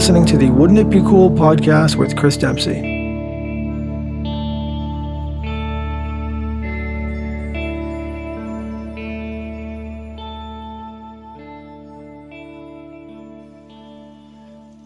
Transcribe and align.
listening 0.00 0.24
to 0.24 0.38
the 0.38 0.48
Wouldn't 0.48 0.78
It 0.78 0.88
Be 0.88 1.00
Cool 1.00 1.30
podcast 1.30 1.96
with 1.96 2.16
Chris 2.16 2.38
Dempsey. 2.38 2.80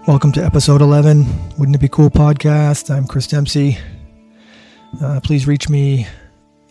Welcome 0.08 0.32
to 0.32 0.44
episode 0.44 0.82
11, 0.82 1.24
Wouldn't 1.58 1.76
It 1.76 1.80
Be 1.80 1.88
Cool 1.88 2.10
podcast. 2.10 2.92
I'm 2.92 3.06
Chris 3.06 3.28
Dempsey. 3.28 3.78
Uh, 5.00 5.20
please 5.22 5.46
reach 5.46 5.68
me 5.68 6.08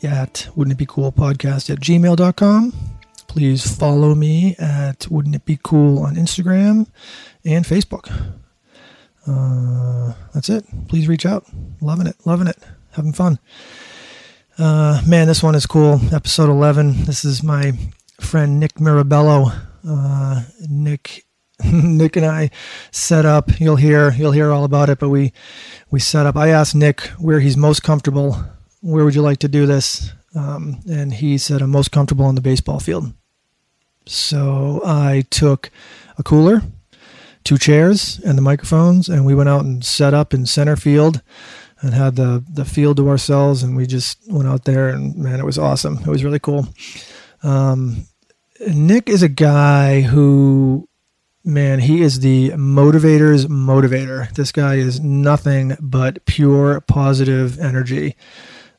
at 0.04 0.50
Wouldn't 0.58 0.74
It 0.74 0.78
Be 0.80 0.86
Cool 0.86 1.14
podcast 1.14 1.70
at 1.70 1.80
gmail.com. 1.80 2.74
Please 3.30 3.76
follow 3.78 4.14
me 4.14 4.58
at 4.60 5.08
Wouldn't 5.08 5.34
It 5.34 5.46
Be 5.46 5.58
Cool 5.64 6.00
on 6.00 6.16
Instagram 6.16 6.88
and 7.46 7.66
Facebook. 7.66 8.12
Uh, 9.26 10.14
that's 10.34 10.50
it. 10.50 10.66
Please 10.88 11.08
reach 11.08 11.26
out. 11.26 11.46
Loving 11.82 12.08
it. 12.08 12.16
Loving 12.26 12.48
it. 12.48 12.58
Having 12.92 13.14
fun. 13.14 13.40
Uh, 14.58 15.02
man, 15.08 15.28
this 15.28 15.42
one 15.42 15.56
is 15.56 15.66
cool. 15.66 16.00
Episode 16.14 16.50
11. 16.50 17.06
This 17.06 17.26
is 17.26 17.42
my 17.42 17.74
friend 18.20 18.60
Nick 18.60 18.80
Mirabello. 18.80 19.52
Uh, 19.88 20.44
Nick 20.70 21.26
Nick 21.64 22.16
and 22.16 22.26
I 22.26 22.50
set 22.92 23.26
up. 23.26 23.60
You'll 23.60 23.76
hear 23.76 24.12
you'll 24.14 24.32
hear 24.32 24.52
all 24.52 24.64
about 24.64 24.90
it, 24.90 25.00
but 25.00 25.10
we 25.10 25.34
we 25.92 26.00
set 26.00 26.26
up. 26.26 26.36
I 26.36 26.50
asked 26.50 26.76
Nick 26.76 27.02
where 27.20 27.40
he's 27.40 27.56
most 27.56 27.84
comfortable. 27.84 28.38
Where 28.82 29.06
would 29.06 29.16
you 29.16 29.22
like 29.22 29.40
to 29.40 29.48
do 29.48 29.66
this? 29.66 30.12
Um, 30.36 30.80
and 30.90 31.14
he 31.14 31.38
said 31.38 31.62
I'm 31.62 31.70
most 31.70 31.92
comfortable 31.92 32.26
on 32.26 32.36
the 32.36 32.42
baseball 32.42 32.80
field. 32.80 33.14
So 34.06 34.82
I 34.84 35.24
took 35.30 35.70
a 36.18 36.24
cooler, 36.24 36.64
two 37.44 37.58
chairs, 37.58 38.20
and 38.26 38.38
the 38.38 38.42
microphones, 38.42 39.10
and 39.10 39.26
we 39.26 39.36
went 39.36 39.50
out 39.50 39.66
and 39.66 39.84
set 39.84 40.14
up 40.14 40.34
in 40.34 40.46
center 40.46 40.76
field 40.76 41.22
and 41.82 41.94
had 41.94 42.16
the 42.16 42.44
the 42.52 42.66
field 42.66 42.98
to 42.98 43.10
ourselves, 43.10 43.64
and 43.64 43.76
we 43.76 43.86
just 43.86 44.20
went 44.28 44.48
out 44.48 44.66
there, 44.66 44.90
and 44.90 45.16
man, 45.16 45.40
it 45.40 45.46
was 45.46 45.58
awesome. 45.58 45.98
It 46.00 46.08
was 46.08 46.24
really 46.24 46.40
cool. 46.40 46.68
Um, 47.44 48.08
Nick 48.68 49.10
is 49.10 49.24
a 49.24 49.30
guy 49.30 50.02
who 50.02 50.88
man, 51.44 51.80
he 51.80 52.02
is 52.02 52.22
the 52.22 52.52
motivator's 52.52 53.48
motivator. 53.48 54.34
This 54.34 54.52
guy 54.52 54.76
is 54.76 55.02
nothing 55.02 55.76
but 55.80 56.26
pure 56.26 56.82
positive 56.82 57.60
energy. 57.60 58.16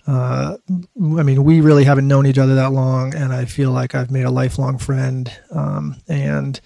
Uh, 0.06 0.56
I 0.68 1.22
mean, 1.22 1.44
we 1.44 1.60
really 1.60 1.84
haven't 1.84 2.08
known 2.08 2.26
each 2.26 2.38
other 2.38 2.54
that 2.54 2.72
long, 2.72 3.14
and 3.14 3.32
I 3.32 3.44
feel 3.44 3.70
like 3.70 3.94
I've 3.94 4.10
made 4.10 4.24
a 4.24 4.30
lifelong 4.30 4.78
friend. 4.78 5.30
Um, 5.50 5.96
and 6.08 6.60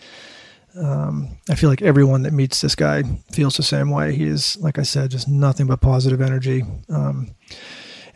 um, 0.77 1.39
I 1.49 1.55
feel 1.55 1.71
like 1.71 1.83
everyone 1.83 2.23
that 2.23 2.33
meets 2.33 2.61
this 2.61 2.75
guy 2.75 3.03
feels 3.33 3.57
the 3.57 3.63
same 3.63 3.91
way. 3.91 4.15
He 4.15 4.25
is, 4.25 4.57
like 4.59 4.79
I 4.79 4.83
said, 4.83 5.11
just 5.11 5.29
nothing 5.29 5.67
but 5.67 5.81
positive 5.81 6.21
energy. 6.21 6.65
Um, 6.89 7.35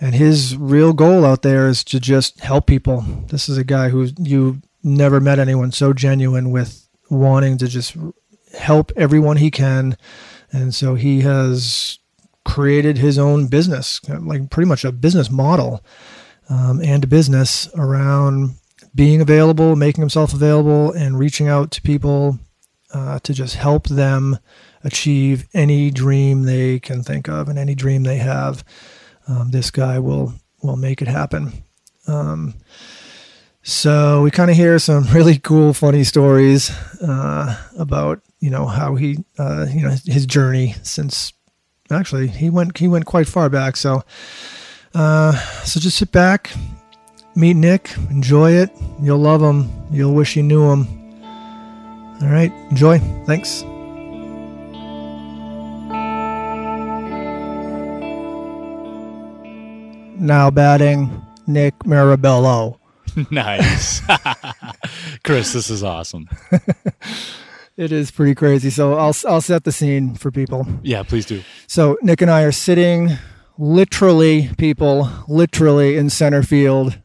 and 0.00 0.14
his 0.14 0.56
real 0.56 0.92
goal 0.92 1.24
out 1.24 1.42
there 1.42 1.68
is 1.68 1.84
to 1.84 2.00
just 2.00 2.40
help 2.40 2.66
people. 2.66 3.02
This 3.28 3.48
is 3.48 3.56
a 3.56 3.64
guy 3.64 3.88
who 3.88 4.08
you 4.18 4.60
never 4.82 5.20
met 5.20 5.38
anyone 5.38 5.72
so 5.72 5.92
genuine 5.92 6.50
with 6.50 6.88
wanting 7.08 7.58
to 7.58 7.68
just 7.68 7.96
help 8.58 8.90
everyone 8.96 9.36
he 9.36 9.50
can. 9.50 9.96
And 10.50 10.74
so 10.74 10.94
he 10.94 11.20
has 11.22 11.98
created 12.44 12.98
his 12.98 13.18
own 13.18 13.46
business, 13.46 14.00
like 14.08 14.50
pretty 14.50 14.68
much 14.68 14.84
a 14.84 14.92
business 14.92 15.30
model 15.30 15.84
um, 16.50 16.82
and 16.82 17.04
a 17.04 17.06
business 17.06 17.68
around 17.76 18.56
being 18.94 19.20
available, 19.20 19.76
making 19.76 20.02
himself 20.02 20.34
available, 20.34 20.92
and 20.92 21.18
reaching 21.18 21.48
out 21.48 21.70
to 21.72 21.82
people 21.82 22.38
uh, 22.92 23.18
to 23.20 23.32
just 23.32 23.56
help 23.56 23.88
them 23.88 24.38
achieve 24.84 25.48
any 25.54 25.90
dream 25.90 26.42
they 26.42 26.78
can 26.78 27.02
think 27.02 27.28
of 27.28 27.48
and 27.48 27.58
any 27.58 27.74
dream 27.74 28.02
they 28.02 28.18
have. 28.18 28.64
Um, 29.28 29.50
this 29.50 29.70
guy 29.70 29.98
will 29.98 30.34
will 30.62 30.76
make 30.76 31.02
it 31.02 31.08
happen. 31.08 31.52
Um, 32.06 32.54
so 33.62 34.22
we 34.22 34.30
kind 34.30 34.50
of 34.50 34.56
hear 34.56 34.78
some 34.78 35.04
really 35.12 35.38
cool, 35.38 35.72
funny 35.72 36.04
stories 36.04 36.70
uh, 37.00 37.56
about 37.78 38.20
you 38.40 38.50
know 38.50 38.66
how 38.66 38.96
he 38.96 39.18
uh, 39.38 39.66
you 39.70 39.82
know 39.82 39.96
his 40.04 40.26
journey 40.26 40.74
since 40.82 41.32
actually 41.90 42.28
he 42.28 42.50
went 42.50 42.76
he 42.76 42.88
went 42.88 43.06
quite 43.06 43.28
far 43.28 43.48
back. 43.48 43.76
So 43.76 44.02
uh, 44.94 45.32
so 45.64 45.80
just 45.80 45.96
sit 45.96 46.12
back, 46.12 46.52
meet 47.34 47.54
Nick, 47.54 47.96
enjoy 48.10 48.52
it. 48.52 48.70
You'll 49.00 49.18
love 49.18 49.42
him. 49.42 49.70
You'll 49.90 50.14
wish 50.14 50.36
you 50.36 50.42
knew 50.42 50.70
him. 50.70 50.86
All 52.22 52.28
right, 52.28 52.52
enjoy. 52.70 52.98
Thanks. 53.26 53.62
Now 60.22 60.50
batting, 60.50 61.10
Nick 61.48 61.84
Mirabello. 61.84 62.78
nice. 63.30 64.00
Chris, 65.24 65.52
this 65.52 65.68
is 65.68 65.82
awesome. 65.82 66.28
it 67.76 67.90
is 67.90 68.12
pretty 68.12 68.34
crazy. 68.34 68.70
So 68.70 68.94
I'll 68.94 69.16
I'll 69.28 69.40
set 69.40 69.64
the 69.64 69.72
scene 69.72 70.14
for 70.14 70.30
people. 70.30 70.66
Yeah, 70.82 71.02
please 71.02 71.26
do. 71.26 71.42
So 71.66 71.98
Nick 72.02 72.22
and 72.22 72.30
I 72.30 72.42
are 72.42 72.52
sitting 72.52 73.18
literally 73.58 74.50
people 74.58 75.10
literally 75.28 75.96
in 75.96 76.08
center 76.08 76.42
field 76.42 76.98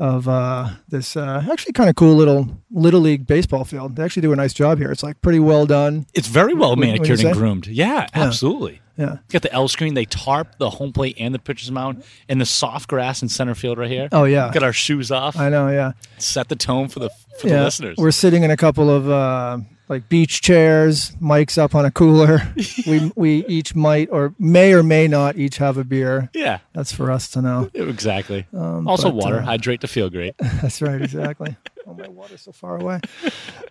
of 0.00 0.26
uh, 0.26 0.70
this 0.88 1.14
uh, 1.14 1.44
actually 1.52 1.74
kind 1.74 1.90
of 1.90 1.94
cool 1.94 2.14
little 2.14 2.48
little 2.70 3.00
league 3.00 3.26
baseball 3.26 3.64
field. 3.64 3.96
They 3.96 4.02
actually 4.02 4.22
do 4.22 4.32
a 4.32 4.36
nice 4.36 4.54
job 4.54 4.78
here. 4.78 4.90
It's 4.90 5.02
like 5.02 5.20
pretty 5.20 5.38
well 5.38 5.66
done. 5.66 6.06
It's 6.14 6.26
very 6.26 6.54
well 6.54 6.74
manicured 6.74 7.20
and 7.20 7.36
groomed. 7.36 7.66
Yeah, 7.66 8.00
yeah, 8.00 8.08
absolutely. 8.14 8.80
Yeah. 8.96 9.12
You 9.12 9.18
got 9.28 9.42
the 9.42 9.52
L 9.52 9.68
screen. 9.68 9.94
They 9.94 10.06
tarp 10.06 10.58
the 10.58 10.70
home 10.70 10.92
plate 10.92 11.16
and 11.18 11.34
the 11.34 11.38
pitcher's 11.38 11.70
mound 11.70 12.02
and 12.28 12.40
the 12.40 12.46
soft 12.46 12.88
grass 12.88 13.22
in 13.22 13.28
center 13.28 13.54
field 13.54 13.78
right 13.78 13.90
here. 13.90 14.08
Oh 14.10 14.24
yeah. 14.24 14.50
Got 14.52 14.62
our 14.62 14.72
shoes 14.72 15.10
off. 15.10 15.36
I 15.36 15.50
know. 15.50 15.68
Yeah. 15.68 15.92
Set 16.18 16.48
the 16.48 16.56
tone 16.56 16.88
for 16.88 17.00
the 17.00 17.10
for 17.38 17.48
yeah. 17.48 17.58
the 17.58 17.64
listeners. 17.64 17.96
We're 17.98 18.10
sitting 18.10 18.42
in 18.42 18.50
a 18.50 18.56
couple 18.56 18.90
of 18.90 19.08
uh, 19.08 19.58
like 19.90 20.08
beach 20.08 20.40
chairs, 20.40 21.10
mics 21.20 21.58
up 21.58 21.74
on 21.74 21.84
a 21.84 21.90
cooler. 21.90 22.40
we 22.86 23.12
we 23.16 23.44
each 23.46 23.74
might 23.74 24.08
or 24.10 24.34
may 24.38 24.72
or 24.72 24.82
may 24.82 25.08
not 25.08 25.36
each 25.36 25.58
have 25.58 25.76
a 25.76 25.84
beer. 25.84 26.30
Yeah. 26.32 26.60
That's 26.72 26.92
for 26.92 27.10
us 27.10 27.28
to 27.32 27.42
know. 27.42 27.68
Exactly. 27.90 28.46
Um, 28.54 28.86
also 28.86 29.10
but, 29.10 29.16
water. 29.16 29.38
Uh, 29.38 29.42
Hydrate 29.42 29.80
to 29.80 29.88
feel 29.88 30.08
great. 30.08 30.36
That's 30.62 30.80
right. 30.80 31.02
Exactly. 31.02 31.56
oh, 31.86 31.94
my 31.94 32.08
water's 32.08 32.42
so 32.42 32.52
far 32.52 32.80
away. 32.80 33.00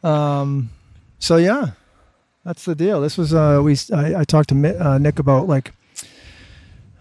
Um. 0.04 0.70
So 1.18 1.38
yeah 1.38 1.72
that's 2.46 2.66
the 2.66 2.74
deal. 2.74 3.02
This 3.02 3.18
was 3.18 3.34
uh, 3.34 3.62
we 3.64 3.78
I, 3.94 4.22
I 4.22 4.24
talked 4.24 4.50
to 4.50 4.86
uh, 4.88 4.98
Nick 4.98 5.20
about 5.20 5.48
like 5.48 5.74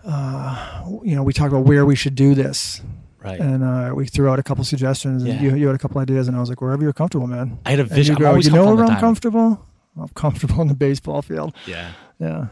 uh, 0.04 0.84
you 1.02 1.14
know 1.16 1.22
we 1.22 1.32
talked 1.32 1.52
about 1.52 1.64
where 1.64 1.86
we 1.86 1.94
should 1.94 2.14
do 2.14 2.34
this. 2.34 2.82
Right. 3.22 3.40
And 3.40 3.64
uh, 3.64 3.92
we 3.94 4.06
threw 4.06 4.28
out 4.28 4.38
a 4.38 4.42
couple 4.42 4.62
suggestions, 4.64 5.22
and 5.24 5.34
yeah. 5.34 5.40
you, 5.40 5.56
you 5.56 5.66
had 5.66 5.74
a 5.74 5.78
couple 5.78 6.00
ideas, 6.00 6.28
and 6.28 6.36
I 6.36 6.40
was 6.40 6.48
like, 6.48 6.60
wherever 6.60 6.82
you're 6.82 6.92
comfortable, 6.92 7.26
man. 7.26 7.58
I 7.66 7.70
had 7.70 7.80
a 7.80 7.84
vision. 7.84 8.16
you, 8.16 8.20
go, 8.20 8.36
you 8.36 8.50
know 8.50 8.74
where 8.74 8.84
I'm 8.84 9.00
comfortable? 9.00 9.66
I'm 10.00 10.08
comfortable 10.08 10.62
in 10.62 10.68
the 10.68 10.74
baseball 10.74 11.22
field. 11.22 11.54
Yeah. 11.66 11.92
Yeah. 12.20 12.46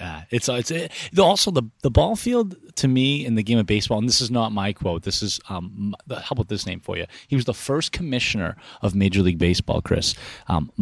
Yeah, 0.00 0.22
it's 0.30 0.48
uh, 0.48 0.54
it's 0.54 0.70
it, 0.70 0.90
also 1.18 1.50
the 1.50 1.62
the 1.82 1.90
ball 1.90 2.16
field 2.16 2.56
to 2.76 2.88
me 2.88 3.26
in 3.26 3.34
the 3.34 3.42
game 3.42 3.58
of 3.58 3.66
baseball, 3.66 3.98
and 3.98 4.08
this 4.08 4.22
is 4.22 4.30
not 4.30 4.50
my 4.50 4.72
quote. 4.72 5.02
This 5.02 5.22
is 5.22 5.38
um, 5.50 5.94
how 6.08 6.30
about 6.30 6.48
this 6.48 6.64
name 6.64 6.80
for 6.80 6.96
you? 6.96 7.04
He 7.28 7.36
was 7.36 7.44
the 7.44 7.52
first 7.52 7.92
commissioner 7.92 8.56
of 8.80 8.94
Major 8.94 9.20
League 9.20 9.36
Baseball, 9.36 9.82
Chris. 9.82 10.14
Um, 10.48 10.72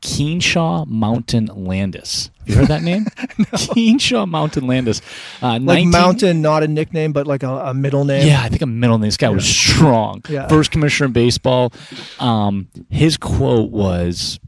Kenesaw 0.00 0.86
Mountain 0.86 1.46
Landis. 1.46 2.30
You 2.46 2.54
heard 2.54 2.68
that 2.68 2.82
name? 2.82 3.06
no. 3.38 3.44
Kenesaw 3.44 4.28
Mountain 4.28 4.68
Landis. 4.68 5.02
Uh, 5.42 5.54
like 5.54 5.84
19... 5.84 5.90
Mountain, 5.90 6.40
not 6.40 6.62
a 6.62 6.68
nickname, 6.68 7.12
but 7.12 7.26
like 7.26 7.42
a, 7.42 7.48
a, 7.48 7.74
middle 7.74 8.04
name. 8.04 8.28
Yeah, 8.28 8.42
I 8.42 8.48
think 8.48 8.62
a 8.62 8.66
middle 8.66 8.98
name. 8.98 9.08
This 9.08 9.16
guy 9.16 9.28
yeah. 9.28 9.34
was 9.34 9.44
strong. 9.44 10.22
Yeah. 10.28 10.46
First 10.46 10.70
commissioner 10.70 11.06
in 11.06 11.12
baseball. 11.12 11.72
Um, 12.20 12.68
his 12.90 13.16
quote 13.16 13.72
was, 13.72 14.38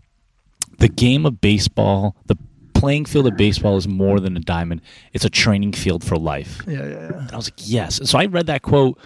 "The 0.78 0.88
game 0.88 1.26
of 1.26 1.40
baseball, 1.40 2.14
the 2.26 2.38
playing 2.80 3.04
field 3.04 3.26
of 3.26 3.36
baseball 3.36 3.76
is 3.76 3.86
more 3.86 4.20
than 4.20 4.36
a 4.36 4.40
diamond. 4.40 4.80
It's 5.12 5.24
a 5.24 5.30
training 5.30 5.72
field 5.72 6.02
for 6.02 6.16
life. 6.16 6.62
Yeah, 6.66 6.78
yeah, 6.78 6.88
yeah. 6.88 7.18
And 7.18 7.32
I 7.32 7.36
was 7.36 7.46
like, 7.48 7.58
yes. 7.58 7.98
And 7.98 8.08
so 8.08 8.18
I 8.18 8.24
read 8.24 8.46
that 8.46 8.62
quote 8.62 8.98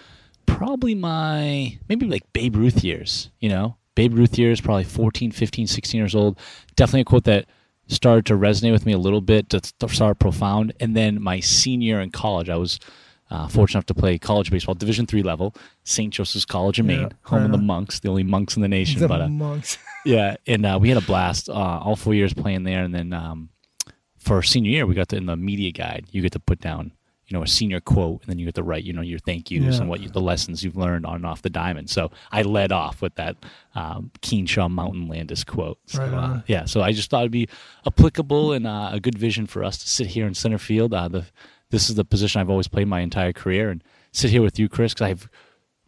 probably 0.45 0.95
my, 0.95 1.77
maybe 1.89 2.07
like 2.07 2.23
Babe 2.31 2.55
Ruth 2.55 2.83
years, 2.83 3.31
you 3.39 3.49
know? 3.49 3.75
Babe 3.95 4.13
Ruth 4.13 4.37
years, 4.37 4.61
probably 4.61 4.83
14, 4.83 5.31
15, 5.31 5.67
16 5.67 5.97
years 5.97 6.15
old. 6.15 6.39
Definitely 6.75 7.01
a 7.01 7.05
quote 7.05 7.23
that 7.25 7.45
started 7.87 8.25
to 8.27 8.33
resonate 8.35 8.71
with 8.71 8.85
me 8.85 8.93
a 8.93 8.97
little 8.97 9.21
bit, 9.21 9.49
to 9.49 9.61
start 9.89 10.19
profound. 10.19 10.73
And 10.79 10.95
then 10.95 11.21
my 11.21 11.39
senior 11.39 11.99
in 11.99 12.11
college, 12.11 12.49
I 12.49 12.57
was 12.57 12.79
uh, 13.29 13.47
fortunate 13.47 13.79
enough 13.79 13.85
to 13.87 13.93
play 13.93 14.17
college 14.17 14.51
baseball, 14.51 14.75
Division 14.75 15.05
three 15.05 15.23
level, 15.23 15.55
St. 15.83 16.13
Joseph's 16.13 16.45
College 16.45 16.79
in 16.79 16.89
yeah, 16.89 16.97
Maine, 16.97 17.11
home 17.23 17.39
right 17.39 17.45
of 17.45 17.51
the 17.51 17.57
monks, 17.57 17.99
the 17.99 18.09
only 18.09 18.23
monks 18.23 18.55
in 18.55 18.61
the 18.61 18.67
nation. 18.67 18.99
The 18.99 19.07
but, 19.07 19.21
uh, 19.21 19.27
monks. 19.27 19.77
yeah, 20.05 20.35
and 20.45 20.65
uh, 20.65 20.77
we 20.79 20.89
had 20.89 20.97
a 20.97 21.05
blast 21.05 21.49
uh, 21.49 21.53
all 21.53 21.95
four 21.95 22.13
years 22.13 22.33
playing 22.33 22.63
there, 22.63 22.83
and 22.83 22.93
then 22.93 23.13
um, 23.13 23.49
for 24.25 24.41
senior 24.41 24.71
year, 24.71 24.85
we 24.85 24.95
got 24.95 25.09
to, 25.09 25.15
in 25.17 25.25
the 25.27 25.37
media 25.37 25.71
guide, 25.71 26.05
you 26.11 26.21
get 26.21 26.31
to 26.33 26.39
put 26.39 26.59
down 26.59 26.91
you 27.27 27.35
know 27.35 27.43
a 27.43 27.47
senior 27.47 27.79
quote, 27.79 28.21
and 28.21 28.29
then 28.29 28.37
you 28.37 28.45
get 28.45 28.53
to 28.55 28.61
write 28.63 28.83
you 28.83 28.93
know 28.93 29.01
your 29.01 29.17
thank 29.19 29.49
yous 29.49 29.75
Yeah. 29.75 29.81
and 29.81 29.89
what 29.89 29.99
you, 30.01 30.09
the 30.09 30.21
lessons 30.21 30.63
you've 30.63 30.77
learned 30.77 31.05
on 31.07 31.15
and 31.15 31.25
off 31.25 31.41
the 31.41 31.49
diamond. 31.49 31.89
So 31.89 32.11
I 32.31 32.43
led 32.43 32.71
off 32.71 33.01
with 33.01 33.15
that 33.15 33.35
um, 33.73 34.11
Kenesaw 34.21 34.69
Mountain 34.69 35.07
Landis 35.07 35.43
quote. 35.43 35.79
So, 35.87 35.99
Right 35.99 36.13
uh, 36.13 36.41
yeah, 36.45 36.65
so 36.65 36.81
I 36.81 36.91
just 36.91 37.09
thought 37.09 37.21
it'd 37.21 37.31
be 37.31 37.49
applicable 37.87 38.53
and 38.53 38.67
uh, 38.67 38.89
a 38.93 38.99
good 38.99 39.17
vision 39.17 39.47
for 39.47 39.63
us 39.63 39.77
to 39.79 39.89
sit 39.89 40.07
here 40.07 40.27
in 40.27 40.35
center 40.35 40.59
field. 40.59 40.93
Uh, 40.93 41.07
the 41.07 41.25
this 41.71 41.89
is 41.89 41.95
the 41.95 42.05
position 42.05 42.41
I've 42.41 42.49
always 42.49 42.67
played 42.67 42.87
my 42.87 42.99
entire 43.01 43.33
career, 43.33 43.69
and 43.71 43.83
sit 44.11 44.29
here 44.29 44.43
with 44.43 44.59
you, 44.59 44.69
Chris, 44.69 44.93
because 44.93 45.09
I've 45.09 45.29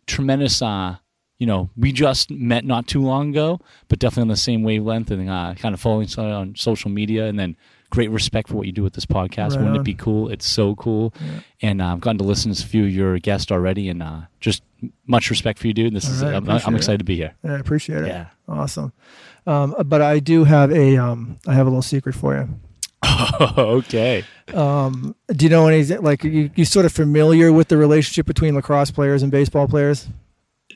tremendous. 0.08 0.62
Uh, 0.62 0.98
you 1.40 1.46
know, 1.46 1.70
we 1.78 1.92
just 1.92 2.32
met 2.32 2.66
not 2.66 2.88
too 2.88 3.02
long 3.04 3.30
ago, 3.30 3.60
but 3.90 4.00
definitely 4.00 4.22
on 4.24 4.28
the 4.30 4.38
same 4.38 4.64
wavelength 4.64 5.12
and 5.12 5.30
uh, 5.30 5.54
kind 5.56 5.76
of 5.76 5.80
following 5.80 6.10
on 6.18 6.56
social 6.56 6.90
media, 6.90 7.28
and 7.28 7.38
then 7.38 7.56
great 7.90 8.10
respect 8.12 8.50
for 8.50 8.56
what 8.56 8.66
you 8.66 8.72
do 8.72 8.84
with 8.84 8.94
this 8.94 9.06
podcast. 9.06 9.52
Right 9.52 9.60
Wouldn't 9.60 9.76
on. 9.76 9.82
it 9.82 9.84
be 9.84 9.94
cool? 9.94 10.30
It's 10.30 10.48
so 10.48 10.76
cool, 10.76 11.14
and 11.62 11.82
uh, 11.82 11.94
I've 11.94 12.02
gotten 12.02 12.18
to 12.20 12.24
listen 12.24 12.54
to 12.54 12.64
a 12.64 12.66
few 12.68 12.86
of 12.86 12.92
your 12.92 13.20
guests 13.20 13.52
already, 13.52 13.90
and 13.90 14.02
uh, 14.04 14.22
just 14.40 14.64
much 15.06 15.30
respect 15.30 15.60
for 15.60 15.68
you, 15.68 15.74
dude. 15.74 15.94
This 15.94 16.08
All 16.08 16.14
is 16.14 16.24
right, 16.24 16.36
I'm, 16.36 16.50
I'm 16.50 16.74
it. 16.74 16.78
excited 16.78 17.00
to 17.00 17.04
be 17.04 17.16
here. 17.16 17.34
Yeah, 17.44 17.54
I 17.54 17.60
appreciate 17.60 18.04
it. 18.04 18.08
Yeah. 18.08 18.28
Awesome. 18.48 18.94
Um, 19.46 19.76
but 19.86 20.02
I 20.02 20.20
do 20.20 20.44
have 20.44 20.72
a 20.72 20.98
um, 20.98 21.40
I 21.48 21.54
have 21.54 21.68
a 21.68 21.70
little 21.70 21.82
secret 21.82 22.16
for 22.16 22.36
you. 22.36 22.50
okay. 23.58 24.24
Um, 24.54 25.16
do 25.30 25.46
you 25.46 25.50
know 25.50 25.68
any 25.68 25.84
like 25.98 26.24
you 26.24 26.50
you 26.56 26.66
sort 26.66 26.86
of 26.86 26.92
familiar 26.92 27.52
with 27.52 27.68
the 27.68 27.78
relationship 27.78 28.26
between 28.26 28.56
lacrosse 28.56 28.92
players 28.92 29.24
and 29.24 29.32
baseball 29.32 29.68
players? 29.68 30.08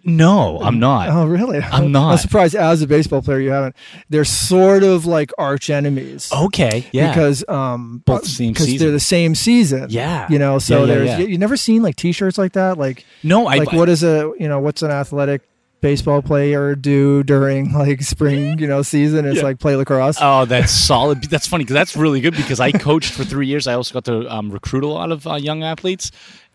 No, 0.04 0.60
I'm 0.62 0.80
not. 0.80 1.10
Oh, 1.10 1.26
really? 1.26 1.60
I'm 1.60 1.92
not. 1.92 2.12
I'm 2.14 2.18
surprised 2.18 2.56
as 2.56 2.82
a 2.82 2.88
baseball 2.88 3.22
player 3.22 3.40
you 3.40 3.52
haven't. 3.52 3.76
They're 4.10 4.26
sort 4.26 4.84
of 4.84 5.06
like 5.06 5.32
arch 5.38 5.70
enemies. 5.70 6.32
Okay. 6.32 6.88
Yeah. 6.92 7.10
Because 7.10 7.44
um 7.48 8.02
Both 8.06 8.26
same 8.28 8.54
because 8.54 8.80
they're 8.80 8.92
the 8.92 9.00
same 9.00 9.36
season. 9.36 9.88
Yeah. 9.90 10.28
You 10.30 10.40
know, 10.40 10.60
so 10.60 10.76
Yeah, 10.76 10.80
yeah, 10.80 10.86
there's 10.96 11.08
yeah. 11.10 11.18
You, 11.20 11.28
you 11.28 11.38
never 11.38 11.58
seen 11.58 11.82
like 11.84 11.96
t-shirts 11.96 12.38
like 12.38 12.54
that 12.54 12.78
like 12.78 13.06
no, 13.24 13.48
I 13.48 13.58
like 13.58 13.72
what 13.74 13.90
is 13.90 14.04
a 14.04 14.32
you 14.40 14.48
know 14.48 14.60
what's 14.60 14.82
an 14.82 14.92
athletic 14.92 15.42
baseball 15.82 16.22
player 16.22 16.76
do 16.76 17.24
during 17.24 17.74
like 17.74 18.02
spring 18.04 18.60
you 18.60 18.68
know 18.68 18.84
season 18.84 19.26
it's 19.26 19.38
Yeah. 19.38 19.44
like 19.44 19.60
play 19.60 19.76
lacrosse 19.76 20.18
Oh, 20.22 20.46
that's 20.46 20.72
solid. 20.72 21.24
That's 21.24 21.48
funny 21.48 21.64
because 21.64 21.74
that's 21.74 21.96
really 21.96 22.22
good 22.22 22.36
because 22.36 22.60
I 22.60 22.72
coached 22.72 23.14
for 23.14 23.24
three 23.24 23.48
years. 23.48 23.66
I 23.68 23.74
also 23.74 23.94
got 23.94 24.06
to 24.06 24.32
um, 24.32 24.52
recruit 24.52 24.84
a 24.84 24.88
lot 24.88 25.12
of 25.12 25.26
uh, 25.28 25.36
young 25.36 25.64
athletes. 25.64 26.12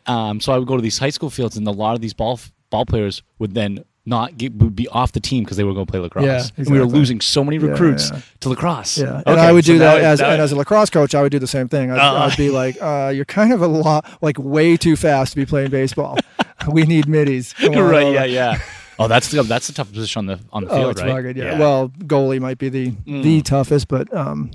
Um, 0.06 0.40
so 0.40 0.52
I 0.52 0.58
would 0.58 0.68
go 0.68 0.76
to 0.76 0.82
these 0.82 0.98
high 0.98 1.10
school 1.10 1.30
fields, 1.30 1.56
and 1.56 1.66
a 1.66 1.72
lot 1.72 1.96
of 1.96 2.00
these 2.00 2.14
ball 2.14 2.38
ball 2.70 2.84
players 2.86 3.22
would 3.38 3.54
then 3.54 3.84
not 4.08 4.38
get, 4.38 4.52
would 4.54 4.76
be 4.76 4.86
off 4.88 5.10
the 5.12 5.18
team 5.20 5.42
because 5.42 5.56
they 5.56 5.64
were 5.64 5.74
going 5.74 5.84
to 5.84 5.90
play 5.90 5.98
lacrosse. 5.98 6.24
Yeah, 6.24 6.42
And 6.56 6.70
we 6.70 6.78
were 6.78 6.84
losing 6.86 7.20
so 7.20 7.42
many 7.42 7.58
recruits 7.58 8.10
yeah. 8.12 8.20
to 8.40 8.48
lacrosse. 8.50 8.98
yeah 8.98 9.16
and 9.26 9.26
Okay, 9.26 9.40
i 9.40 9.50
would 9.50 9.64
so 9.64 9.72
do 9.72 9.78
now 9.80 9.94
that 9.94 9.98
it- 10.00 10.04
as 10.04 10.20
now 10.20 10.30
and 10.30 10.40
as 10.42 10.52
a 10.52 10.56
lacrosse 10.56 10.90
coach 10.90 11.12
i 11.14 11.20
would 11.22 11.32
do 11.32 11.40
the 11.40 11.46
same 11.48 11.66
thing 11.68 11.90
i'd, 11.90 11.98
Uh. 11.98 12.28
I'd 12.30 12.36
be 12.36 12.50
like 12.50 12.76
uh, 12.80 13.10
you're 13.14 13.24
kind 13.24 13.52
of 13.52 13.62
a 13.62 13.66
lot 13.66 14.04
like 14.22 14.38
way 14.38 14.76
too 14.76 14.94
fast 14.94 15.32
to 15.32 15.36
be 15.36 15.44
playing 15.44 15.70
baseball 15.70 16.18
we 16.70 16.84
need 16.84 17.08
middies 17.08 17.52
Come 17.54 17.74
on 17.74 17.78
right. 17.90 18.02
over. 18.04 18.12
Yeah. 18.14 18.24
Yeah. 18.26 18.58
Oh, 18.98 19.08
that's 19.08 19.28
the 19.32 19.42
that's 19.42 19.66
the 19.66 19.72
tough 19.72 19.92
position 19.92 20.20
on 20.20 20.26
the 20.26 20.38
on 20.52 20.62
the 20.64 20.70
field, 20.70 20.84
oh 20.84 20.88
it's 20.90 21.02
right? 21.02 21.10
rugged 21.12 21.36
yeah. 21.36 21.58
well 21.58 21.88
goalie 21.98 22.38
might 22.40 22.58
be 22.58 22.68
the 22.68 22.92
Mm. 22.92 23.22
the 23.24 23.40
toughest 23.42 23.88
but 23.88 24.06
um 24.14 24.52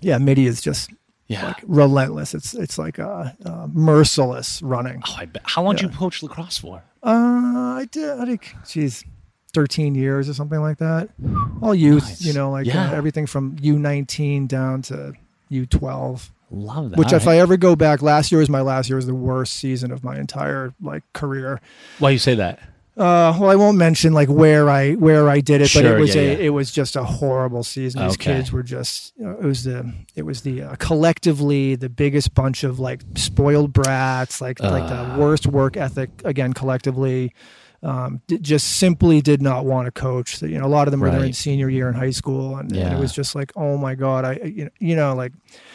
yeah 0.00 0.18
midi 0.18 0.46
is 0.46 0.60
just 0.60 0.90
yeah. 1.34 1.46
like 1.48 1.62
relentless 1.66 2.34
it's 2.34 2.54
it's 2.54 2.78
like 2.78 2.98
a, 2.98 3.36
uh 3.44 3.66
merciless 3.72 4.62
running 4.62 5.02
oh, 5.06 5.14
I 5.18 5.26
bet. 5.26 5.42
How 5.44 5.62
long 5.62 5.76
did 5.76 5.82
you 5.82 5.88
coach 5.90 6.22
lacrosse 6.22 6.58
for? 6.58 6.82
Uh, 7.02 7.76
I 7.80 7.86
did. 7.90 8.18
I 8.18 8.24
think, 8.24 8.54
geez, 8.66 9.04
thirteen 9.52 9.94
years 9.94 10.28
or 10.28 10.34
something 10.34 10.60
like 10.60 10.78
that. 10.78 11.10
All 11.60 11.74
youth, 11.74 12.04
Nice. 12.04 12.22
you 12.24 12.32
know, 12.32 12.50
like 12.50 12.66
Yeah. 12.66 12.90
uh, 12.90 12.94
everything 12.94 13.26
from 13.26 13.56
U 13.60 13.78
nineteen 13.78 14.46
down 14.46 14.82
to 14.82 15.12
U 15.50 15.66
twelve. 15.66 16.30
Love 16.50 16.90
that. 16.90 16.98
Which, 16.98 17.12
if 17.12 17.26
I 17.26 17.38
ever 17.38 17.56
go 17.56 17.74
back, 17.76 18.00
last 18.00 18.30
year 18.32 18.38
was 18.38 18.48
my 18.48 18.60
last 18.60 18.88
year 18.88 18.96
was 18.96 19.06
the 19.06 19.14
worst 19.14 19.54
season 19.54 19.90
of 19.92 20.02
my 20.04 20.16
entire 20.18 20.72
like 20.80 21.02
career. 21.12 21.60
why 21.98 22.10
you 22.10 22.18
say 22.18 22.34
that? 22.36 22.60
Uh, 22.96 23.36
well, 23.40 23.50
I 23.50 23.56
won't 23.56 23.76
mention 23.76 24.12
like 24.12 24.28
where 24.28 24.70
I 24.70 24.92
where 24.92 25.28
I 25.28 25.40
did 25.40 25.60
it, 25.60 25.70
but 25.74 25.84
it 25.84 25.98
was 25.98 26.14
yeah, 26.14 26.22
a 26.22 26.24
yeah. 26.26 26.46
it 26.46 26.50
was 26.50 26.70
just 26.70 26.94
a 26.94 27.02
horrible 27.02 27.64
season. 27.64 28.02
These 28.04 28.12
Okay. 28.14 28.34
kids 28.36 28.52
were 28.52 28.62
just 28.62 29.12
you 29.16 29.24
know, 29.24 29.32
it 29.32 29.44
was 29.44 29.64
the 29.64 29.92
it 30.14 30.22
was 30.24 30.42
the 30.42 30.62
uh, 30.62 30.76
collectively 30.78 31.74
the 31.74 31.88
biggest 31.88 32.34
bunch 32.34 32.62
of 32.62 32.78
like 32.78 33.02
spoiled 33.16 33.72
brats, 33.72 34.40
like 34.40 34.60
like 34.60 34.84
Uh. 34.84 35.14
the 35.14 35.20
worst 35.20 35.46
work 35.48 35.76
ethic 35.76 36.10
again 36.24 36.52
collectively. 36.52 37.32
Um, 37.84 38.22
d- 38.28 38.38
just 38.38 38.78
simply 38.78 39.20
did 39.20 39.42
not 39.42 39.66
want 39.66 39.84
to 39.84 39.92
coach. 39.92 40.40
You 40.40 40.58
know, 40.58 40.64
a 40.64 40.68
lot 40.68 40.88
of 40.88 40.90
them 40.90 41.00
were 41.00 41.10
there 41.10 41.18
in 41.20 41.26
Right. 41.26 41.36
senior 41.36 41.68
year 41.68 41.86
in 41.86 41.94
high 41.94 42.12
school, 42.12 42.56
and, 42.56 42.74
and 42.74 42.94
it 42.94 42.98
was 42.98 43.12
just 43.12 43.34
like, 43.34 43.52
oh 43.56 43.76
my 43.76 43.94
god, 43.94 44.24
I 44.24 44.32
you 44.42 44.64
know, 44.64 44.70
you 44.78 44.96
know 44.96 45.14
like 45.14 45.32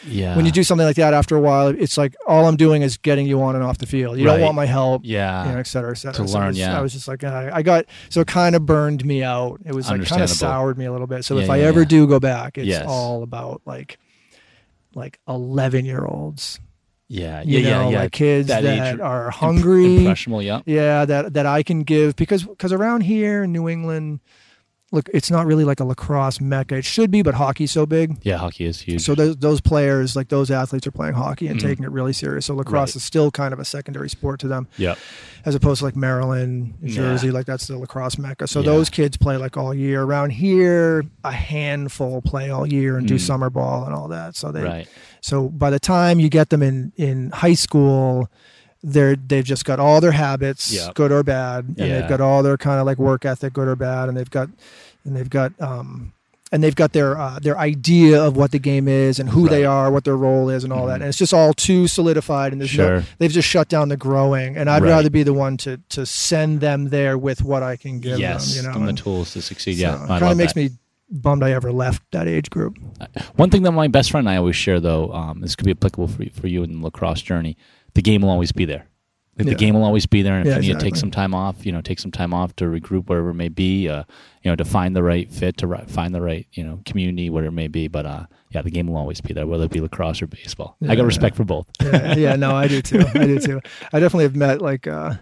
Yeah. 0.08 0.34
when 0.34 0.44
you 0.44 0.50
do 0.50 0.64
something 0.64 0.84
like 0.84 0.96
that 0.96 1.14
after 1.14 1.36
a 1.36 1.40
while, 1.40 1.68
it's 1.68 1.96
like 1.96 2.16
all 2.26 2.46
I'm 2.46 2.56
doing 2.56 2.82
is 2.82 2.96
getting 2.96 3.28
you 3.28 3.40
on 3.42 3.54
and 3.54 3.62
off 3.62 3.78
the 3.78 3.86
field. 3.86 4.18
You 4.18 4.26
Right. 4.26 4.32
don't 4.38 4.40
want 4.42 4.56
my 4.56 4.66
help 4.66 5.02
Yeah. 5.04 5.46
you 5.46 5.52
know, 5.52 5.58
et 5.60 5.68
cetera, 5.68 5.92
et 5.92 5.98
cetera. 5.98 6.24
to 6.24 6.28
So 6.28 6.36
learn, 6.36 6.48
was- 6.48 6.58
yeah. 6.58 6.76
I 6.76 6.80
was 6.82 6.92
just 6.92 7.06
like, 7.06 7.22
I, 7.22 7.48
I 7.54 7.62
got, 7.62 7.84
so 8.08 8.20
it 8.22 8.26
kind 8.26 8.56
of 8.56 8.66
burned 8.66 9.04
me 9.04 9.22
out. 9.22 9.60
It 9.64 9.72
was 9.72 9.88
like 9.88 10.04
kind 10.04 10.22
of 10.22 10.30
soured 10.30 10.78
me 10.78 10.86
a 10.86 10.92
little 10.92 11.06
bit. 11.06 11.24
So 11.24 11.36
Yeah, 11.36 11.44
if 11.44 11.50
I 11.50 11.60
ever 11.60 11.82
yeah. 11.82 11.86
do 11.86 12.06
go 12.08 12.18
back, 12.18 12.58
it's 12.58 12.66
Yes. 12.66 12.86
all 12.88 13.22
about 13.22 13.62
like, 13.66 13.98
like 14.96 15.20
11 15.28 15.84
year 15.84 16.04
olds, 16.04 16.58
yeah. 17.10 17.42
you 17.42 17.58
Yeah. 17.58 17.70
know, 17.70 17.84
yeah. 17.84 17.90
Yeah. 17.90 17.98
like 18.02 18.12
kids 18.12 18.48
That 18.48 18.62
that, 18.62 19.00
are 19.00 19.24
Imp- 19.26 19.34
hungry. 19.34 19.96
impressionable. 19.98 20.42
Yeah. 20.42 20.60
yeah. 20.64 21.04
That, 21.04 21.34
that 21.34 21.44
I 21.44 21.62
can 21.62 21.82
give 21.82 22.14
because, 22.16 22.44
because 22.44 22.72
around 22.72 23.02
here 23.02 23.42
in 23.44 23.52
New 23.52 23.68
England, 23.68 24.20
look, 24.92 25.08
it's 25.14 25.30
not 25.30 25.46
really 25.46 25.64
like 25.64 25.78
a 25.78 25.84
lacrosse 25.84 26.40
mecca. 26.40 26.74
It 26.76 26.84
should 26.84 27.10
be, 27.12 27.22
but 27.22 27.34
hockey's 27.34 27.70
so 27.70 27.86
big. 27.86 28.18
Yeah. 28.22 28.38
Hockey 28.38 28.64
is 28.64 28.80
huge. 28.80 29.02
So 29.02 29.14
those, 29.14 29.36
those 29.36 29.60
players, 29.60 30.16
like 30.16 30.28
those 30.28 30.50
athletes 30.50 30.84
are 30.86 30.90
playing 30.90 31.14
hockey 31.14 31.46
and 31.46 31.58
Mhm. 31.60 31.62
taking 31.62 31.84
it 31.84 31.92
really 31.92 32.12
serious. 32.12 32.46
So 32.46 32.54
lacrosse 32.56 32.90
Right. 32.90 32.96
is 32.96 33.04
still 33.04 33.30
kind 33.30 33.52
of 33.52 33.60
a 33.60 33.64
secondary 33.64 34.08
sport 34.10 34.40
to 34.40 34.48
them 34.48 34.66
yeah. 34.76 34.96
as 35.44 35.54
opposed 35.54 35.78
to 35.78 35.84
like 35.84 35.94
Maryland, 35.94 36.74
New 36.80 36.90
Yeah. 36.90 36.96
Jersey, 37.02 37.30
like 37.30 37.46
that's 37.46 37.68
the 37.68 37.78
lacrosse 37.78 38.18
mecca. 38.18 38.48
So 38.48 38.60
Yeah. 38.60 38.66
those 38.66 38.90
kids 38.90 39.16
play 39.16 39.36
like 39.36 39.56
all 39.56 39.72
year. 39.72 40.02
Around 40.02 40.30
here, 40.30 41.04
a 41.22 41.30
handful 41.32 42.20
play 42.22 42.50
all 42.50 42.66
year 42.66 42.96
and 42.96 43.06
do 43.06 43.14
Mm. 43.14 43.20
summer 43.20 43.48
ball 43.50 43.84
and 43.84 43.94
all 43.94 44.08
that. 44.08 44.34
So 44.34 44.50
they, 44.50 44.64
Right. 44.64 44.88
so 45.20 45.48
by 45.48 45.70
the 45.70 45.78
time 45.78 46.18
you 46.18 46.28
get 46.28 46.50
them 46.50 46.62
in 46.62 46.92
in 46.96 47.30
high 47.30 47.54
school, 47.54 48.28
they're 48.82 49.16
they've 49.16 49.44
just 49.44 49.64
got 49.64 49.78
all 49.78 50.00
their 50.00 50.12
habits, 50.12 50.72
Yeah. 50.72 50.90
good 50.94 51.12
or 51.12 51.22
bad, 51.22 51.64
and 51.66 51.78
Yeah. 51.78 52.00
they've 52.00 52.08
got 52.08 52.20
all 52.20 52.42
their 52.42 52.56
kind 52.56 52.80
of 52.80 52.86
like 52.86 52.98
work 52.98 53.24
ethic, 53.24 53.52
good 53.52 53.68
or 53.68 53.76
bad, 53.76 54.08
and 54.08 54.16
they've 54.16 54.30
got 54.30 54.48
and 55.04 55.16
they've 55.16 55.28
got 55.30 55.52
um 55.60 56.12
and 56.52 56.64
they've 56.64 56.74
got 56.74 56.92
their 56.92 57.16
uh, 57.16 57.38
their 57.40 57.56
idea 57.58 58.20
of 58.20 58.36
what 58.36 58.50
the 58.50 58.58
game 58.58 58.88
is 58.88 59.20
and 59.20 59.28
who 59.28 59.48
they 59.48 59.64
are, 59.64 59.88
what 59.90 60.02
their 60.04 60.16
role 60.16 60.48
is, 60.50 60.64
and 60.64 60.72
all 60.72 60.86
that. 60.86 60.94
Mhm. 60.98 61.02
And 61.02 61.04
it's 61.04 61.18
just 61.18 61.32
all 61.32 61.52
too 61.54 61.86
solidified, 61.86 62.50
and 62.52 62.60
there's 62.60 62.76
no, 62.76 63.02
they've 63.18 63.30
just 63.30 63.46
shut 63.48 63.68
down 63.68 63.88
the 63.88 63.96
growing 63.96 64.56
and 64.56 64.68
i'd 64.68 64.82
Right. 64.82 64.88
rather 64.90 65.10
be 65.10 65.22
the 65.22 65.32
one 65.34 65.56
to 65.58 65.78
to 65.90 66.04
send 66.06 66.60
them 66.60 66.88
there 66.88 67.16
with 67.16 67.44
what 67.44 67.62
i 67.62 67.76
can 67.76 68.00
give 68.00 68.18
yes. 68.18 68.54
them 68.56 68.64
you 68.64 68.70
know 68.72 68.78
and 68.78 68.88
the 68.88 69.00
tools 69.00 69.32
to 69.34 69.42
succeed. 69.42 69.76
so 69.76 69.82
Yeah. 69.82 70.02
it 70.04 70.08
kind 70.08 70.24
of 70.32 70.36
makes 70.36 70.54
that. 70.54 70.60
me 70.60 70.70
bummed 71.08 71.42
i 71.44 71.50
ever 71.52 71.70
left 71.72 72.02
that 72.12 72.26
age 72.28 72.50
group 72.50 72.78
One 73.36 73.50
thing 73.50 73.62
that 73.62 73.72
my 73.72 73.86
best 73.88 74.10
friend 74.10 74.26
and 74.26 74.34
I 74.34 74.38
always 74.38 74.56
share, 74.56 74.80
though, 74.80 75.12
um, 75.12 75.40
this 75.40 75.54
could 75.56 75.64
be 75.66 75.70
applicable 75.72 76.08
for 76.08 76.22
you, 76.24 76.30
for 76.32 76.46
you 76.48 76.62
in 76.62 76.72
the 76.80 76.84
lacrosse 76.84 77.20
journey. 77.22 77.56
The 77.94 78.02
game 78.02 78.22
will 78.22 78.30
always 78.30 78.52
be 78.52 78.64
there. 78.64 78.86
Like, 79.38 79.46
Yeah. 79.46 79.52
The 79.54 79.58
game 79.58 79.74
will 79.74 79.84
always 79.84 80.06
be 80.06 80.22
there, 80.22 80.34
and 80.34 80.46
if 80.46 80.52
Yeah, 80.52 80.60
you 80.60 80.74
need 80.74 80.80
to 80.80 80.84
take 80.84 80.96
some 80.96 81.10
time 81.10 81.34
off, 81.34 81.64
you 81.64 81.72
know, 81.72 81.80
take 81.80 81.98
some 81.98 82.10
time 82.10 82.34
off 82.34 82.54
to 82.56 82.64
regroup, 82.66 83.08
wherever 83.08 83.30
it 83.30 83.34
may 83.34 83.48
be. 83.48 83.88
Uh, 83.88 84.04
you 84.42 84.50
know, 84.50 84.56
to 84.56 84.64
find 84.64 84.94
the 84.94 85.02
right 85.02 85.30
fit, 85.32 85.56
to 85.58 85.66
ri- 85.66 85.84
find 85.86 86.14
the 86.14 86.20
right, 86.20 86.46
you 86.52 86.62
know, 86.64 86.80
community, 86.84 87.30
whatever 87.30 87.48
it 87.48 87.52
may 87.52 87.68
be. 87.68 87.88
But 87.88 88.04
uh, 88.06 88.26
yeah, 88.50 88.62
the 88.62 88.70
game 88.70 88.86
will 88.88 88.96
always 88.96 89.20
be 89.20 89.32
there, 89.32 89.46
whether 89.46 89.64
it 89.64 89.70
be 89.70 89.80
lacrosse 89.80 90.20
or 90.20 90.26
baseball. 90.26 90.76
I 90.86 90.94
got 90.96 91.06
respect 91.06 91.36
for 91.36 91.44
both. 91.44 91.66
yeah, 91.80 92.16
yeah 92.16 92.36
no 92.36 92.54
i 92.54 92.66
do 92.68 92.82
too 92.90 93.00
i 93.14 93.24
do 93.26 93.38
too 93.38 93.60
i 93.92 94.00
definitely 94.00 94.24
have 94.24 94.36
met 94.36 94.60
like 94.60 94.86
uh 94.86 95.14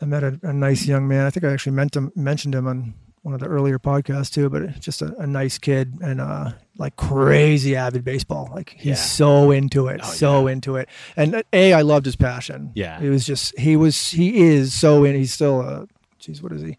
i 0.00 0.04
met 0.04 0.22
a, 0.22 0.38
a 0.44 0.52
nice 0.52 0.86
young 0.86 1.06
man 1.08 1.26
i 1.26 1.30
think 1.30 1.44
i 1.44 1.52
actually 1.52 1.72
meant 1.72 1.94
him, 1.96 2.10
mentioned 2.14 2.54
him 2.54 2.66
on 2.66 2.94
one 3.22 3.34
of 3.34 3.40
the 3.40 3.46
earlier 3.46 3.78
podcasts 3.78 4.30
too 4.32 4.48
but 4.48 4.78
just 4.80 5.02
a, 5.02 5.14
a 5.18 5.26
nice 5.26 5.58
kid 5.58 5.98
and 6.02 6.20
uh 6.20 6.52
like 6.82 6.96
crazy 6.96 7.74
avid 7.76 8.04
baseball 8.04 8.50
like 8.54 8.70
he's 8.76 8.86
Yeah. 8.86 8.94
so 8.94 9.50
into 9.50 9.86
it 9.88 10.00
Oh, 10.02 10.06
so 10.06 10.46
yeah. 10.46 10.52
into 10.52 10.76
it 10.76 10.88
and 11.16 11.34
uh, 11.36 11.42
a 11.52 11.72
i 11.72 11.82
loved 11.82 12.04
his 12.06 12.16
passion 12.16 12.72
Yeah. 12.74 13.00
it 13.00 13.08
was 13.08 13.24
just 13.24 13.58
he 13.58 13.76
was 13.76 14.10
he 14.10 14.42
is 14.42 14.74
so 14.74 15.04
in 15.04 15.14
he's 15.16 15.32
still 15.32 15.60
uh 15.62 15.86
geez 16.18 16.42
what 16.42 16.52
is 16.52 16.62
he 16.62 16.76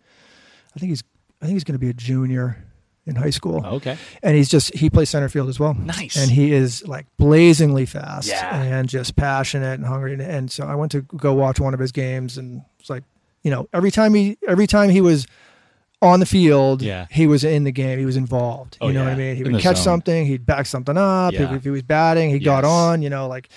i 0.76 0.80
think 0.80 0.90
he's 0.92 1.04
i 1.42 1.46
think 1.46 1.56
he's 1.56 1.64
going 1.64 1.74
to 1.80 1.80
be 1.80 1.90
a 1.90 1.94
junior 1.94 2.58
in 3.06 3.16
high 3.16 3.30
school 3.32 3.66
Okay. 3.66 3.98
and 4.22 4.36
he's 4.38 4.48
just 4.50 4.74
he 4.76 4.90
plays 4.90 5.10
center 5.10 5.28
field 5.30 5.50
as 5.50 5.60
well 5.60 5.74
Nice. 5.74 6.16
and 6.16 6.32
he 6.32 6.54
is 6.54 6.88
like 6.88 7.06
blazingly 7.18 7.86
fast 7.86 8.28
Yeah. 8.30 8.62
and 8.62 8.88
just 8.88 9.16
passionate 9.16 9.74
and 9.74 9.86
hungry 9.86 10.14
and, 10.14 10.22
and 10.22 10.52
so 10.52 10.66
i 10.68 10.76
went 10.76 10.92
to 10.94 11.02
go 11.02 11.34
watch 11.34 11.60
one 11.60 11.74
of 11.74 11.80
his 11.82 11.92
games 11.92 12.38
and 12.38 12.62
it's 12.80 12.90
like 12.90 13.04
you 13.44 13.52
know 13.52 13.68
every 13.74 13.92
time 13.92 14.14
he 14.14 14.38
every 14.48 14.68
time 14.68 14.90
he 14.90 15.02
was 15.02 15.28
on 16.04 16.20
the 16.20 16.26
field 16.26 16.82
Yeah. 16.82 17.08
he 17.10 17.26
was 17.28 17.44
in 17.44 17.64
the 17.64 17.72
game 17.72 17.98
he 18.00 18.06
was 18.06 18.18
involved 18.18 18.78
Oh, 18.82 18.88
you 18.90 18.94
know 18.94 19.02
yeah. 19.02 19.06
what 19.08 19.14
i 19.14 19.18
mean 19.18 19.36
he 19.38 19.44
In 19.44 19.54
would 19.54 19.62
catch 19.62 19.78
zone. 19.78 19.84
something 19.84 20.26
he'd 20.26 20.46
back 20.46 20.66
something 20.66 20.98
up 20.98 21.34
if, 21.34 21.40
Yeah. 21.40 21.56
if 21.56 21.64
he 21.64 21.70
was 21.70 21.82
batting 21.84 22.30
he 22.30 22.40
got 22.40 22.64
on 22.66 23.02
you 23.02 23.10
know 23.10 23.28
like 23.28 23.50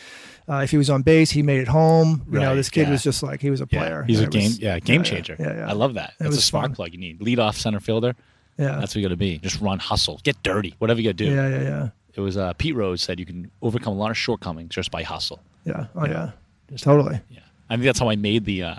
uh, 0.48 0.60
if 0.62 0.70
he 0.70 0.76
was 0.76 0.88
on 0.88 1.02
base 1.02 1.30
he 1.32 1.42
made 1.42 1.60
it 1.60 1.68
home 1.68 2.24
you 2.30 2.38
know 2.38 2.54
this 2.54 2.68
kid 2.70 2.88
was 2.88 3.02
just 3.02 3.22
like 3.22 3.40
he 3.40 3.50
was 3.50 3.60
a 3.60 3.66
player 3.66 4.04
He's 4.06 4.20
a 4.20 4.26
game, 4.28 4.44
was- 4.44 4.60
yeah, 4.60 4.78
game 4.78 5.02
changer. 5.02 5.36
yeah, 5.40 5.56
yeah. 5.56 5.68
I 5.68 5.72
love 5.72 5.94
that. 5.94 6.14
That's 6.20 6.36
a 6.36 6.40
spark 6.40 6.66
fun. 6.66 6.74
plug 6.76 6.92
you 6.92 6.98
need. 7.00 7.20
Lead 7.20 7.40
off 7.40 7.56
center 7.56 7.80
fielder. 7.80 8.14
yeah 8.56 8.78
That's 8.78 8.94
what 8.94 8.96
you 8.96 9.02
got 9.02 9.08
to 9.08 9.16
be. 9.16 9.38
Just 9.38 9.60
run, 9.60 9.80
hustle, 9.80 10.20
get 10.22 10.40
dirty, 10.44 10.74
whatever 10.78 11.00
you 11.00 11.08
got 11.12 11.18
to 11.18 11.24
do. 11.26 11.34
yeah 11.34 11.48
yeah 11.48 11.62
yeah 11.62 11.88
It 12.14 12.20
was 12.20 12.36
uh, 12.36 12.52
Pete 12.52 12.76
Rose 12.76 13.02
said 13.02 13.18
you 13.18 13.26
can 13.26 13.50
overcome 13.60 13.94
a 13.94 13.96
lot 13.96 14.12
of 14.12 14.16
shortcomings 14.16 14.72
just 14.72 14.92
by 14.92 15.02
hustle. 15.02 15.40
yeah 15.64 15.86
oh 15.96 16.06
yeah 16.06 16.30
Just- 16.70 16.84
Totally. 16.84 17.18
Yeah, 17.28 17.40
I 17.68 17.74
think 17.74 17.84
that's 17.84 17.98
how 17.98 18.08
I 18.08 18.14
made 18.14 18.44
the 18.44 18.62
uh, 18.62 18.74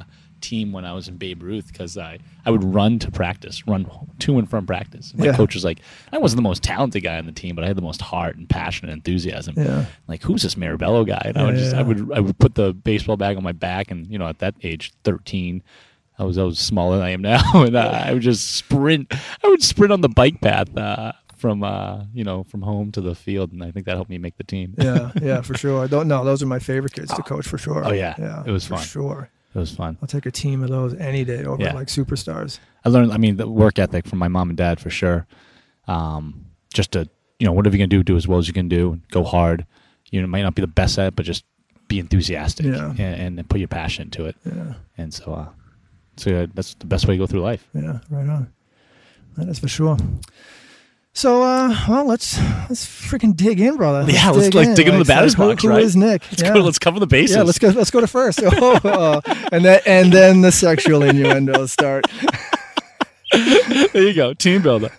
team 0.49 0.71
when 0.71 0.85
I 0.85 0.93
was 0.93 1.07
in 1.07 1.17
Babe 1.17 1.43
Ruth 1.43 1.67
because 1.71 1.97
I 1.97 2.19
I 2.45 2.51
would 2.51 2.63
run 2.63 2.99
to 2.99 3.11
practice, 3.11 3.67
run 3.67 3.89
to 4.19 4.37
and 4.39 4.49
from 4.49 4.65
practice. 4.65 5.13
My 5.15 5.25
Yeah. 5.25 5.35
coach 5.35 5.53
was 5.53 5.63
like, 5.65 5.79
I 6.13 6.17
wasn't 6.17 6.37
the 6.37 6.43
most 6.49 6.63
talented 6.63 7.03
guy 7.03 7.17
on 7.17 7.25
the 7.25 7.31
team, 7.31 7.55
but 7.55 7.63
I 7.63 7.67
had 7.67 7.77
the 7.77 7.81
most 7.81 8.01
heart 8.01 8.35
and 8.37 8.47
passion 8.49 8.87
and 8.89 8.95
enthusiasm. 8.97 9.55
Yeah. 9.57 9.85
Like, 10.07 10.21
who's 10.23 10.43
this 10.43 10.55
Mirabello 10.57 11.03
guy? 11.05 11.21
And 11.25 11.37
I 11.37 11.43
would 11.45 11.55
just. 11.57 11.75
I 11.75 11.81
would 11.81 12.11
I 12.13 12.19
would 12.19 12.37
put 12.39 12.55
the 12.55 12.73
baseball 12.73 13.17
bag 13.17 13.37
on 13.37 13.43
my 13.43 13.51
back, 13.53 13.91
and 13.91 14.07
you 14.11 14.17
know, 14.17 14.27
at 14.27 14.39
that 14.39 14.55
age, 14.63 14.93
thirteen. 15.03 15.63
I 16.19 16.23
was 16.23 16.37
I 16.39 16.43
was 16.43 16.57
smaller 16.57 16.97
than 16.97 17.05
I 17.05 17.11
am 17.11 17.21
now, 17.21 17.41
and 17.53 17.75
uh, 17.75 18.01
I 18.05 18.13
would 18.13 18.23
just 18.23 18.55
sprint. 18.55 19.13
I 19.43 19.47
would 19.47 19.61
sprint 19.61 19.93
on 19.93 20.01
the 20.01 20.09
bike 20.09 20.41
path 20.41 20.75
uh, 20.75 21.11
from 21.35 21.63
uh, 21.63 22.05
you 22.11 22.23
know 22.23 22.43
from 22.45 22.63
home 22.63 22.91
to 22.93 23.01
the 23.01 23.13
field, 23.13 23.51
and 23.51 23.63
I 23.63 23.69
think 23.69 23.85
that 23.85 23.95
helped 23.95 24.09
me 24.09 24.17
make 24.17 24.35
the 24.37 24.43
team. 24.43 24.73
Yeah, 24.79 25.11
yeah, 25.21 25.41
for 25.47 25.55
sure. 25.55 25.83
I 25.83 25.85
don't 25.85 26.07
know. 26.07 26.23
Those 26.25 26.41
are 26.41 26.47
my 26.47 26.57
favorite 26.57 26.93
kids 26.93 27.13
to 27.13 27.21
coach 27.21 27.45
for 27.47 27.59
sure. 27.59 27.85
Oh, 27.85 27.91
yeah. 27.91 28.15
yeah, 28.17 28.43
It 28.47 28.51
was 28.51 28.65
for 28.65 28.77
fun. 28.77 28.85
Sure, 28.85 29.29
it 29.55 29.59
was 29.59 29.71
fun. 29.71 29.97
I'll 30.01 30.07
take 30.07 30.25
a 30.25 30.31
team 30.31 30.61
of 30.63 30.69
those 30.69 30.93
any 30.95 31.23
day 31.25 31.43
over 31.45 31.61
Yeah. 31.63 31.73
like 31.73 31.87
superstars. 31.87 32.59
I 32.85 32.89
learned. 32.89 33.11
I 33.11 33.17
mean, 33.17 33.37
the 33.37 33.47
work 33.49 33.79
ethic 33.79 34.05
from 34.07 34.19
my 34.19 34.27
mom 34.27 34.49
and 34.49 34.57
dad 34.57 34.79
for 34.79 34.89
sure. 34.89 35.25
Um, 35.87 36.45
just 36.73 36.91
to 36.93 37.09
you 37.39 37.45
know, 37.45 37.53
whatever 37.53 37.75
you 37.75 37.83
can 37.83 37.89
do, 37.89 38.01
do 38.03 38.15
as 38.17 38.27
well 38.27 38.39
as 38.39 38.47
you 38.47 38.53
can 38.53 38.67
do. 38.67 38.99
Go 39.11 39.23
hard. 39.23 39.65
You 40.11 40.19
know, 40.21 40.25
it 40.25 40.29
might 40.29 40.41
not 40.41 40.55
be 40.55 40.61
the 40.61 40.67
best 40.67 40.97
at, 40.97 41.07
it, 41.09 41.15
but 41.15 41.25
just 41.25 41.45
be 41.87 41.99
enthusiastic 41.99 42.65
Yeah. 42.65 42.93
and, 42.97 43.37
and 43.39 43.49
put 43.49 43.59
your 43.59 43.67
passion 43.67 44.03
into 44.05 44.25
it. 44.25 44.35
Yeah, 44.45 44.73
And 44.97 45.13
so, 45.13 45.33
uh, 45.33 45.47
so 46.17 46.29
yeah, 46.31 46.45
that's 46.53 46.73
the 46.75 46.85
best 46.87 47.07
way 47.07 47.13
to 47.13 47.19
go 47.19 47.27
through 47.27 47.41
life. 47.41 47.67
yeah, 47.73 47.99
right 48.09 48.27
on. 48.27 48.51
That 49.37 49.49
is 49.49 49.59
for 49.59 49.67
sure. 49.67 49.97
So, 51.17 51.41
uh, 51.41 51.75
well, 51.89 52.05
let's 52.05 52.37
let's 52.69 52.85
freaking 52.85 53.35
dig 53.35 53.59
in, 53.59 53.75
brother. 53.75 54.07
Yeah, 54.07 54.29
let's, 54.29 54.53
like, 54.53 54.75
dig 54.75 54.85
into 54.85 54.99
the 54.99 55.05
batter's 55.05 55.33
who- 55.33 55.47
box, 55.47 55.63
who 55.63 55.69
right? 55.69 55.81
is 55.81 55.95
Nick? 55.95 56.21
Let's 56.29 56.43
yeah. 56.43 56.53
go. 56.53 56.59
Let's 56.59 56.77
cover 56.77 56.99
the 56.99 57.07
bases. 57.07 57.35
yeah, 57.35 57.41
let's 57.41 57.57
go. 57.57 57.69
Let's 57.69 57.89
go 57.89 58.01
to 58.01 58.05
first. 58.05 58.39
Oh, 58.45 58.79
oh, 58.83 59.21
and 59.51 59.65
then 59.65 59.81
and 59.87 60.13
then 60.13 60.41
the 60.41 60.51
sexual 60.51 61.01
innuendos 61.01 61.71
start. 61.71 62.05
there 63.33 64.03
you 64.03 64.13
go, 64.13 64.35
team 64.35 64.61
builder. 64.61 64.91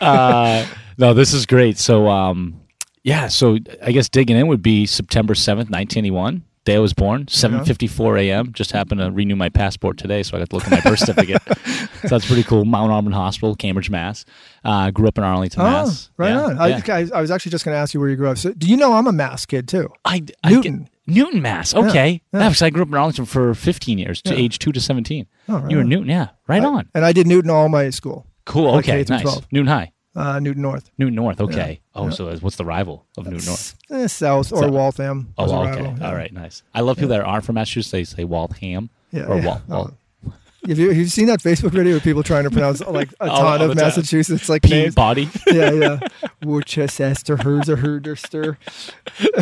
Uh, 0.00 0.66
no, 0.96 1.12
this 1.12 1.34
is 1.34 1.44
great. 1.44 1.76
So, 1.76 2.08
um, 2.08 2.58
yeah, 3.02 3.28
so 3.28 3.58
I 3.82 3.92
guess 3.92 4.08
digging 4.08 4.38
in 4.38 4.46
would 4.46 4.62
be 4.62 4.86
September 4.86 5.34
seventh, 5.34 5.68
nineteen 5.68 6.06
eighty 6.06 6.12
one. 6.12 6.44
Day 6.68 6.74
I 6.76 6.80
was 6.80 6.92
born, 6.92 7.26
seven 7.28 7.64
fifty 7.64 7.86
four 7.86 8.18
a.m. 8.18 8.52
Just 8.52 8.72
happened 8.72 9.00
to 9.00 9.10
renew 9.10 9.36
my 9.36 9.48
passport 9.48 9.96
today, 9.96 10.22
so 10.22 10.36
I 10.36 10.40
got 10.40 10.50
to 10.50 10.56
look 10.56 10.64
at 10.66 10.70
my 10.70 10.80
birth 10.82 10.98
certificate. 10.98 11.40
so 12.02 12.08
that's 12.08 12.26
pretty 12.26 12.42
cool. 12.42 12.66
Mount 12.66 12.92
Auburn 12.92 13.12
Hospital, 13.14 13.54
Cambridge, 13.56 13.88
Mass. 13.88 14.26
Uh, 14.62 14.90
grew 14.90 15.08
up 15.08 15.16
in 15.16 15.24
Arlington, 15.24 15.62
Oh, 15.62 15.64
Mass. 15.64 16.10
right 16.18 16.28
Yeah, 16.28 16.42
on. 16.42 16.56
yeah. 16.56 16.80
I, 16.88 16.92
I, 17.00 17.08
I 17.14 17.20
was 17.22 17.30
actually 17.30 17.52
just 17.52 17.64
going 17.64 17.74
to 17.74 17.78
ask 17.78 17.94
you 17.94 18.00
where 18.00 18.10
you 18.10 18.16
grew 18.16 18.28
up. 18.28 18.36
So, 18.36 18.52
do 18.52 18.66
you 18.68 18.76
know 18.76 18.92
I'm 18.92 19.06
a 19.06 19.12
Mass 19.12 19.46
kid 19.46 19.66
too? 19.66 19.88
I, 20.04 20.26
I 20.44 20.50
Newton. 20.50 20.82
Get, 21.06 21.14
Newton, 21.14 21.40
Mass. 21.40 21.72
Okay, 21.74 22.20
yeah. 22.34 22.40
yeah, 22.40 22.48
because 22.50 22.60
I 22.60 22.68
grew 22.68 22.82
up 22.82 22.88
in 22.88 22.94
Arlington 22.96 23.24
for 23.24 23.54
fifteen 23.54 23.96
years, 23.96 24.20
to 24.22 24.34
age 24.34 24.58
two 24.58 24.72
to 24.72 24.80
seventeen. 24.80 25.26
Oh, 25.48 25.60
right 25.60 25.70
you 25.70 25.78
were 25.78 25.82
on. 25.84 25.88
Newton, 25.88 26.08
yeah, 26.10 26.28
right 26.48 26.62
on. 26.62 26.86
And 26.94 27.02
I 27.02 27.12
did 27.12 27.26
Newton 27.26 27.48
all 27.50 27.70
my 27.70 27.88
school. 27.88 28.26
Cool. 28.44 28.74
Okay, 28.76 29.04
through 29.04 29.16
nice. 29.16 29.22
12. 29.22 29.46
Newton 29.52 29.68
High, 29.68 29.92
Uh, 30.18 30.40
Newton 30.40 30.62
North. 30.62 30.90
Newton 30.98 31.14
North. 31.14 31.40
Okay. 31.40 31.80
Oh, 31.94 32.04
yeah. 32.06 32.10
so 32.10 32.36
what's 32.38 32.56
the 32.56 32.64
rival 32.64 33.06
of 33.16 33.26
Newton 33.28 33.46
North? 33.46 33.76
Eh, 33.90 34.08
South 34.08 34.52
or 34.52 34.62
South. 34.62 34.70
Waltham. 34.72 35.32
Oh, 35.38 35.44
okay. 35.44 35.70
rival, 35.80 35.96
yeah. 35.98 36.08
All 36.08 36.14
right, 36.16 36.32
nice. 36.32 36.64
I 36.74 36.80
love 36.80 36.96
people 36.96 37.10
that 37.10 37.20
aren't 37.20 37.44
from 37.44 37.54
Massachusetts. 37.54 37.92
They 37.92 38.02
say 38.02 38.24
Waltham 38.24 38.90
Yeah, 39.12 39.26
or 39.26 39.38
yeah. 39.38 39.46
Wal. 39.46 39.62
Oh. 39.70 39.90
Have 40.66 40.76
you, 40.78 40.88
have 40.88 40.96
you 40.96 41.06
seen 41.06 41.26
that 41.26 41.38
Facebook 41.38 41.70
video 41.70 41.96
of 41.96 42.02
people 42.02 42.24
trying 42.24 42.42
to 42.42 42.50
pronounce 42.50 42.80
like 42.80 43.10
a 43.20 43.26
ton 43.28 43.30
all 43.30 43.62
of 43.62 43.68
the 43.68 43.74
time. 43.76 43.84
Massachusetts 43.84 44.48
like 44.48 44.64
names? 44.64 44.94
Peabody. 44.94 45.30
yeah, 45.46 45.70
yeah. 45.70 45.98
Worcester, 46.42 47.36
Herzer, 47.36 47.76
Herderster. 47.76 48.56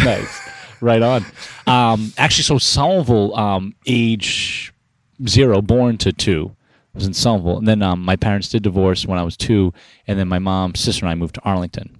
nice. 0.04 0.40
Right 0.82 1.02
on. 1.02 1.24
Um, 1.66 2.12
actually, 2.18 2.44
so 2.44 2.58
Somerville, 2.58 3.34
um, 3.34 3.74
age 3.86 4.72
zero, 5.26 5.62
born 5.62 5.96
to 5.98 6.12
two, 6.12 6.54
was 6.96 7.06
in 7.06 7.14
Somerville, 7.14 7.58
and 7.58 7.68
then 7.68 7.82
um, 7.82 8.02
my 8.02 8.16
parents 8.16 8.48
did 8.48 8.62
divorce 8.62 9.06
when 9.06 9.18
I 9.18 9.22
was 9.22 9.36
two, 9.36 9.72
and 10.06 10.18
then 10.18 10.26
my 10.28 10.38
mom, 10.38 10.74
sister, 10.74 11.04
and 11.04 11.12
I 11.12 11.14
moved 11.14 11.34
to 11.36 11.42
Arlington, 11.42 11.98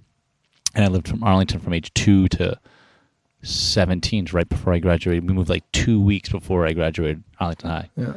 and 0.75 0.83
I 0.83 0.87
lived 0.89 1.07
from 1.07 1.23
Arlington 1.23 1.59
from 1.61 1.73
age 1.73 1.93
two 1.93 2.27
to 2.29 2.59
seventeen, 3.43 4.27
right 4.33 4.47
before 4.49 4.73
I 4.73 4.79
graduated. 4.79 5.27
We 5.27 5.33
moved 5.33 5.49
like 5.49 5.69
two 5.71 6.01
weeks 6.01 6.29
before 6.29 6.65
I 6.65 6.73
graduated 6.73 7.23
Arlington 7.39 7.69
High. 7.69 7.89
Yeah, 7.95 8.13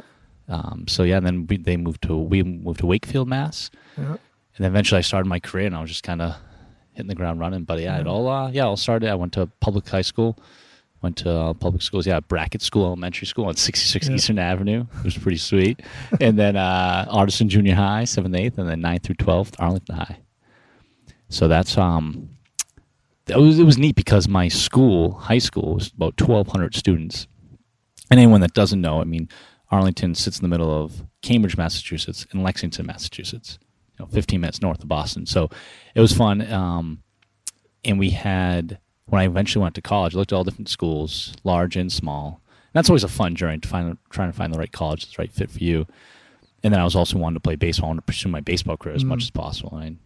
Um, 0.49 0.85
so 0.87 1.03
yeah, 1.03 1.17
and 1.17 1.25
then 1.25 1.47
we, 1.47 1.57
they 1.57 1.77
moved 1.77 2.01
to 2.03 2.17
we 2.17 2.43
moved 2.43 2.79
to 2.79 2.85
Wakefield, 2.85 3.27
Mass. 3.27 3.69
yeah. 3.97 4.03
and 4.13 4.19
then 4.57 4.71
eventually 4.71 4.99
I 4.99 5.01
started 5.01 5.27
my 5.29 5.39
career, 5.39 5.67
and 5.67 5.75
I 5.75 5.81
was 5.81 5.89
just 5.91 6.03
kind 6.03 6.21
of 6.21 6.35
hitting 6.93 7.07
the 7.07 7.15
ground 7.15 7.39
running. 7.39 7.63
But 7.63 7.79
yeah, 7.79 7.99
it 7.99 8.07
all 8.07 8.27
uh, 8.27 8.49
yeah, 8.51 8.65
all 8.65 8.77
started. 8.77 9.09
I 9.09 9.15
went 9.15 9.33
to 9.33 9.45
public 9.59 9.87
high 9.87 10.01
school, 10.01 10.37
went 11.01 11.17
to 11.17 11.29
uh, 11.31 11.53
public 11.53 11.81
schools. 11.81 12.05
Yeah, 12.05 12.19
Brackett 12.19 12.61
School 12.61 12.85
Elementary 12.85 13.25
School 13.27 13.45
on 13.45 13.55
66 13.55 14.07
Yeah. 14.07 14.15
Eastern 14.15 14.39
Avenue. 14.39 14.85
It 14.99 15.03
was 15.03 15.17
pretty 15.17 15.37
sweet. 15.37 15.81
and 16.19 16.37
then 16.37 16.55
uh, 16.55 17.05
Ottoson 17.11 17.47
Junior 17.47 17.75
High, 17.75 18.03
seventh, 18.05 18.35
eighth, 18.35 18.57
and 18.57 18.69
then 18.69 18.81
9th 18.81 19.03
through 19.03 19.15
twelfth, 19.15 19.55
Arlington 19.59 19.95
High. 19.95 20.19
So 21.29 21.47
that's 21.47 21.77
um, 21.77 22.29
that 23.25 23.37
was 23.39 23.57
it 23.59 23.63
was 23.63 23.77
neat 23.77 23.95
because 23.95 24.27
my 24.27 24.47
school, 24.47 25.13
high 25.13 25.37
school, 25.37 25.75
was 25.75 25.87
about 25.95 26.19
1,200 26.19 26.75
students. 26.75 27.27
And 28.09 28.19
anyone 28.19 28.41
that 28.41 28.53
doesn't 28.53 28.81
know, 28.81 28.99
I 28.99 29.05
mean, 29.05 29.29
Arlington 29.69 30.15
sits 30.15 30.37
in 30.37 30.43
the 30.43 30.49
middle 30.49 30.69
of 30.83 31.03
Cambridge, 31.21 31.55
Massachusetts, 31.55 32.27
and 32.31 32.43
Lexington, 32.43 32.85
Massachusetts. 32.85 33.57
You 33.97 34.03
know, 34.05 34.11
15 34.11 34.41
minutes 34.41 34.61
north 34.61 34.81
of 34.81 34.89
Boston. 34.89 35.25
So 35.25 35.49
it 35.95 36.01
was 36.01 36.11
fun. 36.11 36.41
Um, 36.51 37.03
and 37.85 37.97
we 37.97 38.09
had 38.09 38.79
when 39.05 39.21
I 39.21 39.25
eventually 39.25 39.61
went 39.63 39.75
to 39.75 39.81
college, 39.81 40.15
I 40.15 40.17
looked 40.17 40.31
at 40.31 40.35
all 40.35 40.43
different 40.43 40.69
schools, 40.69 41.33
large 41.43 41.75
and 41.75 41.91
small. 41.91 42.41
And 42.47 42.79
that's 42.79 42.89
always 42.89 43.03
a 43.03 43.09
fun 43.09 43.35
journey 43.35 43.59
to 43.59 43.67
find 43.67 43.97
trying 44.09 44.31
to 44.31 44.37
find 44.37 44.53
the 44.53 44.57
right 44.59 44.71
college 44.71 45.03
that's 45.05 45.15
the 45.17 45.21
right 45.21 45.31
fit 45.31 45.51
for 45.51 45.59
you. 45.59 45.85
And 46.63 46.73
then 46.73 46.79
I 46.79 46.83
was 46.83 46.95
also 46.95 47.17
wanting 47.17 47.35
to 47.35 47.39
play 47.41 47.55
baseball. 47.55 47.87
I 47.87 47.89
wanted 47.89 48.01
to 48.01 48.05
pursue 48.05 48.29
my 48.29 48.39
baseball 48.39 48.77
career 48.77 48.95
as 48.95 49.03
much 49.03 49.23
as 49.23 49.29
possible. 49.31 49.75
And 49.77 49.83
I 49.83 49.87
you 49.87 49.97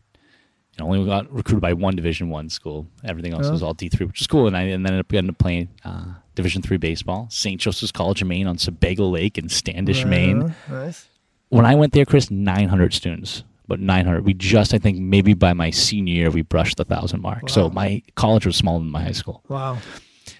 know, 0.79 0.85
only 0.93 1.05
got 1.05 1.31
recruited 1.31 1.61
by 1.61 1.73
one 1.73 1.95
Division 1.95 2.29
One 2.29 2.49
school. 2.49 2.87
Everything 3.03 3.33
else 3.33 3.47
Oh. 3.47 3.51
was 3.51 3.61
all 3.63 3.73
D 3.73 3.89
three, 3.89 4.05
which 4.05 4.21
is 4.21 4.27
cool. 4.27 4.47
And 4.47 4.57
I 4.57 4.61
and 4.63 4.85
then 4.85 4.93
ended 4.93 5.05
up 5.05 5.09
getting 5.09 5.27
to 5.29 5.33
play 5.33 5.67
uh, 5.83 6.05
Division 6.33 6.61
three 6.61 6.77
baseball. 6.77 7.27
St. 7.29 7.59
Joseph's 7.61 7.91
College 7.91 8.21
of 8.21 8.27
Maine 8.29 8.47
on 8.47 8.57
Sebago 8.57 9.07
Lake 9.09 9.37
in 9.37 9.49
Standish, 9.49 9.99
Right 10.03 10.09
Maine. 10.09 10.55
Nice. 10.69 11.07
When 11.49 11.65
I 11.65 11.75
went 11.75 11.93
there, 11.93 12.05
Chris, 12.05 12.31
nine 12.31 12.69
hundred 12.69 12.93
students, 12.93 13.43
but 13.67 13.79
nine 13.79 14.05
hundred. 14.05 14.25
We 14.25 14.33
just, 14.33 14.73
I 14.73 14.77
think, 14.77 14.97
maybe 14.97 15.33
by 15.33 15.53
my 15.53 15.69
senior 15.69 16.13
year, 16.13 16.31
we 16.31 16.41
brushed 16.41 16.77
the 16.77 16.85
thousand 16.85 17.21
mark. 17.21 17.49
So 17.49 17.69
my 17.69 18.01
college 18.15 18.45
was 18.45 18.55
smaller 18.55 18.79
than 18.79 18.91
my 18.91 19.03
high 19.03 19.11
school. 19.11 19.43
Wow. 19.47 19.77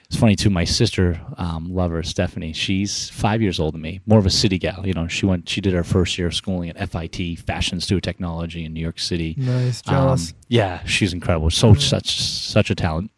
It's 0.08 0.18
funny 0.18 0.36
too. 0.36 0.52
My 0.52 0.66
sister, 0.66 1.20
um, 1.38 1.74
love 1.74 1.90
her, 1.92 2.04
Stephanie. 2.04 2.54
She's 2.54 3.10
five 3.10 3.42
years 3.42 3.60
older 3.60 3.74
than 3.74 3.82
me. 3.82 4.02
More 4.06 4.20
of 4.20 4.26
a 4.26 4.30
city 4.30 4.60
gal. 4.60 4.86
You 4.86 4.94
know, 4.94 5.08
she 5.08 5.26
went. 5.26 5.50
She 5.50 5.62
did 5.62 5.74
her 5.74 5.84
first 5.84 6.18
year 6.18 6.28
of 6.28 6.36
schooling 6.36 6.70
at 6.70 6.90
FIT, 6.90 7.40
Fashion 7.40 7.78
Institute 7.78 7.98
of 7.98 8.02
Technology 8.04 8.64
in 8.66 8.74
New 8.74 8.82
York 8.82 9.00
City. 9.00 9.34
Nice. 9.38 9.82
Jealous. 9.82 10.32
Um, 10.32 10.38
yeah, 10.48 10.84
she's 10.86 11.12
incredible. 11.12 11.50
So 11.50 11.74
such 11.74 12.22
such 12.22 12.70
a 12.70 12.76
talent. 12.76 13.12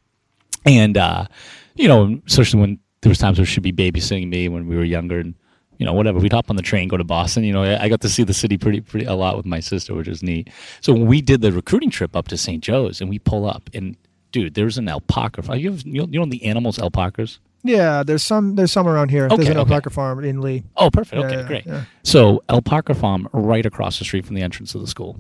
And 0.66 0.98
uh, 0.98 1.28
you 1.76 1.90
know, 1.90 2.22
especially 2.26 2.62
when 2.62 2.80
there 3.02 3.10
was 3.10 3.20
times 3.20 3.38
where 3.38 3.46
she'd 3.46 3.64
be 3.64 3.74
babysitting 3.74 4.30
me 4.30 4.48
when 4.48 4.68
we 4.68 4.78
were 4.78 4.84
younger, 4.86 5.20
and 5.20 5.36
you 5.78 5.86
know, 5.86 5.94
whatever. 5.94 6.20
We'd 6.20 6.34
hop 6.34 6.50
on 6.50 6.56
the 6.56 6.62
train, 6.62 6.88
go 6.88 6.98
to 6.98 7.04
Boston. 7.04 7.44
You 7.44 7.54
know, 7.54 7.64
I, 7.64 7.88
got 7.90 8.02
to 8.02 8.10
see 8.10 8.24
the 8.24 8.34
city 8.34 8.58
pretty 8.58 8.82
pretty 8.82 9.06
a 9.06 9.14
lot 9.16 9.38
with 9.38 9.46
my 9.46 9.60
sister, 9.60 9.94
which 9.94 10.08
is 10.08 10.22
neat. 10.24 10.50
So 10.82 10.94
when 10.94 11.06
we 11.06 11.22
did 11.22 11.42
the 11.42 11.52
recruiting 11.52 11.90
trip 11.90 12.16
up 12.16 12.28
to 12.30 12.38
St. 12.38 12.64
Joe's, 12.64 13.00
and 13.02 13.10
we 13.10 13.20
pull 13.20 13.46
up, 13.48 13.70
and 13.74 13.96
dude, 14.32 14.54
there's 14.56 14.78
an 14.78 14.88
alpaca. 14.90 15.42
farm. 15.42 15.60
You, 15.60 15.78
you 15.86 16.06
know, 16.08 16.26
the 16.26 16.44
animals 16.46 16.80
alpacas. 16.80 17.40
yeah, 17.64 18.04
there's 18.04 18.24
some 18.24 18.56
there's 18.56 18.72
some 18.72 18.88
around 18.88 19.10
here. 19.10 19.28
there's 19.30 19.40
Okay, 19.42 19.52
an 19.52 19.58
okay. 19.58 19.74
alpaca 19.74 19.90
farm 19.90 20.24
in 20.24 20.42
Lee. 20.42 20.64
Oh, 20.76 20.90
perfect. 20.90 21.24
Okay, 21.24 21.38
yeah, 21.42 21.48
great. 21.48 21.66
yeah. 21.66 21.84
So 22.04 22.44
alpaca 22.50 22.94
farm 22.94 23.28
right 23.34 23.66
across 23.66 24.00
the 24.00 24.06
street 24.06 24.26
from 24.26 24.36
the 24.36 24.42
entrance 24.42 24.74
of 24.76 24.82
the 24.82 24.88
school. 24.88 25.18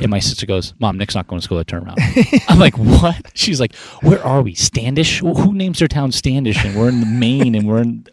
And 0.00 0.10
my 0.10 0.20
sister 0.20 0.46
goes, 0.46 0.72
"Mom, 0.78 0.98
Nick's 0.98 1.14
not 1.14 1.26
going 1.26 1.40
to 1.40 1.44
school 1.44 1.58
at 1.58 1.66
turnaround." 1.66 1.96
I'm 2.48 2.58
like, 2.58 2.78
"What?" 2.78 3.32
She's 3.34 3.60
like, 3.60 3.74
"Where 4.02 4.24
are 4.24 4.42
we? 4.42 4.54
Standish? 4.54 5.18
Who 5.20 5.52
names 5.52 5.80
their 5.80 5.88
town 5.88 6.12
Standish? 6.12 6.64
And 6.64 6.76
we're 6.76 6.88
in 6.88 7.00
the 7.00 7.06
Maine, 7.06 7.54
and 7.54 7.66
we're 7.66 7.82
in 7.82 8.06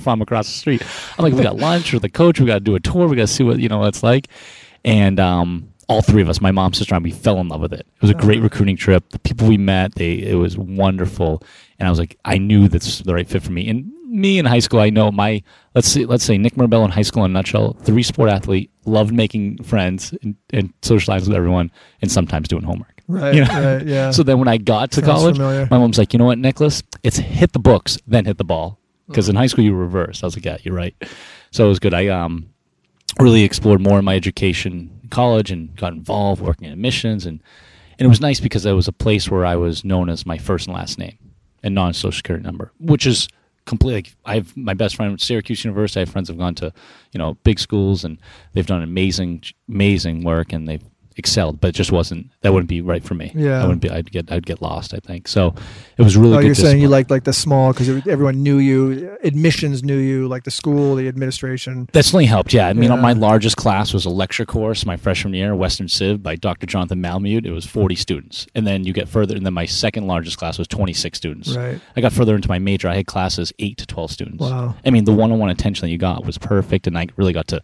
farm 0.00 0.22
across 0.22 0.46
the 0.46 0.58
street." 0.58 0.82
I'm 1.16 1.24
like, 1.24 1.34
"We 1.34 1.42
got 1.42 1.56
lunch 1.56 1.92
with 1.92 2.02
the 2.02 2.08
coach. 2.08 2.40
We 2.40 2.46
got 2.46 2.54
to 2.54 2.60
do 2.60 2.74
a 2.74 2.80
tour. 2.80 3.06
We 3.06 3.16
got 3.16 3.22
to 3.22 3.32
see 3.32 3.44
what 3.44 3.58
you 3.60 3.68
know 3.68 3.78
what 3.78 3.88
it's 3.88 4.02
like." 4.02 4.28
And 4.84 5.20
um, 5.20 5.70
all 5.90 6.02
three 6.02 6.22
of 6.22 6.28
us, 6.28 6.40
my 6.40 6.52
mom, 6.52 6.72
sister, 6.72 6.94
and 6.94 7.04
we 7.04 7.10
fell 7.10 7.38
in 7.38 7.48
love 7.48 7.60
with 7.60 7.72
it. 7.72 7.80
It 7.80 8.02
was 8.02 8.10
a 8.10 8.14
great 8.14 8.40
recruiting 8.40 8.76
trip. 8.76 9.08
The 9.10 9.18
people 9.18 9.48
we 9.48 9.58
met, 9.58 9.96
they 9.96 10.14
it 10.14 10.36
was 10.36 10.56
wonderful. 10.56 11.42
And 11.78 11.86
I 11.86 11.90
was 11.90 11.98
like, 11.98 12.16
I 12.24 12.38
knew 12.38 12.68
that's 12.68 13.00
the 13.00 13.12
right 13.12 13.28
fit 13.28 13.42
for 13.42 13.50
me. 13.50 13.68
And 13.68 13.90
me 14.10 14.38
in 14.38 14.44
high 14.44 14.58
school, 14.58 14.80
I 14.80 14.90
know 14.90 15.10
my 15.10 15.42
let's 15.74 15.88
see, 15.88 16.04
let's 16.04 16.24
say 16.24 16.36
Nick 16.36 16.56
Mirabello 16.56 16.84
in 16.84 16.90
high 16.90 17.02
school 17.02 17.24
in 17.24 17.30
a 17.30 17.34
nutshell, 17.34 17.74
three 17.82 18.02
sport 18.02 18.30
athlete, 18.30 18.70
loved 18.84 19.12
making 19.12 19.62
friends 19.62 20.14
and, 20.22 20.34
and 20.52 20.72
socializing 20.82 21.28
with 21.28 21.36
everyone, 21.36 21.70
and 22.02 22.10
sometimes 22.10 22.48
doing 22.48 22.62
homework. 22.62 23.02
Right. 23.08 23.34
You 23.34 23.44
know? 23.44 23.76
Right. 23.76 23.86
Yeah. 23.86 24.10
So 24.20 24.22
then 24.22 24.38
when 24.38 24.48
I 24.48 24.56
got 24.56 24.90
to 24.92 25.00
Sounds 25.00 25.06
college, 25.06 25.36
familiar. 25.36 25.68
my 25.70 25.78
mom's 25.78 25.98
like, 25.98 26.12
you 26.12 26.18
know 26.18 26.24
what, 26.24 26.38
Nicholas? 26.38 26.82
It's 27.02 27.16
hit 27.16 27.52
the 27.52 27.58
books, 27.58 27.98
then 28.06 28.24
hit 28.24 28.38
the 28.38 28.44
ball. 28.44 28.78
Because 29.06 29.28
in 29.28 29.34
high 29.36 29.46
school 29.48 29.64
you 29.64 29.74
reversed. 29.74 30.22
I 30.22 30.26
was 30.26 30.36
like, 30.36 30.44
yeah, 30.44 30.58
you're 30.62 30.74
right. 30.74 30.94
So 31.50 31.64
it 31.64 31.68
was 31.68 31.78
good. 31.80 31.94
I 31.94 32.08
um 32.08 32.48
really 33.18 33.42
explored 33.42 33.80
more 33.80 33.98
in 33.98 34.04
my 34.04 34.14
education 34.14 34.90
in 35.02 35.08
college 35.08 35.50
and 35.50 35.74
got 35.76 35.92
involved 35.92 36.40
working 36.40 36.66
in 36.66 36.72
admissions 36.72 37.26
and 37.26 37.42
and 37.98 38.06
it 38.06 38.08
was 38.08 38.20
nice 38.20 38.40
because 38.40 38.64
it 38.64 38.72
was 38.72 38.88
a 38.88 38.92
place 38.92 39.30
where 39.30 39.44
I 39.44 39.56
was 39.56 39.84
known 39.84 40.08
as 40.08 40.24
my 40.24 40.38
first 40.38 40.66
and 40.68 40.74
last 40.74 40.98
name 40.98 41.18
and 41.62 41.74
non 41.74 41.92
social 41.92 42.12
security 42.12 42.44
number, 42.44 42.72
which 42.78 43.06
is 43.06 43.28
completely. 43.66 43.98
Like, 43.98 44.16
I 44.24 44.34
have 44.36 44.56
my 44.56 44.74
best 44.74 44.96
friend 44.96 45.12
at 45.12 45.20
Syracuse 45.20 45.64
University. 45.64 46.00
I 46.00 46.02
have 46.02 46.10
friends 46.10 46.28
who've 46.28 46.38
gone 46.38 46.54
to, 46.56 46.72
you 47.12 47.18
know, 47.18 47.34
big 47.44 47.58
schools 47.58 48.04
and 48.04 48.18
they've 48.52 48.66
done 48.66 48.82
amazing, 48.82 49.44
amazing 49.68 50.24
work 50.24 50.52
and 50.52 50.66
they've 50.66 50.84
excelled. 51.20 51.60
But 51.60 51.68
it 51.68 51.72
just 51.76 51.92
wasn't. 51.92 52.30
That 52.40 52.52
wouldn't 52.52 52.68
be 52.68 52.80
right 52.80 53.04
for 53.04 53.14
me. 53.14 53.30
Yeah. 53.34 53.60
I 53.62 53.62
wouldn't 53.62 53.80
be. 53.82 53.90
I'd 53.90 54.10
get. 54.10 54.32
I'd 54.32 54.44
get 54.44 54.60
lost. 54.60 54.92
I 54.92 54.98
think. 54.98 55.28
So 55.28 55.54
it 55.96 56.02
was 56.02 56.16
really. 56.16 56.36
Oh, 56.36 56.40
you're 56.40 56.56
saying 56.56 56.80
you 56.80 56.88
liked 56.88 57.10
like 57.10 57.22
the 57.24 57.32
small 57.32 57.72
because 57.72 57.88
everyone 58.08 58.42
knew 58.42 58.58
you, 58.58 59.16
admissions 59.22 59.84
knew 59.84 59.96
you, 59.98 60.26
like 60.26 60.42
the 60.44 60.50
school, 60.50 60.96
the 60.96 61.06
administration. 61.06 61.88
That 61.92 62.02
certainly 62.04 62.26
helped. 62.26 62.52
Yeah, 62.52 62.66
I 62.66 62.72
mean, 62.72 62.90
Yeah. 62.90 62.96
my 62.96 63.12
largest 63.12 63.56
class 63.56 63.92
was 63.94 64.04
a 64.04 64.10
lecture 64.10 64.44
course 64.44 64.84
my 64.84 64.96
freshman 64.96 65.34
year, 65.34 65.54
Western 65.54 65.88
Civ 65.88 66.22
by 66.22 66.34
Dr. 66.34 66.66
Jonathan 66.66 67.00
Malmute. 67.00 67.46
It 67.46 67.52
was 67.52 67.66
40 67.66 67.94
students, 67.94 68.46
and 68.54 68.66
then 68.66 68.84
you 68.84 68.92
get 68.92 69.08
further, 69.08 69.36
and 69.36 69.46
then 69.46 69.54
my 69.54 69.66
second 69.66 70.06
largest 70.06 70.38
class 70.38 70.58
was 70.58 70.66
26 70.68 71.16
students. 71.16 71.54
Right. 71.54 71.80
I 71.96 72.00
got 72.00 72.12
further 72.12 72.34
into 72.34 72.48
my 72.48 72.58
major. 72.58 72.88
I 72.88 72.96
had 72.96 73.06
classes 73.06 73.52
eight 73.58 73.76
to 73.78 73.86
12 73.86 74.10
students. 74.10 74.40
Wow. 74.40 74.74
I 74.84 74.90
mean, 74.90 75.04
the 75.04 75.12
one-on-one 75.12 75.50
attention 75.50 75.86
that 75.86 75.90
you 75.90 75.98
got 75.98 76.24
was 76.24 76.38
perfect, 76.38 76.86
and 76.86 76.96
I 76.96 77.06
really 77.16 77.32
got 77.32 77.48
to, 77.48 77.60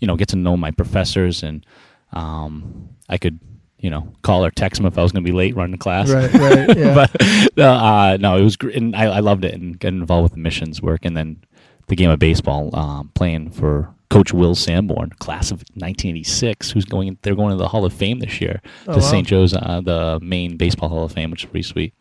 you 0.00 0.06
know, 0.06 0.16
get 0.16 0.28
to 0.28 0.36
know 0.36 0.56
my 0.56 0.70
professors, 0.70 1.42
and 1.42 1.64
um, 2.12 2.88
I 3.08 3.18
could, 3.18 3.38
you 3.78 3.90
know, 3.90 4.12
call 4.22 4.44
or 4.44 4.50
text 4.50 4.80
him 4.80 4.86
if 4.86 4.98
I 4.98 5.02
was 5.02 5.12
going 5.12 5.24
to 5.24 5.30
be 5.30 5.36
late 5.36 5.56
running 5.56 5.72
the 5.72 5.78
class. 5.78 6.10
Right, 6.10 6.32
right, 6.34 6.76
yeah. 6.76 6.94
but 6.94 7.58
uh, 7.58 7.62
uh, 7.62 8.16
no, 8.20 8.36
it 8.36 8.42
was 8.42 8.56
great, 8.56 8.76
and 8.76 8.94
I, 8.94 9.04
I 9.06 9.20
loved 9.20 9.44
it, 9.44 9.54
and 9.54 9.78
getting 9.78 10.00
involved 10.00 10.24
with 10.24 10.32
the 10.32 10.38
missions 10.38 10.82
work, 10.82 11.04
and 11.04 11.16
then 11.16 11.42
the 11.88 11.96
game 11.96 12.10
of 12.10 12.18
baseball, 12.18 12.70
um, 12.76 13.10
playing 13.14 13.50
for 13.50 13.94
Coach 14.10 14.32
Will 14.32 14.54
Sanborn, 14.54 15.10
class 15.18 15.50
of 15.50 15.58
1986, 15.74 16.70
who's 16.72 16.84
going. 16.84 17.16
They're 17.22 17.34
going 17.34 17.50
to 17.50 17.56
the 17.56 17.68
Hall 17.68 17.84
of 17.84 17.92
Fame 17.92 18.18
this 18.20 18.40
year 18.40 18.60
Oh, 18.86 18.94
to 18.94 18.98
wow. 19.00 19.04
St. 19.04 19.26
Joe's, 19.26 19.54
uh, 19.54 19.80
the 19.84 20.18
Maine 20.22 20.56
baseball 20.56 20.88
Hall 20.88 21.04
of 21.04 21.12
Fame, 21.12 21.30
which 21.30 21.44
is 21.44 21.50
pretty 21.50 21.62
sweet. 21.62 21.94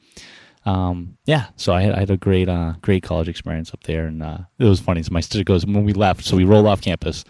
Um, 0.66 1.18
yeah, 1.26 1.48
so 1.56 1.74
I 1.74 1.82
had, 1.82 1.96
I 1.96 2.00
had 2.00 2.10
a 2.12 2.18
great, 2.18 2.50
uh, 2.50 2.74
great 2.82 3.02
college 3.02 3.30
experience 3.30 3.74
up 3.74 3.84
there, 3.84 4.06
and 4.06 4.22
uh, 4.22 4.40
it 4.60 4.66
was 4.66 4.80
funny. 4.80 5.02
So 5.04 5.12
my 5.12 5.22
sister 5.22 5.44
goes 5.44 5.66
when 5.66 5.86
we 5.86 5.94
left. 5.94 6.24
So 6.26 6.36
we 6.36 6.44
roll 6.44 6.68
off 6.68 6.82
campus. 6.82 7.24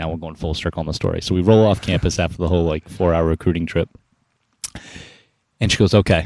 Now 0.00 0.10
we're 0.10 0.16
going 0.16 0.34
full 0.34 0.54
circle 0.54 0.80
on 0.80 0.86
the 0.86 0.94
story. 0.94 1.20
So 1.20 1.34
we 1.34 1.42
roll 1.42 1.66
off 1.66 1.82
campus 1.82 2.18
after 2.18 2.38
the 2.38 2.48
whole 2.48 2.64
like 2.64 2.88
four 2.88 3.12
hour 3.12 3.26
recruiting 3.26 3.66
trip, 3.66 3.90
and 5.60 5.70
she 5.70 5.76
goes, 5.76 5.92
"Okay, 5.92 6.24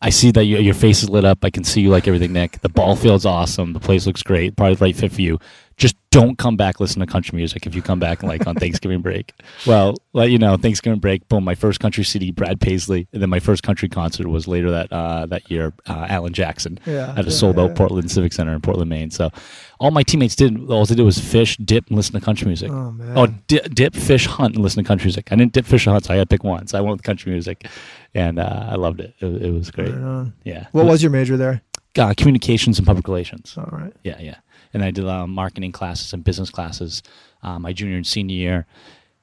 I 0.00 0.10
see 0.10 0.30
that 0.30 0.44
you, 0.44 0.58
your 0.58 0.74
face 0.74 1.02
is 1.02 1.10
lit 1.10 1.24
up. 1.24 1.38
I 1.42 1.50
can 1.50 1.64
see 1.64 1.80
you 1.80 1.90
like 1.90 2.06
everything, 2.06 2.32
Nick. 2.32 2.60
The 2.60 2.68
ball 2.68 2.94
field's 2.94 3.26
awesome. 3.26 3.72
The 3.72 3.80
place 3.80 4.06
looks 4.06 4.22
great. 4.22 4.56
Probably 4.56 4.76
the 4.76 4.84
right 4.84 4.96
fit 4.96 5.10
for 5.10 5.22
you. 5.22 5.40
Just 5.78 5.96
don't 6.10 6.36
come 6.38 6.56
back 6.56 6.80
listen 6.80 7.00
to 7.00 7.06
country 7.06 7.36
music 7.36 7.64
if 7.66 7.74
you 7.74 7.82
come 7.82 8.00
back 8.00 8.22
like 8.24 8.46
on 8.46 8.56
Thanksgiving 8.56 9.00
break. 9.00 9.32
Well, 9.66 9.94
let 10.12 10.30
you 10.30 10.38
know, 10.38 10.56
Thanksgiving 10.56 10.98
break, 11.00 11.28
boom, 11.28 11.44
my 11.44 11.54
first 11.54 11.78
country 11.80 12.02
CD, 12.04 12.30
Brad 12.30 12.60
Paisley, 12.60 13.06
and 13.12 13.20
then 13.20 13.28
my 13.28 13.40
first 13.40 13.62
country 13.62 13.88
concert 13.88 14.26
was 14.28 14.46
later 14.48 14.70
that 14.70 14.92
uh, 14.92 15.26
that 15.26 15.50
year, 15.50 15.72
uh, 15.86 16.06
Alan 16.08 16.32
Jackson 16.32 16.78
Yeah, 16.86 17.10
at 17.16 17.20
a 17.20 17.22
yeah, 17.24 17.30
sold 17.30 17.58
out 17.58 17.70
yeah. 17.70 17.74
Portland 17.76 18.10
Civic 18.10 18.32
Center 18.32 18.52
in 18.54 18.60
Portland, 18.60 18.88
Maine. 18.88 19.10
So 19.10 19.30
all 19.78 19.90
my 19.90 20.02
teammates 20.02 20.34
did, 20.36 20.70
all 20.70 20.84
they 20.86 20.94
did 20.94 21.02
was 21.04 21.18
fish, 21.18 21.56
dip, 21.58 21.86
and 21.88 21.96
listen 21.96 22.14
to 22.14 22.20
country 22.20 22.46
music. 22.46 22.70
Oh, 22.70 22.90
man. 22.92 23.18
Oh, 23.18 23.26
di- 23.46 23.60
dip, 23.72 23.94
fish, 23.94 24.26
hunt, 24.26 24.54
and 24.54 24.62
listen 24.62 24.82
to 24.82 24.88
country 24.88 25.06
music. 25.06 25.30
I 25.30 25.36
didn't 25.36 25.52
dip, 25.52 25.66
fish, 25.66 25.86
or 25.86 25.90
hunt, 25.92 26.04
so 26.06 26.14
I 26.14 26.16
had 26.16 26.28
to 26.28 26.34
pick 26.34 26.44
one. 26.44 26.66
So 26.66 26.78
I 26.78 26.80
went 26.80 26.92
with 26.92 27.02
country 27.04 27.30
music, 27.32 27.66
and 28.14 28.38
uh, 28.38 28.68
I 28.70 28.74
loved 28.76 29.00
it. 29.00 29.14
It, 29.20 29.42
it 29.42 29.50
was 29.52 29.70
great. 29.70 29.92
Right. 29.94 30.32
Yeah. 30.44 30.66
What 30.72 30.86
was 30.86 31.02
your 31.02 31.10
major 31.10 31.36
there? 31.36 31.62
uh, 31.98 32.14
communications 32.16 32.78
and 32.78 32.86
public 32.86 33.08
relations? 33.08 33.54
All 33.56 33.68
right. 33.72 33.92
Yeah, 34.04 34.18
yeah. 34.20 34.36
And 34.74 34.84
I 34.84 34.90
did 34.90 35.06
uh, 35.06 35.26
marketing 35.26 35.72
classes 35.72 36.12
and 36.12 36.22
business 36.22 36.50
classes 36.50 37.02
uh, 37.42 37.58
my 37.58 37.72
junior 37.72 37.96
and 37.96 38.06
senior 38.06 38.36
year, 38.36 38.66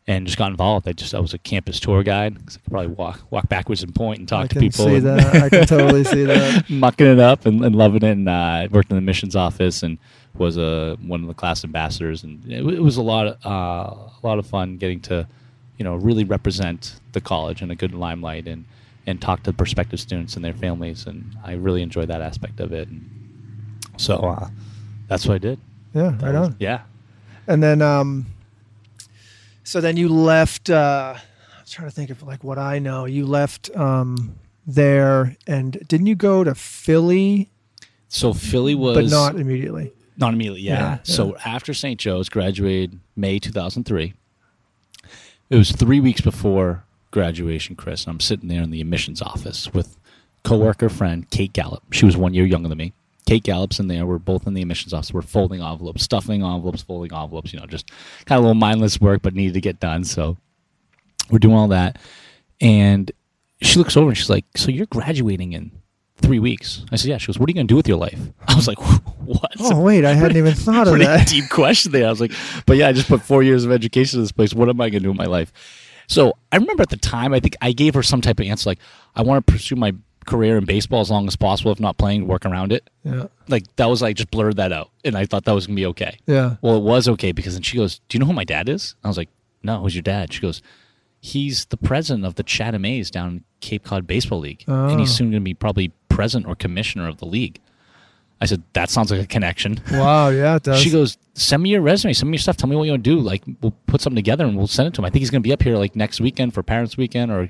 and 0.08 0.25
just 0.25 0.38
got 0.38 0.52
involved. 0.52 0.88
I 0.88 0.94
just 0.94 1.14
I 1.14 1.20
was 1.20 1.34
a 1.34 1.38
campus 1.38 1.80
tour 1.80 2.04
guide 2.04 2.38
I 2.38 2.52
could 2.52 2.64
probably 2.70 2.88
walk 2.88 3.22
walk 3.30 3.50
backwards 3.50 3.84
and 3.84 3.94
point 3.94 4.20
and 4.20 4.28
talk 4.28 4.46
I 4.46 4.48
to 4.48 4.60
people. 4.60 4.86
see 4.86 5.00
that. 5.00 5.36
I 5.36 5.50
can 5.50 5.66
totally 5.68 6.04
see 6.04 6.24
that. 6.25 6.70
mucking 6.70 7.08
it 7.08 7.20
up 7.20 7.46
and, 7.46 7.64
and 7.64 7.75
loving 7.75 8.04
it. 8.04 8.12
And 8.12 8.30
uh, 8.30 8.32
I 8.32 8.68
worked 8.72 8.90
in 8.90 8.96
the 8.96 9.02
missions 9.02 9.36
office 9.36 9.84
and 9.84 9.98
was 10.38 10.58
a 10.58 10.98
one 11.02 11.22
of 11.22 11.28
the 11.28 11.34
class 11.34 11.63
ambassadors. 11.63 12.24
And 12.24 12.46
it, 12.46 12.65
it 12.65 12.82
was 12.82 12.98
a 12.98 13.04
lot 13.04 13.28
of 13.28 13.46
uh, 13.46 13.96
a 13.96 14.19
lot 14.24 14.39
of 14.39 14.46
fun 14.46 14.78
getting 14.78 15.00
to 15.02 15.28
you 15.78 15.84
know 15.84 15.96
really 15.96 16.24
represent 16.24 17.00
the 17.12 17.22
college 17.22 17.62
in 17.62 17.72
a 17.72 17.76
good 17.76 17.93
limelight 17.93 18.48
and 18.48 18.65
and 19.08 19.22
talk 19.22 19.43
to 19.43 19.54
prospective 19.54 20.00
students 20.00 20.36
and 20.36 20.46
their 20.46 20.54
families. 20.54 21.06
And 21.06 21.36
I 21.43 21.54
really 21.54 21.82
enjoyed 21.82 22.08
that 22.08 22.22
aspect 22.22 22.60
of 22.60 22.72
it. 22.72 22.88
And 22.88 23.10
so 23.98 24.15
uh, 24.15 24.50
that's 25.08 25.26
what 25.28 25.36
I 25.36 25.38
did. 25.39 25.60
Yeah, 25.94 26.10
That 26.20 26.22
right 26.34 26.39
was- 26.39 26.50
on. 26.50 26.56
Yeah. 26.60 26.82
And 27.48 27.62
then, 27.62 27.82
um, 27.82 28.26
so 29.63 29.80
then 29.82 29.98
you 29.98 30.10
left. 30.10 30.70
Uh, 30.70 31.15
I 31.18 31.62
was 31.62 31.72
trying 31.72 31.88
to 31.88 31.94
think 31.96 32.10
of 32.10 32.24
like 32.24 32.44
what 32.44 32.58
I 32.58 32.80
know. 32.80 33.06
You 33.06 33.26
left 33.26 33.76
um, 33.76 34.36
there, 34.65 35.36
and 35.48 35.78
didn't 35.88 36.08
you 36.08 36.15
go 36.15 36.44
to 36.44 36.56
Philly? 36.56 37.50
So 38.08 38.34
Philly 38.34 38.74
was 38.76 38.96
but 38.96 39.06
not 39.10 39.36
immediately. 39.39 39.91
Not 40.18 40.34
immediately, 40.34 40.62
yeah. 40.62 40.80
Yeah, 40.80 40.98
So 41.04 41.36
after 41.46 41.74
St. 41.74 42.00
Joe's, 42.00 42.30
graduated 42.30 43.00
May 43.18 43.38
2003. 43.38 44.13
It 45.50 45.56
was 45.58 45.72
three 45.72 46.00
weeks 46.00 46.22
before 46.22 46.84
graduation, 47.12 47.76
Chris. 47.76 48.06
And 48.06 48.12
I'm 48.13 48.20
sitting 48.22 48.48
there 48.48 48.63
in 48.63 48.72
the 48.72 48.80
admissions 48.82 49.22
office 49.22 49.74
with 49.74 49.98
coworker 50.44 50.88
friend 50.89 51.30
Kate 51.30 51.52
Gallup. 51.52 51.84
She 51.91 52.06
was 52.06 52.15
one 52.15 52.34
year 52.34 52.46
younger 52.46 52.70
than 52.70 52.78
me. 52.78 52.94
Kate 53.26 53.44
Gallup's 53.44 53.80
in 53.80 53.88
there. 53.88 54.06
We're 54.06 54.20
both 54.20 54.46
in 54.46 54.54
the 54.54 54.62
admissions 54.62 54.94
office. 54.94 55.12
We're 55.14 55.22
folding 55.22 55.62
envelopes, 55.62 56.04
stuffing 56.04 56.44
envelopes, 56.44 56.84
folding 56.84 57.16
envelopes. 57.16 57.54
You 57.54 57.60
know, 57.60 57.66
just 57.66 57.90
kind 58.26 58.38
of 58.38 58.44
a 58.44 58.48
little 58.48 58.60
mindless 58.60 59.02
work, 59.02 59.22
but 59.22 59.34
needed 59.34 59.56
to 59.56 59.62
get 59.62 59.80
done. 59.80 60.04
So 60.04 60.38
we're 61.32 61.40
doing 61.40 61.56
all 61.56 61.68
that, 61.70 61.98
and 62.62 63.12
she 63.62 63.80
looks 63.80 63.98
over 63.98 64.10
and 64.10 64.18
she's 64.18 64.30
like, 64.30 64.46
"So 64.56 64.70
you're 64.70 64.86
graduating 64.86 65.54
in 65.54 65.72
three 66.18 66.40
weeks?" 66.40 66.86
I 66.92 66.98
said, 66.98 67.10
"Yeah." 67.10 67.18
She 67.18 67.28
goes, 67.28 67.40
"What 67.40 67.50
are 67.50 67.52
you 67.52 67.56
going 67.56 67.68
to 67.68 67.72
do 67.72 67.78
with 67.78 67.88
your 67.88 67.98
life?" 67.98 68.20
I 68.48 68.56
was 68.56 68.68
like, 68.68 68.78
"What?" 69.26 69.52
Oh 69.60 69.82
wait, 69.82 70.06
I 70.06 70.14
hadn't 70.14 70.38
even 70.38 70.54
thought 70.56 70.88
of 70.88 71.00
that. 71.00 71.28
deep 71.28 71.50
question 71.50 71.92
there. 71.92 72.06
I 72.08 72.10
was 72.12 72.22
like, 72.22 72.32
but 72.68 72.78
yeah, 72.78 72.88
I 72.90 72.94
just 72.94 73.08
put 73.08 73.22
four 73.22 73.42
years 73.42 73.66
of 73.66 73.72
education 73.72 74.20
in 74.20 74.24
this 74.24 74.32
place. 74.32 74.54
What 74.54 74.70
am 74.70 74.80
I 74.80 74.90
going 74.90 75.02
to 75.02 75.08
do 75.08 75.12
in 75.12 75.18
my 75.18 75.26
life? 75.26 75.52
So 76.08 76.34
I 76.52 76.58
remember 76.58 76.84
at 76.84 76.90
the 76.90 76.98
time, 76.98 77.34
I 77.34 77.40
think 77.40 77.56
I 77.62 77.72
gave 77.72 77.96
her 77.96 78.04
some 78.04 78.22
type 78.22 78.40
of 78.40 78.46
answer 78.46 78.70
like, 78.70 78.80
I 79.16 79.24
want 79.24 79.46
to 79.46 79.52
pursue 79.52 79.76
my 79.76 79.96
career 80.26 80.58
in 80.58 80.66
baseball 80.66 81.02
as 81.02 81.10
long 81.12 81.28
as 81.28 81.36
possible. 81.36 81.72
If 81.72 81.80
not 81.80 81.98
playing, 81.98 82.28
work 82.28 82.46
around 82.46 82.72
it. 82.72 82.90
Yeah, 83.04 83.26
Like 83.48 83.64
that 83.78 83.86
was 83.88 84.02
like 84.02 84.16
just 84.16 84.32
blurred 84.32 84.58
that 84.58 84.72
out, 84.72 84.90
and 85.04 85.16
I 85.18 85.26
thought 85.26 85.46
that 85.46 85.54
was 85.54 85.68
gonna 85.68 85.76
be 85.76 85.86
okay. 85.88 86.18
yeah. 86.26 86.56
Well, 86.62 86.78
it 86.78 86.84
was 86.84 87.08
okay 87.10 87.32
because 87.32 87.54
then 87.54 87.62
she 87.64 87.78
goes, 87.78 88.00
"Do 88.10 88.16
you 88.16 88.20
know 88.20 88.26
who 88.26 88.34
my 88.34 88.44
dad 88.46 88.68
is?" 88.70 88.96
I 89.04 89.08
was 89.08 89.18
like, 89.18 89.30
"No, 89.64 89.82
who's 89.82 89.96
your 89.96 90.02
dad?" 90.02 90.34
She 90.34 90.42
goes, 90.42 90.62
"He's 91.22 91.66
the 91.66 91.78
president 91.78 92.26
of 92.26 92.36
the 92.36 92.44
Chatham 92.44 92.86
A's 92.86 93.10
down 93.12 93.44
Cape 93.62 93.84
Cod 93.84 94.06
Baseball 94.08 94.40
League, 94.40 94.64
and 94.68 95.00
he's 95.00 95.12
Oh. 95.12 95.16
soon 95.18 95.32
going 95.32 95.42
to 95.42 95.46
be 95.46 95.54
probably 95.54 95.92
president 96.10 96.48
or 96.48 96.56
commissioner 96.56 97.08
of 97.08 97.18
the 97.18 97.26
league." 97.26 97.60
I 98.42 98.46
said, 98.48 98.64
"That 98.74 98.90
sounds 98.90 99.12
like 99.12 99.22
a 99.22 99.26
connection." 99.26 99.80
Wow, 99.92 100.30
yeah, 100.30 100.56
it 100.58 100.64
does. 100.70 100.82
She 100.82 100.90
goes, 100.92 101.18
"Send 101.36 101.64
me 101.64 101.70
your 101.70 101.82
resume. 101.82 102.14
Send 102.14 102.30
me 102.30 102.36
your 102.36 102.42
stuff. 102.42 102.58
Tell 102.58 102.70
me 102.70 102.76
what 102.76 102.84
you 102.84 102.92
want 102.92 103.04
to 103.04 103.10
do. 103.16 103.20
Like, 103.20 103.44
we'll 103.62 103.74
put 103.88 104.02
something 104.02 104.16
together 104.18 104.46
and 104.46 104.58
we'll 104.58 104.68
send 104.68 104.88
it 104.90 104.94
to 104.96 105.02
him. 105.02 105.06
I 105.06 105.10
think 105.10 105.22
he's 105.22 105.30
going 105.30 105.42
to 105.42 105.48
be 105.48 105.54
up 105.54 105.64
here 105.64 105.78
like 105.78 105.96
next 105.96 106.20
weekend 106.20 106.54
for 106.54 106.62
Parents 106.64 106.98
Weekend 106.98 107.32
or 107.32 107.50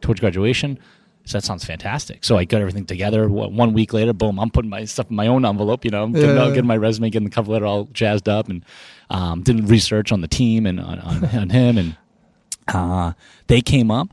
towards 0.00 0.20
graduation." 0.20 0.78
So 1.26 1.38
that 1.38 1.44
sounds 1.44 1.64
fantastic. 1.64 2.24
So 2.24 2.36
I 2.38 2.44
got 2.44 2.60
everything 2.60 2.86
together. 2.86 3.28
One 3.28 3.72
week 3.72 3.92
later, 3.92 4.12
boom, 4.12 4.40
I'm 4.40 4.50
putting 4.50 4.70
my 4.70 4.84
stuff 4.84 5.10
in 5.10 5.16
my 5.16 5.26
own 5.28 5.44
envelope. 5.44 5.84
You 5.84 5.90
know, 5.92 6.02
I'm 6.02 6.12
getting, 6.12 6.34
Yeah. 6.34 6.42
out, 6.42 6.54
getting 6.54 6.66
my 6.66 6.76
resume, 6.76 7.10
getting 7.10 7.28
the 7.28 7.34
cover 7.34 7.52
letter 7.52 7.66
all 7.66 7.84
jazzed 7.92 8.28
up, 8.28 8.48
and 8.48 8.64
um, 9.10 9.42
did 9.42 9.68
research 9.68 10.10
on 10.12 10.22
the 10.22 10.28
team 10.28 10.66
and 10.66 10.80
on, 10.80 10.98
on, 10.98 11.24
on 11.26 11.50
him. 11.50 11.78
And 11.78 11.96
uh, 12.68 13.12
they 13.46 13.60
came 13.60 13.90
up. 13.90 14.08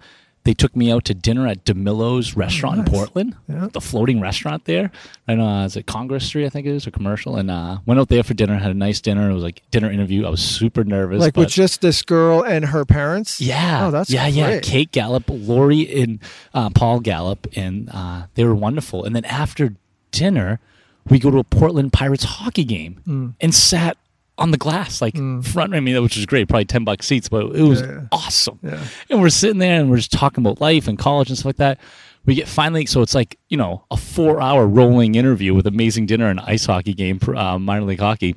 They 0.48 0.54
took 0.54 0.78
me 0.78 0.90
out 0.90 1.04
to 1.06 1.14
dinner 1.14 1.46
at 1.46 1.66
DiMillo's 1.66 2.38
restaurant 2.38 2.78
nice. 2.78 2.88
in 2.88 2.94
Portland, 2.94 3.36
Yeah. 3.50 3.68
the 3.74 3.82
floating 3.82 4.22
restaurant 4.22 4.64
there. 4.64 4.92
And 5.28 5.42
uh, 5.42 5.64
it's 5.66 5.76
at 5.76 5.88
Congress 5.88 6.26
Street, 6.26 6.46
I 6.46 6.50
think 6.50 6.66
it 6.66 6.72
is, 6.74 6.88
a 6.88 6.92
commercial. 6.92 7.36
And 7.36 7.52
uh, 7.52 7.80
went 7.86 8.00
out 8.00 8.08
there 8.08 8.24
for 8.24 8.34
dinner, 8.34 8.56
had 8.58 8.72
a 8.72 8.74
nice 8.74 9.02
dinner. 9.02 9.30
It 9.30 9.34
was 9.34 9.44
like 9.44 9.62
dinner 9.72 9.92
interview. 9.92 10.26
I 10.26 10.30
was 10.30 10.42
super 10.42 10.86
nervous. 10.86 11.20
like 11.20 11.34
but 11.34 11.42
with 11.42 11.50
just 11.50 11.82
this 11.82 12.02
girl 12.02 12.44
and 12.46 12.64
her 12.64 12.86
parents. 12.86 13.42
yeah, 13.42 13.88
Oh, 13.88 13.92
that's 13.92 14.10
yeah, 14.10 14.26
yeah. 14.28 14.62
Kate 14.62 14.90
Gallup, 14.94 15.26
Lori, 15.28 16.02
and 16.02 16.20
uh, 16.54 16.70
Paul 16.70 17.02
Gallup, 17.02 17.46
and 17.58 17.90
uh, 17.94 18.28
they 18.36 18.46
were 18.46 18.56
wonderful. 18.56 19.04
And 19.04 19.14
then 19.14 19.26
after 19.26 19.74
dinner, 20.12 20.62
we 21.10 21.20
go 21.20 21.30
to 21.30 21.40
a 21.40 21.44
Portland 21.44 21.92
Pirates 21.92 22.24
hockey 22.24 22.64
game 22.64 23.02
Mm. 23.06 23.34
and 23.42 23.54
sat 23.54 23.98
on 24.38 24.52
the 24.52 24.58
glass, 24.58 25.02
like 25.02 25.16
front. 25.44 25.74
I 25.74 25.80
mean, 25.80 26.02
which 26.04 26.16
was 26.16 26.26
great, 26.26 26.48
probably 26.48 26.66
ten 26.66 26.84
bucks 26.84 27.06
seats, 27.08 27.30
but 27.30 27.56
it 27.56 27.64
was 27.64 27.82
Yeah, 27.82 27.88
yeah. 27.92 28.02
awesome. 28.12 28.60
Yeah. 28.64 28.84
And 29.10 29.22
we're 29.22 29.30
sitting 29.30 29.58
there 29.60 29.80
and 29.80 29.90
we're 29.90 29.98
just 29.98 30.12
talking 30.12 30.44
about 30.44 30.62
life 30.62 30.88
and 30.88 30.98
college 30.98 31.30
and 31.30 31.38
stuff 31.38 31.46
like 31.48 31.56
that. 31.58 31.80
We 32.26 32.36
get 32.36 32.48
finally, 32.48 32.86
so 32.86 33.02
it's 33.02 33.16
like 33.16 33.40
you 33.50 33.58
know 33.58 33.86
a 33.90 33.98
four-hour 33.98 34.68
rolling 34.68 35.16
interview 35.16 35.54
with 35.54 35.66
amazing 35.68 36.06
dinner 36.08 36.30
and 36.30 36.40
ice 36.42 36.66
hockey 36.66 36.94
game 36.94 37.20
for 37.20 37.36
uh, 37.36 37.58
minor 37.58 37.86
league 37.86 38.00
hockey 38.00 38.36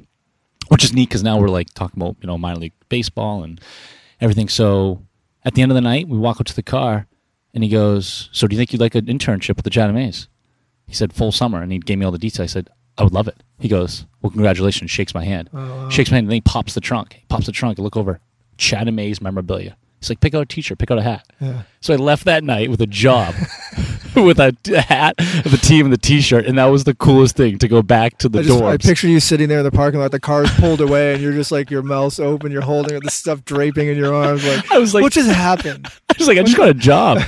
which 0.68 0.84
is 0.84 0.92
neat 0.92 1.08
because 1.08 1.24
now 1.24 1.36
we're 1.36 1.48
like 1.48 1.72
talking 1.74 2.00
about 2.00 2.14
you 2.20 2.28
know 2.28 2.38
minor 2.38 2.60
league 2.60 2.72
baseball 2.88 3.42
and 3.42 3.60
everything. 4.20 4.48
So 4.48 5.02
at 5.44 5.54
the 5.54 5.62
end 5.62 5.72
of 5.72 5.74
the 5.74 5.80
night, 5.80 6.06
we 6.06 6.16
walk 6.16 6.38
up 6.40 6.46
to 6.46 6.54
the 6.54 6.62
car, 6.62 7.08
and 7.52 7.64
he 7.64 7.68
goes, 7.70 8.28
"So 8.32 8.46
do 8.46 8.54
you 8.54 8.58
think 8.60 8.72
you'd 8.72 8.80
like 8.80 8.94
an 8.94 9.06
internship 9.06 9.56
with 9.56 9.64
the 9.64 9.70
Chatham 9.70 9.96
A's?" 9.96 10.28
He 10.86 10.94
said, 10.94 11.12
"Full 11.12 11.32
summer," 11.32 11.60
and 11.60 11.72
he 11.72 11.78
gave 11.80 11.98
me 11.98 12.04
all 12.04 12.12
the 12.12 12.18
details. 12.18 12.50
I 12.50 12.52
said, 12.52 12.68
"I 13.00 13.04
would 13.04 13.12
love 13.12 13.26
it." 13.28 13.42
He 13.58 13.68
goes, 13.68 14.06
"Well, 14.22 14.30
congratulations!" 14.30 14.90
Shakes 14.90 15.14
my 15.14 15.24
hand, 15.24 15.50
oh, 15.52 15.88
shakes 15.90 16.10
my 16.10 16.16
hand, 16.16 16.24
and 16.26 16.30
then 16.30 16.36
he 16.36 16.40
pops 16.42 16.74
the 16.74 16.80
trunk. 16.80 17.14
He 17.14 17.24
pops 17.28 17.46
the 17.46 17.52
trunk. 17.52 17.78
I 17.78 17.82
look 17.82 17.96
over, 17.96 18.20
Chatham 18.58 18.98
A's 18.98 19.20
memorabilia. 19.20 19.76
He's 20.00 20.08
like, 20.10 20.20
"Pick 20.20 20.34
out 20.34 20.42
a 20.42 20.46
T-shirt, 20.46 20.78
pick 20.78 20.90
out 20.90 20.98
a 20.98 21.02
hat." 21.02 21.26
Yeah. 21.40 21.62
So 21.80 21.92
I 21.92 21.96
left 21.96 22.24
that 22.26 22.44
night 22.44 22.70
with 22.70 22.80
a 22.80 22.86
job 22.86 23.34
with 24.26 24.38
a 24.38 24.52
t- 24.62 24.74
hat, 24.74 25.16
the 25.16 25.58
team, 25.62 25.86
and 25.86 25.92
the 25.92 25.98
T-shirt, 25.98 26.46
and 26.46 26.58
that 26.58 26.66
was 26.66 26.84
the 26.84 26.94
coolest 26.94 27.36
thing 27.36 27.58
to 27.58 27.68
go 27.68 27.82
back 27.82 28.18
to 28.18 28.28
the 28.28 28.40
I, 28.40 28.42
just, 28.42 28.58
dorms. 28.58 28.68
I 28.68 28.76
picture 28.76 29.08
you 29.08 29.20
sitting 29.20 29.48
there 29.48 29.58
in 29.58 29.64
the 29.64 29.70
parking 29.70 30.00
lot, 30.00 30.10
the 30.10 30.20
car's 30.20 30.50
pulled 30.58 30.80
away, 30.80 31.14
and 31.14 31.22
you're 31.22 31.32
just 31.32 31.52
like 31.52 31.70
your 31.70 31.82
mouth's 31.82 32.18
open, 32.20 32.52
you're 32.52 32.62
holding 32.62 32.98
the 33.00 33.10
stuff 33.10 33.44
draping 33.44 33.88
in 33.88 33.96
your 33.96 34.14
arms. 34.14 34.46
Like, 34.46 34.70
I 34.72 34.78
was 34.78 34.94
like, 34.94 35.02
what 35.02 35.12
just 35.12 35.30
happened? 35.30 35.86
I 36.10 36.14
was 36.18 36.28
like, 36.28 36.38
I 36.38 36.42
just 36.42 36.56
got 36.56 36.68
a 36.68 36.74
job. 36.74 37.18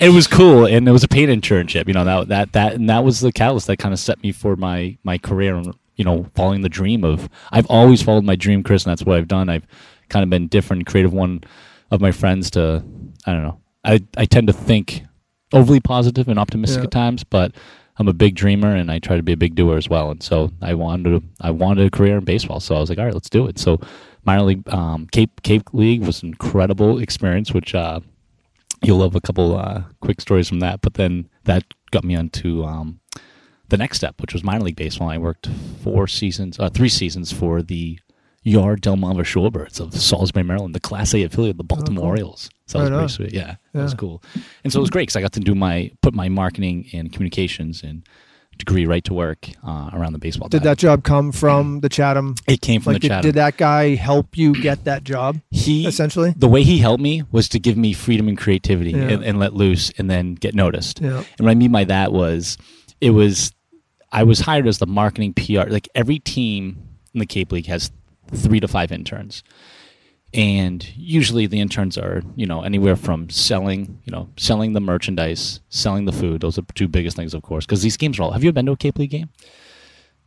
it 0.00 0.12
was 0.14 0.26
cool, 0.26 0.66
and 0.66 0.88
it 0.88 0.92
was 0.92 1.04
a 1.04 1.08
paid 1.08 1.28
internship. 1.28 1.88
You 1.88 1.94
know 1.94 2.04
that 2.04 2.28
that 2.28 2.52
that 2.52 2.74
and 2.74 2.88
that 2.90 3.04
was 3.04 3.20
the 3.20 3.32
catalyst 3.32 3.66
that 3.68 3.78
kind 3.78 3.92
of 3.92 3.98
set 3.98 4.22
me 4.22 4.32
for 4.32 4.56
my 4.56 4.96
my 5.02 5.18
career. 5.18 5.56
and 5.56 5.74
You 5.96 6.04
know, 6.04 6.26
following 6.34 6.62
the 6.62 6.68
dream 6.68 7.04
of. 7.04 7.28
I've 7.50 7.66
always 7.66 8.02
followed 8.02 8.24
my 8.24 8.36
dream, 8.36 8.62
Chris, 8.62 8.84
and 8.84 8.90
that's 8.90 9.04
what 9.04 9.16
I've 9.16 9.28
done. 9.28 9.48
I've 9.48 9.66
kind 10.08 10.22
of 10.22 10.30
been 10.30 10.46
different, 10.46 10.86
creative 10.86 11.12
one 11.12 11.42
of 11.90 12.00
my 12.00 12.12
friends 12.12 12.50
to. 12.52 12.84
I 13.26 13.32
don't 13.32 13.42
know. 13.42 13.60
I 13.84 14.00
I 14.16 14.24
tend 14.24 14.46
to 14.46 14.52
think 14.52 15.02
overly 15.52 15.80
positive 15.80 16.28
and 16.28 16.38
optimistic 16.38 16.78
Yeah. 16.80 16.84
at 16.84 16.90
times, 16.90 17.24
but. 17.24 17.52
I'm 18.00 18.06
a 18.06 18.12
big 18.12 18.36
dreamer 18.36 18.72
and 18.76 18.92
I 18.92 19.00
try 19.00 19.16
to 19.16 19.24
be 19.24 19.32
a 19.32 19.36
big 19.36 19.56
doer 19.56 19.76
as 19.76 19.88
well. 19.88 20.12
And 20.12 20.22
so 20.22 20.52
I 20.62 20.74
wanted 20.74 21.20
I 21.40 21.50
wanted 21.50 21.84
a 21.84 21.90
career 21.90 22.16
in 22.18 22.24
baseball. 22.24 22.60
So 22.60 22.76
I 22.76 22.78
was 22.78 22.88
like, 22.90 22.96
all 23.00 23.04
right, 23.04 23.12
let's 23.12 23.28
do 23.28 23.48
it. 23.48 23.58
So 23.58 23.80
minor 24.24 24.44
league 24.44 24.68
um, 24.72 25.08
Cape 25.10 25.42
Cape 25.42 25.64
League 25.72 26.02
was 26.02 26.22
an 26.22 26.28
incredible 26.28 27.00
experience, 27.00 27.52
which 27.52 27.74
uh, 27.74 27.98
you'll 28.84 28.98
love 28.98 29.16
a 29.16 29.20
couple 29.20 29.56
uh, 29.58 29.82
quick 30.00 30.20
stories 30.20 30.48
from 30.48 30.60
that. 30.60 30.80
But 30.80 30.94
then 30.94 31.28
that 31.42 31.64
got 31.90 32.04
me 32.04 32.14
onto 32.14 32.62
um, 32.62 33.00
the 33.68 33.76
next 33.76 33.96
step, 33.96 34.20
which 34.20 34.32
was 34.32 34.44
minor 34.44 34.62
league 34.66 34.76
baseball. 34.76 35.08
I 35.08 35.18
worked 35.18 35.48
four 35.82 36.06
seasons, 36.06 36.60
uh, 36.60 36.68
three 36.70 36.88
seasons 36.88 37.32
for 37.32 37.62
the 37.62 37.98
Yard 38.48 38.82
Delmarva 38.82 39.20
Shorebirds 39.20 39.80
of 39.80 39.94
Salisbury, 39.94 40.42
Maryland, 40.44 40.74
the 40.74 40.80
Class 40.80 41.14
A 41.14 41.22
affiliate 41.22 41.54
of 41.54 41.58
the 41.58 41.64
Baltimore 41.64 42.02
cool. 42.02 42.08
Orioles. 42.10 42.50
So 42.66 42.78
that 42.78 42.90
was 42.90 43.16
pretty 43.16 43.30
sweet. 43.30 43.38
Yeah, 43.40 43.56
that 43.72 43.82
was 43.82 43.94
cool. 43.94 44.22
And 44.64 44.72
so 44.72 44.78
it 44.78 44.82
was 44.82 44.90
great 44.90 45.02
because 45.02 45.16
I 45.16 45.20
got 45.20 45.32
to 45.32 45.40
do 45.40 45.54
my 45.54 45.90
put 46.02 46.14
my 46.14 46.28
marketing 46.28 46.86
and 46.92 47.12
communications 47.12 47.82
and 47.82 48.06
degree 48.58 48.86
right 48.86 49.04
to 49.04 49.14
work 49.14 49.48
uh, 49.64 49.90
around 49.92 50.12
the 50.14 50.18
baseball. 50.18 50.48
Did 50.48 50.64
that 50.64 50.78
job 50.78 51.04
come 51.04 51.30
from 51.30 51.78
the 51.80 51.88
Chatham? 51.88 52.34
It 52.48 52.60
came 52.60 52.80
from 52.80 52.94
Like, 52.94 53.02
the 53.02 53.08
did, 53.08 53.22
did 53.22 53.34
that 53.36 53.56
guy 53.56 53.94
help 53.94 54.36
you 54.36 54.52
get 54.60 54.82
that 54.84 55.04
job? 55.04 55.40
he 55.50 55.86
Essentially, 55.86 56.34
the 56.36 56.48
way 56.48 56.64
he 56.64 56.78
helped 56.78 57.00
me 57.02 57.22
was 57.30 57.48
to 57.50 57.60
give 57.60 57.76
me 57.76 57.92
freedom 57.92 58.26
and 58.26 58.36
creativity 58.36 58.90
Yeah. 58.90 59.10
and, 59.10 59.24
and 59.24 59.38
let 59.38 59.54
loose 59.54 59.92
and 59.96 60.10
then 60.10 60.34
get 60.34 60.54
noticed. 60.56 61.00
yeah. 61.00 61.18
And 61.38 61.46
what 61.46 61.50
I 61.50 61.54
mean 61.54 61.70
by 61.70 61.84
that 61.84 62.12
was 62.12 62.58
it 63.00 63.10
was 63.10 63.52
I 64.10 64.24
was 64.24 64.40
hired 64.40 64.66
as 64.66 64.78
the 64.78 64.86
marketing 64.86 65.34
PR. 65.34 65.68
Like 65.68 65.88
every 65.94 66.18
team 66.18 66.82
in 67.14 67.20
the 67.20 67.26
Cape 67.26 67.52
League 67.52 67.66
has 67.66 67.92
three 68.32 68.60
to 68.60 68.68
five 68.68 68.92
interns. 68.92 69.42
And 70.34 70.86
usually 70.94 71.46
the 71.46 71.58
interns 71.58 71.96
are, 71.96 72.22
you 72.36 72.44
know, 72.44 72.60
anywhere 72.62 72.96
from 72.96 73.30
selling, 73.30 73.98
you 74.04 74.10
know, 74.12 74.28
selling 74.36 74.74
the 74.74 74.80
merchandise, 74.80 75.60
selling 75.70 76.04
the 76.04 76.12
food. 76.12 76.42
Those 76.42 76.58
are 76.58 76.62
the 76.62 76.72
two 76.74 76.86
biggest 76.86 77.16
things, 77.16 77.32
of 77.32 77.40
course, 77.42 77.64
because 77.64 77.80
these 77.82 77.96
games 77.96 78.18
are 78.18 78.24
all. 78.24 78.32
Have 78.32 78.44
you 78.44 78.48
ever 78.48 78.54
been 78.54 78.66
to 78.66 78.72
a 78.72 78.76
Cape 78.76 78.98
League 78.98 79.10
game? 79.10 79.30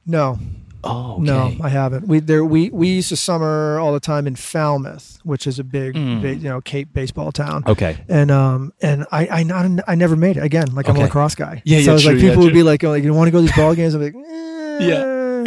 No, 0.05 0.39
Oh, 0.83 1.13
okay. 1.17 1.21
no, 1.21 1.53
I 1.61 1.69
haven't. 1.69 2.07
We 2.07 2.19
there 2.19 2.43
we 2.43 2.71
we 2.71 2.87
used 2.87 3.09
to 3.09 3.15
summer 3.15 3.77
all 3.79 3.93
the 3.93 3.99
time 3.99 4.25
in 4.25 4.35
Falmouth, 4.35 5.19
which 5.23 5.45
is 5.45 5.59
a 5.59 5.63
big, 5.63 5.93
Mm. 5.93 6.21
ba- 6.23 6.33
you 6.33 6.49
know, 6.49 6.59
Cape 6.61 6.91
baseball 6.91 7.31
town. 7.31 7.63
Okay. 7.67 7.97
And 8.09 8.31
um 8.31 8.73
and 8.81 9.05
I 9.11 9.27
I 9.27 9.43
not 9.43 9.69
I 9.87 9.93
never 9.93 10.15
made 10.15 10.37
it 10.37 10.43
again. 10.43 10.73
Like 10.73 10.89
I'm 10.89 10.95
a 10.95 11.01
lacrosse 11.01 11.35
guy. 11.35 11.61
Yeah, 11.63 11.81
so 11.81 11.91
yeah, 11.91 11.95
it's 11.97 12.05
like 12.05 12.13
true, 12.15 12.21
yeah, 12.23 12.29
people 12.29 12.43
would 12.45 12.49
true. 12.49 12.59
be 12.61 12.63
like, 12.63 12.83
oh, 12.83 12.89
like 12.89 13.03
you 13.03 13.13
want 13.13 13.27
to 13.27 13.31
go 13.31 13.37
to 13.37 13.41
these 13.43 13.55
ball 13.55 13.75
games? 13.75 13.93
I'm 13.93 14.01
like, 14.01 14.15
eh, 14.81 15.43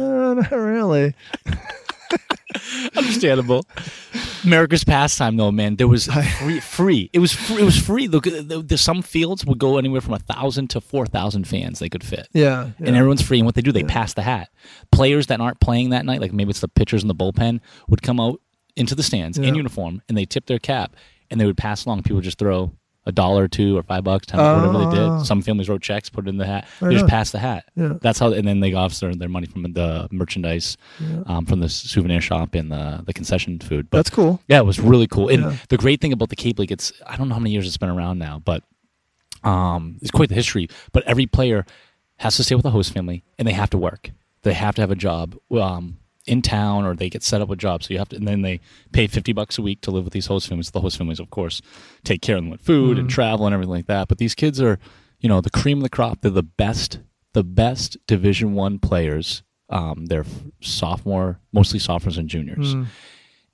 no, 0.00 0.34
not 0.34 0.50
really. 0.50 1.14
Understandable. 2.96 3.66
America's 4.44 4.84
pastime, 4.84 5.36
though, 5.36 5.50
man. 5.50 5.76
There 5.76 5.88
was 5.88 6.06
free. 6.06 6.60
free. 6.60 7.10
It 7.12 7.18
was 7.18 7.32
free. 7.32 7.60
It 7.60 7.64
was 7.64 7.78
free. 7.78 8.08
Look, 8.08 8.24
the, 8.24 8.62
the, 8.66 8.78
some 8.78 9.02
fields 9.02 9.44
would 9.46 9.58
go 9.58 9.78
anywhere 9.78 10.00
from 10.00 10.14
a 10.14 10.18
thousand 10.18 10.68
to 10.70 10.80
four 10.80 11.06
thousand 11.06 11.46
fans. 11.48 11.78
They 11.78 11.88
could 11.88 12.04
fit, 12.04 12.28
Yeah, 12.32 12.70
yeah. 12.78 12.86
and 12.86 12.96
everyone's 12.96 13.22
free. 13.22 13.38
And 13.38 13.46
what 13.46 13.54
they 13.54 13.62
do, 13.62 13.72
they 13.72 13.84
pass 13.84 14.14
the 14.14 14.22
hat. 14.22 14.50
Players 14.92 15.26
that 15.28 15.40
aren't 15.40 15.60
playing 15.60 15.90
that 15.90 16.04
night, 16.04 16.20
like 16.20 16.32
maybe 16.32 16.50
it's 16.50 16.60
the 16.60 16.68
pitchers 16.68 17.02
in 17.02 17.08
the 17.08 17.14
bullpen, 17.14 17.60
would 17.88 18.02
come 18.02 18.20
out 18.20 18.40
into 18.76 18.94
the 18.94 19.02
stands 19.02 19.38
in 19.38 19.54
uniform, 19.54 20.02
and 20.08 20.16
they 20.18 20.24
tip 20.24 20.46
their 20.46 20.58
cap, 20.58 20.96
and 21.30 21.40
they 21.40 21.46
would 21.46 21.56
pass 21.56 21.84
along. 21.86 22.02
People 22.02 22.16
would 22.16 22.24
just 22.24 22.38
throw 22.38 22.72
a 23.06 23.12
dollar 23.12 23.44
or 23.44 23.48
two 23.48 23.76
or 23.76 23.82
five 23.82 24.02
bucks, 24.04 24.26
ten, 24.26 24.38
whatever 24.40 24.78
they 24.90 24.96
did. 24.96 25.26
Some 25.26 25.42
families 25.42 25.68
wrote 25.68 25.82
checks, 25.82 26.08
put 26.08 26.26
it 26.26 26.30
in 26.30 26.38
the 26.38 26.46
hat. 26.46 26.66
They 26.80 26.92
just 26.94 27.06
passed 27.06 27.32
the 27.32 27.38
hat. 27.38 27.66
Yeah. 27.76 27.94
That's 28.00 28.18
how, 28.18 28.32
and 28.32 28.48
then 28.48 28.60
they 28.60 28.70
got 28.70 28.92
their, 28.92 29.14
their 29.14 29.28
money 29.28 29.46
from 29.46 29.62
the 29.72 30.08
merchandise, 30.10 30.76
um, 31.26 31.44
from 31.46 31.60
the 31.60 31.68
souvenir 31.68 32.20
shop 32.20 32.54
and 32.54 32.72
the 32.72 33.02
the 33.04 33.12
concession 33.12 33.58
food. 33.58 33.90
But 33.90 33.98
That's 33.98 34.10
cool. 34.10 34.40
yeah, 34.48 34.58
it 34.58 34.64
was 34.66 34.80
really 34.80 35.06
cool. 35.06 35.28
And 35.28 35.42
Yeah. 35.42 35.56
the 35.68 35.76
great 35.76 36.00
thing 36.00 36.12
about 36.12 36.30
the 36.30 36.36
Cape 36.36 36.58
League, 36.58 36.72
it's 36.72 36.92
I 37.06 37.16
don't 37.16 37.28
know 37.28 37.34
how 37.34 37.40
many 37.40 37.50
years 37.52 37.66
it's 37.66 37.76
been 37.76 37.90
around 37.90 38.18
now, 38.18 38.40
but 38.44 38.62
um, 39.42 39.98
it's 40.00 40.10
quite 40.10 40.28
the 40.28 40.34
history. 40.34 40.68
But 40.92 41.04
every 41.04 41.26
player 41.26 41.66
has 42.18 42.36
to 42.36 42.44
stay 42.44 42.54
with 42.54 42.62
the 42.62 42.70
host 42.70 42.92
family, 42.94 43.24
and 43.38 43.46
they 43.46 43.52
have 43.52 43.70
to 43.70 43.78
work. 43.78 44.10
They 44.42 44.54
have 44.54 44.74
to 44.76 44.80
have 44.82 44.90
a 44.90 44.96
job 44.96 45.36
um, 45.52 45.98
in 46.26 46.42
town, 46.42 46.84
or 46.84 46.94
they 46.94 47.10
get 47.10 47.22
set 47.22 47.40
up 47.40 47.48
with 47.48 47.58
jobs. 47.58 47.86
So 47.86 47.92
you 47.92 47.98
have 47.98 48.08
to, 48.10 48.16
and 48.16 48.26
then 48.26 48.42
they 48.42 48.60
pay 48.92 49.06
fifty 49.06 49.32
bucks 49.32 49.58
a 49.58 49.62
week 49.62 49.80
to 49.82 49.90
live 49.90 50.04
with 50.04 50.12
these 50.12 50.26
host 50.26 50.48
families. 50.48 50.70
The 50.70 50.80
host 50.80 50.96
families, 50.96 51.20
of 51.20 51.30
course, 51.30 51.60
take 52.04 52.22
care 52.22 52.36
of 52.36 52.42
them 52.42 52.50
with 52.50 52.60
food 52.60 52.98
and 52.98 53.08
mm-hmm. 53.08 53.14
travel 53.14 53.46
and 53.46 53.54
everything 53.54 53.74
like 53.74 53.86
that. 53.86 54.08
But 54.08 54.18
these 54.18 54.34
kids 54.34 54.60
are, 54.60 54.78
you 55.20 55.28
know, 55.28 55.40
the 55.40 55.50
cream 55.50 55.78
of 55.78 55.82
the 55.82 55.88
crop. 55.88 56.20
They're 56.20 56.30
the 56.30 56.42
best, 56.42 57.00
the 57.32 57.44
best 57.44 57.96
Division 58.06 58.54
One 58.54 58.78
players. 58.78 59.42
Um, 59.70 60.06
they're 60.06 60.26
sophomore, 60.60 61.40
mostly 61.52 61.78
sophomores 61.78 62.18
and 62.18 62.28
juniors. 62.28 62.74
Mm. 62.74 62.86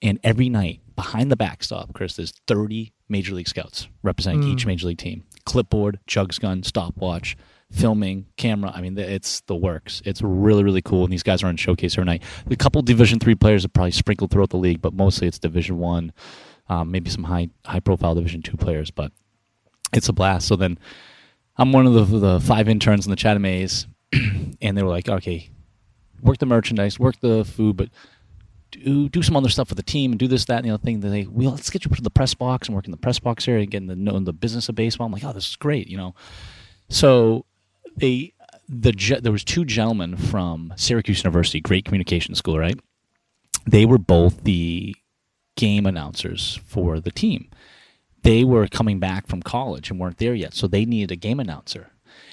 And 0.03 0.21
every 0.25 0.49
night 0.49 0.81
behind 0.97 1.31
the 1.31 1.37
backstop, 1.37 1.93
Chris, 1.93 2.17
there's 2.17 2.33
30 2.47 2.93
major 3.09 3.35
league 3.35 3.49
scouts 3.49 3.89
representing 4.03 4.43
mm. 4.43 4.53
each 4.53 4.67
major 4.67 4.87
league 4.89 4.99
team. 4.99 5.25
Clipboard, 5.45 5.99
jugs 6.07 6.39
gun, 6.39 6.63
stopwatch, 6.63 7.37
filming, 7.71 8.27
camera. 8.37 8.73
I 8.75 8.81
mean, 8.81 8.99
it's 8.99 9.41
the 9.43 9.55
works. 9.55 10.03
It's 10.05 10.23
really, 10.23 10.65
really 10.65 10.83
cool. 10.83 11.05
And 11.05 11.13
these 11.13 11.23
guys 11.23 11.43
are 11.43 11.47
on 11.47 11.57
showcase 11.57 11.95
every 11.95 12.07
night. 12.07 12.23
A 12.51 12.57
couple 12.57 12.83
Division 12.83 13.19
three 13.19 13.35
players 13.35 13.65
are 13.65 13.69
probably 13.69 13.93
sprinkled 13.93 14.31
throughout 14.31 14.51
the 14.51 14.57
league, 14.57 14.83
but 14.83 14.93
mostly 14.93 15.29
it's 15.29 15.39
Division 15.39 15.79
one, 15.79 16.13
um, 16.69 16.91
maybe 16.91 17.11
some 17.11 17.25
high 17.25 17.49
high 17.65 17.81
profile 17.81 18.15
Division 18.15 18.43
two 18.43 18.57
players. 18.57 18.91
But 18.91 19.13
it's 19.93 20.09
a 20.09 20.13
blast. 20.13 20.49
So 20.49 20.57
then 20.57 20.79
I'm 21.57 21.73
one 21.73 21.87
of 21.87 21.95
the, 21.95 22.19
the 22.19 22.41
five 22.41 22.69
interns 22.69 23.07
in 23.07 23.11
the 23.11 23.17
Chatham 23.17 23.45
A's, 23.45 23.87
and 24.13 24.77
they 24.77 24.83
were 24.83 24.89
like, 24.89 25.09
okay, 25.09 25.51
work 26.23 26.39
the 26.39 26.47
merchandise, 26.47 26.99
work 26.99 27.21
the 27.21 27.45
food, 27.45 27.77
but 27.77 27.89
do 28.71 29.09
do 29.09 29.23
some 29.23 29.37
other 29.37 29.49
stuff 29.49 29.69
for 29.69 29.75
the 29.75 29.83
team 29.83 30.13
and 30.13 30.19
do 30.19 30.29
this, 30.29 30.45
that, 30.47 30.59
and 30.59 30.65
the 30.65 30.71
other 30.75 30.83
thing. 30.83 31.01
They, 31.01 31.27
well, 31.27 31.51
let's 31.51 31.71
get 31.71 31.85
you 31.85 31.91
in 31.97 32.03
the 32.03 32.11
press 32.11 32.35
box 32.35 32.69
and 32.69 32.75
work 32.75 32.85
in 32.85 32.93
the 32.93 32.97
press 32.97 33.19
box 33.19 33.47
area 33.49 33.63
and 33.63 33.71
get 33.71 33.79
in 33.79 33.87
the 33.87 33.97
know 33.97 34.19
the 34.21 34.33
business 34.33 34.69
of 34.69 34.75
baseball. 34.75 35.07
I'm 35.07 35.13
like, 35.13 35.25
oh, 35.25 35.33
this 35.33 35.49
is 35.49 35.57
great, 35.57 35.89
you 35.89 35.97
know. 35.97 36.15
So 36.89 37.47
they 37.97 38.33
the 38.69 38.93
there 39.21 39.33
was 39.33 39.45
two 39.45 39.65
gentlemen 39.65 40.17
from 40.17 40.73
Syracuse 40.77 41.23
University, 41.25 41.61
great 41.61 41.85
communication 41.85 42.35
school, 42.35 42.59
right? 42.59 42.79
They 43.67 43.85
were 43.85 43.99
both 43.99 44.45
the 44.45 44.95
game 45.57 45.87
announcers 45.87 46.61
for 46.65 47.01
the 47.01 47.11
team. 47.11 47.51
They 48.23 48.45
were 48.45 48.67
coming 48.69 48.99
back 48.99 49.27
from 49.27 49.43
college 49.43 49.91
and 49.91 49.99
weren't 49.99 50.19
there 50.19 50.35
yet, 50.35 50.55
so 50.55 50.67
they 50.67 50.85
needed 50.85 51.11
a 51.11 51.17
game 51.17 51.41
announcer. 51.41 51.91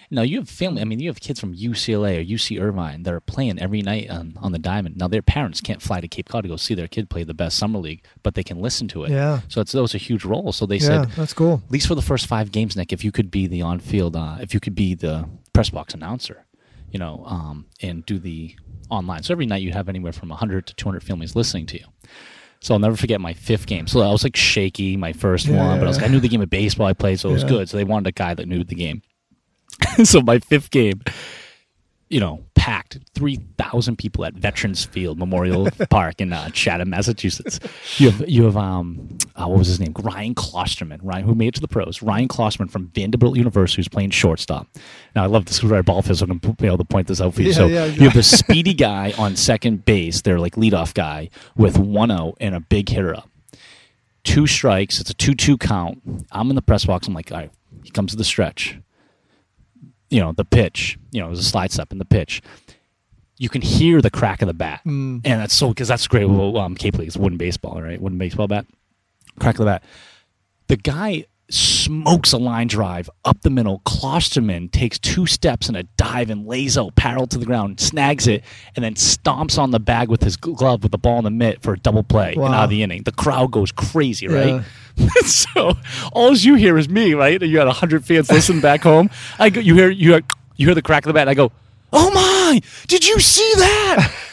Now 0.10 0.22
you 0.22 0.38
have 0.40 0.50
family. 0.50 0.82
I 0.82 0.86
mean, 0.86 1.00
you 1.00 1.10
have 1.10 1.20
kids 1.20 1.40
from 1.40 1.54
UCLA 1.56 2.20
or 2.20 2.24
UC 2.24 2.62
Irvine 2.62 3.04
that 3.04 3.14
are 3.14 3.20
playing 3.20 3.60
every 3.60 3.82
night 3.82 4.10
on, 4.10 4.34
on 4.42 4.52
the 4.54 4.60
diamond. 4.60 4.98
Now 4.98 5.08
their 5.08 5.22
parents 5.22 5.60
can't 5.60 5.82
fly 5.82 6.00
to 6.02 6.08
Cape 6.08 6.30
Cod 6.30 6.44
to 6.44 6.50
go 6.50 6.56
see 6.56 6.74
their 6.76 6.88
kid 6.88 7.10
play 7.10 7.24
the 7.24 7.34
best 7.34 7.58
summer 7.58 7.80
league, 7.80 8.04
but 8.24 8.36
they 8.36 8.44
can 8.44 8.62
listen 8.62 8.88
to 8.90 9.04
it. 9.04 9.12
Yeah. 9.12 9.42
So 9.50 9.60
it's, 9.62 9.74
that 9.74 9.82
was 9.82 9.94
a 9.96 9.98
huge 10.00 10.24
role. 10.24 10.52
So 10.54 10.66
they 10.66 10.76
Yeah, 10.78 11.04
said, 11.06 11.12
that's 11.12 11.34
cool. 11.34 11.62
at 11.66 11.72
least 11.72 11.88
for 11.88 11.96
the 11.96 12.02
first 12.02 12.26
five 12.28 12.52
games, 12.52 12.76
Nick, 12.78 12.94
if 12.94 13.04
you 13.04 13.12
could 13.12 13.30
be 13.30 13.48
the 13.48 13.62
on-field, 13.64 14.16
uh, 14.16 14.38
if 14.40 14.54
you 14.54 14.60
could 14.60 14.76
be 14.76 14.96
the 14.96 15.28
press 15.54 15.70
box 15.70 15.94
announcer, 15.94 16.46
you 16.92 17.00
know, 17.00 17.24
um, 17.26 17.66
and 17.82 18.06
do 18.06 18.18
the 18.20 18.56
online. 18.90 19.24
So 19.24 19.34
every 19.34 19.46
night 19.46 19.62
you 19.62 19.74
have 19.74 19.90
anywhere 19.90 20.14
from 20.14 20.30
100 20.30 20.68
to 20.68 20.76
200 20.76 21.04
families 21.04 21.36
listening 21.36 21.66
to 21.68 21.78
you. 21.80 21.86
So 22.60 22.74
I'll 22.74 22.80
never 22.80 22.96
forget 22.96 23.22
my 23.22 23.34
fifth 23.34 23.68
game. 23.68 23.86
So 23.86 24.00
I 24.02 24.10
was 24.12 24.24
like 24.24 24.36
shaky, 24.36 24.98
my 24.98 25.14
first 25.14 25.46
Yeah, 25.48 25.58
one, 25.58 25.80
but 25.80 25.86
I 25.86 25.90
was 25.90 26.00
yeah. 26.00 26.06
I 26.06 26.08
knew 26.08 26.20
the 26.20 26.28
game 26.30 26.42
of 26.42 26.50
baseball 26.50 26.88
I 26.88 26.94
played, 26.94 27.20
so 27.20 27.30
it 27.30 27.34
was 27.34 27.44
Yeah. 27.44 27.50
good. 27.50 27.70
So 27.70 27.78
they 27.78 27.84
wanted 27.84 28.08
a 28.08 28.12
guy 28.14 28.34
that 28.34 28.48
knew 28.48 28.64
the 28.64 28.74
game. 28.74 29.04
so 30.04 30.22
my 30.22 30.40
fifth 30.40 30.72
game, 30.72 31.02
you 32.10 32.20
know, 32.20 32.44
packed 32.56 33.00
three 33.14 33.40
thousand 33.58 33.98
people 33.98 34.26
at 34.26 34.34
Veterans 34.34 34.86
Field 34.86 35.18
Memorial 35.20 35.70
Park 35.90 36.22
in 36.22 36.34
uh, 36.34 36.50
Chatham, 36.50 36.90
Massachusetts. 36.90 37.60
You 37.98 38.12
have 38.12 38.30
you 38.30 38.44
have 38.44 38.58
um 38.58 39.18
uh, 39.36 39.48
what 39.48 39.60
was 39.60 39.68
his 39.68 39.80
name? 39.80 39.94
Ryan 40.00 40.36
Klosterman, 40.36 41.00
Ryan 41.02 41.26
who 41.26 41.36
made 41.36 41.50
it 41.50 41.56
to 41.56 41.62
the 41.62 41.68
pros. 41.68 42.02
Ryan 42.02 42.28
Klosterman 42.28 42.72
from 42.72 42.88
Vanderbilt 42.88 43.38
University 43.38 43.80
who's 43.80 43.88
playing 43.88 44.12
shortstop. 44.12 44.68
Now 45.16 45.24
I 45.24 45.28
love 45.28 45.46
this 45.46 45.58
because 45.58 45.72
our 45.72 45.84
ball 45.84 46.02
so 46.02 46.26
I'm 46.26 46.38
gonna 46.38 46.54
be 46.56 46.68
able 46.68 46.78
to 46.78 46.86
point 46.86 47.08
this 47.08 47.22
out 47.22 47.34
for 47.34 47.42
you. 47.42 47.50
Yeah, 47.50 47.56
so 47.56 47.68
yeah, 47.68 47.86
you 47.86 48.08
have 48.08 48.18
a 48.18 48.24
speedy 48.38 48.74
guy 48.74 49.14
on 49.18 49.36
second 49.36 49.86
base, 49.86 50.22
their 50.22 50.40
like 50.40 50.56
leadoff 50.56 50.94
guy 50.94 51.30
with 51.56 51.78
one 51.78 52.12
out 52.12 52.38
and 52.40 52.56
a 52.56 52.60
big 52.60 52.90
hitter 52.90 53.16
up 53.16 53.30
two 54.28 54.46
strikes. 54.46 55.00
It's 55.00 55.10
a 55.10 55.14
two-two 55.14 55.58
count. 55.58 56.02
I'm 56.32 56.50
in 56.50 56.56
the 56.56 56.62
press 56.62 56.86
box. 56.86 57.08
I'm 57.08 57.14
like, 57.14 57.32
all 57.32 57.38
right, 57.38 57.52
he 57.84 57.90
comes 57.90 58.12
to 58.12 58.18
the 58.18 58.26
stretch. 58.26 58.78
You 60.10 60.22
know, 60.22 60.32
the 60.32 60.46
pitch. 60.46 60.98
You 61.12 61.22
know, 61.22 61.28
there's 61.28 61.40
a 61.40 61.44
slide 61.44 61.72
step 61.72 61.92
in 61.92 61.98
the 61.98 62.06
pitch. 62.06 62.42
You 63.38 63.50
can 63.50 63.62
hear 63.62 64.02
the 64.02 64.10
crack 64.10 64.42
of 64.42 64.48
the 64.48 64.54
bat, 64.54 64.82
Mm. 64.86 65.22
and 65.24 65.42
that's 65.42 65.54
so 65.54 65.70
because 65.70 65.88
that's 65.88 66.08
great. 66.08 66.26
Well, 66.26 66.58
um, 66.58 66.76
Cape 66.76 66.98
League 66.98 67.08
is 67.08 67.18
wooden 67.18 67.38
baseball, 67.38 67.82
right? 67.82 68.02
Wooden 68.02 68.18
baseball 68.18 68.48
bat, 68.48 68.66
crack 69.40 69.56
of 69.56 69.60
the 69.60 69.66
bat. 69.66 69.84
The 70.68 70.78
guy 70.78 71.26
smokes 71.50 72.34
a 72.34 72.38
line 72.38 72.68
drive 72.68 73.10
up 73.24 73.42
the 73.42 73.50
middle. 73.50 73.82
Klosterman 73.86 74.72
takes 74.72 75.00
two 75.00 75.26
steps 75.26 75.68
and 75.68 75.78
a 75.78 75.84
dive 75.84 76.30
and 76.30 76.46
lays 76.46 76.78
out 76.78 76.96
parallel 76.96 77.28
to 77.28 77.38
the 77.38 77.46
ground, 77.46 77.80
snags 77.80 78.28
it, 78.28 78.44
and 78.76 78.84
then 78.84 78.96
stomps 78.96 79.58
on 79.58 79.72
the 79.72 79.80
bag 79.80 80.10
with 80.10 80.24
his 80.24 80.36
glove 80.38 80.84
with 80.84 80.92
the 80.92 80.98
ball 80.98 81.20
in 81.20 81.24
the 81.24 81.32
mitt 81.32 81.62
for 81.62 81.74
a 81.74 81.80
double 81.80 82.04
play 82.04 82.34
and 82.34 82.44
out 82.44 82.66
of 82.66 82.70
the 82.70 82.84
inning. 82.84 83.04
The 83.04 83.12
crowd 83.12 83.52
goes 83.52 83.72
crazy, 83.72 84.28
right? 84.28 84.64
Yeah. 84.96 85.08
so 85.26 85.74
all 86.12 86.36
you 86.36 86.56
hear 86.56 86.78
is 86.78 86.90
me, 86.90 87.14
right? 87.14 87.42
You 87.42 87.54
got 87.54 87.74
hundred 87.76 88.06
fans 88.06 88.32
listening 88.32 88.62
back 88.62 88.82
home. 88.82 89.10
I 89.40 89.50
go, 89.50 89.62
you 89.62 89.76
hear 89.76 89.90
you 89.90 90.14
hear 90.14 90.22
you 90.56 90.66
hear 90.66 90.76
the 90.76 90.82
crack 90.82 91.06
of 91.06 91.10
the 91.10 91.14
bat. 91.14 91.22
And 91.22 91.30
I 91.30 91.34
go, 91.36 91.52
oh 91.94 92.12
my! 92.12 92.60
Did 92.88 93.08
you 93.08 93.20
see 93.20 93.54
that? 93.58 94.14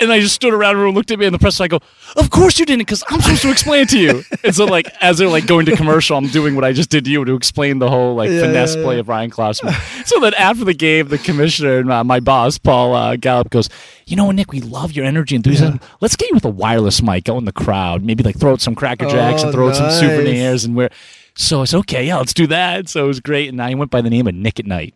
And 0.00 0.10
I 0.10 0.20
just 0.20 0.34
stood 0.34 0.54
around 0.54 0.78
room, 0.78 0.94
looked 0.94 1.10
at 1.10 1.18
me 1.18 1.26
in 1.26 1.32
the 1.32 1.38
press. 1.38 1.60
And 1.60 1.64
I 1.64 1.68
go, 1.68 1.80
"Of 2.16 2.30
course 2.30 2.58
you 2.58 2.64
didn't, 2.66 2.80
because 2.80 3.02
I'm 3.08 3.20
supposed 3.20 3.42
to 3.42 3.50
explain 3.50 3.82
it 3.82 3.88
to 3.90 3.98
you." 3.98 4.22
and 4.44 4.54
so, 4.54 4.64
like, 4.64 4.86
as 5.00 5.18
they're 5.18 5.28
like 5.28 5.46
going 5.46 5.66
to 5.66 5.76
commercial, 5.76 6.16
I'm 6.16 6.28
doing 6.28 6.54
what 6.54 6.64
I 6.64 6.72
just 6.72 6.88
did 6.90 7.04
to 7.04 7.10
you 7.10 7.24
to 7.24 7.34
explain 7.34 7.78
the 7.78 7.88
whole 7.90 8.14
like 8.14 8.30
Yeah, 8.30 8.40
finesse 8.40 8.76
yeah, 8.76 8.82
play 8.82 8.98
of 8.98 9.08
Ryan 9.08 9.30
Klosterman. 9.30 10.06
so 10.06 10.18
then 10.20 10.32
after 10.34 10.64
the 10.64 10.74
game, 10.74 11.08
the 11.08 11.18
commissioner 11.18 11.78
and 11.78 11.92
uh, 11.92 12.02
my 12.02 12.18
boss 12.20 12.56
Paul 12.58 12.94
uh, 12.94 13.16
Gallup 13.16 13.50
goes, 13.50 13.68
"You 14.06 14.16
know, 14.16 14.30
Nick, 14.30 14.52
we 14.52 14.60
love 14.60 14.92
your 14.92 15.04
energy 15.04 15.36
and 15.36 15.46
enthusiasm. 15.46 15.80
Let's 16.00 16.16
get 16.16 16.30
you 16.30 16.34
with 16.34 16.44
a 16.44 16.50
wireless 16.50 17.02
mic 17.02 17.28
out 17.28 17.36
in 17.36 17.44
the 17.44 17.52
crowd. 17.52 18.02
Maybe 18.02 18.22
like 18.22 18.38
throw 18.38 18.52
out 18.52 18.60
some 18.60 18.74
Cracker 18.74 19.06
Jacks 19.06 19.42
and 19.42 19.50
Oh, 19.50 19.52
throw 19.52 19.68
out 19.68 19.76
some 19.76 19.86
nice. 19.86 20.00
souvenirs 20.00 20.64
and 20.64 20.74
wear." 20.74 20.90
So 21.36 21.60
I 21.62 21.64
said, 21.64 21.78
"Okay, 21.80 22.06
yeah, 22.06 22.16
let's 22.16 22.34
do 22.34 22.46
that." 22.48 22.88
So 22.88 23.04
it 23.04 23.08
was 23.08 23.20
great, 23.20 23.48
and 23.50 23.60
I 23.62 23.74
went 23.74 23.90
by 23.90 24.00
the 24.00 24.10
name 24.10 24.26
of 24.26 24.34
Nick 24.34 24.58
at 24.58 24.66
Night. 24.66 24.94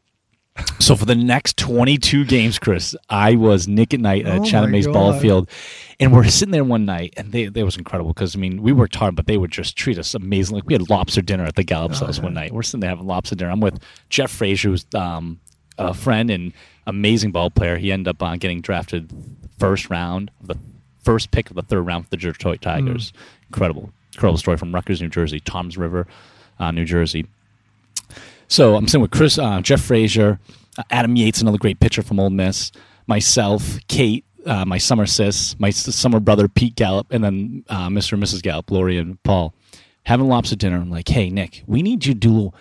So 0.78 0.94
for 0.94 1.04
the 1.04 1.14
next 1.16 1.56
22 1.56 2.24
games, 2.26 2.58
Chris, 2.58 2.94
I 3.10 3.34
was 3.34 3.66
Nick 3.66 3.92
at 3.92 4.00
Night 4.00 4.24
at 4.26 4.40
Oh 4.40 4.44
Chatham 4.44 4.70
Ball 4.92 5.12
Field, 5.18 5.48
and 5.98 6.12
we're 6.12 6.24
sitting 6.28 6.52
there 6.52 6.62
one 6.62 6.84
night, 6.84 7.14
and 7.16 7.32
they 7.32 7.46
they 7.46 7.64
was 7.64 7.76
incredible 7.76 8.12
because 8.12 8.36
I 8.36 8.38
mean 8.38 8.62
we 8.62 8.70
worked 8.72 8.94
hard, 8.94 9.16
but 9.16 9.26
they 9.26 9.36
would 9.36 9.50
just 9.50 9.76
treat 9.76 9.98
us 9.98 10.14
amazing. 10.14 10.54
Like 10.56 10.66
we 10.66 10.74
had 10.74 10.88
lobster 10.88 11.22
dinner 11.22 11.44
at 11.44 11.56
the 11.56 11.64
Gallup's 11.64 12.00
Oh, 12.02 12.06
house 12.06 12.20
one 12.20 12.34
night. 12.34 12.52
We're 12.52 12.62
sitting 12.62 12.80
there 12.80 12.90
having 12.90 13.06
lobster 13.06 13.34
dinner. 13.34 13.50
I'm 13.50 13.60
with 13.60 13.80
Jeff 14.10 14.30
Frazier, 14.30 14.68
who's 14.68 14.86
um, 14.94 15.40
a 15.78 15.92
friend 15.92 16.30
and 16.30 16.52
amazing 16.86 17.32
ball 17.32 17.50
player. 17.50 17.76
He 17.76 17.90
ended 17.90 18.08
up 18.08 18.22
uh, 18.22 18.36
getting 18.36 18.60
drafted 18.60 19.10
first 19.58 19.90
round, 19.90 20.30
the 20.40 20.56
first 21.02 21.30
pick 21.32 21.50
of 21.50 21.56
the 21.56 21.62
third 21.62 21.82
round 21.82 22.04
for 22.04 22.10
the 22.10 22.16
Detroit 22.16 22.60
Tigers. 22.62 23.12
Incredible, 23.48 23.90
incredible 24.12 24.38
story 24.38 24.56
from 24.56 24.72
Rutgers, 24.74 25.00
New 25.02 25.08
Jersey, 25.08 25.40
Toms 25.40 25.76
River, 25.76 26.06
uh, 26.60 26.70
New 26.70 26.84
Jersey. 26.84 27.26
So 28.48 28.76
I'm 28.76 28.86
sitting 28.86 29.02
with 29.02 29.10
Chris, 29.10 29.38
uh, 29.38 29.60
Jeff 29.60 29.80
Frazier, 29.80 30.38
uh, 30.78 30.82
Adam 30.90 31.16
Yates, 31.16 31.40
another 31.40 31.58
great 31.58 31.80
pitcher 31.80 32.02
from 32.02 32.20
Ole 32.20 32.30
Miss, 32.30 32.72
myself, 33.06 33.78
Kate, 33.88 34.24
uh, 34.46 34.64
my 34.64 34.78
summer 34.78 35.06
sis, 35.06 35.58
my 35.58 35.68
s- 35.68 35.94
summer 35.94 36.20
brother 36.20 36.48
Pete 36.48 36.76
Gallup, 36.76 37.06
and 37.10 37.24
then 37.24 37.64
uh, 37.68 37.88
Mr. 37.88 38.12
and 38.14 38.22
Mrs. 38.22 38.42
Gallup, 38.42 38.70
Lori 38.70 38.98
and 38.98 39.22
Paul, 39.22 39.54
having 40.04 40.28
lobster 40.28 40.56
dinner. 40.56 40.76
I'm 40.76 40.90
like, 40.90 41.08
hey 41.08 41.30
Nick, 41.30 41.62
we 41.66 41.82
need 41.82 42.04
you 42.06 42.14
to 42.14 42.18
do. 42.20 42.52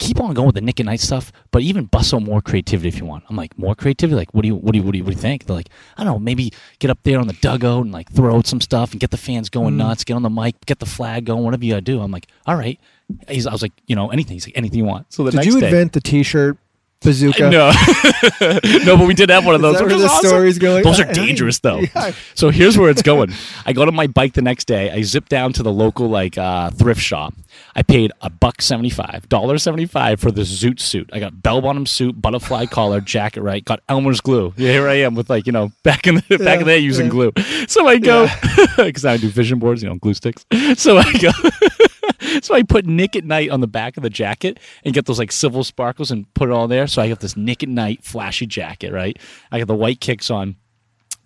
Keep 0.00 0.20
on 0.20 0.34
going 0.34 0.46
with 0.46 0.56
the 0.56 0.60
Nick 0.60 0.80
and 0.80 0.88
Night 0.88 0.98
stuff, 0.98 1.30
but 1.52 1.62
even 1.62 1.84
bustle 1.84 2.18
more 2.18 2.42
creativity 2.42 2.88
if 2.88 2.98
you 2.98 3.04
want. 3.04 3.22
I'm 3.28 3.36
like, 3.36 3.56
more 3.56 3.76
creativity? 3.76 4.16
Like, 4.16 4.34
what 4.34 4.42
do 4.42 4.48
you, 4.48 4.56
what 4.56 4.72
do 4.72 4.78
you, 4.78 4.82
what 4.82 4.90
do 4.90 4.98
you, 4.98 5.04
what 5.04 5.10
do 5.12 5.16
you 5.16 5.22
think? 5.22 5.46
They're 5.46 5.54
like, 5.54 5.68
I 5.96 6.02
don't 6.02 6.14
know, 6.14 6.18
maybe 6.18 6.52
get 6.80 6.90
up 6.90 6.98
there 7.04 7.20
on 7.20 7.28
the 7.28 7.32
dugout 7.34 7.84
and 7.84 7.92
like 7.92 8.10
throw 8.10 8.36
out 8.36 8.48
some 8.48 8.60
stuff 8.60 8.90
and 8.90 8.98
get 9.00 9.12
the 9.12 9.16
fans 9.16 9.48
going 9.50 9.76
nuts, 9.76 10.02
get 10.02 10.14
on 10.14 10.22
the 10.22 10.30
mic, 10.30 10.56
get 10.66 10.80
the 10.80 10.86
flag 10.86 11.26
going, 11.26 11.44
whatever 11.44 11.64
you 11.64 11.72
gotta 11.74 11.80
do. 11.82 12.00
I'm 12.00 12.10
like, 12.10 12.26
all 12.44 12.56
right. 12.56 12.80
He's, 13.28 13.46
I 13.46 13.52
was 13.52 13.62
like, 13.62 13.72
you 13.86 13.96
know, 13.96 14.10
anything. 14.10 14.34
He's 14.34 14.46
like, 14.46 14.56
anything 14.56 14.78
you 14.78 14.84
want. 14.84 15.12
So 15.12 15.24
the 15.24 15.30
Did 15.30 15.36
next 15.38 15.46
you 15.46 15.60
day, 15.60 15.66
invent 15.66 15.92
the 15.92 16.00
T-shirt 16.00 16.58
bazooka? 17.04 17.50
no, 17.50 17.70
no, 18.84 18.96
but 18.96 19.06
we 19.06 19.14
did 19.14 19.28
have 19.28 19.44
one 19.46 19.54
of 19.54 19.60
those. 19.60 19.80
Is 19.80 20.00
the 20.00 20.06
awesome. 20.06 20.28
story's 20.28 20.58
going? 20.58 20.82
Those 20.82 21.00
are 21.00 21.12
dangerous, 21.12 21.60
though. 21.60 21.82
Yeah. 21.94 22.12
So 22.34 22.50
here's 22.50 22.78
where 22.78 22.90
it's 22.90 23.02
going. 23.02 23.32
I 23.66 23.72
go 23.72 23.84
to 23.84 23.92
my 23.92 24.06
bike 24.06 24.32
the 24.32 24.42
next 24.42 24.64
day. 24.64 24.90
I 24.90 25.02
zip 25.02 25.28
down 25.28 25.52
to 25.54 25.62
the 25.62 25.72
local 25.72 26.08
like 26.08 26.38
uh, 26.38 26.70
thrift 26.70 27.00
shop. 27.00 27.34
I 27.76 27.82
paid 27.82 28.10
a 28.20 28.30
buck 28.30 28.62
seventy 28.62 28.90
five, 28.90 29.28
dollar 29.28 29.58
seventy 29.58 29.86
five 29.86 30.18
for 30.18 30.30
the 30.30 30.42
Zoot 30.42 30.80
suit. 30.80 31.10
I 31.12 31.20
got 31.20 31.42
bell 31.42 31.60
bottom 31.60 31.86
suit, 31.86 32.20
butterfly 32.20 32.66
collar, 32.66 33.00
jacket. 33.00 33.42
Right, 33.42 33.64
got 33.64 33.80
Elmer's 33.88 34.20
glue. 34.20 34.54
Yeah, 34.56 34.72
here 34.72 34.88
I 34.88 34.94
am 34.94 35.14
with 35.14 35.28
like 35.30 35.46
you 35.46 35.52
know 35.52 35.72
back 35.82 36.06
in 36.06 36.16
the 36.16 36.38
back 36.38 36.60
in 36.60 36.66
the 36.66 36.72
day 36.72 36.78
using 36.78 37.06
yeah. 37.06 37.10
glue. 37.10 37.32
So 37.68 37.86
I 37.86 37.98
go 37.98 38.26
because 38.76 39.04
I 39.04 39.16
do 39.16 39.28
vision 39.28 39.58
boards, 39.58 39.82
you 39.82 39.88
know, 39.88 39.96
glue 39.96 40.14
sticks. 40.14 40.46
So 40.76 40.98
I 40.98 41.12
go. 41.12 41.30
So 42.42 42.54
I 42.54 42.62
put 42.62 42.84
Nick 42.86 43.14
at 43.16 43.24
Night 43.24 43.50
on 43.50 43.60
the 43.60 43.66
back 43.68 43.96
of 43.96 44.02
the 44.02 44.10
jacket 44.10 44.58
and 44.84 44.92
get 44.92 45.06
those 45.06 45.18
like 45.18 45.30
civil 45.30 45.62
sparkles 45.62 46.10
and 46.10 46.32
put 46.34 46.48
it 46.48 46.52
all 46.52 46.66
there. 46.66 46.86
So 46.86 47.00
I 47.00 47.08
got 47.08 47.20
this 47.20 47.36
Nick 47.36 47.62
at 47.62 47.68
Night 47.68 48.02
flashy 48.02 48.46
jacket, 48.46 48.92
right? 48.92 49.16
I 49.52 49.58
got 49.58 49.68
the 49.68 49.74
white 49.74 50.00
kicks 50.00 50.30
on. 50.30 50.56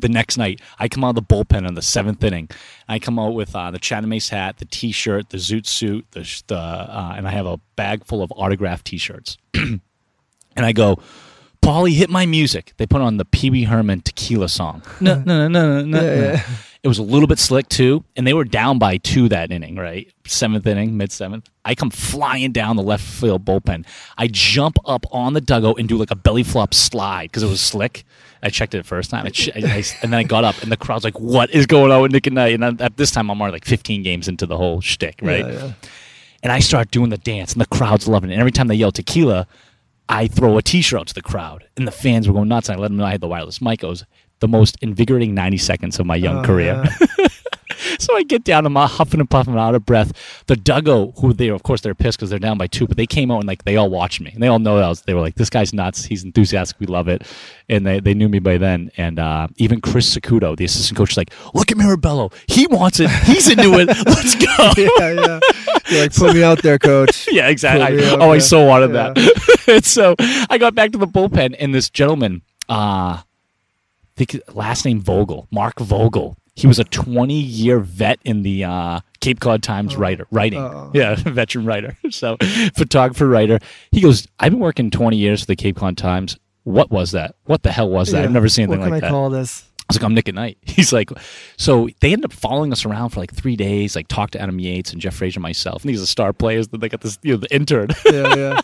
The 0.01 0.09
next 0.09 0.37
night, 0.37 0.61
I 0.79 0.87
come 0.89 1.03
out 1.03 1.11
of 1.11 1.15
the 1.17 1.23
bullpen 1.23 1.67
in 1.67 1.75
the 1.75 1.83
seventh 1.83 2.23
inning. 2.23 2.51
I 2.89 3.01
come 3.01 3.19
out 3.19 3.35
with 3.35 3.57
uh, 3.57 3.73
the 3.73 3.81
Chatham 3.81 4.13
A's 4.13 4.29
hat, 4.29 4.59
the 4.59 4.65
T-shirt, 4.65 5.31
the 5.31 5.39
Zoot 5.39 5.67
suit, 5.67 6.07
the, 6.13 6.21
the 6.47 6.57
uh, 6.57 7.15
and 7.17 7.27
I 7.27 7.33
have 7.33 7.47
a 7.47 7.59
bag 7.75 8.05
full 8.05 8.23
of 8.23 8.31
autographed 8.37 8.85
T-shirts. 8.85 9.39
and 9.55 9.81
I 10.57 10.71
go, 10.71 10.99
Paulie, 11.63 11.95
hit 11.95 12.11
my 12.11 12.27
music. 12.27 12.75
They 12.77 12.87
put 12.87 13.01
on 13.01 13.17
the 13.17 13.25
Pee 13.25 13.51
Wee 13.51 13.65
Herman 13.65 14.03
tequila 14.03 14.49
song. 14.49 14.83
No, 15.01 15.23
no, 15.27 15.49
no, 15.49 15.83
no, 15.83 15.85
no, 15.85 16.01
Yeah, 16.01 16.33
yeah. 16.33 16.43
It 16.89 16.97
was 16.97 16.99
a 16.99 17.03
little 17.03 17.27
bit 17.27 17.39
slick 17.39 17.69
too, 17.69 18.03
and 18.17 18.27
they 18.27 18.33
were 18.33 18.45
down 18.45 18.79
by 18.79 18.97
two 18.97 19.29
that 19.29 19.51
inning, 19.53 19.77
right? 19.77 20.11
Seventh 20.27 20.67
inning, 20.67 20.97
mid 20.97 21.13
seventh. 21.13 21.51
I 21.67 21.75
come 21.75 21.91
flying 21.91 22.51
down 22.53 22.77
the 22.77 22.83
left 22.83 23.05
field 23.05 23.45
bullpen. 23.45 23.85
I 24.17 24.27
jump 24.29 24.79
up 24.87 25.05
on 25.13 25.35
the 25.35 25.43
dugout 25.43 25.79
and 25.79 25.87
do 25.87 25.99
like 25.99 26.11
a 26.11 26.17
belly 26.17 26.43
flop 26.45 26.73
slide 26.73 27.25
because 27.25 27.43
it 27.43 27.47
was 27.49 27.61
slick. 27.61 28.05
I 28.43 28.49
checked 28.49 28.75
it 28.75 28.87
first 28.87 29.11
time, 29.11 29.27
I 29.27 29.29
ch- 29.29 29.51
I- 29.55 29.59
I- 29.67 29.85
and 30.03 30.11
then 30.13 30.15
I 30.15 30.23
got 30.23 30.45
up, 30.45 30.63
and 30.63 30.73
the 30.73 30.79
crowd's 30.79 31.05
like, 31.05 31.21
"What 31.21 31.51
is 31.51 31.67
going 31.67 31.93
on 31.93 32.01
with 32.01 32.13
Nick 32.13 32.27
and 32.27 32.37
Night?" 32.37 32.55
And 32.55 32.63
then 32.63 32.77
at 32.81 32.97
this 32.97 33.11
time, 33.11 33.31
I'm 33.31 33.39
already 33.39 33.53
like 33.57 33.67
15 33.67 34.03
games 34.03 34.27
into 34.27 34.47
the 34.47 34.57
whole 34.57 34.81
shtick, 34.81 35.19
right? 35.21 35.45
Yeah, 35.45 35.53
yeah. 35.53 35.73
and 36.43 36.51
I 36.53 36.61
start 36.61 36.91
doing 36.91 37.11
the 37.11 37.19
dance, 37.19 37.53
and 37.53 37.61
the 37.61 37.67
crowd's 37.67 38.09
loving 38.09 38.31
it. 38.31 38.35
And 38.35 38.41
every 38.41 38.53
time 38.53 38.69
they 38.69 38.77
yell 38.77 38.93
tequila, 38.93 39.47
I 40.09 40.27
throw 40.27 40.57
a 40.57 40.63
T-shirt 40.63 41.01
out 41.01 41.07
to 41.09 41.15
the 41.15 41.21
crowd, 41.21 41.65
and 41.77 41.87
the 41.87 41.91
fans 41.93 42.27
were 42.29 42.33
going 42.33 42.49
nuts. 42.49 42.71
And 42.71 42.79
I 42.79 42.81
let 42.81 42.89
them 42.89 42.97
know 42.97 43.05
I 43.05 43.11
had 43.11 43.21
the 43.21 43.29
wireless 43.29 43.61
mic. 43.61 43.83
Was 43.83 44.07
the 44.41 44.49
most 44.49 44.77
invigorating 44.83 45.35
90 45.35 45.57
seconds 45.59 45.99
of 45.99 46.07
my 46.07 46.17
young 46.17 46.39
Oh, 46.39 46.45
career. 46.45 46.83
yeah. 46.85 47.27
so 47.99 48.17
I 48.17 48.23
get 48.23 48.45
down, 48.45 48.67
I'm 48.67 48.75
huffing 48.77 49.21
and 49.21 49.29
puffing, 49.31 49.57
out 49.57 49.75
of 49.75 49.85
breath. 49.87 50.43
The 50.47 50.55
Duggo, 50.57 51.19
who 51.21 51.33
they 51.33 51.49
of 51.49 51.63
course 51.63 51.81
they're 51.81 51.95
pissed 51.95 52.19
because 52.19 52.31
they're 52.31 52.39
down 52.39 52.59
by 52.59 52.67
two, 52.67 52.87
but 52.87 52.97
they 52.97 53.07
came 53.07 53.31
out 53.31 53.39
and 53.39 53.47
like 53.49 53.65
they 53.65 53.77
all 53.77 53.91
watched 53.91 54.21
me, 54.21 54.31
and 54.33 54.43
they 54.43 54.47
all 54.49 54.59
know 54.59 54.77
that 54.77 54.85
I 54.85 54.89
was. 54.89 55.03
They 55.03 55.15
were 55.15 55.21
like, 55.21 55.35
"This 55.37 55.51
guy's 55.51 55.73
nuts. 55.73 56.05
He's 56.05 56.25
enthusiastic. 56.25 56.81
We 56.81 56.87
love 56.87 57.09
it," 57.09 57.23
and 57.69 57.87
they 57.87 58.01
they 58.01 58.15
knew 58.15 58.29
me 58.29 58.39
by 58.39 58.59
then. 58.59 58.91
And 58.97 59.19
uh, 59.19 59.49
even 59.57 59.81
Chris 59.81 60.17
Sacudo, 60.17 60.57
the 60.57 60.65
assistant 60.65 60.97
coach, 60.99 61.13
is 61.13 61.17
like, 61.17 61.33
"Look 61.55 61.71
at 61.71 61.77
Mirabello. 61.79 62.31
He 62.49 62.67
wants 62.67 63.01
it. 63.01 63.11
He's 63.11 63.49
into 63.49 63.75
it. 63.75 63.87
Let's 64.07 64.35
go." 64.35 64.73
yeah, 64.77 65.13
yeah. 65.13 65.41
You're 65.91 66.03
like, 66.03 66.15
put 66.15 66.35
me 66.35 66.43
out 66.43 66.63
there, 66.63 66.79
coach. 66.79 67.29
yeah, 67.33 67.49
exactly. 67.49 68.05
I- 68.05 68.11
oh, 68.17 68.31
I 68.31 68.33
there. 68.33 68.41
so 68.41 68.65
wanted 68.65 68.89
that. 68.93 69.65
and 69.69 69.85
so 69.85 70.15
I 70.51 70.59
got 70.59 70.75
back 70.75 70.93
to 70.93 70.99
the 70.99 71.07
bullpen, 71.07 71.55
and 71.59 71.75
this 71.75 71.91
gentleman, 71.91 72.43
uh, 72.69 73.19
I 73.21 73.23
think 74.19 74.41
last 74.55 74.85
name 74.85 75.01
Vogel, 75.01 75.49
Mark 75.51 75.79
Vogel. 75.81 76.37
He 76.55 76.67
was 76.67 76.81
a 76.81 76.85
20 76.85 77.35
year 77.35 77.79
vet 77.79 78.19
in 78.25 78.43
the 78.43 78.65
uh, 78.65 79.01
Cape 79.21 79.39
Cod 79.39 79.63
Times 79.63 79.97
writer, 79.97 80.27
writing. 80.33 80.59
Oh. 80.59 80.91
Yeah, 80.93 81.15
veteran 81.19 81.65
writer. 81.65 81.97
So, 82.11 82.37
photographer, 82.75 83.29
writer. 83.29 83.61
He 83.93 84.01
goes, 84.01 84.27
I've 84.41 84.51
been 84.51 84.61
working 84.61 84.91
20 84.91 85.17
years 85.17 85.41
for 85.41 85.47
the 85.47 85.57
Cape 85.57 85.77
Cod 85.77 85.97
Times. 85.97 86.37
What 86.65 86.91
was 86.91 87.13
that? 87.13 87.37
What 87.45 87.63
the 87.63 87.71
hell 87.71 87.89
was 87.89 88.11
that? 88.11 88.19
Yeah. 88.19 88.25
I've 88.25 88.33
never 88.33 88.49
seen 88.49 88.69
What 88.69 88.75
anything 88.81 88.87
can 88.87 88.93
like 88.93 89.03
I 89.05 89.07
that. 89.07 89.13
call 89.13 89.31
this? 89.31 89.65
I 89.81 89.85
was 89.89 89.97
like, 89.99 90.05
I'm 90.05 90.15
Nick 90.15 90.29
at 90.29 90.35
Night. 90.35 90.59
He's 90.63 90.93
like, 90.93 91.11
so 91.57 91.89
they 92.01 92.13
end 92.13 92.25
up 92.25 92.33
following 92.33 92.73
us 92.73 92.85
around 92.85 93.11
for 93.11 93.21
like 93.21 93.33
three 93.33 93.57
days, 93.57 93.95
like 93.95 94.09
talk 94.09 94.33
to 94.33 94.41
Adam 94.41 94.59
Yates 94.59 94.93
and 94.93 95.01
Jeff 95.01 95.15
Frazier 95.15 95.39
and 95.39 95.43
myself. 95.43 95.83
And 95.83 95.91
these 95.91 96.03
are 96.03 96.07
star 96.07 96.33
players 96.33 96.69
that 96.69 96.81
they 96.81 96.89
got 96.89 97.01
this, 97.03 97.19
you 97.23 97.33
know, 97.35 97.39
the 97.39 97.55
intern. 97.55 97.89
Yeah, 98.05 98.35
yeah. 98.35 98.61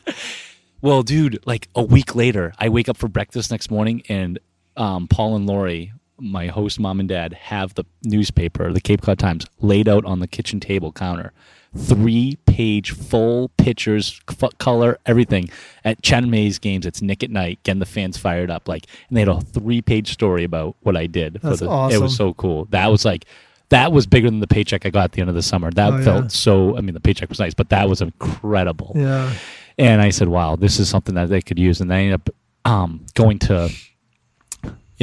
well, 0.82 1.02
dude, 1.02 1.38
like 1.46 1.68
a 1.74 1.82
week 1.82 2.14
later, 2.14 2.52
I 2.58 2.68
wake 2.68 2.88
up 2.88 2.96
for 2.96 3.08
breakfast 3.08 3.50
next 3.50 3.70
morning 3.70 4.02
and 4.08 4.38
um, 4.76 5.06
Paul 5.08 5.36
and 5.36 5.46
Lori, 5.46 5.92
my 6.18 6.46
host 6.46 6.78
mom 6.80 7.00
and 7.00 7.08
dad, 7.08 7.32
have 7.34 7.74
the 7.74 7.84
newspaper, 8.04 8.72
the 8.72 8.80
Cape 8.80 9.02
Cod 9.02 9.18
Times, 9.18 9.46
laid 9.60 9.88
out 9.88 10.04
on 10.04 10.20
the 10.20 10.26
kitchen 10.28 10.60
table 10.60 10.92
counter. 10.92 11.32
Three 11.76 12.38
page 12.46 12.92
full 12.92 13.48
pictures, 13.56 14.20
f- 14.28 14.56
color, 14.58 14.96
everything. 15.06 15.50
At 15.84 16.00
Chatham 16.02 16.32
A's 16.32 16.60
games, 16.60 16.86
it's 16.86 17.02
Nick 17.02 17.24
at 17.24 17.30
Night, 17.30 17.58
getting 17.64 17.80
the 17.80 17.86
fans 17.86 18.16
fired 18.16 18.48
up. 18.48 18.68
Like, 18.68 18.86
and 19.08 19.16
they 19.16 19.22
had 19.22 19.28
a 19.28 19.40
three 19.40 19.82
page 19.82 20.12
story 20.12 20.44
about 20.44 20.76
what 20.82 20.96
I 20.96 21.06
did. 21.08 21.40
That's 21.42 21.58
the, 21.60 21.88
It 21.92 22.00
was 22.00 22.16
so 22.16 22.32
cool. 22.34 22.66
That 22.66 22.86
was 22.92 23.04
like, 23.04 23.24
that 23.70 23.90
was 23.90 24.06
bigger 24.06 24.30
than 24.30 24.38
the 24.38 24.46
paycheck 24.46 24.86
I 24.86 24.90
got 24.90 25.04
at 25.04 25.12
the 25.12 25.20
end 25.20 25.30
of 25.30 25.34
the 25.34 25.42
summer. 25.42 25.70
That 25.72 25.92
Oh, 25.92 25.96
yeah. 25.98 26.04
felt 26.04 26.30
so, 26.30 26.76
I 26.78 26.80
mean, 26.80 26.94
the 26.94 27.00
paycheck 27.00 27.28
was 27.28 27.40
nice, 27.40 27.54
but 27.54 27.70
that 27.70 27.88
was 27.88 28.00
incredible. 28.00 28.92
Yeah. 28.94 29.32
And 29.76 30.00
I 30.00 30.10
said, 30.10 30.28
wow, 30.28 30.54
this 30.54 30.78
is 30.78 30.88
something 30.88 31.16
that 31.16 31.28
they 31.28 31.42
could 31.42 31.58
use. 31.58 31.80
And 31.80 31.92
I 31.92 32.02
ended 32.02 32.14
up 32.14 32.30
um, 32.64 33.04
going 33.14 33.40
to, 33.40 33.68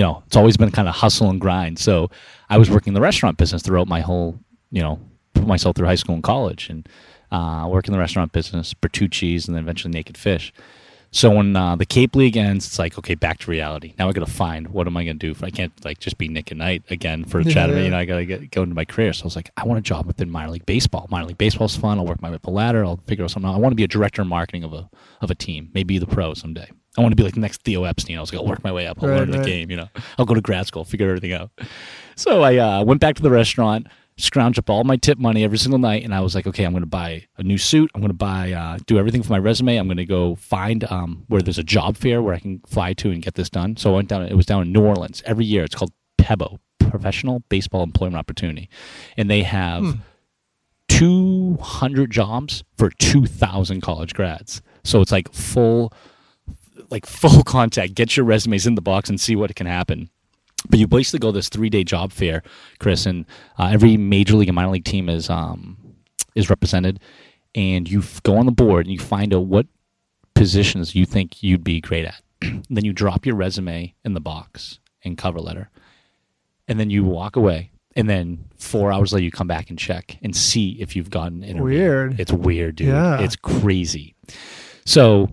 you 0.02 0.08
know, 0.08 0.24
it's 0.26 0.36
always 0.36 0.58
been 0.58 0.72
kind 0.72 0.88
of 0.88 0.96
hustle 0.96 1.30
and 1.30 1.40
grind. 1.40 1.78
So 1.78 2.10
I 2.50 2.58
was 2.58 2.72
working 2.72 2.90
in 2.90 2.96
the 2.96 3.02
restaurant 3.02 3.38
business 3.38 3.62
throughout 3.62 3.88
my 3.88 4.02
whole, 4.02 4.40
you 4.72 4.82
know, 4.82 5.00
put 5.36 5.46
myself 5.46 5.76
through 5.76 5.86
high 5.86 5.94
school 5.94 6.16
and 6.16 6.24
college 6.24 6.72
and 6.72 6.90
uh, 7.32 7.68
work 7.70 7.88
in 7.88 7.94
the 7.94 8.00
restaurant 8.00 8.32
business, 8.32 8.74
Bertucci's, 8.74 9.48
and 9.48 9.56
then 9.56 9.64
eventually 9.64 9.94
Naked 9.94 10.18
Fish. 10.18 10.52
So 11.12 11.30
when 11.30 11.56
uh, 11.56 11.76
the 11.76 11.86
Cape 11.86 12.16
League 12.16 12.36
ends, 12.36 12.66
it's 12.66 12.80
like 12.80 12.98
okay, 12.98 13.14
back 13.14 13.38
to 13.42 13.52
reality. 13.52 13.94
Now 14.00 14.10
I 14.10 14.12
got 14.12 14.26
to 14.26 14.32
find 14.32 14.70
what 14.70 14.88
am 14.88 14.98
I 14.98 15.04
going 15.04 15.20
to 15.20 15.28
do? 15.28 15.36
For, 15.36 15.46
I 15.46 15.52
can't 15.52 15.72
like 15.86 16.00
just 16.00 16.18
be 16.18 16.28
Nick 16.28 16.50
and 16.50 16.58
Night 16.58 16.82
again 16.90 17.24
for 17.24 17.42
Yeah, 17.42 17.54
Chatham. 17.54 17.78
yeah. 17.78 17.84
You 17.84 17.90
know, 17.92 17.98
I 18.00 18.06
got 18.06 18.16
to 18.16 18.26
get 18.26 18.50
go 18.50 18.64
into 18.64 18.74
my 18.74 18.86
career. 18.86 19.14
So 19.14 19.26
I 19.26 19.28
was 19.28 19.36
like, 19.36 19.52
I 19.56 19.66
want 19.68 19.78
a 19.78 19.84
job 19.84 20.08
within 20.08 20.32
minor 20.32 20.50
league 20.50 20.66
baseball. 20.66 21.08
Minor 21.12 21.28
league 21.28 21.38
baseball's 21.38 21.76
fun. 21.78 22.00
I'll 22.00 22.08
work 22.08 22.24
my 22.24 22.30
way 22.32 22.38
up 22.38 22.42
the 22.42 22.50
ladder. 22.50 22.84
I'll 22.84 23.00
figure 23.06 23.24
out 23.24 23.30
something. 23.30 23.48
out. 23.48 23.54
I 23.54 23.60
want 23.60 23.72
to 23.74 23.76
be 23.76 23.84
a 23.84 23.88
director 23.88 24.24
of 24.24 24.30
marketing 24.30 24.64
of 24.64 24.74
a 24.74 24.90
of 25.22 25.30
a 25.30 25.36
team. 25.36 25.70
Maybe 25.76 26.00
the 26.00 26.08
pro 26.08 26.34
someday. 26.34 26.70
I 26.98 27.02
want 27.02 27.12
to 27.14 27.16
be 27.16 27.24
like 27.24 27.36
the 27.36 27.40
next 27.40 27.62
Theo 27.64 27.86
Epstein. 27.86 28.18
I 28.18 28.22
was 28.22 28.34
like, 28.34 28.42
I'll 28.42 28.48
work 28.48 28.64
my 28.64 28.72
way 28.72 28.86
up. 28.88 29.02
I'll 29.02 29.10
Right, 29.10 29.20
learn 29.20 29.32
the 29.32 29.44
game. 29.44 29.72
You 29.72 29.78
know, 29.78 29.90
I'll 30.18 30.26
go 30.26 30.34
to 30.34 30.42
grad 30.42 30.68
school, 30.68 30.84
figure 30.84 31.08
everything 31.08 31.34
out. 31.34 31.50
So 32.16 32.42
I 32.44 32.58
uh, 32.58 32.84
went 32.84 33.00
back 33.00 33.16
to 33.16 33.22
the 33.22 33.30
restaurant, 33.32 33.88
scrounged 34.18 34.58
up 34.60 34.70
all 34.70 34.84
my 34.84 34.98
tip 34.98 35.18
money 35.18 35.44
every 35.46 35.58
single 35.58 35.80
night, 35.80 36.04
and 36.04 36.14
I 36.14 36.20
was 36.20 36.36
like, 36.36 36.46
okay, 36.48 36.66
I'm 36.66 36.74
going 36.74 36.84
to 36.84 36.88
buy 36.88 37.26
a 37.38 37.44
new 37.44 37.58
suit. 37.58 37.90
I'm 37.96 38.02
going 38.02 38.10
to 38.12 38.18
buy, 38.18 38.52
uh, 38.52 38.78
do 38.86 39.00
everything 39.00 39.24
for 39.24 39.32
my 39.32 39.40
resume. 39.40 39.78
I'm 39.78 39.88
going 39.88 39.98
to 39.98 40.06
go 40.06 40.36
find 40.36 40.84
um, 40.92 41.24
where 41.28 41.42
there's 41.42 41.58
a 41.58 41.64
job 41.64 41.96
fair 41.96 42.22
where 42.22 42.34
I 42.34 42.40
can 42.40 42.60
fly 42.68 42.92
to 42.94 43.10
and 43.10 43.22
get 43.22 43.36
this 43.36 43.50
done. 43.50 43.78
So 43.78 43.92
I 43.92 43.96
went 43.96 44.10
down. 44.10 44.24
It 44.24 44.36
was 44.36 44.46
down 44.46 44.64
in 44.64 44.74
New 44.74 44.84
Orleans 44.84 45.24
every 45.26 45.46
year. 45.46 45.64
It's 45.64 45.76
called 45.76 45.94
PEBO, 46.18 46.60
Professional 46.80 47.42
Baseball 47.48 47.84
Employment 47.84 48.18
Opportunity, 48.18 48.70
and 49.18 49.30
they 49.30 49.44
have. 49.44 49.98
200 50.90 52.12
jobs 52.12 52.64
for 52.78 52.92
2000 52.92 53.82
college 53.82 54.14
grads 54.14 54.62
so 54.84 55.02
it's 55.02 55.12
like 55.12 55.32
full 55.34 55.92
like 56.92 57.06
full 57.06 57.44
contact 57.46 57.96
get 57.96 58.16
your 58.16 58.26
resumes 58.26 58.68
in 58.68 58.76
the 58.76 58.82
box 58.82 59.10
and 59.10 59.20
see 59.20 59.36
what 59.36 59.54
can 59.56 59.68
happen 59.68 60.10
but 60.70 60.80
you 60.80 60.88
basically 60.88 61.20
go 61.20 61.32
this 61.32 61.50
three 61.50 61.70
day 61.70 61.84
job 61.84 62.12
fair, 62.12 62.44
Chris, 62.80 63.06
and 63.06 63.26
uh, 63.58 63.70
every 63.72 63.98
major 63.98 64.36
league 64.36 64.50
and 64.50 64.56
minor 64.56 64.72
league 64.72 64.86
team 64.86 65.10
is 65.10 65.30
um, 65.30 65.78
is 66.36 66.50
represented, 66.50 67.00
and 67.56 67.90
you 67.90 68.00
f- 68.00 68.22
go 68.24 68.38
on 68.38 68.46
the 68.46 68.52
board 68.52 68.86
and 68.86 68.94
you 68.94 69.00
find 69.00 69.34
out 69.34 69.46
what 69.46 69.66
positions 70.34 70.96
you 70.96 71.06
think 71.06 71.42
you'd 71.44 71.64
be 71.64 71.82
great 71.82 72.06
at. 72.06 72.22
then 72.70 72.86
you 72.86 72.94
drop 72.94 73.26
your 73.26 73.36
resume 73.36 73.94
in 74.06 74.14
the 74.14 74.22
box 74.22 74.80
and 75.04 75.18
cover 75.18 75.40
letter, 75.40 75.70
and 76.68 76.80
then 76.80 76.90
you 76.90 77.04
walk 77.04 77.36
away. 77.36 77.72
And 77.94 78.10
then 78.10 78.46
four 78.56 78.94
hours 78.94 79.12
later, 79.12 79.26
you 79.26 79.32
come 79.32 79.48
back 79.48 79.70
and 79.70 79.78
check 79.78 80.18
and 80.22 80.34
see 80.34 80.80
if 80.80 80.96
you've 80.96 81.10
gotten 81.10 81.44
an 81.44 81.50
interview. 81.50 81.64
Weird. 81.64 82.20
It's 82.22 82.32
weird, 82.32 82.78
dude. 82.78 82.88
Yeah. 82.88 83.20
It's 83.20 83.36
crazy. 83.36 84.16
So 84.86 85.30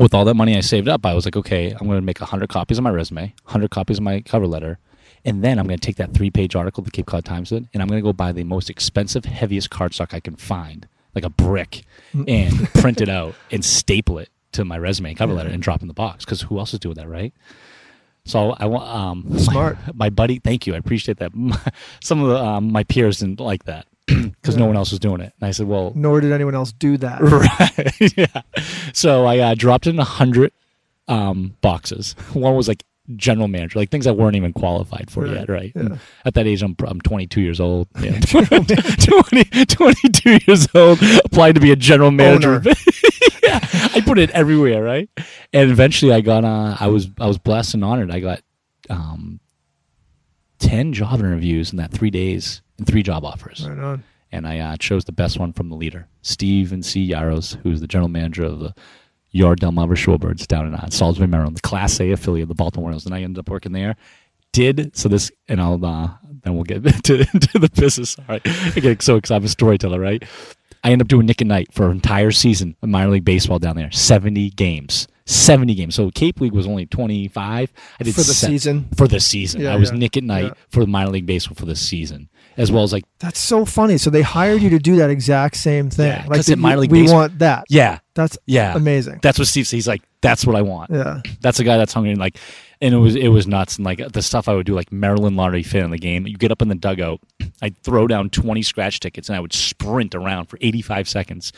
with 0.00 0.14
all 0.14 0.24
that 0.24 0.34
money 0.34 0.56
I 0.56 0.60
saved 0.60 0.88
up, 0.88 1.04
I 1.04 1.12
was 1.12 1.26
like, 1.26 1.36
okay, 1.36 1.72
I'm 1.72 1.86
going 1.86 1.98
to 1.98 2.04
make 2.04 2.20
100 2.20 2.48
copies 2.48 2.78
of 2.78 2.84
my 2.84 2.90
resume, 2.90 3.34
100 3.44 3.70
copies 3.70 3.98
of 3.98 4.04
my 4.04 4.22
cover 4.22 4.46
letter, 4.46 4.78
and 5.26 5.44
then 5.44 5.58
I'm 5.58 5.66
going 5.66 5.78
to 5.78 5.86
take 5.86 5.96
that 5.96 6.14
three 6.14 6.30
page 6.30 6.56
article 6.56 6.82
the 6.82 6.90
Cape 6.90 7.04
Cod 7.06 7.24
Times 7.24 7.50
did, 7.50 7.68
and 7.74 7.82
I'm 7.82 7.88
going 7.88 8.00
to 8.00 8.02
go 8.02 8.14
buy 8.14 8.32
the 8.32 8.44
most 8.44 8.70
expensive, 8.70 9.26
heaviest 9.26 9.68
cardstock 9.68 10.14
I 10.14 10.20
can 10.20 10.36
find, 10.36 10.88
like 11.14 11.24
a 11.24 11.28
brick, 11.28 11.84
and 12.26 12.72
print 12.74 13.02
it 13.02 13.10
out 13.10 13.34
and 13.50 13.62
staple 13.62 14.18
it 14.18 14.30
to 14.52 14.64
my 14.64 14.78
resume 14.78 15.10
and 15.10 15.18
cover 15.18 15.34
letter 15.34 15.50
and 15.50 15.62
drop 15.62 15.82
in 15.82 15.88
the 15.88 15.94
box. 15.94 16.24
Because 16.24 16.40
who 16.40 16.58
else 16.58 16.72
is 16.72 16.80
doing 16.80 16.94
that, 16.94 17.06
right? 17.06 17.34
So 18.24 18.52
I 18.58 18.66
want 18.66 18.88
um, 18.88 19.38
Smart. 19.38 19.76
My, 19.86 19.92
my 19.94 20.10
buddy, 20.10 20.38
thank 20.38 20.66
you, 20.66 20.74
I 20.74 20.78
appreciate 20.78 21.18
that. 21.18 21.32
Some 22.02 22.22
of 22.22 22.30
the 22.30 22.42
um, 22.42 22.72
my 22.72 22.84
peers 22.84 23.18
didn't 23.18 23.40
like 23.40 23.64
that 23.64 23.86
because 24.40 24.56
no 24.56 24.66
one 24.66 24.76
else 24.76 24.90
was 24.90 25.00
doing 25.00 25.20
it, 25.20 25.32
and 25.40 25.48
I 25.48 25.50
said, 25.52 25.66
well, 25.66 25.92
Nor 25.94 26.20
did 26.20 26.32
anyone 26.32 26.54
else 26.54 26.72
do 26.72 26.96
that. 26.98 27.20
right 27.22 28.16
yeah. 28.16 28.42
So 28.92 29.24
i 29.26 29.38
uh, 29.38 29.54
dropped 29.54 29.86
in 29.86 29.98
a 29.98 30.04
hundred 30.04 30.52
um, 31.08 31.56
boxes. 31.60 32.14
One 32.32 32.54
was 32.54 32.68
like 32.68 32.84
general 33.16 33.48
manager 33.48 33.76
like 33.76 33.90
things 33.90 34.06
i 34.06 34.12
weren't 34.12 34.36
even 34.36 34.52
qualified 34.52 35.10
for 35.10 35.24
Right, 35.24 35.32
yet 35.32 35.48
right 35.48 35.72
yeah. 35.74 35.96
At 36.24 36.34
that 36.34 36.46
age 36.46 36.62
i'm, 36.62 36.76
I'm 36.86 37.00
22 37.00 37.40
years 37.40 37.58
old. 37.58 37.88
Yeah. 38.00 38.20
20, 38.20 38.64
22 39.64 40.38
years 40.46 40.68
old 40.76 41.02
applied 41.24 41.56
to 41.56 41.60
be 41.60 41.72
a 41.72 41.76
general 41.76 42.12
manager. 42.12 42.62
Yeah 43.42 43.58
i 43.94 44.00
put 44.04 44.18
it 44.20 44.30
everywhere 44.30 44.82
right? 44.84 45.10
And 45.52 45.72
eventually 45.72 46.12
i 46.12 46.20
got 46.20 46.44
uh, 46.44 46.76
i 46.78 46.86
was 46.86 47.08
i 47.18 47.26
was 47.26 47.38
blessed 47.38 47.74
and 47.74 47.84
honored. 47.84 48.12
I 48.12 48.20
got 48.20 48.42
um, 48.88 49.40
10 50.60 50.92
job 50.92 51.18
interviews 51.18 51.72
in 51.72 51.78
that 51.78 51.90
three 51.90 52.10
days 52.10 52.62
and 52.80 52.86
three 52.86 53.02
job 53.02 53.24
offers 53.24 53.66
Right 53.68 53.78
on. 53.78 54.02
and 54.32 54.46
I 54.46 54.58
uh, 54.58 54.76
chose 54.76 55.04
the 55.04 55.12
best 55.12 55.38
one 55.38 55.52
from 55.52 55.68
the 55.68 55.76
leader, 55.76 56.08
Steve 56.22 56.72
and 56.72 56.84
C. 56.84 57.08
Yaros, 57.08 57.56
who's 57.62 57.80
the 57.80 57.86
general 57.86 58.08
manager 58.08 58.44
of 58.44 58.58
the 58.58 58.74
Yard 59.30 59.60
Delmarva 59.60 59.92
Shorebirds 59.92 60.46
down 60.48 60.66
in 60.66 60.74
uh, 60.74 60.88
Salisbury, 60.90 61.28
Maryland, 61.28 61.56
the 61.56 61.62
Class 61.62 62.00
A 62.00 62.10
affiliate 62.10 62.42
of 62.44 62.48
the 62.48 62.54
Baltimore 62.56 62.86
Orioles. 62.86 63.06
And 63.06 63.14
I 63.14 63.22
ended 63.22 63.38
up 63.38 63.48
working 63.48 63.70
there. 63.72 63.94
Did 64.52 64.96
so 64.96 65.08
this, 65.08 65.30
and 65.46 65.60
I'll 65.60 65.84
uh, 65.86 66.10
then 66.42 66.54
we'll 66.54 66.64
get 66.64 66.82
to, 67.04 67.24
to 67.24 67.58
the 67.60 67.70
business. 67.72 68.18
All 68.18 68.24
right, 68.28 68.42
I 68.44 68.80
get 68.80 69.00
so 69.02 69.14
excited. 69.16 69.42
I'm 69.42 69.44
a 69.44 69.48
storyteller, 69.48 70.00
right? 70.00 70.24
I 70.82 70.90
end 70.90 71.02
up 71.02 71.08
doing 71.08 71.26
Nick 71.26 71.40
and 71.42 71.48
Night 71.48 71.72
for 71.72 71.84
an 71.86 71.92
entire 71.92 72.30
season 72.32 72.74
of 72.82 72.88
minor 72.88 73.10
league 73.12 73.24
baseball 73.24 73.58
down 73.60 73.76
there. 73.76 73.92
70 73.92 74.50
games. 74.50 75.06
70 75.26 75.74
games. 75.74 75.94
So 75.94 76.10
Cape 76.10 76.40
League 76.40 76.54
was 76.54 76.66
only 76.66 76.86
25. 76.86 77.72
I 78.00 78.02
did 78.02 78.14
For 78.14 78.22
the 78.22 78.24
se- 78.24 78.46
season? 78.48 78.88
For 78.96 79.06
the 79.06 79.20
season. 79.20 79.60
Yeah, 79.60 79.74
I 79.74 79.76
was 79.76 79.92
yeah, 79.92 79.98
Nick 79.98 80.16
at 80.16 80.24
Night 80.24 80.44
yeah. 80.46 80.52
for 80.70 80.80
the 80.80 80.86
minor 80.88 81.10
league 81.10 81.26
baseball 81.26 81.54
for 81.54 81.66
the 81.66 81.76
season, 81.76 82.29
as 82.60 82.70
well 82.70 82.82
as 82.82 82.92
like 82.92 83.04
That's 83.18 83.38
so 83.40 83.64
funny. 83.64 83.96
So 83.98 84.10
they 84.10 84.22
hired 84.22 84.60
you 84.62 84.70
to 84.70 84.78
do 84.78 84.96
that 84.96 85.10
exact 85.10 85.56
same 85.56 85.90
thing. 85.90 86.08
Yeah, 86.08 86.24
like 86.28 86.44
the- 86.44 86.52
in 86.52 86.60
minor 86.60 86.78
league 86.80 86.92
we 86.92 87.02
baseball- 87.02 87.20
want 87.20 87.38
that. 87.40 87.64
yeah, 87.68 87.98
That's 88.14 88.36
yeah, 88.46 88.76
amazing. 88.76 89.20
That's 89.22 89.38
what 89.38 89.48
Steve 89.48 89.66
said. 89.66 89.76
He's 89.76 89.88
like, 89.88 90.02
that's 90.20 90.46
what 90.46 90.54
I 90.54 90.62
want. 90.62 90.90
Yeah. 90.90 91.22
That's 91.40 91.58
a 91.60 91.64
guy 91.64 91.78
that's 91.78 91.92
hungry. 91.94 92.10
And 92.10 92.20
like, 92.20 92.36
and 92.82 92.94
it 92.94 92.98
was 92.98 93.16
it 93.16 93.28
was 93.28 93.46
nuts. 93.46 93.76
And 93.76 93.84
like 93.86 94.12
the 94.12 94.20
stuff 94.22 94.48
I 94.48 94.54
would 94.54 94.66
do, 94.66 94.74
like 94.74 94.92
Maryland 94.92 95.36
lottery 95.36 95.62
fit 95.62 95.82
in 95.82 95.90
the 95.90 95.98
game. 95.98 96.26
You 96.26 96.36
get 96.36 96.50
up 96.52 96.60
in 96.62 96.68
the 96.68 96.74
dugout, 96.74 97.20
I'd 97.62 97.76
throw 97.82 98.06
down 98.06 98.28
twenty 98.30 98.62
scratch 98.62 99.00
tickets, 99.00 99.28
and 99.28 99.36
I 99.36 99.40
would 99.40 99.52
sprint 99.54 100.14
around 100.14 100.46
for 100.46 100.58
eighty 100.60 100.82
five 100.82 101.08
seconds, 101.08 101.52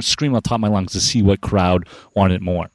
scream 0.00 0.34
on 0.34 0.42
top 0.42 0.56
of 0.56 0.60
my 0.60 0.68
lungs 0.68 0.92
to 0.92 1.00
see 1.00 1.22
what 1.22 1.40
crowd 1.40 1.88
wanted 2.16 2.40
more. 2.42 2.70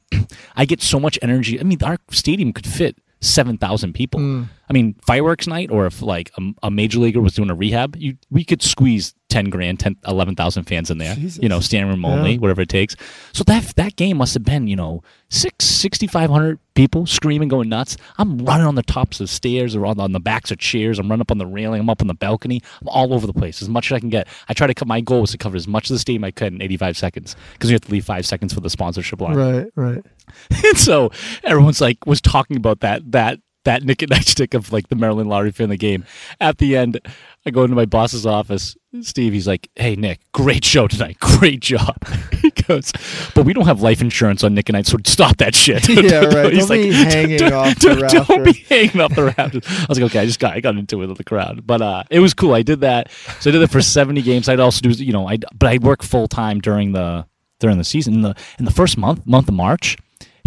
I 0.56 0.64
get 0.64 0.80
so 0.82 0.98
much 0.98 1.18
energy. 1.22 1.60
I 1.60 1.62
mean, 1.62 1.78
our 1.84 1.98
stadium 2.10 2.52
could 2.52 2.66
fit. 2.66 2.96
7,000 3.20 3.92
people. 3.92 4.20
Hmm. 4.20 4.42
I 4.68 4.72
mean, 4.72 4.94
fireworks 5.06 5.46
night, 5.46 5.70
or 5.70 5.86
if 5.86 6.02
like 6.02 6.30
a, 6.38 6.42
a 6.64 6.70
major 6.70 6.98
leaguer 6.98 7.20
was 7.20 7.34
doing 7.34 7.50
a 7.50 7.54
rehab, 7.54 7.96
you 7.96 8.16
we 8.30 8.44
could 8.44 8.62
squeeze 8.62 9.14
10 9.36 9.50
grand, 9.50 9.78
10, 9.78 9.96
11,000 10.08 10.64
fans 10.64 10.90
in 10.90 10.96
there, 10.96 11.14
Jesus. 11.14 11.38
you 11.42 11.48
know, 11.48 11.60
standing 11.60 11.90
room 11.90 12.04
only, 12.06 12.32
Yeah. 12.32 12.38
whatever 12.38 12.62
it 12.62 12.70
takes. 12.70 12.96
So 13.34 13.44
that 13.44 13.74
that 13.76 13.96
game 13.96 14.16
must 14.16 14.32
have 14.32 14.44
been, 14.44 14.66
you 14.66 14.76
know, 14.76 15.02
six, 15.28 15.66
6,500 15.66 16.58
people 16.74 17.04
screaming, 17.04 17.48
going 17.48 17.68
nuts. 17.68 17.98
I'm 18.16 18.38
running 18.38 18.66
on 18.66 18.76
the 18.76 18.82
tops 18.82 19.20
of 19.20 19.28
stairs 19.28 19.76
or 19.76 19.84
on, 19.84 20.00
on 20.00 20.12
the 20.12 20.20
backs 20.20 20.50
of 20.50 20.58
chairs. 20.58 20.98
I'm 20.98 21.08
running 21.10 21.20
up 21.20 21.30
on 21.30 21.36
the 21.36 21.46
railing. 21.46 21.80
I'm 21.80 21.90
up 21.90 22.00
on 22.00 22.06
the 22.08 22.14
balcony. 22.14 22.62
I'm 22.80 22.88
all 22.88 23.12
over 23.12 23.26
the 23.26 23.34
place 23.34 23.60
as 23.60 23.68
much 23.68 23.90
as 23.92 23.96
I 23.96 24.00
can 24.00 24.08
get. 24.08 24.26
I 24.48 24.54
try 24.54 24.66
to 24.66 24.74
cut, 24.74 24.88
my 24.88 25.02
goal 25.02 25.20
was 25.20 25.32
to 25.32 25.38
cover 25.38 25.56
as 25.56 25.68
much 25.68 25.90
of 25.90 25.94
the 25.94 25.98
stadium 25.98 26.24
I 26.24 26.30
could 26.30 26.54
in 26.54 26.62
85 26.62 26.96
seconds 26.96 27.36
because 27.52 27.68
you 27.70 27.74
have 27.74 27.82
to 27.82 27.92
leave 27.92 28.06
five 28.06 28.24
seconds 28.24 28.54
for 28.54 28.60
the 28.60 28.70
sponsorship 28.70 29.20
line. 29.20 29.36
Right. 29.36 29.66
Right. 29.76 30.02
And 30.64 30.76
so 30.76 31.10
everyone's 31.44 31.80
like 31.80 32.04
was 32.06 32.20
talking 32.20 32.56
about 32.56 32.80
that 32.80 33.12
that 33.12 33.38
that 33.66 33.84
Nick 33.84 34.02
and 34.02 34.10
Night 34.10 34.24
stick 34.26 34.54
of 34.54 34.72
like 34.72 34.88
the 34.88 34.96
Maryland 34.96 35.28
lottery 35.28 35.52
fan 35.52 35.68
the 35.68 35.76
game. 35.76 36.04
At 36.40 36.58
the 36.58 36.76
end, 36.76 36.98
I 37.44 37.50
go 37.50 37.62
into 37.62 37.76
my 37.76 37.84
boss's 37.84 38.26
office. 38.26 38.76
Steve, 39.02 39.34
he's 39.34 39.46
like, 39.46 39.68
"Hey 39.76 39.94
Nick, 39.94 40.20
great 40.32 40.64
show 40.64 40.88
tonight, 40.88 41.18
great 41.20 41.60
job." 41.60 41.96
he 42.40 42.50
goes, 42.50 42.92
"But 43.34 43.44
we 43.44 43.52
don't 43.52 43.66
have 43.66 43.82
life 43.82 44.00
insurance 44.00 44.42
on 44.42 44.54
Nick 44.54 44.68
and 44.70 44.74
Night, 44.74 44.86
so 44.86 44.96
stop 45.04 45.36
that 45.36 45.54
shit." 45.54 45.86
Yeah, 46.06 46.24
right. 46.24 46.52
He's 46.52 46.66
Don't 46.66 46.78
be 46.78 46.92
hanging 46.92 47.38
"Don't- 47.38 47.52
off 47.52 47.78
the 47.78 47.94
don't, 47.94 48.26
don't 48.28 48.44
be 48.44 48.52
hanging 48.68 49.00
off 49.00 49.14
the 49.14 49.24
rafters. 49.24 49.64
I 49.66 49.86
was 49.88 50.00
like, 50.00 50.10
okay, 50.10 50.20
I 50.20 50.26
just 50.26 50.40
got 50.40 50.54
I 50.54 50.60
got 50.60 50.76
into 50.76 51.02
it 51.02 51.06
with 51.06 51.18
the 51.18 51.24
crowd, 51.24 51.66
but 51.66 51.82
uh, 51.82 52.04
it 52.10 52.20
was 52.20 52.32
cool. 52.32 52.54
I 52.54 52.62
did 52.62 52.80
that, 52.80 53.10
so 53.40 53.50
I 53.50 53.52
did 53.52 53.60
it 53.62 53.70
for 53.70 53.82
seventy 53.82 54.22
games. 54.22 54.48
I'd 54.48 54.60
also 54.60 54.80
do, 54.80 54.90
you 54.90 55.12
know, 55.12 55.28
I 55.28 55.36
but 55.54 55.68
I 55.68 55.78
work 55.78 56.02
full 56.02 56.26
time 56.28 56.60
during 56.60 56.92
the 56.92 57.26
during 57.60 57.76
the 57.78 57.84
season. 57.84 58.14
In 58.14 58.22
the 58.22 58.34
in 58.58 58.64
the 58.64 58.70
first 58.70 58.96
month, 58.96 59.26
month 59.26 59.48
of 59.48 59.54
March, 59.54 59.96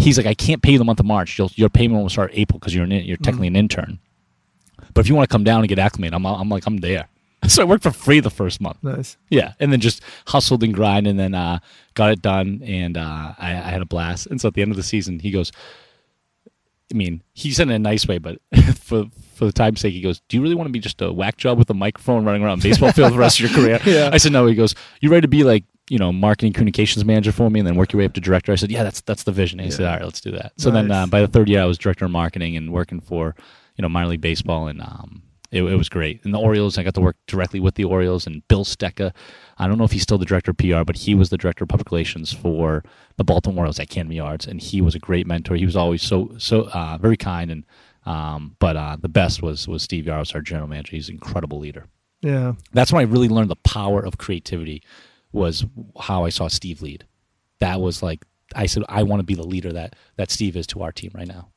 he's 0.00 0.16
like, 0.16 0.26
I 0.26 0.34
can't 0.34 0.62
pay 0.62 0.72
you 0.72 0.78
the 0.78 0.84
month 0.84 1.00
of 1.00 1.06
March. 1.06 1.38
You'll, 1.38 1.50
your 1.54 1.68
payment 1.68 2.02
will 2.02 2.08
start 2.08 2.30
April 2.34 2.58
because 2.58 2.74
you're 2.74 2.84
an, 2.84 2.90
you're 2.90 3.16
technically 3.16 3.48
an 3.48 3.56
intern. 3.56 3.98
But 4.94 5.02
if 5.02 5.08
you 5.08 5.14
want 5.14 5.28
to 5.28 5.32
come 5.32 5.44
down 5.44 5.60
and 5.60 5.68
get 5.68 5.78
acclimated, 5.78 6.14
I'm 6.14 6.26
I'm 6.26 6.48
like 6.48 6.66
I'm 6.66 6.78
there. 6.78 7.08
So 7.48 7.62
I 7.62 7.64
worked 7.64 7.84
for 7.84 7.90
free 7.90 8.20
the 8.20 8.28
first 8.28 8.60
month. 8.60 8.76
Nice. 8.82 9.16
Yeah, 9.30 9.54
and 9.58 9.72
then 9.72 9.80
just 9.80 10.02
hustled 10.26 10.62
and 10.62 10.74
grind, 10.74 11.06
and 11.06 11.18
then 11.18 11.34
uh, 11.34 11.60
got 11.94 12.10
it 12.10 12.20
done, 12.20 12.60
and 12.62 12.98
uh, 12.98 13.32
I, 13.38 13.52
I 13.52 13.70
had 13.70 13.80
a 13.80 13.86
blast. 13.86 14.26
And 14.26 14.38
so 14.38 14.48
at 14.48 14.54
the 14.54 14.60
end 14.60 14.72
of 14.72 14.76
the 14.76 14.82
season, 14.82 15.20
he 15.20 15.30
goes, 15.30 15.50
I 16.92 16.96
mean, 16.96 17.22
he 17.32 17.50
said 17.52 17.68
it 17.68 17.70
in 17.70 17.76
a 17.76 17.78
nice 17.78 18.06
way, 18.06 18.18
but 18.18 18.40
for 18.74 19.06
for 19.34 19.46
the 19.46 19.52
time's 19.52 19.80
sake, 19.80 19.94
he 19.94 20.02
goes, 20.02 20.20
"Do 20.28 20.36
you 20.36 20.42
really 20.42 20.54
want 20.54 20.68
to 20.68 20.72
be 20.72 20.80
just 20.80 21.00
a 21.00 21.10
whack 21.12 21.38
job 21.38 21.56
with 21.56 21.70
a 21.70 21.74
microphone 21.74 22.24
running 22.26 22.42
around 22.42 22.62
baseball 22.62 22.92
field 22.92 23.08
for 23.08 23.14
the 23.14 23.18
rest 23.18 23.40
of 23.40 23.50
your 23.50 23.58
career?" 23.58 23.80
Yeah. 23.86 24.10
I 24.12 24.18
said, 24.18 24.32
"No." 24.32 24.46
He 24.46 24.54
goes, 24.54 24.74
"You 25.00 25.10
ready 25.10 25.22
to 25.22 25.28
be 25.28 25.42
like 25.44 25.64
you 25.90 25.98
know 25.98 26.12
marketing 26.12 26.52
communications 26.52 27.04
manager 27.04 27.32
for 27.32 27.50
me, 27.50 27.60
and 27.60 27.66
then 27.66 27.74
work 27.74 27.92
your 27.92 27.98
way 27.98 28.06
up 28.06 28.14
to 28.14 28.20
director?" 28.20 28.52
I 28.52 28.54
said, 28.54 28.70
"Yeah, 28.70 28.84
that's 28.84 29.00
that's 29.02 29.24
the 29.24 29.32
vision." 29.32 29.60
And 29.60 29.66
he 29.66 29.72
said, 29.72 29.86
"All 29.86 29.94
right, 29.94 30.04
let's 30.04 30.20
do 30.20 30.30
that." 30.32 30.52
So 30.56 30.70
then 30.70 30.90
uh, 30.90 31.06
by 31.06 31.20
the 31.20 31.28
third 31.28 31.48
year, 31.48 31.62
I 31.62 31.66
was 31.66 31.76
director 31.76 32.04
of 32.04 32.10
marketing 32.10 32.56
and 32.56 32.72
working 32.72 33.00
for 33.00 33.34
you 33.76 33.82
know 33.82 33.88
minor 33.88 34.08
league 34.08 34.20
baseball, 34.20 34.68
and 34.68 34.80
um, 34.80 35.22
it, 35.50 35.62
it 35.62 35.76
was 35.76 35.88
great. 35.88 36.24
And 36.24 36.32
the 36.32 36.38
Orioles, 36.38 36.78
I 36.78 36.82
got 36.84 36.94
to 36.94 37.00
work 37.00 37.16
directly 37.26 37.60
with 37.60 37.74
the 37.74 37.84
Orioles 37.84 38.26
and 38.26 38.46
Bill 38.48 38.64
Stetka. 38.64 39.12
I 39.58 39.66
don't 39.66 39.78
know 39.78 39.84
if 39.84 39.92
he's 39.92 40.02
still 40.02 40.18
the 40.18 40.24
director 40.24 40.52
of 40.52 40.58
PR, 40.58 40.84
but 40.84 40.96
he 40.96 41.14
was 41.14 41.30
the 41.30 41.36
director 41.36 41.64
of 41.64 41.68
public 41.68 41.90
relations 41.90 42.32
for 42.32 42.84
the 43.16 43.24
Baltimore 43.24 43.62
Orioles 43.62 43.80
at 43.80 43.90
Camden 43.90 44.16
Yards, 44.16 44.46
and 44.46 44.60
he 44.60 44.80
was 44.80 44.94
a 44.94 45.00
great 45.00 45.26
mentor. 45.26 45.56
He 45.56 45.66
was 45.66 45.76
always 45.76 46.02
so 46.02 46.34
so 46.38 46.68
uh, 46.72 46.98
very 46.98 47.16
kind, 47.16 47.50
and 47.50 47.64
um, 48.06 48.56
but 48.60 48.76
uh, 48.76 48.96
the 49.00 49.08
best 49.08 49.42
was 49.42 49.66
was 49.66 49.82
Steve 49.82 50.04
Yaros, 50.04 50.34
our 50.34 50.40
general 50.40 50.68
manager. 50.68 50.92
He's 50.96 51.08
an 51.08 51.16
incredible 51.16 51.58
leader. 51.58 51.86
Yeah. 52.22 52.54
That's 52.72 52.92
when 52.92 53.00
I 53.00 53.10
really 53.10 53.28
learned 53.28 53.50
the 53.50 53.56
power 53.56 54.04
of 54.04 54.18
creativity. 54.18 54.82
Was 55.32 55.64
how 56.00 56.24
I 56.24 56.30
saw 56.30 56.48
Steve 56.48 56.82
lead. 56.82 57.04
That 57.60 57.80
was 57.80 58.02
like 58.02 58.24
I 58.54 58.66
said 58.66 58.82
I 58.88 59.02
want 59.04 59.20
to 59.20 59.24
be 59.24 59.34
the 59.34 59.46
leader 59.46 59.72
that 59.72 59.94
that 60.16 60.30
Steve 60.30 60.56
is 60.56 60.66
to 60.68 60.82
our 60.82 60.90
team 60.92 61.10
right 61.14 61.28
now. 61.28 61.48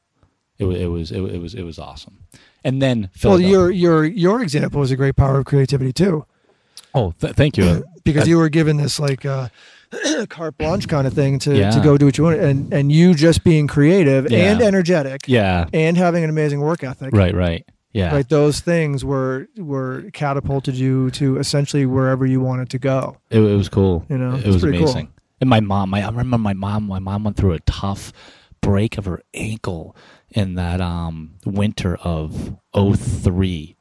It 0.60 0.66
was 0.66 0.78
it 0.80 0.86
was 0.88 1.12
it, 1.12 1.20
was- 1.22 1.34
it 1.34 1.38
was 1.40 1.56
it 1.56 1.64
was 1.64 1.80
awesome. 1.80 2.20
And 2.64 2.82
then 2.82 3.10
Well, 3.24 3.40
your 3.40 3.72
your 3.72 4.06
your 4.06 4.42
example 4.44 4.80
was 4.80 4.92
a 4.92 4.96
great 4.96 5.16
power 5.16 5.40
of 5.40 5.46
creativity 5.46 5.92
too, 5.92 6.26
oh 6.94 7.14
th- 7.20 7.34
thank 7.36 7.58
you. 7.58 7.84
because 8.04 8.24
Uh, 8.26 8.30
you 8.30 8.38
were 8.38 8.50
given 8.50 8.78
this 8.78 9.00
like 9.00 9.26
uh, 9.26 9.50
carte 10.30 10.58
blanche 10.58 10.88
kind 10.88 11.08
of 11.08 11.14
thing 11.14 11.40
to, 11.40 11.56
Yeah. 11.58 11.72
to 11.72 11.80
go 11.82 11.98
do 11.98 12.06
what 12.06 12.18
you 12.18 12.24
want, 12.26 12.40
and 12.40 12.72
and 12.74 12.92
you 12.92 13.14
just 13.16 13.44
being 13.44 13.66
creative 13.68 14.30
Yeah. 14.32 14.52
and 14.52 14.62
energetic 14.62 15.28
yeah. 15.28 15.66
and 15.74 15.98
having 15.98 16.24
an 16.24 16.30
amazing 16.30 16.60
work 16.62 16.84
ethic. 16.84 17.10
Right. 17.14 17.34
Right. 17.34 17.66
Yeah. 17.94 18.14
Right, 18.14 18.28
those 18.28 18.60
things 18.60 19.06
were 19.06 19.48
were 19.56 20.10
catapulted 20.14 20.74
you 20.76 21.12
to 21.12 21.38
essentially 21.38 21.86
wherever 21.86 22.26
you 22.26 22.42
wanted 22.42 22.70
to 22.72 22.80
go. 22.80 23.18
It, 23.30 23.40
it 23.40 23.56
was 23.56 23.70
cool. 23.70 24.04
You 24.10 24.18
know, 24.18 24.34
it 24.34 24.40
it's 24.40 24.48
was 24.48 24.62
pretty 24.62 24.80
cool. 24.80 24.88
amazing. 24.88 25.14
And 25.40 25.50
my 25.50 25.60
mom, 25.60 25.92
my, 25.92 26.02
I 26.02 26.08
remember 26.08 26.38
my 26.38 26.54
mom. 26.54 26.88
My 26.88 27.00
mom 27.00 27.24
went 27.24 27.38
through 27.38 27.54
a 27.54 27.60
tough 27.62 28.12
break 28.62 28.98
of 28.98 29.06
her 29.06 29.22
ankle 29.34 29.96
in 30.30 30.56
that 30.56 30.82
um, 30.82 31.36
winter 31.46 31.98
of 31.98 32.56
03. 32.74 33.76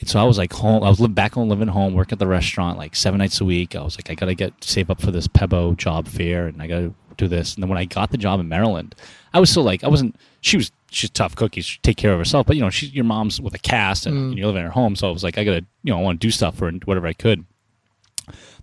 And 0.00 0.08
so 0.08 0.20
I 0.20 0.24
was 0.24 0.38
like 0.38 0.52
home. 0.52 0.82
I 0.82 0.88
was 0.88 1.00
living 1.00 1.14
back 1.14 1.34
home, 1.34 1.48
living 1.48 1.68
home, 1.68 1.94
working 1.94 2.16
at 2.16 2.18
the 2.18 2.26
restaurant 2.26 2.78
like 2.78 2.96
seven 2.96 3.18
nights 3.18 3.40
a 3.40 3.44
week. 3.44 3.76
I 3.76 3.82
was 3.82 3.96
like, 3.96 4.10
I 4.10 4.14
gotta 4.14 4.34
get 4.34 4.52
save 4.62 4.90
up 4.90 5.00
for 5.00 5.10
this 5.10 5.28
Pebo 5.28 5.76
job 5.76 6.08
fair, 6.08 6.46
and 6.46 6.60
I 6.62 6.66
gotta 6.66 6.94
do 7.16 7.28
this. 7.28 7.54
And 7.54 7.62
then 7.62 7.68
when 7.68 7.78
I 7.78 7.84
got 7.84 8.10
the 8.10 8.18
job 8.18 8.40
in 8.40 8.48
Maryland, 8.48 8.94
I 9.32 9.40
was 9.40 9.50
still 9.50 9.62
like, 9.62 9.84
I 9.84 9.88
wasn't. 9.88 10.16
She 10.40 10.56
was 10.56 10.72
she's 10.90 11.10
tough 11.10 11.36
cookies. 11.36 11.64
She 11.64 11.78
take 11.82 11.96
care 11.96 12.12
of 12.12 12.18
herself, 12.18 12.46
but 12.46 12.56
you 12.56 12.62
know, 12.62 12.70
she's 12.70 12.92
your 12.92 13.04
mom's 13.04 13.40
with 13.40 13.54
a 13.54 13.58
cast, 13.58 14.06
and, 14.06 14.16
Mm. 14.16 14.28
and 14.30 14.38
you're 14.38 14.46
living 14.48 14.62
at 14.62 14.66
her 14.66 14.70
home. 14.72 14.96
So 14.96 15.08
I 15.08 15.12
was 15.12 15.22
like, 15.22 15.38
I 15.38 15.44
gotta, 15.44 15.64
you 15.84 15.92
know, 15.92 15.98
I 15.98 16.02
want 16.02 16.20
to 16.20 16.26
do 16.26 16.30
stuff 16.30 16.56
for 16.56 16.64
her 16.64 16.68
and 16.68 16.82
whatever 16.84 17.06
I 17.06 17.12
could. 17.12 17.44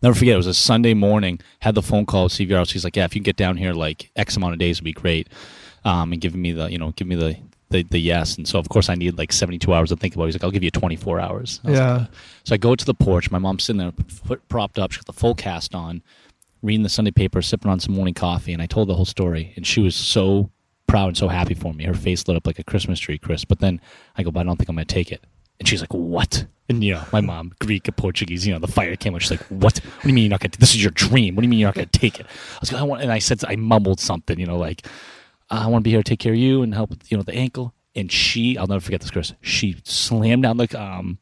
Never 0.01 0.13
forget, 0.15 0.35
it 0.35 0.37
was 0.37 0.47
a 0.47 0.53
Sunday 0.53 0.93
morning. 0.93 1.39
Had 1.59 1.75
the 1.75 1.81
phone 1.81 2.05
call 2.05 2.25
with 2.25 2.33
Steve 2.33 2.49
Yaros. 2.49 2.71
He's 2.71 2.83
like, 2.83 2.95
"Yeah, 2.95 3.05
if 3.05 3.15
you 3.15 3.19
can 3.19 3.25
get 3.25 3.35
down 3.35 3.57
here 3.57 3.73
like 3.73 4.11
X 4.15 4.37
amount 4.37 4.53
of 4.53 4.59
days, 4.59 4.79
would 4.79 4.85
be 4.85 4.93
great." 4.93 5.27
Um, 5.83 6.11
and 6.11 6.21
giving 6.21 6.41
me 6.41 6.51
the, 6.51 6.67
you 6.71 6.77
know, 6.77 6.91
give 6.91 7.07
me 7.07 7.15
the, 7.15 7.37
the 7.69 7.83
the 7.83 7.99
yes. 7.99 8.37
And 8.37 8.47
so 8.47 8.59
of 8.59 8.69
course 8.69 8.89
I 8.89 8.95
need 8.95 9.17
like 9.17 9.31
72 9.33 9.73
hours 9.73 9.89
to 9.89 9.95
think 9.95 10.13
about. 10.15 10.25
it. 10.25 10.27
He's 10.27 10.35
like, 10.35 10.43
"I'll 10.43 10.51
give 10.51 10.63
you 10.63 10.71
24 10.71 11.19
hours." 11.19 11.59
Yeah. 11.65 11.97
like, 11.97 12.07
so 12.43 12.53
I 12.55 12.57
go 12.57 12.75
to 12.75 12.85
the 12.85 12.93
porch. 12.93 13.31
My 13.31 13.39
mom's 13.39 13.63
sitting 13.63 13.79
there, 13.79 13.91
foot 14.07 14.47
propped 14.47 14.77
up. 14.79 14.91
She's 14.91 15.03
got 15.03 15.13
the 15.13 15.19
full 15.19 15.35
cast 15.35 15.73
on, 15.75 16.01
reading 16.61 16.83
the 16.83 16.89
Sunday 16.89 17.11
paper, 17.11 17.41
sipping 17.41 17.71
on 17.71 17.79
some 17.79 17.95
morning 17.95 18.13
coffee. 18.13 18.53
And 18.53 18.61
I 18.61 18.67
told 18.67 18.87
the 18.89 18.95
whole 18.95 19.05
story, 19.05 19.53
and 19.55 19.65
she 19.65 19.81
was 19.81 19.95
so 19.95 20.49
proud 20.87 21.07
and 21.09 21.17
so 21.17 21.27
happy 21.27 21.53
for 21.53 21.73
me. 21.73 21.83
Her 21.85 21.93
face 21.93 22.27
lit 22.27 22.37
up 22.37 22.47
like 22.47 22.59
a 22.59 22.63
Christmas 22.63 22.99
tree, 22.99 23.17
Chris. 23.17 23.45
But 23.45 23.59
then 23.59 23.79
I 24.17 24.23
go, 24.23 24.31
"But 24.31 24.41
I 24.41 24.43
don't 24.43 24.57
think 24.57 24.69
I'm 24.69 24.75
going 24.75 24.87
to 24.87 24.93
take 24.93 25.11
it." 25.11 25.23
And 25.59 25.67
she's 25.67 25.81
like, 25.81 25.93
"What?" 25.93 26.45
And 26.69 26.83
you 26.83 26.93
know, 26.95 27.03
my 27.13 27.21
mom, 27.21 27.53
Greek 27.59 27.87
and 27.87 27.95
Portuguese, 27.95 28.45
you 28.45 28.53
know, 28.53 28.59
the 28.59 28.67
fire 28.67 28.95
came 28.95 29.13
on. 29.13 29.19
She's 29.19 29.31
like, 29.31 29.43
"What? 29.49 29.77
What 29.79 30.01
do 30.03 30.07
you 30.09 30.13
mean 30.13 30.23
you're 30.25 30.31
not 30.31 30.39
going 30.41 30.51
to? 30.51 30.59
This 30.59 30.75
is 30.75 30.81
your 30.83 30.91
dream. 30.91 31.35
What 31.35 31.41
do 31.41 31.45
you 31.45 31.49
mean 31.49 31.59
you're 31.59 31.67
not 31.69 31.75
going 31.75 31.89
to 31.89 31.99
take 31.99 32.19
it?" 32.19 32.25
I 32.25 32.57
was 32.61 32.71
like, 32.71 32.81
"I 32.81 32.85
want," 32.85 33.01
and 33.03 33.11
I 33.11 33.19
said, 33.19 33.43
I 33.47 33.55
mumbled 33.55 33.99
something, 33.99 34.39
you 34.39 34.45
know, 34.45 34.57
like, 34.57 34.85
"I 35.49 35.67
want 35.67 35.83
to 35.83 35.87
be 35.87 35.91
here 35.91 36.03
to 36.03 36.09
take 36.09 36.19
care 36.19 36.33
of 36.33 36.39
you 36.39 36.61
and 36.63 36.73
help, 36.73 36.89
with, 36.91 37.11
you 37.11 37.17
know, 37.17 37.23
the 37.23 37.33
ankle." 37.35 37.73
And 37.95 38.11
she, 38.11 38.57
I'll 38.57 38.67
never 38.67 38.79
forget 38.81 39.01
this, 39.01 39.09
Chris. 39.09 39.33
She 39.41 39.77
slammed 39.83 40.43
down 40.43 40.57
the 40.57 40.79
um, 40.79 41.17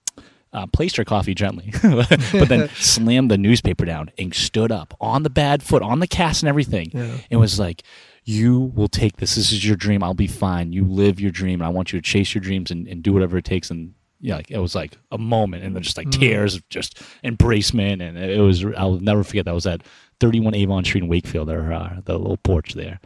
uh, 0.52 0.66
placed 0.68 0.98
her 0.98 1.06
coffee 1.06 1.34
gently, 1.34 1.72
but 1.84 2.50
then 2.50 2.70
slammed 2.76 3.30
the 3.32 3.38
newspaper 3.38 3.86
down 3.86 4.10
and 4.18 4.34
stood 4.34 4.72
up 4.72 4.94
on 5.00 5.24
the 5.24 5.30
bad 5.30 5.64
foot, 5.64 5.82
on 5.82 6.00
the 6.00 6.08
cast 6.08 6.44
and 6.44 6.50
everything, 6.50 6.92
Yeah. 6.94 7.18
and 7.32 7.40
was 7.40 7.60
like, 7.60 7.84
"You 8.26 8.72
will 8.76 8.88
take 8.88 9.18
this. 9.18 9.36
This 9.36 9.52
is 9.52 9.66
your 9.66 9.78
dream. 9.78 10.04
I'll 10.04 10.14
be 10.14 10.28
fine. 10.28 10.74
You 10.74 10.84
live 10.84 11.20
your 11.20 11.32
dream. 11.32 11.62
I 11.62 11.70
want 11.70 11.94
you 11.94 12.02
to 12.02 12.06
chase 12.06 12.36
your 12.36 12.42
dreams 12.42 12.72
and, 12.72 12.88
and 12.88 13.02
do 13.02 13.14
whatever 13.14 13.38
it 13.38 13.46
takes." 13.46 13.72
And 13.72 13.94
yeah, 14.20 14.38
like, 14.38 14.52
it 14.52 14.60
was 14.60 14.76
like 14.76 14.98
a 15.12 15.18
moment, 15.18 15.64
and 15.64 15.76
then 15.76 15.84
just 15.84 15.98
like 15.98 16.10
tears 16.10 16.56
of 16.56 16.68
just 16.70 17.02
embracement, 17.24 18.02
and 18.02 18.18
it 18.18 18.42
was. 18.42 18.66
I'll 18.78 19.00
never 19.00 19.24
forget 19.24 19.46
that 19.46 19.54
was 19.54 19.68
at 19.68 19.82
31 20.20 20.56
Avon 20.56 20.84
Street 20.84 21.04
in 21.04 21.10
Wakefield, 21.10 21.50
or 21.50 21.72
uh, 21.72 22.02
the 22.04 22.18
little 22.18 22.38
porch 22.38 22.74
there. 22.74 23.00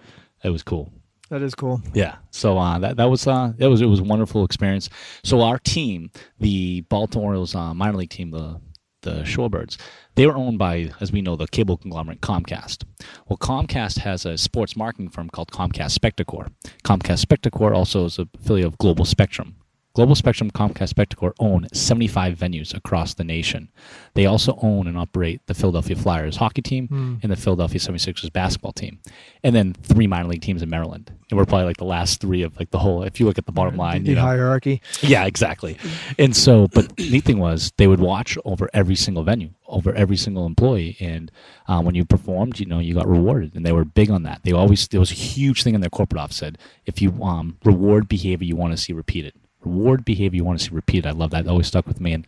It 0.43 0.49
was 0.49 0.63
cool. 0.63 0.91
That 1.29 1.43
is 1.43 1.53
cool. 1.53 1.81
Yeah. 1.93 2.15
So 2.31 2.57
uh, 2.57 2.79
that 2.79 2.97
that 2.97 3.09
was 3.09 3.27
uh, 3.27 3.53
that 3.57 3.69
was 3.69 3.81
it 3.81 3.85
was 3.85 3.99
a 3.99 4.03
wonderful 4.03 4.43
experience. 4.43 4.89
So 5.23 5.41
our 5.41 5.59
team, 5.59 6.11
the 6.39 6.81
Baltimore 6.81 7.27
Orioles 7.29 7.53
uh, 7.53 7.73
minor 7.73 7.97
league 7.97 8.09
team, 8.09 8.31
the 8.31 8.59
the 9.01 9.23
Shorebirds, 9.23 9.77
they 10.15 10.27
were 10.27 10.35
owned 10.35 10.57
by, 10.57 10.91
as 10.99 11.11
we 11.11 11.21
know, 11.21 11.35
the 11.35 11.47
cable 11.47 11.77
conglomerate 11.77 12.21
Comcast. 12.21 12.83
Well, 13.27 13.37
Comcast 13.37 13.99
has 13.99 14.25
a 14.25 14.37
sports 14.37 14.75
marketing 14.75 15.09
firm 15.09 15.29
called 15.29 15.51
Comcast 15.51 15.97
Spectacor. 15.97 16.51
Comcast 16.83 17.25
Spectacor 17.25 17.75
also 17.75 18.05
is 18.05 18.19
a 18.19 18.27
affiliate 18.39 18.67
of 18.67 18.77
Global 18.77 19.05
Spectrum. 19.05 19.55
Global 19.95 20.13
Spectrum 20.15 20.51
Comcast 20.51 20.93
Spectacor 20.93 21.33
own 21.39 21.67
75 21.73 22.37
venues 22.37 22.75
across 22.75 23.15
the 23.15 23.23
nation. 23.23 23.69
They 24.13 24.25
also 24.27 24.57
own 24.61 24.87
and 24.87 24.97
operate 24.97 25.41
the 25.47 25.53
Philadelphia 25.55 25.95
Flyers 25.95 26.37
hockey 26.37 26.61
team 26.61 27.19
and 27.23 27.31
the 27.31 27.35
Philadelphia 27.35 27.79
76ers 27.79 28.31
basketball 28.31 28.71
team. 28.71 28.99
And 29.43 29.55
then 29.55 29.73
three 29.73 30.05
minor 30.07 30.29
league 30.29 30.41
teams 30.41 30.61
in 30.61 30.69
Maryland. 30.69 31.11
And 31.29 31.37
we're 31.37 31.45
probably 31.45 31.65
like 31.65 31.77
the 31.77 31.85
last 31.85 32.21
three 32.21 32.43
of 32.43 32.57
like 32.57 32.69
the 32.71 32.79
whole 32.79 33.03
if 33.03 33.19
you 33.19 33.25
look 33.25 33.37
at 33.39 33.45
the 33.45 33.51
bottom 33.51 33.77
line, 33.77 34.03
The 34.03 34.09
you 34.11 34.15
know, 34.15 34.21
hierarchy. 34.21 34.81
yeah, 35.01 35.25
exactly. 35.25 35.77
And 36.17 36.35
so, 36.35 36.67
but 36.67 36.95
the 36.95 37.09
neat 37.09 37.23
thing 37.25 37.39
was 37.39 37.73
they 37.77 37.87
would 37.87 37.99
watch 37.99 38.37
over 38.45 38.69
every 38.73 38.95
single 38.95 39.23
venue, 39.23 39.49
over 39.67 39.93
every 39.93 40.17
single 40.17 40.45
employee, 40.45 40.97
and 40.99 41.31
uh, 41.67 41.81
when 41.81 41.93
you 41.95 42.05
performed, 42.05 42.59
you 42.59 42.65
know, 42.65 42.79
you 42.79 42.93
got 42.95 43.07
rewarded, 43.07 43.55
and 43.55 43.63
they 43.65 43.71
were 43.71 43.85
big 43.85 44.09
on 44.09 44.23
that. 44.23 44.41
They 44.43 44.51
always 44.53 44.87
there 44.87 44.99
was 44.99 45.11
a 45.11 45.15
huge 45.15 45.63
thing 45.63 45.75
in 45.75 45.81
their 45.81 45.89
corporate 45.89 46.19
office 46.21 46.37
said 46.37 46.57
if 46.85 47.01
you 47.01 47.11
um, 47.23 47.57
reward 47.63 48.07
behavior 48.07 48.45
you 48.45 48.55
want 48.55 48.71
to 48.73 48.77
see 48.77 48.91
repeated, 48.93 49.33
reward 49.63 50.05
behavior 50.05 50.37
you 50.37 50.43
want 50.45 50.59
to 50.59 50.65
see 50.65 50.71
repeated. 50.71 51.05
I 51.07 51.11
love 51.11 51.31
that. 51.31 51.45
That 51.45 51.49
always 51.51 51.67
stuck 51.67 51.87
with 51.87 51.99
me. 52.01 52.13
And 52.13 52.27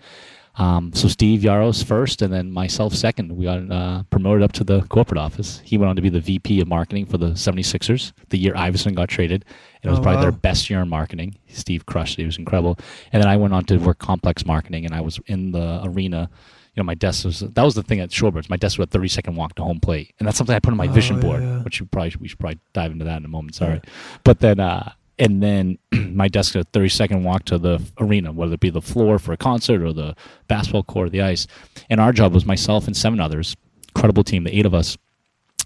um, 0.58 0.92
so 0.94 1.08
Steve 1.08 1.42
Yaros 1.42 1.82
first, 1.84 2.22
and 2.22 2.34
then 2.34 2.52
myself 2.52 2.94
second. 2.94 3.38
We 3.38 3.46
got 3.46 3.72
uh, 3.72 4.04
promoted 4.10 4.44
up 4.44 4.52
to 4.54 4.66
the 4.66 4.82
corporate 4.84 5.18
office. 5.18 5.62
He 5.64 5.78
went 5.78 5.90
on 5.90 5.96
to 5.96 6.02
be 6.02 6.10
the 6.10 6.20
VP 6.20 6.60
of 6.60 6.68
marketing 6.68 7.06
for 7.06 7.18
the 7.18 7.28
76ers 7.32 8.12
the 8.30 8.38
year 8.38 8.54
Iverson 8.56 8.94
got 8.94 9.08
traded. 9.08 9.46
And 9.82 9.88
it 9.88 9.90
was 9.92 10.00
Oh, 10.00 10.04
probably 10.04 10.22
their 10.24 10.32
best 10.34 10.70
year 10.70 10.82
in 10.82 10.90
marketing. 10.90 11.38
Steve 11.48 11.86
crushed 11.86 12.20
it. 12.20 12.24
He 12.24 12.26
was 12.26 12.38
incredible. 12.38 12.78
And 13.14 13.24
then 13.24 13.30
I 13.30 13.38
went 13.38 13.54
on 13.54 13.64
to 13.66 13.78
work 13.78 14.00
complex 14.00 14.46
marketing, 14.46 14.86
and 14.86 14.94
I 14.94 15.00
was 15.02 15.20
in 15.28 15.52
the 15.52 15.82
arena. 15.86 16.30
You 16.76 16.84
know, 16.84 16.86
my 16.86 16.96
desk 16.96 17.26
was 17.26 17.40
that 17.42 17.64
was 17.64 17.76
the 17.76 17.84
thing 17.84 18.00
at 18.02 18.10
Shorebirds. 18.10 18.50
My 18.50 18.56
desk 18.58 18.78
was 18.78 18.86
a 18.88 18.90
thirty 18.90 19.08
second 19.10 19.36
walk 19.36 19.56
to 19.56 19.64
home 19.64 19.80
plate, 19.82 20.14
and 20.20 20.28
that's 20.28 20.38
something 20.38 20.56
I 20.56 20.60
put 20.60 20.72
on 20.72 20.78
my 20.78 20.88
Oh, 20.88 20.92
vision 20.92 21.20
board, 21.20 21.44
yeah. 21.44 21.64
which 21.64 21.80
you 21.80 21.86
probably 21.86 22.14
we 22.20 22.28
should 22.30 22.40
probably 22.40 22.60
dive 22.74 22.92
into 22.92 23.04
that 23.06 23.18
in 23.18 23.26
a 23.26 23.30
moment. 23.30 23.56
Sorry, 23.56 23.82
but 24.24 24.40
then 24.40 24.60
uh, 24.62 24.92
and 25.22 25.42
then 25.42 25.78
my 25.92 26.28
desk 26.28 26.56
a 26.56 26.66
thirty 26.66 26.90
second 26.90 27.24
walk 27.24 27.46
to 27.46 27.58
the 27.58 27.80
arena, 28.00 28.34
whether 28.34 28.56
it 28.56 28.60
be 28.60 28.72
the 28.72 28.82
floor 28.82 29.20
for 29.20 29.32
a 29.32 29.38
concert 29.38 29.82
or 29.82 29.94
the 29.94 30.16
basketball 30.48 30.84
court 30.84 31.08
or 31.08 31.10
the 31.12 31.22
ice. 31.22 31.48
And 31.90 32.02
our 32.02 32.12
job 32.12 32.34
was 32.34 32.46
myself 32.46 32.88
and 32.88 32.98
seven 32.98 33.22
others, 33.22 33.56
incredible 33.96 34.24
team, 34.24 34.44
the 34.44 34.58
eight 34.58 34.66
of 34.66 34.74
us 34.74 34.98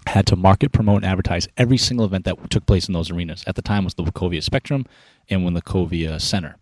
had 0.06 0.26
to 0.26 0.36
market, 0.36 0.70
promote, 0.70 0.98
and 1.02 1.06
advertise 1.06 1.48
every 1.56 1.78
single 1.78 2.06
event 2.06 2.24
that 2.26 2.50
took 2.50 2.64
place 2.66 2.86
in 2.86 2.94
those 2.94 3.10
arenas. 3.10 3.42
At 3.46 3.56
the 3.56 3.62
time 3.62 3.84
was 3.84 3.94
the 3.94 4.04
Wachovia 4.04 4.42
Spectrum 4.42 4.86
and 5.28 5.44
when 5.44 5.54
the 5.54 5.62
Wachovia 5.62 6.20
Center. 6.20 6.56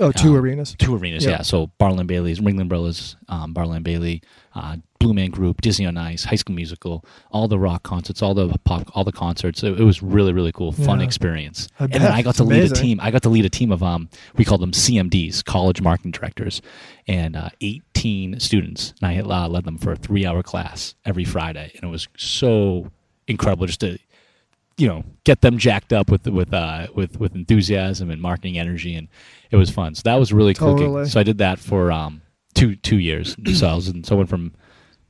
Oh, 0.00 0.10
two 0.12 0.30
Um, 0.30 0.36
arenas. 0.36 0.74
Two 0.78 0.96
arenas, 0.96 1.24
Yeah. 1.24 1.30
yeah. 1.30 1.42
So 1.42 1.68
Barnum 1.78 2.06
Bailey's, 2.06 2.40
Ringling 2.40 2.68
Brothers, 2.68 3.16
um, 3.28 3.52
Barnum 3.52 3.82
Bailey, 3.82 4.22
uh, 4.54 4.76
Blue 4.98 5.12
Man 5.12 5.30
Group, 5.30 5.60
Disney 5.60 5.84
on 5.86 5.96
Ice, 5.98 6.24
High 6.24 6.36
School 6.36 6.56
Musical, 6.56 7.04
all 7.30 7.46
the 7.46 7.58
rock 7.58 7.82
concerts, 7.82 8.22
all 8.22 8.32
the 8.34 8.48
pop, 8.64 8.90
all 8.96 9.04
the 9.04 9.12
concerts. 9.12 9.62
It, 9.62 9.78
it 9.78 9.84
was 9.84 10.02
really, 10.02 10.32
really 10.32 10.52
cool, 10.52 10.72
fun 10.72 11.00
Yeah. 11.00 11.04
experience. 11.04 11.68
I 11.78 11.84
and 11.84 11.92
then 11.94 12.12
I 12.12 12.22
got 12.22 12.30
It's 12.30 12.38
to 12.38 12.44
lead 12.44 12.64
a 12.64 12.74
team. 12.74 12.98
I 13.02 13.10
got 13.10 13.22
to 13.24 13.28
lead 13.28 13.44
a 13.44 13.50
team 13.50 13.70
of 13.70 13.82
um, 13.82 14.08
we 14.36 14.44
called 14.44 14.62
them 14.62 14.72
CMDs, 14.72 15.44
College 15.44 15.80
Marketing 15.82 16.10
Directors, 16.12 16.62
and 17.06 17.36
uh, 17.36 17.50
18 17.60 18.40
students. 18.40 18.94
And 19.02 19.10
I 19.10 19.44
uh, 19.44 19.48
led 19.48 19.64
them 19.64 19.76
for 19.78 19.92
a 19.92 19.96
three-hour 19.96 20.42
class 20.42 20.94
every 21.04 21.24
Friday, 21.24 21.70
and 21.74 21.84
it 21.84 21.92
was 21.92 22.08
so 22.16 22.90
incredible 23.28 23.66
just 23.66 23.80
to 23.80 23.98
you 24.76 24.88
know 24.88 25.04
get 25.24 25.40
them 25.40 25.58
jacked 25.58 25.92
up 25.92 26.10
with 26.10 26.26
with 26.26 26.52
uh 26.52 26.86
with 26.94 27.18
with 27.20 27.34
enthusiasm 27.34 28.10
and 28.10 28.20
marketing 28.20 28.58
energy 28.58 28.94
and 28.94 29.08
it 29.50 29.56
was 29.56 29.70
fun 29.70 29.94
so 29.94 30.02
that 30.04 30.16
was 30.16 30.32
really 30.32 30.54
cool. 30.54 30.76
Totally. 30.76 31.06
so 31.06 31.20
i 31.20 31.22
did 31.22 31.38
that 31.38 31.58
for 31.58 31.92
um 31.92 32.22
two 32.54 32.76
two 32.76 32.98
years 32.98 33.36
so 33.58 33.68
i 33.68 33.74
was 33.74 33.88
in, 33.88 34.04
so 34.04 34.14
I 34.14 34.18
went 34.18 34.30
from 34.30 34.52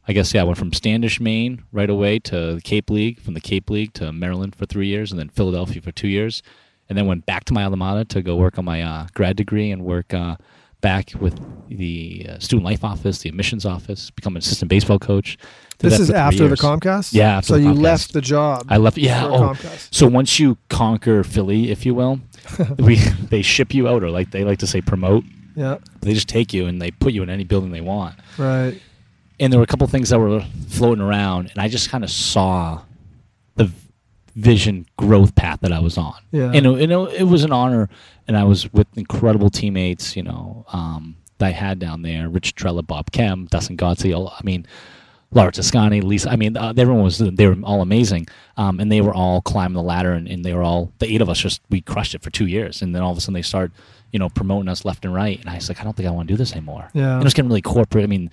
i 0.06 0.12
guess 0.12 0.34
yeah 0.34 0.42
i 0.42 0.44
went 0.44 0.58
from 0.58 0.72
standish 0.72 1.20
maine 1.20 1.62
right 1.72 1.90
away 1.90 2.18
to 2.20 2.54
the 2.54 2.60
cape 2.62 2.90
league 2.90 3.20
from 3.20 3.34
the 3.34 3.40
cape 3.40 3.70
league 3.70 3.92
to 3.94 4.12
maryland 4.12 4.54
for 4.54 4.66
three 4.66 4.88
years 4.88 5.10
and 5.10 5.18
then 5.18 5.28
philadelphia 5.28 5.80
for 5.80 5.92
two 5.92 6.08
years 6.08 6.42
and 6.88 6.98
then 6.98 7.06
went 7.06 7.24
back 7.24 7.44
to 7.44 7.54
my 7.54 7.64
alma 7.64 7.76
mater 7.76 8.04
to 8.04 8.22
go 8.22 8.36
work 8.36 8.58
on 8.58 8.64
my 8.64 8.82
uh, 8.82 9.06
grad 9.14 9.36
degree 9.36 9.70
and 9.70 9.84
work 9.84 10.12
uh, 10.12 10.36
back 10.82 11.12
with 11.18 11.40
the 11.68 12.26
uh, 12.28 12.38
student 12.38 12.64
life 12.64 12.84
office 12.84 13.18
the 13.18 13.28
admissions 13.30 13.64
office 13.64 14.10
become 14.10 14.34
an 14.34 14.40
assistant 14.40 14.68
baseball 14.68 14.98
coach 14.98 15.38
This 15.78 15.98
is 15.98 16.10
after 16.10 16.48
the. 16.48 16.56
Comcast. 16.56 17.12
Yeah, 17.12 17.40
so 17.40 17.56
you 17.56 17.68
Comcast. 17.68 17.82
left 17.82 18.12
the 18.12 18.20
job. 18.20 18.66
I 18.68 18.76
left. 18.78 18.96
Yeah. 18.96 19.26
Oh, 19.26 19.54
Comcast. 19.54 19.88
so 19.92 20.06
once 20.06 20.38
you 20.38 20.56
conquer 20.68 21.24
Philly, 21.24 21.70
if 21.70 21.84
you 21.84 21.94
will, 21.94 22.20
we 22.78 22.96
they 22.96 23.42
ship 23.42 23.74
you 23.74 23.88
out, 23.88 24.02
or 24.02 24.10
like 24.10 24.30
they 24.30 24.44
like 24.44 24.58
to 24.60 24.66
say, 24.66 24.80
promote. 24.80 25.24
Yeah. 25.56 25.78
They 26.00 26.14
just 26.14 26.28
take 26.28 26.52
you 26.52 26.66
and 26.66 26.80
they 26.80 26.90
put 26.90 27.12
you 27.12 27.22
in 27.22 27.30
any 27.30 27.44
building 27.44 27.70
they 27.70 27.80
want. 27.80 28.16
Right. 28.38 28.80
And 29.38 29.52
there 29.52 29.58
were 29.58 29.64
a 29.64 29.68
couple 29.68 29.86
things 29.86 30.10
that 30.10 30.18
were 30.18 30.44
floating 30.68 31.02
around, 31.02 31.50
and 31.50 31.58
I 31.58 31.68
just 31.68 31.90
kind 31.90 32.04
of 32.04 32.10
saw 32.10 32.82
the 33.56 33.70
vision 34.36 34.86
growth 34.96 35.34
path 35.34 35.60
that 35.60 35.72
I 35.72 35.80
was 35.80 35.98
on. 35.98 36.14
Yeah. 36.32 36.52
And 36.52 36.66
it, 36.66 36.80
you 36.80 36.86
know, 36.86 37.06
it 37.06 37.24
was 37.24 37.44
an 37.44 37.52
honor, 37.52 37.88
and 38.26 38.36
I 38.36 38.44
was 38.44 38.72
with 38.72 38.86
incredible 38.96 39.50
teammates. 39.50 40.16
You 40.16 40.22
know, 40.22 40.66
um, 40.72 41.16
that 41.38 41.46
I 41.46 41.50
had 41.50 41.78
down 41.78 42.02
there: 42.02 42.28
Rich 42.28 42.54
Trella, 42.54 42.82
Bob 42.82 43.10
Kem, 43.10 43.46
Dustin 43.46 43.76
Godsey. 43.76 44.14
I 44.14 44.40
mean, 44.44 44.66
Laura 45.34 45.50
Toscani, 45.52 46.00
Lisa. 46.02 46.30
I 46.30 46.36
mean, 46.36 46.56
uh, 46.56 46.72
everyone 46.76 47.02
was 47.02 47.18
they 47.18 47.46
were 47.46 47.56
all 47.64 47.82
amazing, 47.82 48.26
um, 48.56 48.80
and 48.80 48.90
they 48.90 49.00
were 49.00 49.12
all 49.14 49.42
climbing 49.42 49.74
the 49.74 49.82
ladder, 49.82 50.12
and, 50.12 50.28
and 50.28 50.44
they 50.44 50.54
were 50.54 50.62
all 50.62 50.92
the 51.00 51.12
eight 51.12 51.20
of 51.20 51.28
us 51.28 51.38
just 51.38 51.60
we 51.70 51.80
crushed 51.80 52.14
it 52.14 52.22
for 52.22 52.30
two 52.30 52.46
years, 52.46 52.82
and 52.82 52.94
then 52.94 53.02
all 53.02 53.10
of 53.12 53.18
a 53.18 53.20
sudden 53.20 53.34
they 53.34 53.42
start, 53.42 53.72
you 54.12 54.18
know, 54.18 54.28
promoting 54.28 54.68
us 54.68 54.84
left 54.84 55.04
and 55.04 55.12
right, 55.14 55.38
and 55.40 55.50
I 55.50 55.56
was 55.56 55.68
like, 55.68 55.80
I 55.80 55.84
don't 55.84 55.96
think 55.96 56.08
I 56.08 56.12
want 56.12 56.28
to 56.28 56.34
do 56.34 56.38
this 56.38 56.52
anymore. 56.52 56.88
Yeah. 56.94 57.14
and 57.14 57.20
it 57.22 57.24
was 57.24 57.34
getting 57.34 57.48
really 57.48 57.62
corporate. 57.62 58.04
I 58.04 58.06
mean, 58.06 58.30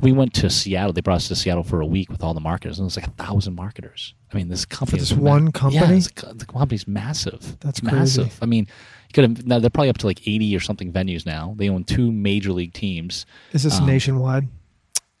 we 0.00 0.12
went 0.12 0.34
to 0.34 0.50
Seattle. 0.50 0.92
They 0.92 1.00
brought 1.00 1.16
us 1.16 1.28
to 1.28 1.36
Seattle 1.36 1.62
for 1.62 1.80
a 1.80 1.86
week 1.86 2.10
with 2.10 2.22
all 2.22 2.34
the 2.34 2.40
marketers, 2.40 2.78
and 2.78 2.84
it 2.84 2.86
was 2.86 2.96
like 2.96 3.06
a 3.06 3.10
thousand 3.12 3.54
marketers. 3.54 4.14
I 4.32 4.36
mean, 4.36 4.48
this 4.48 4.64
company 4.64 4.98
this 5.00 5.10
is 5.12 5.16
one 5.16 5.46
Yeah, 5.46 5.50
company? 5.52 5.96
it's 5.98 6.10
the 6.10 6.46
company's 6.46 6.86
massive. 6.88 7.58
That's 7.60 7.78
It's 7.78 7.88
crazy. 7.88 8.20
massive. 8.22 8.38
I 8.42 8.46
mean, 8.46 8.66
could 9.12 9.24
have. 9.24 9.46
Now 9.46 9.58
they're 9.58 9.68
probably 9.70 9.90
up 9.90 9.98
to 9.98 10.06
like 10.06 10.26
eighty 10.26 10.56
or 10.56 10.60
something 10.60 10.90
venues 10.92 11.26
now. 11.26 11.54
They 11.56 11.68
own 11.68 11.84
two 11.84 12.10
major 12.10 12.52
league 12.52 12.72
teams. 12.72 13.26
Is 13.52 13.62
this 13.62 13.78
Um, 13.78 13.86
nationwide? 13.86 14.48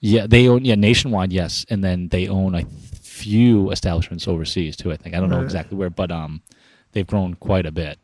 Yeah, 0.04 0.26
they 0.26 0.48
own 0.48 0.64
yeah 0.64 0.74
nationwide, 0.74 1.32
yes, 1.32 1.64
and 1.70 1.82
then 1.82 2.08
they 2.08 2.26
own 2.28 2.56
a 2.56 2.64
few 3.00 3.70
establishments 3.70 4.26
overseas 4.26 4.76
too. 4.76 4.90
I 4.92 4.96
think 4.96 5.14
I 5.14 5.20
don't 5.20 5.30
know 5.30 5.36
Right. 5.36 5.44
exactly 5.44 5.78
where, 5.78 5.90
but 5.90 6.10
um, 6.10 6.42
they've 6.90 7.06
grown 7.06 7.34
quite 7.34 7.66
a 7.66 7.70
bit. 7.70 7.98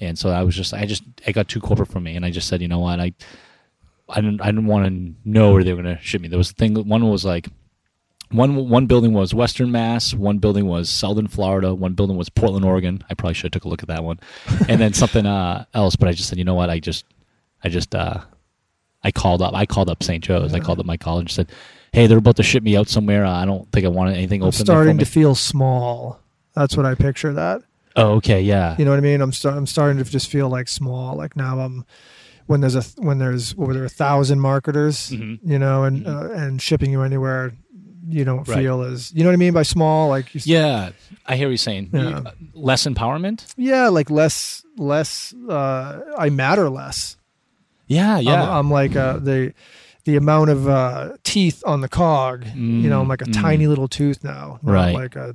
And 0.00 0.18
so 0.18 0.30
I 0.30 0.42
was 0.42 0.56
just, 0.56 0.72
I 0.74 0.86
just, 0.86 1.04
it 1.26 1.32
got 1.34 1.46
too 1.48 1.60
corporate 1.60 1.90
for 1.90 2.00
me, 2.00 2.16
and 2.16 2.24
I 2.24 2.30
just 2.30 2.48
said, 2.48 2.60
you 2.62 2.68
know 2.68 2.78
what, 2.80 2.98
I, 2.98 3.12
I 4.08 4.20
didn't, 4.22 4.40
I 4.40 4.46
didn't 4.46 4.66
want 4.66 4.86
to 4.86 5.14
know 5.30 5.52
where 5.52 5.62
they 5.62 5.72
were 5.74 5.82
going 5.82 5.94
to 5.96 6.02
ship 6.02 6.22
me. 6.22 6.28
There 6.28 6.38
was 6.38 6.50
a 6.50 6.54
thing. 6.54 6.74
One 6.74 7.08
was 7.08 7.24
like, 7.24 7.48
one 8.30 8.68
one 8.70 8.86
building 8.86 9.12
was 9.12 9.34
Western 9.34 9.70
Mass, 9.70 10.14
one 10.14 10.38
building 10.38 10.66
was 10.66 10.88
Southern 10.88 11.28
Florida, 11.28 11.74
one 11.74 11.92
building 11.92 12.16
was 12.16 12.30
Portland, 12.30 12.64
Oregon. 12.64 13.04
I 13.10 13.14
probably 13.14 13.34
should 13.34 13.52
have 13.54 13.60
took 13.60 13.64
a 13.64 13.68
look 13.68 13.82
at 13.82 13.88
that 13.88 14.02
one, 14.02 14.18
and 14.68 14.80
then 14.80 14.94
something 14.94 15.26
uh, 15.26 15.66
else. 15.74 15.96
But 15.96 16.08
I 16.08 16.12
just 16.12 16.30
said, 16.30 16.38
you 16.38 16.44
know 16.44 16.54
what, 16.54 16.70
I 16.70 16.80
just, 16.80 17.04
I 17.62 17.68
just, 17.68 17.94
uh, 17.94 18.22
I 19.04 19.10
called 19.10 19.42
up. 19.42 19.54
I 19.54 19.66
called 19.66 19.88
up 19.90 20.02
St. 20.02 20.22
Joe's. 20.22 20.54
I 20.54 20.60
called 20.60 20.78
up 20.80 20.86
my 20.86 20.96
college 20.96 21.24
and 21.24 21.30
said, 21.30 21.48
"Hey, 21.92 22.06
they're 22.06 22.18
about 22.18 22.36
to 22.36 22.42
ship 22.42 22.62
me 22.62 22.76
out 22.76 22.88
somewhere. 22.88 23.24
Uh, 23.24 23.32
I 23.32 23.44
don't 23.44 23.70
think 23.72 23.84
I 23.84 23.88
want 23.88 24.14
anything 24.14 24.42
I'm 24.42 24.48
open." 24.48 24.64
starting 24.64 24.96
me." 24.96 25.04
to 25.04 25.10
feel 25.10 25.34
small. 25.34 26.20
That's 26.54 26.76
what 26.76 26.86
I 26.86 26.94
picture. 26.94 27.32
That 27.32 27.62
oh, 27.96 28.12
okay, 28.16 28.40
yeah, 28.42 28.76
you 28.78 28.84
know 28.84 28.90
what 28.92 28.98
I 28.98 29.00
mean. 29.02 29.20
I'm 29.20 29.32
start, 29.32 29.56
I'm 29.56 29.66
starting 29.66 30.02
to 30.02 30.10
just 30.10 30.28
feel 30.30 30.48
like 30.48 30.68
small. 30.68 31.16
Like 31.16 31.34
now 31.36 31.58
I'm 31.60 31.84
when 32.46 32.60
there's 32.60 32.74
a 32.76 32.82
when 32.98 33.18
there's 33.18 33.54
what 33.56 33.68
were 33.68 33.74
there 33.74 33.84
a 33.84 33.88
thousand 33.88 34.40
marketers, 34.40 35.10
Mhm. 35.10 35.38
you 35.44 35.58
know, 35.58 35.84
and 35.84 36.06
uh, 36.06 36.28
and 36.32 36.60
shipping 36.62 36.90
you 36.92 37.02
anywhere, 37.02 37.52
you 38.08 38.24
don't 38.24 38.46
Right. 38.46 38.58
feel 38.58 38.82
as 38.82 39.12
you 39.14 39.22
know 39.24 39.30
what 39.30 39.34
I 39.34 39.36
mean 39.36 39.52
by 39.54 39.62
small. 39.62 40.08
Like 40.08 40.34
you, 40.34 40.40
yeah. 40.44 40.90
I 41.26 41.36
hear 41.36 41.46
what 41.46 41.50
you're 41.52 41.56
saying. 41.58 41.90
You- 41.92 42.00
Yeah. 42.00 42.18
uh, 42.26 42.30
less 42.54 42.86
empowerment. 42.86 43.46
yeah, 43.56 43.88
like 43.88 44.10
less 44.10 44.64
less. 44.76 45.32
Uh, 45.48 46.00
I 46.18 46.30
matter 46.30 46.68
less. 46.70 47.16
Yeah, 47.92 48.18
yeah. 48.18 48.42
I'm, 48.42 48.48
I'm 48.58 48.70
like 48.70 48.96
uh, 48.96 49.18
the 49.18 49.52
the 50.04 50.16
amount 50.16 50.50
of 50.50 50.68
uh, 50.68 51.16
teeth 51.22 51.62
on 51.66 51.80
the 51.80 51.88
cog. 51.88 52.44
you 52.54 52.88
know, 52.90 53.00
I'm 53.00 53.08
like 53.08 53.22
a 53.22 53.26
Mm, 53.26 53.34
mm. 53.34 53.42
tiny 53.42 53.66
little 53.68 53.88
tooth 53.88 54.24
now, 54.24 54.58
Right. 54.62 54.94
Like 54.94 55.16
a 55.16 55.34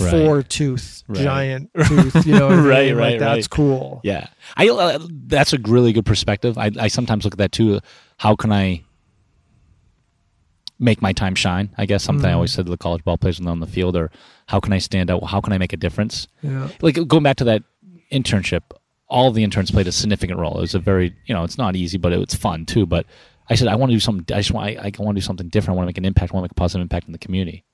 Right. 0.00 0.10
four 0.10 0.42
tooth 0.42 1.04
Right. 1.06 1.22
giant 1.22 1.70
tooth. 1.86 2.26
You 2.26 2.34
know, 2.34 2.48
I? 2.48 2.56
Right, 2.74 2.88
Like, 2.88 2.98
right, 2.98 3.18
That's 3.20 3.44
right. 3.46 3.50
cool. 3.50 4.00
Yeah, 4.02 4.26
I 4.56 4.68
uh, 4.68 4.98
that's 5.28 5.52
a 5.52 5.58
really 5.58 5.92
good 5.92 6.04
perspective. 6.06 6.58
I, 6.58 6.72
I 6.80 6.88
sometimes 6.88 7.24
look 7.24 7.34
at 7.34 7.38
that 7.38 7.52
too. 7.52 7.78
How 8.18 8.34
can 8.34 8.50
I 8.50 8.82
make 10.80 11.00
my 11.00 11.12
time 11.12 11.34
shine? 11.36 11.70
I 11.78 11.86
guess 11.86 12.02
something 12.02 12.26
I 12.26 12.32
Mhm. 12.32 12.34
always 12.34 12.52
said 12.52 12.66
to 12.66 12.70
the 12.70 12.76
college 12.76 13.04
ball 13.04 13.16
players 13.16 13.38
when 13.38 13.44
they're 13.44 13.52
on 13.52 13.60
the 13.60 13.66
field, 13.68 13.94
or 13.96 14.10
how 14.46 14.58
can 14.60 14.72
I 14.72 14.78
stand 14.78 15.10
out? 15.10 15.22
How 15.24 15.40
can 15.40 15.52
I 15.52 15.58
make 15.58 15.72
a 15.72 15.76
difference? 15.76 16.26
Yeah. 16.42 16.68
Like 16.82 16.98
going 17.06 17.22
back 17.22 17.36
to 17.36 17.44
that 17.44 17.62
internship, 18.12 18.62
all 19.14 19.30
the 19.30 19.44
interns 19.44 19.70
played 19.70 19.86
a 19.86 19.92
significant 19.92 20.40
role. 20.40 20.58
It 20.58 20.62
was 20.62 20.74
a 20.74 20.80
very 20.80 21.14
you 21.26 21.34
know 21.34 21.44
it's 21.44 21.56
not 21.56 21.76
easy, 21.76 21.98
but 21.98 22.12
it 22.12 22.18
was 22.18 22.34
fun 22.34 22.66
too. 22.66 22.84
But 22.84 23.06
I 23.48 23.54
said 23.54 23.68
I 23.68 23.76
want 23.76 23.90
to 23.90 23.96
do 23.96 24.00
something. 24.00 24.34
I 24.34 24.40
just 24.40 24.50
want 24.50 24.76
I, 24.76 24.82
I 24.82 25.02
want 25.02 25.16
to 25.16 25.20
do 25.20 25.24
something 25.24 25.48
different. 25.48 25.76
I 25.76 25.78
want 25.78 25.86
to 25.86 25.90
make 25.90 25.98
an 25.98 26.04
impact. 26.04 26.32
I 26.32 26.34
want 26.34 26.42
to 26.42 26.46
make 26.46 26.52
a 26.52 26.56
positive 26.56 26.82
impact 26.82 27.06
in 27.06 27.12
the 27.12 27.18
community. 27.18 27.64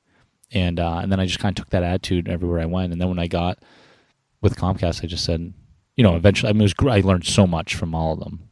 And 0.52 0.78
uh, 0.78 0.98
and 0.98 1.10
then 1.10 1.18
I 1.18 1.24
just 1.26 1.38
kind 1.38 1.58
of 1.58 1.64
took 1.64 1.70
that 1.70 1.82
attitude 1.82 2.28
everywhere 2.28 2.60
I 2.60 2.66
went. 2.66 2.92
And 2.92 3.00
then 3.00 3.08
when 3.08 3.18
I 3.18 3.26
got 3.26 3.58
with 4.42 4.56
Comcast, 4.56 5.02
I 5.02 5.06
just 5.06 5.24
said, 5.24 5.52
you 5.96 6.04
know, 6.04 6.14
eventually, 6.14 6.50
I 6.50 6.52
mean, 6.52 6.62
it 6.62 6.74
was. 6.78 6.92
I 6.92 7.00
learned 7.00 7.24
so 7.24 7.46
much 7.46 7.74
from 7.74 7.94
all 7.94 8.12
of 8.12 8.20
them. 8.20 8.48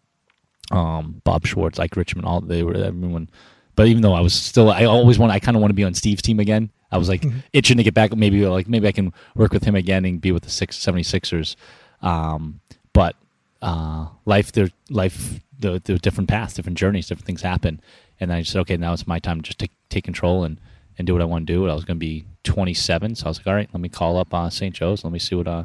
Um, 0.70 1.20
Bob 1.24 1.46
Schwartz, 1.46 1.78
Ike 1.78 1.96
Richmond, 1.96 2.26
all 2.26 2.40
they 2.40 2.62
were 2.62 2.74
everyone. 2.74 3.28
But 3.74 3.88
even 3.88 4.02
though 4.02 4.14
I 4.14 4.20
was 4.20 4.34
still, 4.34 4.70
I 4.70 4.84
always 4.84 5.18
want, 5.18 5.30
I 5.30 5.38
kind 5.38 5.56
of 5.56 5.60
want 5.60 5.70
to 5.70 5.74
be 5.74 5.84
on 5.84 5.94
Steve's 5.94 6.22
team 6.22 6.40
again. 6.40 6.70
I 6.90 6.98
was 6.98 7.08
like 7.08 7.24
itching 7.52 7.76
to 7.76 7.82
get 7.82 7.94
back. 7.94 8.16
Maybe 8.16 8.44
like 8.46 8.68
maybe 8.68 8.88
I 8.88 8.92
can 8.92 9.12
work 9.34 9.52
with 9.52 9.64
him 9.64 9.74
again 9.74 10.04
and 10.04 10.20
be 10.20 10.32
with 10.32 10.42
the 10.42 10.50
six, 10.50 10.78
76ers. 10.78 11.54
Um, 12.02 12.60
but 12.98 13.14
uh, 13.62 14.08
life, 14.24 14.50
there, 14.50 14.70
life, 14.90 15.38
the, 15.56 15.80
the 15.84 16.00
different 16.00 16.28
paths, 16.28 16.54
different 16.54 16.76
journeys, 16.76 17.06
different 17.06 17.26
things 17.26 17.42
happen. 17.42 17.80
And 18.18 18.28
then 18.28 18.38
I 18.38 18.40
just 18.40 18.52
said, 18.52 18.58
okay, 18.62 18.76
now 18.76 18.92
it's 18.92 19.06
my 19.06 19.20
time 19.20 19.40
to 19.40 19.46
just 19.46 19.60
take 19.60 19.70
take 19.88 20.02
control 20.02 20.42
and 20.42 20.60
and 20.98 21.06
do 21.06 21.12
what 21.12 21.22
I 21.22 21.24
want 21.24 21.46
to 21.46 21.52
do. 21.52 21.68
I 21.68 21.74
was 21.74 21.84
going 21.84 21.96
to 21.96 22.00
be 22.00 22.24
27, 22.42 23.14
so 23.14 23.26
I 23.26 23.28
was 23.28 23.38
like, 23.38 23.46
all 23.46 23.54
right, 23.54 23.68
let 23.72 23.80
me 23.80 23.88
call 23.88 24.18
up 24.18 24.34
uh, 24.34 24.50
St. 24.50 24.74
Joe's. 24.74 25.04
Let 25.04 25.12
me 25.12 25.20
see 25.20 25.36
what 25.36 25.46
uh, 25.46 25.64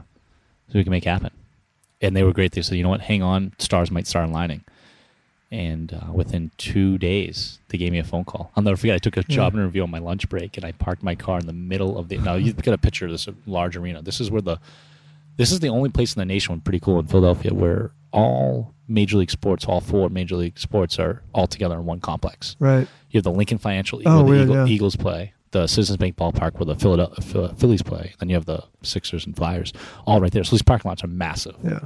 see 0.72 0.78
we 0.78 0.84
can 0.84 0.92
make 0.92 1.06
happen. 1.06 1.32
And 2.02 2.16
they 2.16 2.22
were 2.22 2.34
great. 2.34 2.52
They 2.52 2.62
said, 2.62 2.78
you 2.78 2.84
know 2.84 2.90
what, 2.90 3.02
hang 3.02 3.24
on, 3.24 3.54
stars 3.58 3.90
might 3.90 4.06
start 4.06 4.30
aligning. 4.30 4.64
And 5.50 5.92
uh, 5.92 6.14
within 6.14 6.52
two 6.58 7.00
days, 7.00 7.58
they 7.70 7.80
gave 7.80 7.92
me 7.92 7.98
a 7.98 8.04
phone 8.04 8.26
call. 8.26 8.52
I'll 8.56 8.62
never 8.62 8.78
forget. 8.78 8.94
I 8.94 9.00
took 9.00 9.18
a 9.18 9.24
job 9.24 9.56
interview 9.56 9.82
on 9.82 9.90
my 9.90 10.00
lunch 10.00 10.30
break, 10.30 10.56
and 10.58 10.66
I 10.66 10.72
parked 10.72 11.02
my 11.02 11.16
car 11.16 11.40
in 11.40 11.48
the 11.48 11.54
middle 11.54 11.98
of 11.98 12.10
the. 12.10 12.18
Now 12.20 12.36
you 12.36 12.54
get 12.54 12.76
a 12.76 12.78
picture 12.78 13.06
of 13.06 13.12
this 13.12 13.28
large 13.48 13.76
arena. 13.76 14.04
This 14.04 14.22
is 14.22 14.30
where 14.30 14.42
the. 14.44 14.60
This 15.38 15.52
is 15.52 15.60
the 15.60 15.70
only 15.70 15.90
place 15.90 16.16
in 16.16 16.20
the 16.20 16.26
nation, 16.26 16.62
pretty 16.62 16.80
cool 16.80 17.00
in 17.00 17.08
Philadelphia, 17.08 17.54
where 17.54 17.92
all 18.12 18.74
major 18.88 19.18
league 19.18 19.32
sports, 19.32 19.66
all 19.66 19.82
four 19.82 20.10
major 20.10 20.36
league 20.36 20.60
sports, 20.60 21.00
are 21.00 21.24
all 21.34 21.48
together 21.48 21.76
in 21.76 21.86
one 21.86 22.00
complex. 22.00 22.56
Right. 22.60 22.88
You 23.10 23.18
have 23.18 23.24
the 23.24 23.32
Lincoln 23.32 23.58
Financial 23.58 24.02
Oh, 24.06 24.18
where 24.18 24.24
the 24.24 24.30
weird, 24.30 24.42
Eagle, 24.44 24.56
yeah. 24.56 24.66
Eagles 24.74 24.96
play, 24.96 25.34
the 25.52 25.68
Citizens 25.68 25.98
Bank 25.98 26.16
Ballpark 26.16 26.54
where 26.60 26.66
the 26.66 26.76
Philadelphia 26.76 27.50
Phillies 27.58 27.82
play. 27.82 28.14
Then 28.20 28.30
you 28.30 28.36
have 28.36 28.46
the 28.46 28.64
Sixers 28.84 29.26
and 29.26 29.36
Flyers, 29.36 29.74
all 30.06 30.22
right 30.22 30.32
there. 30.32 30.44
So 30.44 30.52
these 30.52 30.62
parking 30.62 30.90
lots 30.90 31.04
are 31.04 31.08
massive. 31.08 31.56
Yeah. 31.64 31.80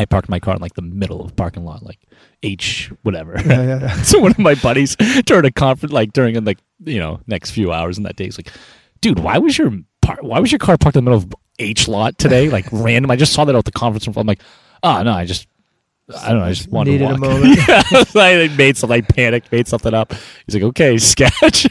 I 0.00 0.04
parked 0.04 0.28
my 0.28 0.38
car 0.38 0.54
in 0.54 0.62
like 0.62 0.74
the 0.74 0.82
middle 0.82 1.24
of 1.24 1.34
parking 1.34 1.64
lot, 1.64 1.82
like 1.82 1.98
H 2.44 2.92
whatever. 3.02 3.34
Yeah. 3.44 3.62
Yeah. 3.62 3.80
yeah. 3.80 3.92
so 4.02 4.20
one 4.20 4.30
of 4.30 4.38
my 4.38 4.54
buddies 4.54 4.94
during 5.24 5.44
a 5.44 5.50
conference, 5.50 5.92
like 5.92 6.12
during 6.12 6.42
like 6.44 6.58
you 6.84 7.00
know 7.00 7.20
next 7.26 7.50
few 7.50 7.72
hours 7.72 7.98
in 7.98 8.04
that 8.04 8.14
day, 8.14 8.24
he's 8.24 8.38
like, 8.38 8.52
"Dude, 9.00 9.18
why 9.18 9.38
was 9.38 9.58
your 9.58 9.72
par- 10.00 10.18
why 10.20 10.38
was 10.38 10.52
your 10.52 10.60
car 10.60 10.78
parked 10.78 10.96
in 10.96 11.04
the 11.04 11.10
middle 11.10 11.24
of 11.24 11.34
H 11.58 11.88
lot 11.88 12.18
today? 12.18 12.48
Like 12.48 12.66
random? 12.72 13.10
I 13.10 13.16
just 13.16 13.32
saw 13.32 13.44
that 13.44 13.54
out 13.54 13.64
the 13.64 13.72
conference 13.72 14.06
room. 14.06 14.14
I'm 14.16 14.26
like, 14.26 14.42
oh 14.82 15.02
no, 15.02 15.12
I 15.12 15.24
just 15.24 15.46
I 16.22 16.30
don't 16.30 16.38
know, 16.38 16.46
I 16.46 16.52
just 16.52 16.68
wanted 16.68 16.92
Needed 16.92 17.08
to 17.08 17.14
a 17.14 17.18
moment. 17.18 17.58
yeah, 17.68 17.82
I 18.14 18.54
made 18.56 18.76
some 18.76 18.90
like 18.90 19.08
panicked, 19.08 19.52
made 19.52 19.68
something 19.68 19.92
up. 19.92 20.14
He's 20.46 20.54
like, 20.54 20.64
okay, 20.64 20.96
sketch. 20.98 21.66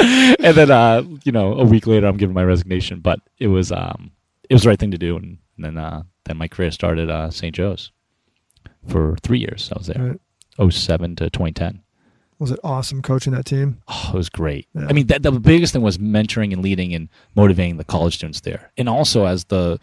and 0.00 0.54
then 0.56 0.70
uh, 0.70 1.02
you 1.24 1.32
know, 1.32 1.54
a 1.54 1.64
week 1.64 1.86
later, 1.86 2.06
I'm 2.06 2.18
giving 2.18 2.34
my 2.34 2.44
resignation, 2.44 3.00
but 3.00 3.20
it 3.38 3.48
was 3.48 3.72
um, 3.72 4.10
it 4.48 4.54
was 4.54 4.62
the 4.64 4.68
right 4.68 4.78
thing 4.78 4.90
to 4.90 4.98
do, 4.98 5.16
and, 5.16 5.38
then 5.56 5.78
uh, 5.78 6.02
then 6.24 6.36
my 6.36 6.48
career 6.48 6.70
started 6.70 7.08
uh, 7.08 7.30
St. 7.30 7.54
Joe's 7.54 7.92
for 8.88 9.16
three 9.22 9.38
years. 9.38 9.70
I 9.72 9.78
was 9.78 9.86
there, 9.86 10.18
Right. 10.58 10.72
07 10.72 11.16
to 11.16 11.30
2010. 11.30 11.83
Was 12.38 12.50
it 12.50 12.58
awesome 12.64 13.00
coaching 13.00 13.32
that 13.32 13.46
team? 13.46 13.80
Oh, 13.88 14.10
it 14.12 14.16
was 14.16 14.28
great. 14.28 14.66
Yeah. 14.74 14.86
I 14.88 14.92
mean, 14.92 15.06
that, 15.06 15.22
the 15.22 15.32
biggest 15.32 15.72
thing 15.72 15.82
was 15.82 15.98
mentoring 15.98 16.52
and 16.52 16.62
leading 16.62 16.94
and 16.94 17.08
motivating 17.34 17.76
the 17.76 17.84
college 17.84 18.16
students 18.16 18.40
there, 18.40 18.70
and 18.76 18.88
also 18.88 19.24
as 19.24 19.44
the 19.44 19.78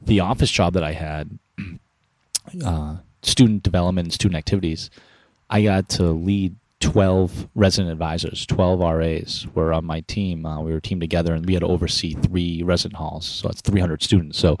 the 0.00 0.20
office 0.20 0.50
job 0.50 0.74
that 0.74 0.84
I 0.84 0.92
had, 0.92 1.38
uh, 2.64 2.96
student 3.22 3.62
development 3.62 4.06
and 4.06 4.12
student 4.12 4.36
activities, 4.36 4.90
I 5.50 5.62
got 5.62 5.88
to 5.90 6.04
lead 6.04 6.54
twelve 6.80 7.48
resident 7.54 7.90
advisors. 7.90 8.46
Twelve 8.46 8.80
RAs 8.80 9.46
were 9.54 9.72
on 9.72 9.84
my 9.84 10.00
team. 10.02 10.46
Uh, 10.46 10.60
we 10.60 10.72
were 10.72 10.80
teamed 10.80 11.00
together, 11.00 11.34
and 11.34 11.44
we 11.44 11.54
had 11.54 11.60
to 11.60 11.66
oversee 11.66 12.14
three 12.14 12.62
resident 12.62 12.96
halls. 12.96 13.26
So 13.26 13.48
that's 13.48 13.60
three 13.60 13.80
hundred 13.80 14.02
students. 14.02 14.38
So 14.38 14.58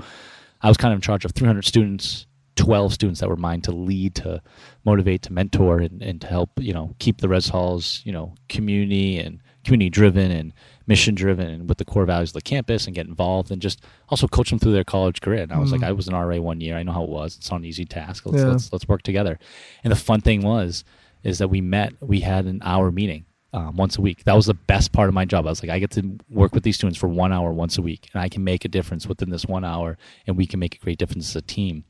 I 0.62 0.68
was 0.68 0.76
kind 0.76 0.92
of 0.92 0.98
in 0.98 1.02
charge 1.02 1.24
of 1.24 1.32
three 1.32 1.46
hundred 1.46 1.64
students. 1.64 2.26
12 2.56 2.92
students 2.94 3.20
that 3.20 3.28
were 3.28 3.36
mine 3.36 3.60
to 3.62 3.72
lead 3.72 4.14
to 4.14 4.40
motivate 4.84 5.22
to 5.22 5.32
mentor 5.32 5.78
and, 5.78 6.02
and 6.02 6.20
to 6.20 6.26
help 6.26 6.50
you 6.58 6.72
know 6.72 6.94
keep 6.98 7.18
the 7.18 7.28
res 7.28 7.48
halls 7.48 8.02
you 8.04 8.12
know 8.12 8.34
community 8.48 9.18
and 9.18 9.40
community 9.64 9.88
driven 9.88 10.30
and 10.30 10.52
mission 10.86 11.14
driven 11.14 11.46
and 11.48 11.68
with 11.68 11.78
the 11.78 11.84
core 11.86 12.04
values 12.04 12.30
of 12.30 12.34
the 12.34 12.42
campus 12.42 12.84
and 12.86 12.94
get 12.94 13.06
involved 13.06 13.50
and 13.50 13.62
just 13.62 13.82
also 14.10 14.28
coach 14.28 14.50
them 14.50 14.58
through 14.58 14.72
their 14.72 14.84
college 14.84 15.22
career. 15.22 15.42
And 15.42 15.52
i 15.52 15.58
was 15.58 15.70
Mm. 15.70 15.80
like 15.80 15.82
i 15.84 15.92
was 15.92 16.06
an 16.08 16.14
ra 16.14 16.36
one 16.38 16.60
year. 16.60 16.76
I 16.76 16.82
know 16.82 16.92
how 16.92 17.04
it 17.04 17.08
was. 17.08 17.36
It's 17.38 17.50
not 17.50 17.60
an 17.60 17.64
easy 17.64 17.86
task. 17.86 18.26
Let's, 18.26 18.42
Yeah. 18.42 18.50
let's 18.50 18.72
let's 18.72 18.86
work 18.86 19.02
together. 19.02 19.38
And 19.82 19.90
the 19.90 19.96
fun 19.96 20.20
thing 20.20 20.42
was 20.42 20.84
is 21.22 21.38
that 21.38 21.48
we 21.48 21.62
met 21.62 21.94
we 22.02 22.20
had 22.20 22.44
an 22.44 22.60
hour 22.62 22.90
meeting 22.92 23.24
um, 23.54 23.76
once 23.76 23.96
a 23.96 24.02
week. 24.02 24.24
That 24.24 24.34
was 24.36 24.44
the 24.46 24.52
best 24.54 24.92
part 24.92 25.08
of 25.08 25.14
my 25.14 25.24
job. 25.24 25.46
I 25.46 25.50
was 25.50 25.62
like 25.62 25.70
i 25.70 25.78
get 25.78 25.92
to 25.92 26.18
work 26.28 26.52
with 26.52 26.62
these 26.64 26.76
students 26.76 26.98
for 26.98 27.08
one 27.08 27.32
hour 27.32 27.50
once 27.50 27.78
a 27.78 27.82
week 27.82 28.10
and 28.12 28.20
i 28.20 28.28
can 28.28 28.44
make 28.44 28.66
a 28.66 28.68
difference 28.68 29.06
within 29.06 29.30
this 29.30 29.46
one 29.46 29.64
hour 29.64 29.96
and 30.26 30.36
we 30.36 30.44
can 30.46 30.60
make 30.60 30.74
a 30.74 30.78
great 30.78 30.98
difference 30.98 31.30
as 31.30 31.36
a 31.36 31.42
team. 31.42 31.84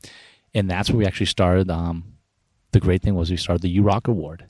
And 0.55 0.71
that's 0.71 0.89
where 0.91 0.99
we 0.99 1.07
actually 1.07 1.27
started. 1.27 1.69
Um, 1.69 2.14
the 2.75 2.81
great 2.81 3.01
thing 3.03 3.15
was 3.15 3.31
we 3.31 3.39
started 3.39 3.63
the 3.63 3.79
URock 3.79 4.07
Award, 4.07 4.47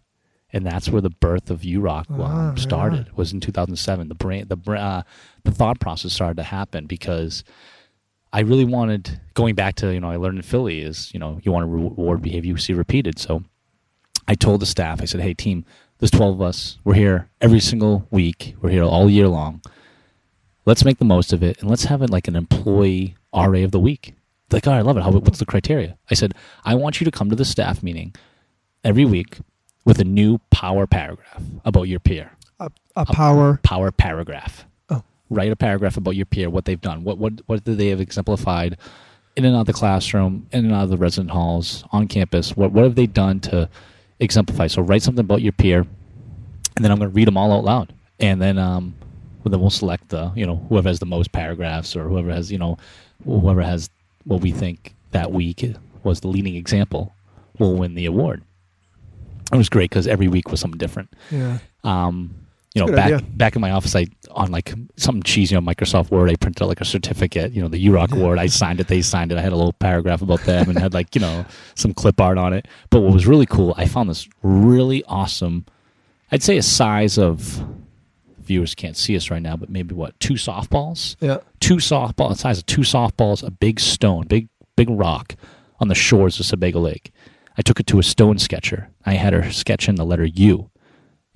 and 0.53 0.67
that's 0.67 0.89
where 0.89 1.01
the 1.01 1.11
birth 1.11 1.51
of 1.51 1.61
URock 1.61 2.07
Ah, 2.11 2.15
um, 2.15 2.49
right 2.51 2.59
started. 2.59 3.17
Was 3.17 3.33
in 3.33 3.41
2007. 3.41 4.09
The 4.09 4.15
brain, 4.15 4.49
the 4.49 4.73
uh, 4.73 5.03
the 5.45 5.53
thought 5.53 5.79
process 5.79 6.13
started 6.13 6.37
to 6.39 6.43
happen 6.43 6.87
because 6.87 7.45
I 8.33 8.41
really 8.41 8.65
wanted 8.65 9.21
going 9.35 9.55
back 9.55 9.77
to 9.77 9.95
you 9.95 10.01
know 10.01 10.11
I 10.11 10.17
learned 10.17 10.39
in 10.39 10.43
Philly 10.43 10.81
is 10.81 11.13
you 11.15 11.21
know 11.21 11.39
you 11.43 11.53
want 11.53 11.65
to 11.65 11.69
reward 11.69 12.21
behavior 12.21 12.51
you 12.51 12.59
see 12.59 12.73
repeated. 12.73 13.19
So 13.19 13.45
I 14.27 14.35
told 14.35 14.61
the 14.61 14.67
staff 14.67 15.01
I 15.01 15.05
said, 15.05 15.21
hey 15.21 15.35
team, 15.35 15.65
There's 15.99 16.11
12 16.11 16.35
of 16.35 16.43
us. 16.43 16.79
We're 16.83 16.95
here 16.95 17.29
every 17.41 17.61
single 17.61 18.09
week. 18.11 18.57
We're 18.61 18.71
here 18.71 18.83
all 18.85 19.09
year 19.09 19.29
long. 19.29 19.63
Let's 20.67 20.85
make 20.85 20.99
the 20.99 21.05
most 21.05 21.33
of 21.33 21.43
it 21.43 21.61
and 21.61 21.69
let's 21.69 21.85
have 21.85 22.01
it 22.03 22.11
like 22.11 22.27
an 22.27 22.37
employee 22.37 23.17
RA 23.35 23.61
of 23.61 23.71
the 23.71 23.81
week. 23.81 24.15
Like, 24.55 24.69
oh, 24.69 24.73
I 24.73 24.83
love 24.83 24.97
it. 24.97 25.03
How, 25.03 25.11
what's 25.11 25.41
the 25.41 25.47
criteria? 25.47 25.99
I 26.13 26.15
said, 26.15 26.33
I 26.65 26.77
want 26.77 27.01
you 27.01 27.05
to 27.07 27.11
come 27.11 27.29
to 27.29 27.35
the 27.35 27.45
staff 27.45 27.83
meeting 27.83 28.15
every 28.85 29.05
week 29.05 29.39
with 29.85 29.99
a 29.99 30.05
new 30.05 30.39
power 30.51 30.87
paragraph 30.87 31.43
about 31.65 31.85
your 31.85 31.99
peer. 31.99 32.31
A, 32.61 32.71
a 32.95 33.05
power. 33.05 33.59
Power 33.65 33.91
paragraph. 33.91 34.65
Oh. 34.91 35.03
Write 35.29 35.51
a 35.51 35.57
paragraph 35.57 35.97
about 35.97 36.15
your 36.15 36.27
peer, 36.27 36.49
what 36.49 36.67
they've 36.67 36.81
done, 36.81 37.03
what 37.03 37.19
what 37.19 37.33
what 37.47 37.65
they 37.65 37.89
have 37.89 38.01
exemplified 38.01 38.79
in 39.35 39.45
and 39.45 39.57
out 39.57 39.63
of 39.63 39.67
the 39.67 39.73
classroom, 39.73 40.47
in 40.53 40.67
and 40.67 40.73
out 40.73 40.85
of 40.85 40.91
the 40.91 40.99
resident 40.99 41.33
halls, 41.33 41.83
on 41.91 42.07
campus. 42.07 42.57
What 42.57 42.71
what 42.71 42.85
have 42.85 42.95
they 42.95 43.07
done 43.07 43.41
to 43.41 43.69
exemplify? 44.21 44.69
So 44.69 44.83
write 44.83 45.03
something 45.03 45.25
about 45.25 45.43
your 45.43 45.53
peer, 45.53 45.81
and 45.81 46.85
then 46.85 46.93
I'm 46.93 46.99
going 46.99 47.11
to 47.11 47.15
read 47.15 47.27
them 47.27 47.37
all 47.37 47.53
out 47.53 47.65
loud, 47.65 47.93
and 48.21 48.41
then 48.41 48.57
um, 48.59 48.95
well, 49.43 49.51
then 49.51 49.61
we'll 49.61 49.71
select 49.71 50.11
the 50.11 50.31
you 50.37 50.47
know 50.47 50.65
whoever 50.69 50.89
has 50.89 51.01
the 51.01 51.07
most 51.07 51.33
paragraphs 51.33 51.97
or 51.97 52.09
whoever 52.09 52.31
has 52.31 52.53
you 52.53 52.59
know 52.59 52.79
whoever 53.25 53.61
has 53.61 53.91
what 54.25 54.41
we 54.41 54.51
think 54.53 54.95
that 55.13 55.33
week 55.33 55.65
was 56.03 56.21
the 56.21 56.29
leading 56.29 56.57
example 56.57 57.15
will 57.59 57.77
win 57.77 57.95
the 57.95 58.07
award. 58.07 58.43
It 59.53 59.57
was 59.57 59.69
great 59.69 59.91
because 59.91 60.07
every 60.07 60.29
week 60.29 60.51
was 60.51 60.61
something 60.61 60.79
different. 60.79 61.13
Yeah. 61.31 61.59
Um, 61.85 62.35
you 62.75 62.81
know, 62.81 62.87
Good 62.87 62.97
back 62.97 63.13
idea. 63.13 63.21
back 63.35 63.55
in 63.55 63.61
my 63.63 63.71
office, 63.71 63.95
I 63.95 64.07
on 64.33 64.51
like 64.51 64.75
some 64.97 65.23
cheesy 65.23 65.55
on 65.55 65.65
Microsoft 65.65 66.11
Word, 66.11 66.29
I 66.29 66.35
printed 66.35 66.61
out 66.61 66.69
like 66.69 66.81
a 66.81 66.85
certificate. 66.85 67.53
You 67.53 67.63
know, 67.63 67.69
the 67.69 67.87
URock 67.87 68.13
award. 68.13 68.41
I 68.41 68.47
signed 68.47 68.81
it. 68.81 68.89
They 68.89 69.01
signed 69.01 69.31
it. 69.31 69.39
I 69.39 69.43
had 69.43 69.53
a 69.53 69.57
little 69.57 69.75
paragraph 69.75 70.23
about 70.23 70.41
them 70.41 70.69
and 70.69 70.77
had 70.77 70.93
like 70.93 71.15
you 71.15 71.21
know 71.21 71.45
some 71.77 71.95
clip 71.95 72.21
art 72.21 72.37
on 72.37 72.53
it. 72.53 72.67
But 72.91 73.01
what 73.01 73.13
was 73.13 73.29
really 73.29 73.47
cool, 73.47 73.75
I 73.77 73.87
found 73.87 74.11
this 74.11 74.29
really 74.43 75.05
awesome. 75.05 75.67
I'd 76.33 76.43
say 76.43 76.57
a 76.57 76.63
size 76.63 77.17
of 77.17 77.65
viewers 78.45 78.75
can't 78.75 78.97
see 78.97 79.17
us 79.17 79.31
right 79.31 79.43
now, 79.43 79.57
but 79.57 79.69
maybe 79.71 79.95
what 79.95 80.19
two 80.21 80.35
softballs 80.35 81.17
Yeah. 81.21 81.39
two 81.61 81.77
softball 81.77 82.29
the 82.31 82.37
size 82.37 82.59
of 82.59 82.67
two 82.67 82.83
softballs, 82.83 83.43
a 83.47 83.51
big 83.51 83.81
stone, 83.81 84.27
big 84.27 84.49
big 84.77 84.89
rock 84.91 85.37
on 85.81 85.89
the 85.89 85.95
shores 85.95 86.39
of 86.41 86.47
Sebago 86.47 86.81
Lake. 86.81 87.13
I 87.57 87.63
took 87.63 87.79
it 87.81 87.87
to 87.89 87.99
a 87.99 88.03
stone 88.03 88.39
sketcher. 88.39 88.91
I 89.07 89.15
had 89.15 89.33
her 89.33 89.51
sketch 89.53 89.89
in 89.89 89.95
the 89.95 90.05
letter 90.05 90.25
U 90.25 90.71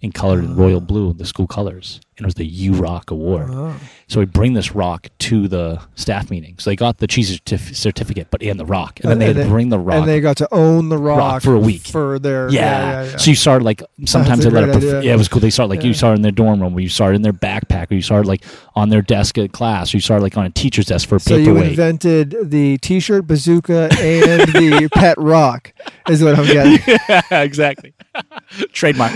in 0.00 0.12
colored 0.12 0.44
in 0.44 0.56
royal 0.56 0.80
blue, 0.80 1.12
the 1.12 1.24
school 1.24 1.46
colors. 1.46 2.00
And 2.18 2.24
it 2.24 2.26
was 2.26 2.34
the 2.34 2.46
U 2.46 2.74
Rock 2.74 3.10
Award. 3.12 3.46
Oh. 3.50 3.76
So 4.08 4.18
we 4.18 4.26
bring 4.26 4.54
this 4.54 4.74
rock 4.74 5.06
to 5.20 5.46
the 5.46 5.80
staff 5.94 6.30
meeting. 6.30 6.56
So 6.58 6.70
they 6.70 6.76
got 6.76 6.98
the 6.98 7.06
cheese 7.06 7.38
certif- 7.38 7.76
certificate, 7.76 8.26
but 8.30 8.42
and 8.42 8.58
the 8.58 8.64
rock. 8.64 8.98
And 9.00 9.10
then 9.10 9.18
they 9.20 9.26
had 9.26 9.36
to 9.36 9.44
bring 9.46 9.68
the 9.68 9.78
rock. 9.78 9.98
And 10.00 10.08
they 10.08 10.20
got 10.20 10.36
to 10.38 10.48
own 10.52 10.88
the 10.88 10.98
rock, 10.98 11.42
for 11.42 11.54
a 11.54 11.60
week. 11.60 11.82
For 11.86 12.18
their. 12.18 12.48
yeah. 12.48 12.58
Yeah. 12.58 13.02
yeah, 13.04 13.10
yeah. 13.10 13.16
So 13.18 13.30
you 13.30 13.36
started 13.36 13.64
like 13.64 13.82
sometimes 14.04 14.42
they 14.42 14.50
let 14.50 14.68
it. 14.68 14.74
Perf- 14.74 15.04
yeah, 15.04 15.14
it 15.14 15.16
was 15.16 15.28
cool. 15.28 15.40
They 15.40 15.50
started 15.50 15.70
like 15.70 15.84
you 15.84 15.94
started 15.94 16.16
in 16.16 16.22
their 16.22 16.32
dorm 16.32 16.60
room, 16.60 16.74
or 16.74 16.80
you 16.80 16.88
started 16.88 17.16
in 17.16 17.22
their 17.22 17.32
backpack, 17.32 17.90
or 17.90 17.94
you 17.94 18.02
started 18.02 18.26
like 18.26 18.42
on 18.74 18.88
their 18.88 19.02
desk 19.02 19.38
at 19.38 19.52
class, 19.52 19.94
or 19.94 19.98
you 19.98 20.00
started 20.00 20.22
like 20.24 20.36
on 20.36 20.44
a 20.44 20.50
teacher's 20.50 20.86
desk 20.86 21.08
for 21.08 21.16
a 21.16 21.20
So 21.20 21.36
you 21.36 21.56
invented 21.56 22.34
the 22.50 22.78
T-shirt 22.78 23.26
bazooka 23.26 23.88
and 24.00 24.42
the 24.52 24.88
pet 24.94 25.16
rock, 25.18 25.72
is 26.08 26.24
what 26.24 26.38
I'm 26.38 26.46
getting. 26.46 26.78
yeah, 27.08 27.42
exactly. 27.42 27.94
Trademark. 28.72 29.12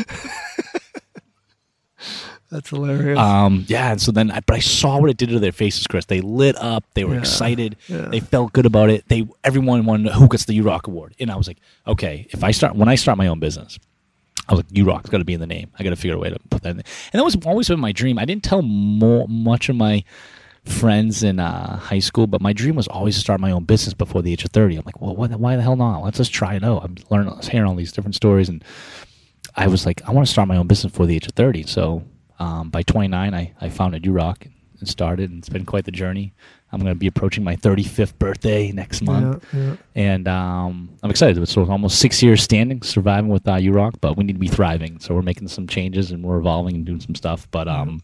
That's 2.53 2.69
hilarious. 2.69 3.19
Um, 3.19 3.65
yeah, 3.67 3.93
and 3.93 4.01
so 4.01 4.13
then, 4.13 4.31
I, 4.31 4.41
but 4.41 4.55
I 4.57 4.59
saw 4.61 4.99
what 5.01 5.09
it 5.09 5.17
did 5.17 5.31
to 5.31 5.41
their 5.41 5.53
faces, 5.53 5.87
Chris. 5.87 6.05
They 6.05 6.21
lit 6.21 6.55
up. 6.57 6.85
They 6.95 7.05
were 7.05 7.15
Yeah. 7.15 7.21
excited. 7.21 7.77
Yeah. 7.89 8.09
They 8.11 8.21
felt 8.21 8.53
good 8.53 8.67
about 8.67 8.91
it. 8.91 9.09
They 9.09 9.27
everyone 9.43 9.87
wanted 9.87 10.13
who 10.13 10.29
gets 10.29 10.45
the 10.45 10.55
U 10.57 10.63
Rock 10.63 10.87
award, 10.87 11.15
and 11.19 11.31
I 11.31 11.37
was 11.37 11.49
like, 11.49 11.59
okay, 11.87 12.27
if 12.31 12.45
I 12.45 12.51
start 12.51 12.77
when 12.77 12.89
I 12.89 12.95
start 12.95 13.17
my 13.19 13.27
own 13.27 13.41
business, 13.41 13.79
I 14.49 14.53
was 14.53 14.59
like, 14.65 14.77
U 14.77 14.85
Rock's 14.85 15.09
got 15.09 15.19
to 15.19 15.25
be 15.25 15.33
in 15.33 15.41
the 15.41 15.47
name. 15.47 15.71
I 15.79 15.83
got 15.83 15.91
to 15.91 15.97
figure 15.97 16.15
a 16.15 16.19
way 16.19 16.29
to 16.31 16.39
put 16.51 16.63
that 16.63 16.71
in. 16.71 16.77
There. 16.77 16.85
And 17.15 17.19
that 17.21 17.25
was 17.25 17.37
always 17.47 17.69
been 17.69 17.81
my 17.81 17.93
dream. 17.93 18.19
I 18.19 18.27
didn't 18.27 18.45
tell 18.45 18.61
more 18.63 19.27
much 19.29 19.69
of 19.71 19.77
my 19.77 20.05
friends 20.65 21.23
in 21.23 21.41
uh, 21.41 21.77
high 21.79 21.99
school, 22.01 22.27
but 22.27 22.41
my 22.43 22.53
dream 22.53 22.77
was 22.77 22.87
always 22.87 23.15
to 23.15 23.21
start 23.21 23.41
my 23.41 23.51
own 23.51 23.65
business 23.65 23.95
before 23.95 24.21
the 24.23 24.31
age 24.33 24.45
of 24.45 24.51
thirty. 24.51 24.77
I'm 24.77 24.85
like, 24.85 25.01
well, 25.01 25.17
what, 25.17 25.31
why 25.33 25.57
the 25.57 25.63
hell 25.63 25.77
not? 25.77 26.03
Let's 26.05 26.19
just 26.19 26.33
try 26.35 26.55
it 26.55 26.63
out. 26.65 26.85
I'm 26.85 26.97
learning, 27.11 27.35
hearing 27.51 27.67
all 27.69 27.75
these 27.75 27.93
different 27.93 28.15
stories, 28.15 28.49
and 28.51 28.63
I 29.57 29.69
was 29.69 29.87
like, 29.87 30.03
I 30.07 30.13
want 30.13 30.27
to 30.27 30.31
start 30.33 30.49
my 30.49 30.57
own 30.59 30.67
business 30.67 30.93
before 30.93 31.07
the 31.07 31.15
age 31.17 31.27
of 31.27 31.33
30. 31.33 31.63
So 31.65 32.05
um, 32.43 32.71
by 32.71 32.83
29, 32.83 33.35
I, 33.35 33.53
I 33.61 33.69
founded 33.69 34.03
URock 34.03 34.49
and 34.81 34.89
started, 34.89 35.31
and 35.31 35.39
it's 35.39 35.49
been 35.49 35.65
quite 35.65 35.85
the 35.85 35.93
journey. 35.93 36.33
I'm 36.73 36.81
going 36.81 36.91
to 36.95 36.99
be 36.99 37.07
approaching 37.07 37.45
my 37.45 37.55
35th 37.57 38.19
birthday 38.19 38.73
next 38.73 39.03
month, 39.03 39.45
Yeah, 39.53 39.61
yeah. 39.61 39.77
and 39.95 40.27
um, 40.27 40.89
I'm 41.03 41.11
excited. 41.11 41.37
So 41.49 41.61
it's 41.63 41.71
almost 41.71 41.99
six 41.99 42.23
years 42.23 42.43
standing, 42.43 42.81
surviving 42.83 43.29
with 43.31 43.47
uh, 43.47 43.57
URock, 43.57 43.95
but 44.01 44.17
we 44.17 44.25
need 44.25 44.33
to 44.35 44.39
be 44.39 44.49
thriving. 44.49 44.99
So 44.99 45.15
we're 45.15 45.23
making 45.23 45.49
some 45.49 45.67
changes 45.67 46.11
and 46.13 46.25
we're 46.25 46.39
evolving 46.39 46.75
and 46.77 46.85
doing 46.87 47.01
some 47.01 47.15
stuff. 47.15 47.47
But 47.51 47.69
um, 47.69 48.03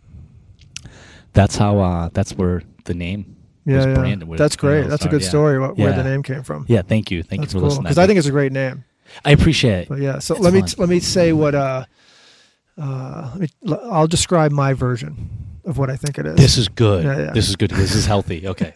that's 1.33 1.57
how 1.57 1.79
uh, 1.79 2.11
that's 2.13 2.33
where 2.37 2.63
the 2.85 2.95
name 2.95 3.37
Yeah, 3.65 3.87
yeah. 3.87 3.95
branded. 3.95 4.29
That's 4.37 4.57
great. 4.57 4.87
That's 4.89 5.05
a 5.07 5.09
good 5.09 5.23
yeah. 5.23 5.29
story. 5.29 5.59
What, 5.59 5.77
Where 5.79 5.93
the 5.95 6.05
name 6.05 6.23
came 6.23 6.43
from. 6.43 6.67
Yeah, 6.69 6.83
thank 6.83 7.11
you, 7.11 7.23
thank 7.23 7.41
That's 7.43 7.55
you 7.55 7.61
for 7.61 7.63
cool 7.63 7.69
listening. 7.71 7.85
because 7.85 7.99
I 7.99 8.07
think 8.07 8.19
it's 8.19 8.29
a 8.29 8.33
great 8.33 8.53
name. 8.53 8.85
I 9.25 9.31
appreciate 9.33 9.83
it. 9.85 9.89
But 9.89 10.01
yeah, 10.01 10.19
so 10.19 10.35
It's 10.35 10.45
let 10.45 10.53
me 10.53 10.61
fun. 10.61 10.71
let 10.79 10.89
me 10.91 11.01
say 11.01 11.33
what 11.33 11.55
uh, 11.55 11.87
uh, 12.81 13.37
I'll 13.91 14.07
describe 14.07 14.53
my 14.53 14.73
version 14.73 15.29
of 15.65 15.77
what 15.79 15.91
I 15.91 15.97
think 15.97 16.19
it 16.19 16.27
is. 16.27 16.37
This 16.37 16.57
is 16.57 16.69
good. 16.69 17.05
Yeah, 17.05 17.19
yeah. 17.19 17.31
This 17.33 17.49
is 17.49 17.57
good. 17.57 17.71
This 17.71 17.95
is 17.95 18.07
healthy. 18.07 18.47
Okay. 18.49 18.73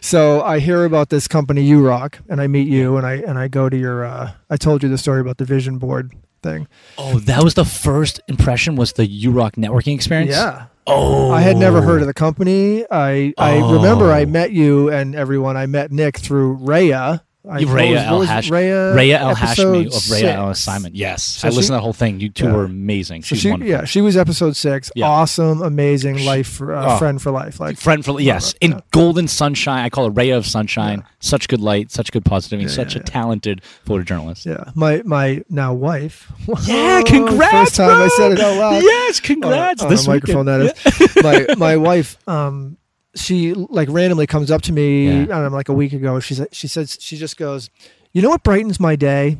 So 0.00 0.42
I 0.42 0.58
hear 0.60 0.84
about 0.84 1.08
this 1.08 1.26
company, 1.26 1.68
URock, 1.68 2.20
and 2.28 2.40
I 2.40 2.46
meet 2.46 2.68
you, 2.68 2.96
and 2.96 3.06
I 3.06 3.14
and 3.14 3.38
I 3.38 3.48
go 3.48 3.68
to 3.68 3.76
your. 3.76 4.04
Uh, 4.04 4.32
I 4.50 4.56
told 4.56 4.82
you 4.82 4.88
the 4.88 4.98
story 4.98 5.20
about 5.20 5.38
the 5.38 5.44
vision 5.44 5.78
board 5.78 6.12
thing. 6.42 6.68
Oh, 6.98 7.18
that 7.20 7.42
was 7.42 7.54
the 7.54 7.64
first 7.64 8.20
impression. 8.28 8.76
Was 8.76 8.92
the 8.92 9.06
URock 9.06 9.52
networking 9.56 9.94
experience? 9.94 10.32
Yeah, 10.32 10.66
Oh, 10.86 11.32
I 11.32 11.40
had 11.40 11.56
never 11.56 11.82
heard 11.82 12.00
of 12.02 12.06
the 12.06 12.14
company. 12.14 12.84
I 12.90 13.32
I 13.38 13.56
remember 13.58 14.12
I 14.12 14.22
Oh. 14.22 14.26
met 14.26 14.52
you 14.52 14.88
and 14.90 15.14
everyone. 15.16 15.56
I 15.56 15.66
met 15.66 15.90
Nick 15.90 16.18
through 16.18 16.58
Raya. 16.58 17.22
I, 17.48 17.58
You- 17.60 17.68
what 17.68 17.76
Raya 17.76 18.06
El? 18.06 18.22
Hash- 18.22 18.50
Raya, 18.50 18.94
Raya 18.94 19.18
El 19.20 19.34
Hashmi 19.36 19.86
of 19.86 19.92
Raya 19.92 20.34
El. 20.34 20.54
Simon. 20.54 20.92
Yes, 20.94 21.22
So 21.22 21.46
I 21.46 21.50
she- 21.50 21.56
listened 21.56 21.74
to 21.74 21.76
that 21.76 21.80
whole 21.82 21.92
thing. 21.92 22.18
You 22.20 22.28
two 22.28 22.46
Yeah. 22.46 22.52
were 22.52 22.64
amazing. 22.64 23.22
So 23.22 23.28
She's 23.34 23.40
she, 23.42 23.50
wonderful. 23.50 23.70
yeah, 23.70 23.84
she 23.84 24.00
was 24.00 24.16
episode 24.16 24.56
six. 24.56 24.90
Yeah. 24.96 25.06
Awesome, 25.06 25.62
amazing 25.62 26.24
life, 26.24 26.48
for, 26.48 26.74
uh, 26.74 26.94
Oh. 26.94 26.98
friend 26.98 27.20
for 27.22 27.30
life. 27.30 27.60
Like 27.60 27.76
Friend 27.78 28.04
for 28.04 28.20
yes, 28.20 28.54
in 28.60 28.72
Yeah. 28.72 28.80
golden 28.90 29.28
sunshine. 29.28 29.84
I 29.84 29.90
call 29.90 30.06
it 30.06 30.10
ray 30.10 30.30
of 30.30 30.46
sunshine. 30.46 31.04
Such 31.20 31.48
good 31.48 31.60
light, 31.60 31.90
such 31.92 32.12
good 32.12 32.24
positivity, 32.24 32.68
such 32.68 32.94
a 32.96 33.00
talented 33.00 33.62
photojournalist. 33.86 34.44
Yeah, 34.46 34.70
my 34.74 35.02
my 35.04 35.42
now 35.48 35.72
wife. 35.74 36.32
Yeah, 36.66 37.02
congrats, 37.06 37.52
First 37.52 37.76
time 37.76 38.02
I 38.02 38.08
said 38.08 38.32
it 38.32 38.40
out 38.40 38.56
loud. 38.58 38.82
Yes, 38.82 39.20
congrats. 39.20 39.82
On, 39.82 39.86
on 39.88 39.92
this 39.92 40.06
microphone 40.06 40.46
weekend. 40.46 40.72
that 40.84 41.16
is. 41.16 41.22
my 41.22 41.54
my 41.58 41.76
wife. 41.76 42.16
Um, 42.28 42.76
she 43.16 43.54
like 43.54 43.88
randomly 43.90 44.26
comes 44.26 44.50
up 44.50 44.62
to 44.62 44.72
me. 44.72 45.06
Yeah. 45.06 45.22
I 45.22 45.24
don't 45.24 45.50
know, 45.50 45.56
like 45.56 45.68
a 45.68 45.74
week 45.74 45.92
ago. 45.92 46.20
She's 46.20 46.40
like, 46.40 46.50
she 46.52 46.68
says 46.68 46.98
she 47.00 47.16
just 47.16 47.36
goes, 47.36 47.70
you 48.12 48.22
know 48.22 48.30
what 48.30 48.42
brightens 48.42 48.78
my 48.78 48.96
day? 48.96 49.38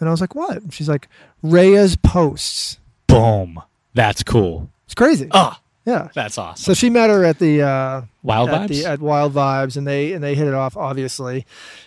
And 0.00 0.08
I 0.08 0.10
was 0.10 0.20
like, 0.20 0.34
what? 0.34 0.62
She's 0.72 0.88
like, 0.88 1.08
Raya's 1.42 1.96
posts. 1.96 2.78
Boom. 3.06 3.60
That's 3.94 4.22
cool. 4.22 4.70
It's 4.84 4.94
crazy. 4.94 5.28
Ah, 5.32 5.60
yeah. 5.84 6.08
that's 6.14 6.38
awesome. 6.38 6.62
So 6.62 6.74
she 6.74 6.90
met 6.90 7.10
her 7.10 7.24
at 7.24 7.38
the 7.38 7.62
uh, 7.62 8.02
Wild 8.22 8.50
at 8.50 8.62
vibes. 8.62 8.68
the 8.68 8.86
at 8.86 9.00
Wild 9.00 9.32
Vibes, 9.34 9.76
and 9.76 9.86
they 9.86 10.12
and 10.12 10.22
they 10.22 10.34
hit 10.34 10.46
it 10.46 10.54
off 10.54 10.76
obviously, 10.76 11.46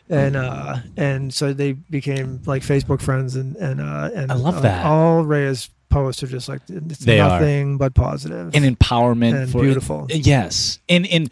and 0.09 0.35
uh, 0.35 0.77
and 0.97 1.33
so 1.33 1.53
they 1.53 1.73
became 1.73 2.41
like 2.45 2.63
Facebook 2.63 3.01
friends, 3.01 3.35
and 3.35 3.55
and 3.57 3.79
uh, 3.79 4.09
and 4.13 4.31
I 4.31 4.35
love 4.35 4.57
uh, 4.57 4.61
that. 4.61 4.85
All 4.85 5.23
Raya's 5.23 5.69
posts 5.91 6.23
are 6.23 6.27
just 6.27 6.49
like 6.49 6.61
it's 6.67 6.99
They 6.99 7.19
are. 7.19 7.39
nothing 7.39 7.77
but 7.77 7.93
positive 7.93 8.55
and 8.55 8.65
empowerment 8.65 9.35
and 9.43 9.51
for 9.51 9.61
beautiful. 9.61 10.07
Yes, 10.09 10.79
and 10.89 11.05
and 11.07 11.29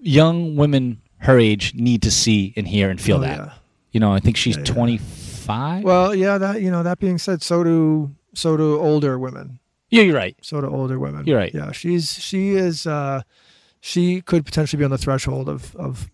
young 0.00 0.56
women 0.56 1.00
her 1.18 1.38
age 1.38 1.74
need 1.74 2.02
to 2.02 2.10
see 2.10 2.54
and 2.56 2.66
hear 2.66 2.88
and 2.90 3.00
feel 3.00 3.18
Oh, 3.18 3.20
that. 3.20 3.38
yeah. 3.38 3.52
You 3.92 4.00
know, 4.00 4.12
I 4.14 4.20
think 4.20 4.36
she's 4.36 4.56
Yeah, 4.56 4.62
yeah. 4.66 4.72
25. 4.74 5.84
Well, 5.84 6.14
yeah, 6.14 6.38
that 6.38 6.62
you 6.62 6.70
know. 6.70 6.82
That 6.82 6.98
being 7.00 7.18
said, 7.18 7.42
so 7.42 7.62
do 7.64 8.14
so 8.34 8.56
do 8.56 8.78
older 8.78 9.18
women. 9.18 9.58
yeah, 9.90 10.02
you're 10.02 10.16
right. 10.16 10.36
So 10.42 10.60
do 10.60 10.68
older 10.68 10.98
women. 10.98 11.26
You're 11.26 11.38
right. 11.38 11.52
Yeah, 11.52 11.72
she's 11.72 12.12
she 12.14 12.50
is 12.52 12.86
uh, 12.86 13.22
she 13.80 14.20
could 14.22 14.44
potentially 14.46 14.78
be 14.78 14.84
on 14.84 14.90
the 14.92 14.98
threshold 14.98 15.48
of 15.48 15.74
of 15.76 16.08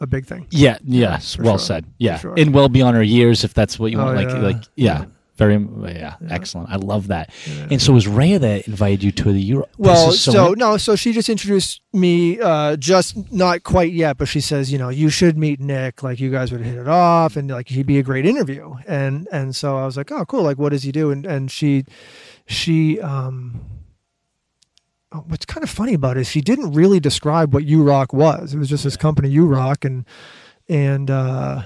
a 0.00 0.06
big 0.06 0.26
thing. 0.26 0.46
Yeah, 0.50 0.78
yes, 0.84 1.36
for 1.36 1.42
well 1.44 1.58
sure. 1.58 1.66
said. 1.66 1.86
Yeah, 1.98 2.18
sure. 2.18 2.34
and 2.36 2.52
well 2.52 2.68
beyond 2.68 2.96
her 2.96 3.02
years, 3.04 3.44
if 3.44 3.54
that's 3.54 3.78
what 3.78 3.92
you 3.92 3.98
want. 3.98 4.18
Oh, 4.18 4.20
like, 4.22 4.28
yeah. 4.28 4.40
like, 4.42 4.56
yeah, 4.74 4.98
Yeah. 4.98 5.04
Very, 5.36 5.54
yeah, 5.54 5.88
Yeah. 5.88 6.14
excellent. 6.30 6.70
I 6.70 6.76
love 6.76 7.08
that. 7.08 7.30
Yeah. 7.46 7.68
And 7.70 7.82
so, 7.82 7.92
was 7.92 8.06
Rhea 8.08 8.38
that 8.38 8.66
invited 8.66 9.02
you 9.02 9.12
to 9.12 9.32
the 9.32 9.40
Euro? 9.40 9.66
Well, 9.78 10.10
is 10.10 10.20
so, 10.20 10.54
no, 10.54 10.76
so 10.76 10.96
she 10.96 11.12
just 11.12 11.28
introduced 11.28 11.80
me, 11.92 12.40
uh, 12.40 12.76
just 12.76 13.32
not 13.32 13.62
quite 13.62 13.92
yet, 13.92 14.16
but 14.18 14.28
she 14.28 14.40
says, 14.40 14.72
you 14.72 14.78
know, 14.78 14.88
you 14.88 15.08
should 15.08 15.36
meet 15.38 15.60
Nick. 15.60 16.02
Like 16.02 16.20
you 16.20 16.30
guys 16.30 16.52
would 16.52 16.60
hit 16.62 16.76
it 16.76 16.88
off, 16.88 17.36
and 17.36 17.50
like 17.50 17.68
he'd 17.68 17.86
be 17.86 17.98
a 17.98 18.02
great 18.02 18.26
interview. 18.26 18.74
And 18.86 19.28
and 19.32 19.54
so 19.54 19.76
I 19.76 19.84
was 19.84 19.96
like, 19.96 20.10
oh, 20.12 20.24
cool. 20.24 20.42
Like, 20.42 20.58
what 20.58 20.70
does 20.70 20.82
he 20.82 20.92
do? 20.92 21.10
And 21.10 21.24
and 21.26 21.50
she, 21.50 21.84
she, 22.46 23.00
um, 23.00 23.60
oh, 25.12 25.24
what's 25.28 25.46
kind 25.46 25.62
of 25.64 25.70
funny 25.70 25.94
about 25.94 26.16
it 26.16 26.20
is 26.20 26.28
she 26.30 26.40
didn't 26.40 26.72
really 26.72 27.00
describe 27.00 27.52
what 27.54 27.64
U 27.64 27.82
Rock 27.82 28.12
was. 28.12 28.54
It 28.54 28.58
was 28.58 28.68
just 28.68 28.84
this 28.84 28.96
company 28.96 29.28
U 29.30 29.46
Rock, 29.46 29.84
and 29.84 30.04
and 30.68 31.10
uh, 31.10 31.62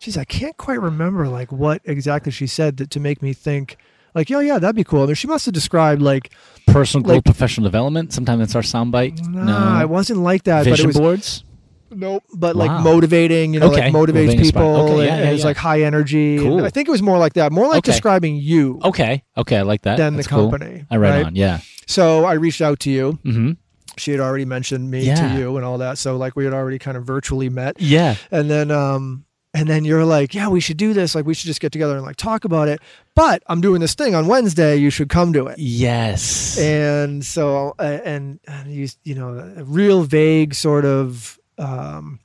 geez, 0.00 0.16
I 0.16 0.24
can't 0.24 0.56
quite 0.56 0.80
remember 0.80 1.28
like 1.28 1.52
what 1.52 1.80
exactly 1.84 2.32
she 2.32 2.46
said 2.46 2.76
that 2.78 2.90
to 2.90 3.00
make 3.00 3.22
me 3.22 3.32
think. 3.32 3.76
Like, 4.14 4.28
yeah, 4.28 4.40
yeah, 4.40 4.58
that'd 4.58 4.74
be 4.74 4.82
cool. 4.82 5.04
I 5.04 5.06
mean, 5.06 5.14
she 5.14 5.28
must 5.28 5.44
have 5.46 5.54
described 5.54 6.02
like, 6.02 6.32
Personal 6.66 7.04
growth, 7.04 7.16
Like- 7.18 7.24
professional 7.24 7.64
development. 7.64 8.12
Sometimes 8.12 8.42
it's 8.42 8.54
our 8.56 8.62
soundbite. 8.62 9.24
nah, 9.28 9.80
it 9.80 9.88
wasn't 9.88 10.20
like 10.20 10.42
that. 10.44 10.64
Vision 10.64 10.74
but 10.74 10.80
it 10.84 10.86
was 10.88 10.96
boards. 10.96 11.44
nope. 11.92 12.24
But 12.34 12.56
Wow. 12.56 12.66
like 12.66 12.84
motivating, 12.84 13.54
you 13.54 13.60
know, 13.60 13.66
Okay. 13.66 13.90
like 13.90 13.92
motivates 13.92 14.32
inspired. 14.32 14.42
people. 14.44 14.76
Okay, 14.76 14.90
yeah, 14.92 14.98
and, 14.98 15.06
yeah, 15.06 15.14
and 15.26 15.28
it's 15.34 15.40
yeah. 15.40 15.46
like 15.46 15.56
high 15.56 15.82
energy. 15.82 16.38
Cool. 16.38 16.64
I 16.64 16.70
think 16.70 16.88
it 16.88 16.90
was 16.90 17.02
more 17.02 17.18
like 17.18 17.34
that, 17.34 17.52
more 17.52 17.66
like 17.68 17.78
Okay. 17.78 17.92
describing 17.92 18.34
you 18.36 18.80
Okay. 18.84 19.22
Okay. 19.36 19.56
I 19.58 19.62
like 19.62 19.82
that. 19.82 19.96
than 19.96 20.16
That's 20.16 20.26
the 20.28 20.34
cool. 20.34 20.50
company. 20.50 20.84
I 20.90 20.96
read 20.96 21.10
right? 21.14 21.26
on. 21.26 21.36
Yeah. 21.36 21.60
So 21.86 22.24
I 22.24 22.32
reached 22.34 22.60
out 22.60 22.80
to 22.80 22.90
you. 22.90 23.18
Mm-hmm. 23.24 23.52
She 23.96 24.10
had 24.12 24.20
already 24.20 24.44
mentioned 24.44 24.90
me 24.90 25.04
Yeah. 25.06 25.28
to 25.34 25.38
you 25.38 25.56
and 25.56 25.64
all 25.64 25.78
that. 25.78 25.98
So 25.98 26.16
like 26.16 26.34
we 26.36 26.44
had 26.44 26.54
already 26.54 26.78
kind 26.80 26.96
of 26.96 27.04
virtually 27.04 27.48
met. 27.48 27.80
Yeah. 27.80 28.16
and 28.32 28.50
then 28.50 28.70
um 28.72 29.24
and 29.52 29.68
then 29.68 29.84
you're 29.84 30.04
like 30.04 30.32
yeah 30.34 30.48
we 30.48 30.60
should 30.60 30.76
do 30.76 30.92
this 30.92 31.14
like 31.14 31.24
we 31.26 31.34
should 31.34 31.46
just 31.46 31.60
get 31.60 31.72
together 31.72 31.96
and 31.96 32.04
like 32.04 32.16
talk 32.16 32.44
about 32.44 32.68
it 32.68 32.80
but 33.14 33.42
i'm 33.48 33.60
doing 33.60 33.80
this 33.80 33.94
thing 33.94 34.14
on 34.14 34.26
wednesday 34.26 34.76
you 34.76 34.90
should 34.90 35.08
come 35.08 35.32
to 35.32 35.46
it 35.48 35.58
Yes. 35.58 36.58
and 36.58 37.24
so 37.24 37.74
uh, 37.78 37.98
and, 38.04 38.38
and 38.46 38.72
you 38.72 38.88
you 39.04 39.14
know 39.14 39.52
a 39.56 39.64
real 39.64 40.02
vague 40.04 40.54
sort 40.54 40.84
of 40.84 41.38
um 41.58 42.20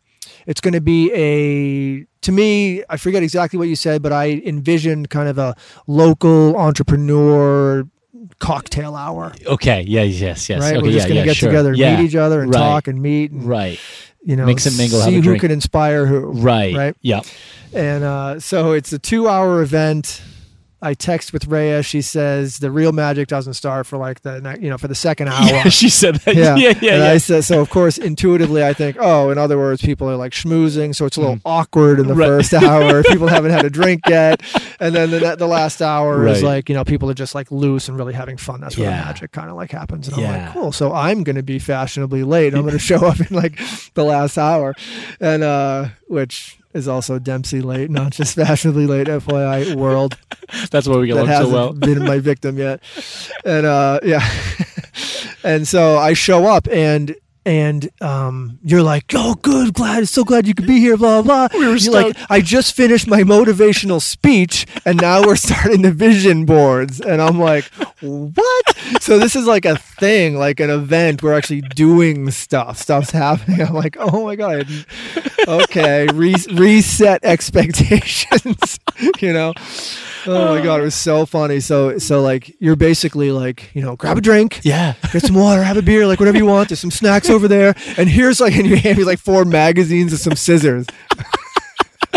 it's 0.45 0.61
going 0.61 0.73
to 0.75 0.81
be 0.81 1.11
a 1.13 2.05
to 2.21 2.31
me 2.31 2.83
i 2.89 2.97
forget 2.97 3.23
exactly 3.23 3.57
what 3.57 3.67
you 3.67 3.75
said 3.75 4.01
but 4.03 4.11
i 4.13 4.29
envisioned 4.45 5.09
kind 5.09 5.27
of 5.27 5.37
a 5.39 5.55
local 5.87 6.55
entrepreneur 6.57 7.87
cocktail 8.39 8.95
hour 8.95 9.33
okay. 9.45 9.81
Yeah. 9.87 10.01
Yes. 10.01 10.49
Yes. 10.49 10.59
right 10.61 10.75
Okay. 10.75 10.85
we're 10.85 10.91
just 10.91 11.07
yeah. 11.07 11.13
going 11.13 11.15
to 11.15 11.19
yeah, 11.21 11.25
get 11.25 11.35
sure. 11.37 11.49
together 11.49 11.69
and 11.69 11.77
yeah. 11.77 11.97
meet 11.97 12.05
each 12.07 12.15
other 12.15 12.41
and 12.41 12.53
Right. 12.53 12.59
talk 12.59 12.87
and 12.87 13.01
meet 13.01 13.31
and 13.31 13.43
Right. 13.43 13.79
You 14.25 14.35
know 14.35 14.45
Mix 14.45 14.65
and 14.65 14.75
mingle, 14.77 14.99
see 15.01 15.21
who 15.21 15.39
could 15.39 15.51
inspire 15.51 16.05
who 16.05 16.31
Right. 16.31 16.75
Right. 16.75 16.95
Yeah. 17.01 17.21
and 17.73 18.03
uh, 18.03 18.39
so 18.39 18.71
it's 18.73 18.91
a 18.91 18.99
two 18.99 19.29
hour 19.29 19.61
event. 19.61 20.21
I 20.85 20.93
text 20.93 21.33
with 21.33 21.47
Rhea. 21.47 21.81
She 21.83 22.01
says 22.01 22.59
the 22.59 22.69
real 22.71 22.91
magic 22.91 23.27
doesn't 23.27 23.55
start 23.55 23.87
for 23.87 23.97
like 23.97 24.21
the 24.21 24.57
you 24.61 24.69
know 24.69 24.77
for 24.77 24.87
the 24.87 24.95
second 24.95 25.29
hour. 25.29 25.45
Yeah. 25.47 25.63
She 25.69 25.89
said 25.89 26.15
that. 26.17 26.35
Yeah, 26.35 26.55
Yeah. 26.55 26.73
Yeah. 26.81 26.93
and 26.93 27.03
yeah. 27.03 27.11
I 27.11 27.17
said 27.17 27.43
so. 27.43 27.59
Of 27.61 27.69
course, 27.69 27.97
intuitively, 27.97 28.63
I 28.63 28.73
think, 28.73 28.97
oh, 28.99 29.29
in 29.31 29.37
other 29.37 29.57
words, 29.57 29.81
people 29.81 30.09
are 30.09 30.15
like 30.15 30.31
schmoozing, 30.31 30.93
so 30.95 31.05
it's 31.05 31.17
a 31.17 31.21
little 31.21 31.39
awkward 31.45 31.99
in 31.99 32.07
the 32.07 32.13
Mm. 32.13 32.17
Right. 32.19 32.27
first 32.27 32.53
hour. 32.63 33.03
people 33.03 33.27
haven't 33.27 33.51
had 33.51 33.65
a 33.65 33.69
drink 33.69 34.01
yet, 34.07 34.41
and 34.79 34.95
then 34.95 35.09
the, 35.11 35.35
the 35.35 35.47
last 35.47 35.81
hour 35.81 36.27
is 36.27 36.43
like 36.43 36.69
you 36.69 36.75
know 36.75 36.85
people 36.85 37.09
are 37.09 37.13
just 37.15 37.33
like 37.35 37.51
loose 37.51 37.89
and 37.89 37.97
really 37.97 38.13
having 38.13 38.37
fun. 38.37 38.61
That's 38.61 38.77
where 38.77 38.89
Yeah. 38.89 38.99
the 39.01 39.05
magic 39.05 39.31
kind 39.31 39.49
of 39.49 39.55
like 39.55 39.71
happens. 39.71 40.07
And 40.07 40.17
I'm 40.17 40.23
like, 40.45 40.53
cool. 40.53 40.71
So 40.71 40.93
I'm 40.93 41.23
going 41.23 41.35
to 41.35 41.43
be 41.43 41.59
fashionably 41.59 42.23
late. 42.23 42.53
I'm 42.53 42.61
going 42.61 42.73
to 42.79 42.79
show 42.79 43.05
up 43.05 43.19
in 43.19 43.35
like 43.35 43.59
the 43.95 44.03
last 44.03 44.37
hour, 44.37 44.75
and 45.19 45.43
uh, 45.43 45.87
which 46.07 46.57
is 46.75 46.87
also 46.87 47.17
Dempsey 47.17 47.61
late, 47.61 47.89
not 47.89 48.11
just 48.11 48.35
fashionably 48.35 48.85
late. 48.85 49.07
FYI, 49.07 49.75
world 49.75 50.17
That's 50.71 50.87
why 50.87 50.97
we 50.97 51.07
get 51.07 51.17
along 51.17 51.27
so 51.27 51.49
well. 51.49 51.73
been 51.73 52.03
my 52.03 52.19
victim 52.31 52.57
yet. 52.57 52.81
And 53.43 53.65
uh, 53.65 53.99
yeah, 54.03 54.27
and 55.43 55.67
so 55.67 55.97
I 55.97 56.13
show 56.13 56.45
up 56.45 56.67
and. 56.67 57.15
And 57.45 57.89
um, 58.01 58.57
you're 58.63 58.81
like, 58.81 59.05
oh, 59.13 59.35
good, 59.35 59.75
glad, 59.75 60.07
so 60.07 60.23
glad 60.23 60.47
you 60.47 60.55
could 60.55 60.65
be 60.65 60.79
here, 60.79 60.97
blah 60.97 61.21
blah. 61.21 61.47
We 61.53 61.67
were 61.67 61.75
You're 61.75 61.93
like. 61.93 62.17
I 62.29 62.41
just 62.41 62.75
finished 62.75 63.07
my 63.07 63.21
motivational 63.21 64.01
speech, 64.01 64.65
and 64.83 64.99
now 64.99 65.21
we're 65.21 65.35
starting 65.35 65.83
the 65.83 65.91
vision 65.91 66.45
boards, 66.45 66.99
and 66.99 67.21
I'm 67.21 67.39
like, 67.39 67.65
what? 68.01 68.77
So 68.99 69.19
this 69.19 69.35
is 69.35 69.45
like 69.45 69.65
a 69.65 69.77
thing, 69.77 70.37
like 70.37 70.59
an 70.59 70.71
event. 70.71 71.21
We're 71.21 71.33
actually 71.35 71.61
doing 71.61 72.31
stuff. 72.31 72.79
Stuff's 72.79 73.11
happening. 73.11 73.61
I'm 73.61 73.73
like, 73.75 73.95
oh 73.99 74.23
my 74.25 74.35
god. 74.35 74.67
Okay, 75.47 76.07
re- 76.13 76.33
reset 76.51 77.23
expectations. 77.23 78.79
you 79.21 79.33
know. 79.33 79.53
Oh 80.27 80.55
my 80.55 80.61
god, 80.63 80.79
it 80.81 80.83
was 80.83 80.95
so 80.95 81.25
funny. 81.27 81.59
So 81.59 81.99
so 81.99 82.21
like 82.21 82.55
you're 82.59 82.75
basically 82.75 83.31
like 83.31 83.69
you 83.75 83.81
know 83.83 83.95
grab 83.95 84.17
a 84.17 84.21
drink, 84.21 84.61
Yeah. 84.63 84.95
get 85.13 85.21
some 85.21 85.35
water, 85.35 85.61
have 85.63 85.77
a 85.77 85.83
beer, 85.83 86.07
like 86.07 86.19
whatever 86.19 86.37
you 86.37 86.47
want. 86.47 86.69
There's 86.69 86.79
some 86.79 86.89
snacks 86.91 87.29
over 87.35 87.47
there, 87.47 87.75
and 87.97 88.09
here's 88.09 88.39
like 88.39 88.55
and 88.57 88.65
you 88.65 88.75
hand 88.77 88.97
me 88.97 89.03
like 89.03 89.19
four 89.19 89.45
magazines 89.45 90.11
and 90.13 90.19
some 90.19 90.35
scissors. 90.35 90.85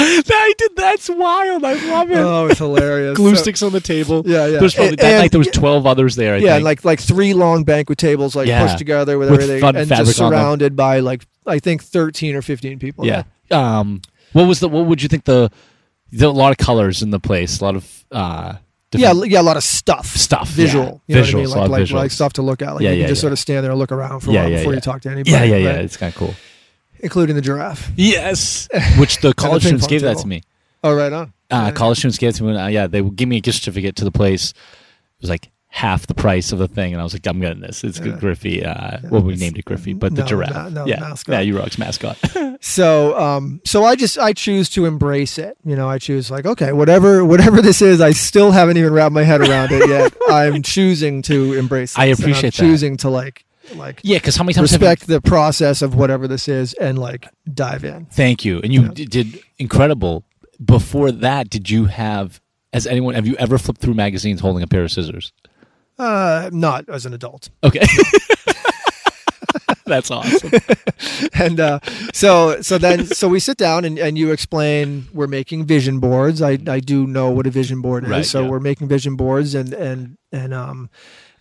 I 0.01 0.55
did. 0.57 0.77
That's 0.77 1.09
wild. 1.11 1.65
I 1.65 1.73
love 1.89 2.11
it. 2.11 2.19
Oh, 2.19 2.47
it's 2.47 2.59
hilarious. 2.59 3.17
Glue 3.17 3.35
So- 3.35 3.43
sticks 3.43 3.63
on 3.63 3.73
the 3.73 3.81
table. 3.81 4.23
Yeah, 4.25 4.47
yeah. 4.47 4.59
There's 4.61 4.75
probably, 4.75 4.91
And- 4.91 4.99
that 4.99 5.05
and- 5.07 5.19
night 5.23 5.31
there 5.33 5.39
was 5.41 5.49
12 5.49 5.87
others 5.87 6.15
there. 6.17 6.35
I 6.35 6.39
yeah, 6.39 6.59
like 6.59 6.85
like 6.85 7.01
three 7.01 7.35
long 7.35 7.65
banquet 7.65 7.99
tables 7.99 8.37
like 8.37 8.47
Yeah. 8.47 8.63
pushed 8.65 8.79
together 8.79 9.19
with, 9.19 9.31
With 9.31 9.41
everything, 9.43 9.77
and 9.77 9.89
just 9.89 10.17
surrounded 10.17 10.77
by 10.77 11.01
like 11.01 11.27
I 11.47 11.59
think 11.59 11.83
thirteen 11.83 12.37
or 12.37 12.43
fifteen 12.43 12.79
people. 12.79 13.07
yeah. 13.07 13.25
Um, 13.51 14.03
what 14.35 14.45
was 14.47 14.61
the? 14.61 14.69
What 14.69 14.87
would 14.87 15.03
you 15.03 15.09
think 15.09 15.25
the? 15.25 15.51
There 16.13 16.29
a 16.29 16.33
lot 16.33 16.53
of 16.53 16.59
colors 16.59 17.03
in 17.03 17.11
the 17.11 17.21
place. 17.21 17.61
A 17.61 17.65
lot 17.65 17.75
of 17.77 18.05
uh, 18.13 18.55
yeah, 18.93 19.13
yeah, 19.25 19.41
a 19.41 19.43
lot 19.43 19.57
of 19.57 19.63
stuff, 19.65 20.07
Stuff, 20.07 20.49
visual, 20.49 21.03
yeah. 21.07 21.17
you 21.17 21.23
know 21.23 21.29
Visuals, 21.29 21.33
what 21.35 21.59
I 21.59 21.61
mean? 21.63 21.71
Like 21.71 21.71
like, 21.71 21.83
visuals. 21.83 21.93
like 21.95 22.11
stuff 22.11 22.33
to 22.35 22.43
look 22.43 22.63
at. 22.63 22.75
Like 22.75 22.83
Yeah, 22.83 22.91
you 22.91 22.97
yeah, 22.97 23.03
can 23.03 23.09
just 23.09 23.19
yeah. 23.19 23.23
sort 23.23 23.33
of 23.33 23.39
stand 23.39 23.65
there 23.65 23.71
and 23.71 23.79
look 23.79 23.93
around 23.93 24.21
for 24.21 24.31
a 24.31 24.33
Yeah, 24.35 24.43
while 24.43 24.51
yeah, 24.51 24.57
before 24.59 24.75
you 24.75 24.81
talk 24.81 25.03
to 25.03 25.11
anybody. 25.11 25.31
Yeah, 25.31 25.45
yeah, 25.45 25.57
yeah. 25.57 25.69
right? 25.77 25.85
It's 25.85 25.97
kind 25.97 26.13
of 26.13 26.19
cool. 26.19 26.35
including 27.01 27.37
the 27.37 27.43
giraffe. 27.43 27.91
Yes. 27.97 28.69
Which 28.99 29.21
the 29.21 29.35
college 29.35 29.63
students 29.63 29.87
gave 29.87 30.03
that 30.03 30.19
to 30.19 30.27
me. 30.27 30.43
Oh, 30.83 30.95
right 30.95 31.13
on. 31.13 31.33
Uh, 31.51 31.71
college 31.73 31.99
students 31.99 32.19
gave 32.19 32.31
it 32.31 32.37
to 32.37 32.45
me. 32.45 32.57
Uh, 32.57 32.69
yeah, 32.69 32.87
they 32.87 33.01
would 33.03 33.17
give 33.17 33.29
me 33.29 33.37
a 33.39 33.41
gift 33.41 33.59
certificate 33.59 33.97
to 33.97 34.05
the 34.05 34.11
place. 34.13 34.51
It 34.53 35.23
was 35.23 35.31
like 35.31 35.51
half 35.71 36.07
the 36.07 36.15
price 36.15 36.51
of 36.51 36.59
the 36.59 36.67
thing, 36.67 36.93
and 36.93 37.01
I 37.01 37.05
was 37.05 37.13
like, 37.13 37.27
I'm 37.27 37.41
getting 37.41 37.61
this. 37.61 37.85
It's 37.85 38.01
Yeah. 38.01 38.17
Griffey. 38.19 38.65
Uh, 38.65 38.99
well, 39.11 39.21
we 39.23 39.37
named 39.37 39.59
it 39.59 39.65
Griffey, 39.67 39.93
but 39.93 40.15
the 40.15 40.23
no, 40.23 40.27
giraffe. 40.27 40.55
no, 40.55 40.69
no, 40.71 40.87
yeah, 40.87 40.99
mascot. 41.01 41.35
yeah, 41.35 41.41
you 41.41 41.59
rocks 41.59 41.79
mascot. 41.79 42.19
So, 42.61 43.17
um, 43.17 43.61
so 43.65 43.85
I 43.85 43.95
just 43.95 44.19
I 44.19 44.33
choose 44.33 44.69
to 44.71 44.85
embrace 44.85 45.39
it. 45.39 45.57
You 45.65 45.77
know, 45.77 45.89
I 45.89 45.99
choose 45.99 46.29
like 46.29 46.45
okay, 46.45 46.73
whatever 46.73 47.25
whatever 47.25 47.63
this 47.63 47.81
is, 47.81 48.01
I 48.01 48.11
still 48.11 48.51
haven't 48.51 48.77
even 48.79 48.93
wrapped 48.93 49.13
my 49.13 49.23
head 49.23 49.41
around 49.41 49.71
it 49.71 49.89
yet. 49.89 50.13
I'm 50.29 50.63
choosing 50.63 51.23
to 51.23 51.53
embrace. 51.55 51.93
This, 51.93 51.99
I 51.99 52.07
appreciate 52.07 52.55
that. 52.55 52.61
choosing 52.61 52.97
to 52.99 53.11
like 53.11 53.45
like 53.77 54.01
yeah, 54.03 54.17
because 54.19 54.35
how 54.35 54.43
many 54.43 54.55
times 54.55 54.73
have 54.73 54.83
you- 54.83 54.89
respect 54.89 55.07
the 55.07 55.21
process 55.21 55.83
of 55.83 55.95
whatever 55.95 56.27
this 56.27 56.49
is 56.49 56.75
and 56.75 56.99
like 56.99 57.29
dive 57.55 57.85
in. 57.85 58.07
Thank 58.07 58.45
you. 58.45 58.61
And 58.65 58.73
you 58.75 58.83
Yeah. 58.83 58.89
d- 58.93 59.05
did 59.05 59.41
incredible. 59.59 60.25
Before 60.65 61.13
that, 61.13 61.49
did 61.51 61.71
you 61.71 61.85
have? 61.85 62.41
Has 62.73 62.89
anyone? 62.89 63.15
Have 63.15 63.27
you 63.29 63.37
ever 63.37 63.57
flipped 63.59 63.81
through 63.81 63.95
magazines 63.95 64.41
holding 64.41 64.65
a 64.65 64.67
pair 64.67 64.83
of 64.83 64.91
scissors? 64.91 65.33
Uh, 65.99 66.49
not 66.53 66.89
as 66.89 67.07
an 67.07 67.15
adult. 67.15 67.51
Okay. 67.65 67.85
That's 69.85 70.11
awesome. 70.11 70.51
and 71.35 71.61
uh, 71.61 71.81
so 72.13 72.61
so 72.61 72.79
then 72.79 73.07
so 73.07 73.29
we 73.29 73.41
sit 73.41 73.57
down 73.57 73.85
and, 73.85 73.99
and 73.99 74.19
you 74.19 74.31
explain 74.33 75.09
we're 75.13 75.27
making 75.27 75.65
vision 75.65 75.99
boards. 75.99 76.43
I, 76.43 76.59
I 76.67 76.81
do 76.81 77.07
know 77.07 77.31
what 77.31 77.47
a 77.47 77.51
vision 77.51 77.81
board 77.81 78.05
is. 78.05 78.11
Right, 78.11 78.27
so 78.27 78.43
yeah. 78.43 78.49
we're 78.49 78.61
making 78.61 78.89
vision 78.89 79.17
boards 79.17 79.55
and 79.55 79.73
and 79.73 80.19
and 80.33 80.55
um 80.55 80.91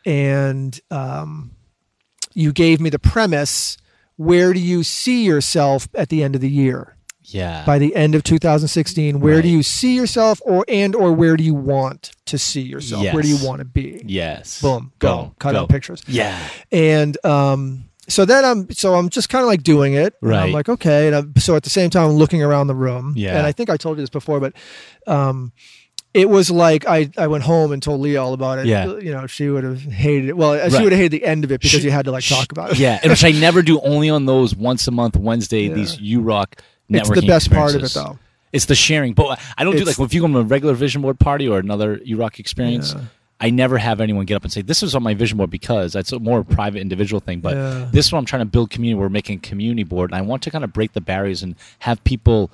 and 0.05 0.79
um 0.91 1.51
you 2.33 2.53
gave 2.53 2.79
me 2.79 2.89
the 2.89 2.99
premise. 2.99 3.77
Where 4.15 4.51
do 4.53 4.59
you 4.59 4.83
see 4.83 5.25
yourself 5.25 5.87
at 5.93 6.09
the 6.09 6.23
end 6.23 6.33
of 6.33 6.41
the 6.41 6.49
year? 6.49 6.96
Yeah. 7.29 7.63
By 7.65 7.77
the 7.79 7.95
end 7.95 8.15
of 8.15 8.23
2016, 8.23 9.19
where 9.19 9.41
do 9.41 9.47
you 9.49 9.61
see 9.63 9.95
yourself 9.95 10.41
or 10.45 10.63
and 10.67 10.95
or 10.95 11.11
where 11.13 11.35
do 11.37 11.43
you 11.43 11.53
want 11.53 12.11
to 12.27 12.37
see 12.37 12.61
yourself? 12.61 13.03
Where 13.13 13.21
do 13.21 13.27
you 13.29 13.37
want 13.45 13.59
to 13.59 13.65
be? 13.65 14.01
yes. 14.05 14.61
Boom, 14.61 14.91
go, 14.99 15.33
cut 15.39 15.53
go. 15.53 15.61
out 15.61 15.69
pictures 15.69 16.01
Yeah. 16.07 16.37
and 16.71 17.17
um 17.25 17.83
so 18.09 18.23
then 18.23 18.45
i'm 18.45 18.71
so 18.71 18.95
i'm 18.95 19.09
just 19.09 19.27
kind 19.27 19.41
of 19.43 19.47
like 19.47 19.63
doing 19.63 19.93
it 19.93 20.13
and 20.21 20.33
i'm 20.33 20.51
like 20.53 20.69
okay 20.69 21.07
and 21.07 21.15
I'm, 21.15 21.33
so 21.35 21.57
at 21.57 21.63
the 21.63 21.69
same 21.69 21.89
time 21.89 22.09
i'm 22.09 22.15
looking 22.15 22.41
around 22.41 22.67
the 22.67 22.75
room 22.75 23.11
Yeah. 23.17 23.37
and 23.37 23.45
i 23.45 23.51
think 23.51 23.69
i 23.69 23.75
told 23.75 23.97
you 23.97 24.01
this 24.03 24.09
before 24.09 24.39
but 24.39 24.53
um 25.07 25.51
it 26.13 26.29
was 26.29 26.49
like 26.49 26.87
I, 26.87 27.11
I 27.17 27.27
went 27.27 27.43
home 27.43 27.71
and 27.73 27.83
told 27.83 27.99
Leah 28.01 28.23
all 28.23 28.33
about 28.33 28.57
it. 28.57 28.65
Yeah. 28.65 28.95
You 28.97 29.11
know, 29.11 29.27
she 29.27 29.49
would 29.49 29.63
have 29.63 29.81
hated 29.83 30.29
it. 30.29 30.37
Well, 30.37 30.53
she 30.69 30.73
Right. 30.75 30.83
would 30.83 30.91
have 30.93 30.97
hated 30.99 31.11
the 31.11 31.23
end 31.25 31.43
of 31.43 31.51
it 31.51 31.61
because 31.61 31.81
Sh- 31.81 31.83
you 31.83 31.91
had 31.91 32.05
to 32.05 32.11
like 32.11 32.23
talk 32.23 32.51
about 32.51 32.71
it. 32.71 32.79
Yeah, 32.79 32.97
and 33.03 33.11
which 33.11 33.23
I 33.23 33.31
never 33.31 33.61
do. 33.61 33.79
Only 33.81 34.09
on 34.09 34.25
those 34.25 34.55
once 34.55 34.87
a 34.87 34.91
month 34.91 35.15
Wednesday. 35.15 35.63
Yeah. 35.67 35.75
These 35.75 35.99
U 35.99 36.21
Rock. 36.21 36.63
It's 36.89 37.09
the 37.09 37.21
best 37.25 37.51
part 37.51 37.75
of 37.75 37.83
it 37.83 37.91
though. 37.91 38.17
It's 38.53 38.65
the 38.65 38.75
sharing, 38.75 39.13
but 39.13 39.39
I 39.57 39.63
don't 39.63 39.73
do 39.75 39.81
It's- 39.81 39.99
like 39.99 40.05
if 40.05 40.13
you 40.13 40.21
go 40.21 40.27
to 40.27 40.39
a 40.39 40.43
regular 40.43 40.73
vision 40.73 41.01
board 41.01 41.19
party 41.19 41.47
or 41.47 41.59
another 41.59 41.99
U 42.05 42.17
Rock 42.17 42.39
experience. 42.39 42.93
Yeah. 42.93 43.01
I 43.39 43.51
never 43.51 43.77
have 43.77 44.01
anyone 44.01 44.25
get 44.25 44.33
up 44.33 44.43
and 44.43 44.51
say 44.51 44.63
this 44.63 44.81
is 44.81 44.95
on 44.95 45.03
my 45.03 45.13
vision 45.13 45.37
board 45.37 45.51
because 45.51 45.93
that's 45.93 46.11
a 46.11 46.17
more 46.17 46.43
private 46.43 46.79
individual 46.81 47.19
thing. 47.19 47.39
But 47.39 47.55
Yeah. 47.55 47.87
this 47.91 48.07
is 48.07 48.11
what 48.11 48.17
I'm 48.17 48.25
trying 48.25 48.39
to 48.41 48.45
build 48.47 48.71
community. 48.71 48.99
We're 48.99 49.09
making 49.09 49.37
a 49.37 49.41
community 49.41 49.83
board, 49.83 50.09
and 50.09 50.17
I 50.17 50.21
want 50.21 50.41
to 50.43 50.49
kind 50.49 50.63
of 50.63 50.73
break 50.73 50.93
the 50.93 51.01
barriers 51.01 51.43
and 51.43 51.53
have 51.79 52.03
people 52.03 52.49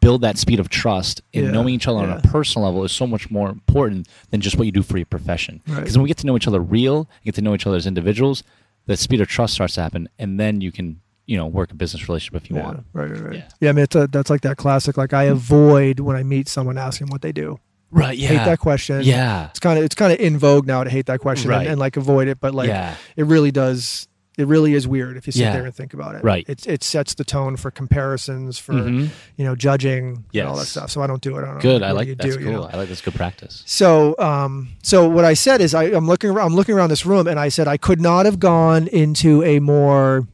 build 0.00 0.20
that 0.20 0.38
speed 0.38 0.60
of 0.60 0.68
trust 0.68 1.20
and 1.34 1.46
Yeah, 1.46 1.50
knowing 1.50 1.74
each 1.74 1.88
other 1.88 1.98
on 1.98 2.10
a 2.10 2.20
personal 2.20 2.66
level 2.68 2.84
is 2.84 2.92
so 2.92 3.08
much 3.08 3.28
more 3.30 3.48
important 3.50 4.06
than 4.30 4.40
just 4.40 4.56
what 4.56 4.66
you 4.66 4.72
do 4.72 4.82
for 4.82 4.98
your 4.98 5.04
profession. 5.06 5.62
Right. 5.66 5.80
Because 5.80 5.96
when 5.96 6.04
we 6.04 6.08
get 6.08 6.18
to 6.18 6.26
know 6.26 6.36
each 6.36 6.46
other 6.46 6.60
real, 6.60 7.08
get 7.24 7.34
to 7.34 7.42
know 7.42 7.52
each 7.54 7.66
other 7.66 7.76
as 7.76 7.86
individuals, 7.86 8.44
the 8.86 8.96
speed 8.96 9.20
of 9.20 9.26
trust 9.26 9.54
starts 9.54 9.74
to 9.74 9.82
happen, 9.82 10.08
and 10.18 10.38
then 10.38 10.60
you 10.60 10.70
can 10.70 11.00
you 11.30 11.36
know 11.36 11.46
work 11.46 11.70
a 11.70 11.74
business 11.74 12.08
relationship 12.08 12.42
if 12.42 12.50
you 12.50 12.56
Yeah, 12.56 12.64
want. 12.64 12.84
right, 12.92 13.10
right, 13.10 13.20
right. 13.22 13.34
Yeah. 13.36 13.48
Yeah. 13.60 13.68
I 13.70 13.72
mean, 13.72 13.84
it's 13.84 13.94
a, 13.96 14.06
that's 14.08 14.30
like 14.30 14.40
that 14.42 14.56
classic. 14.56 14.96
Like 14.96 15.12
I 15.12 15.24
avoid 15.24 16.00
when 16.00 16.16
I 16.16 16.22
meet 16.24 16.48
someone 16.48 16.76
asking 16.76 17.06
what 17.08 17.22
they 17.22 17.32
do. 17.32 17.58
Right? 17.92 18.16
Yeah. 18.18 18.28
Hate 18.28 18.44
that 18.44 18.58
question. 18.60 19.02
Yeah. 19.02 19.48
It's 19.50 19.60
kind 19.60 19.78
of 19.78 19.84
it's 19.84 19.94
kind 19.94 20.12
of 20.12 20.18
in 20.20 20.38
vogue 20.38 20.66
now 20.66 20.82
to 20.84 20.90
hate 20.90 21.06
that 21.06 21.20
question 21.20 21.50
Right. 21.50 21.60
and, 21.62 21.68
and 21.70 21.78
like 21.80 21.96
avoid 21.96 22.26
it, 22.28 22.38
but 22.40 22.54
like 22.54 22.68
yeah. 22.68 22.94
it 23.16 23.26
really 23.26 23.50
does 23.52 24.06
it 24.38 24.46
really 24.46 24.74
is 24.74 24.88
weird 24.88 25.16
if 25.18 25.26
you 25.26 25.32
sit 25.32 25.42
Yeah. 25.42 25.52
there 25.52 25.64
and 25.66 25.74
think 25.74 25.92
about 25.92 26.14
it. 26.14 26.22
Right. 26.24 26.44
It 26.48 26.66
it 26.66 26.82
sets 26.84 27.14
the 27.14 27.24
tone 27.24 27.56
for 27.56 27.70
comparisons 27.70 28.58
for 28.58 28.72
Mhm. 28.74 29.10
you 29.36 29.44
know 29.44 29.54
judging 29.54 30.24
and 30.34 30.46
all 30.48 30.56
that 30.56 30.66
stuff. 30.66 30.90
So 30.90 31.02
I 31.02 31.06
don't 31.06 31.20
do 31.22 31.36
it. 31.36 31.42
I 31.42 31.46
don't 31.46 31.54
know. 31.56 31.60
Good. 31.60 31.82
I 31.82 31.90
like 31.92 32.08
you 32.08 32.14
that's 32.14 32.36
do, 32.36 32.42
cool. 32.42 32.44
you 32.46 32.52
know? 32.58 32.70
I 32.72 32.76
like 32.76 32.88
that's 32.88 33.02
good 33.02 33.14
practice. 33.14 33.62
So, 33.66 34.14
um, 34.18 34.68
so 34.82 35.08
what 35.08 35.24
I 35.24 35.34
said 35.34 35.60
is 35.60 35.74
I, 35.74 35.84
I'm 35.84 36.06
looking 36.06 36.30
around, 36.30 36.46
I'm 36.46 36.54
looking 36.56 36.74
around 36.76 36.90
this 36.90 37.04
room, 37.06 37.26
and 37.28 37.38
I 37.38 37.48
said 37.50 37.68
I 37.68 37.76
could 37.76 38.00
not 38.00 38.24
have 38.26 38.38
gone 38.40 38.86
into 38.88 39.42
a 39.44 39.58
more, 39.60 40.26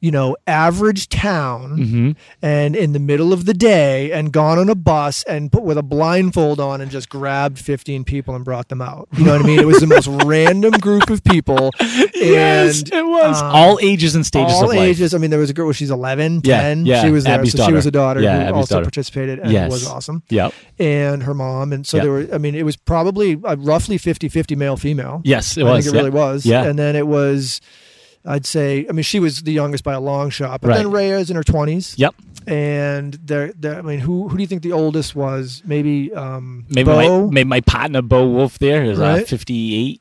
you 0.00 0.10
know, 0.10 0.36
average 0.46 1.08
town 1.08 1.76
Mm-hmm. 1.78 2.10
and 2.42 2.76
in 2.76 2.92
the 2.92 2.98
middle 2.98 3.32
of 3.32 3.44
the 3.44 3.54
day 3.54 4.12
and 4.12 4.32
gone 4.32 4.58
on 4.58 4.68
a 4.68 4.74
bus 4.74 5.22
and 5.24 5.50
put 5.50 5.62
with 5.64 5.76
a 5.78 5.82
blindfold 5.82 6.60
on 6.60 6.80
and 6.80 6.90
just 6.90 7.08
grabbed 7.08 7.58
15 7.58 8.04
people 8.04 8.34
and 8.36 8.44
brought 8.44 8.68
them 8.68 8.80
out. 8.80 9.08
You 9.16 9.24
know 9.24 9.32
what 9.32 9.42
I 9.42 9.46
mean? 9.46 9.58
It 9.58 9.66
was 9.66 9.80
the 9.80 9.86
most 9.86 10.06
random 10.24 10.72
group 10.72 11.10
of 11.10 11.22
people. 11.24 11.70
yes, 12.14 12.80
and, 12.82 12.92
it 12.92 13.06
was 13.06 13.42
um, 13.42 13.54
all 13.54 13.78
ages 13.82 14.14
and 14.14 14.24
stages 14.24 14.54
all 14.54 14.72
ages. 14.72 15.14
I 15.14 15.18
mean, 15.18 15.30
there 15.30 15.40
was 15.40 15.50
a 15.50 15.54
girl. 15.54 15.72
She's 15.72 15.90
11, 15.90 16.42
Yeah, 16.44 16.60
10. 16.62 16.86
yeah, 16.86 17.02
She 17.02 17.10
was 17.10 17.24
there. 17.24 17.34
Abby's 17.34 17.52
so 17.52 17.66
she 17.66 17.72
was 17.72 17.86
a 17.86 17.90
daughter 17.90 18.20
Yeah, 18.20 18.36
who 18.36 18.42
Abby's 18.42 18.54
also 18.56 18.74
daughter. 18.76 18.84
participated 18.86 19.38
and 19.40 19.50
Yes. 19.50 19.70
was 19.70 19.86
awesome. 19.86 20.22
Yep. 20.30 20.52
And 20.78 21.22
her 21.24 21.34
mom. 21.34 21.72
And 21.72 21.86
so 21.86 21.96
Yeah. 21.96 22.02
there 22.04 22.12
were, 22.12 22.28
I 22.32 22.38
mean, 22.38 22.54
it 22.54 22.64
was 22.64 22.76
probably 22.76 23.38
uh, 23.44 23.56
roughly 23.56 23.98
50 23.98 24.28
50 24.28 24.54
male 24.56 24.76
female. 24.76 25.20
Yes, 25.24 25.56
it 25.56 25.64
I 25.64 25.70
was. 25.72 25.84
think 25.84 25.94
it 25.94 25.96
yeah. 25.96 26.02
really 26.04 26.16
was. 26.16 26.46
Yeah. 26.46 26.64
And 26.64 26.78
then 26.78 26.96
it 26.96 27.06
was, 27.06 27.60
I'd 28.24 28.44
say, 28.46 28.86
I 28.88 28.92
mean, 28.92 29.02
she 29.04 29.20
was 29.20 29.42
the 29.42 29.52
youngest 29.52 29.84
by 29.84 29.94
a 29.94 30.00
long 30.00 30.30
shot, 30.30 30.60
but 30.60 30.74
then 30.74 30.90
Right. 30.90 31.04
Rhea's 31.12 31.30
in 31.30 31.36
her 31.36 31.42
20s. 31.42 31.94
Yep. 31.98 32.14
And 32.46 33.14
there, 33.14 33.52
there, 33.58 33.78
I 33.78 33.82
mean, 33.82 33.98
who 34.00 34.28
who 34.28 34.36
do 34.36 34.42
you 34.42 34.46
think 34.46 34.62
the 34.62 34.72
oldest 34.72 35.14
was? 35.14 35.62
Maybe 35.66 36.12
um, 36.14 36.64
Maybe 36.70 36.84
Bo? 36.84 37.26
my 37.26 37.32
maybe 37.32 37.48
my 37.48 37.60
partner 37.60 38.00
Bo 38.02 38.26
Wolf 38.28 38.58
there 38.58 38.84
is 38.84 38.98
uh, 38.98 39.02
Right. 39.02 39.28
58. 39.28 40.00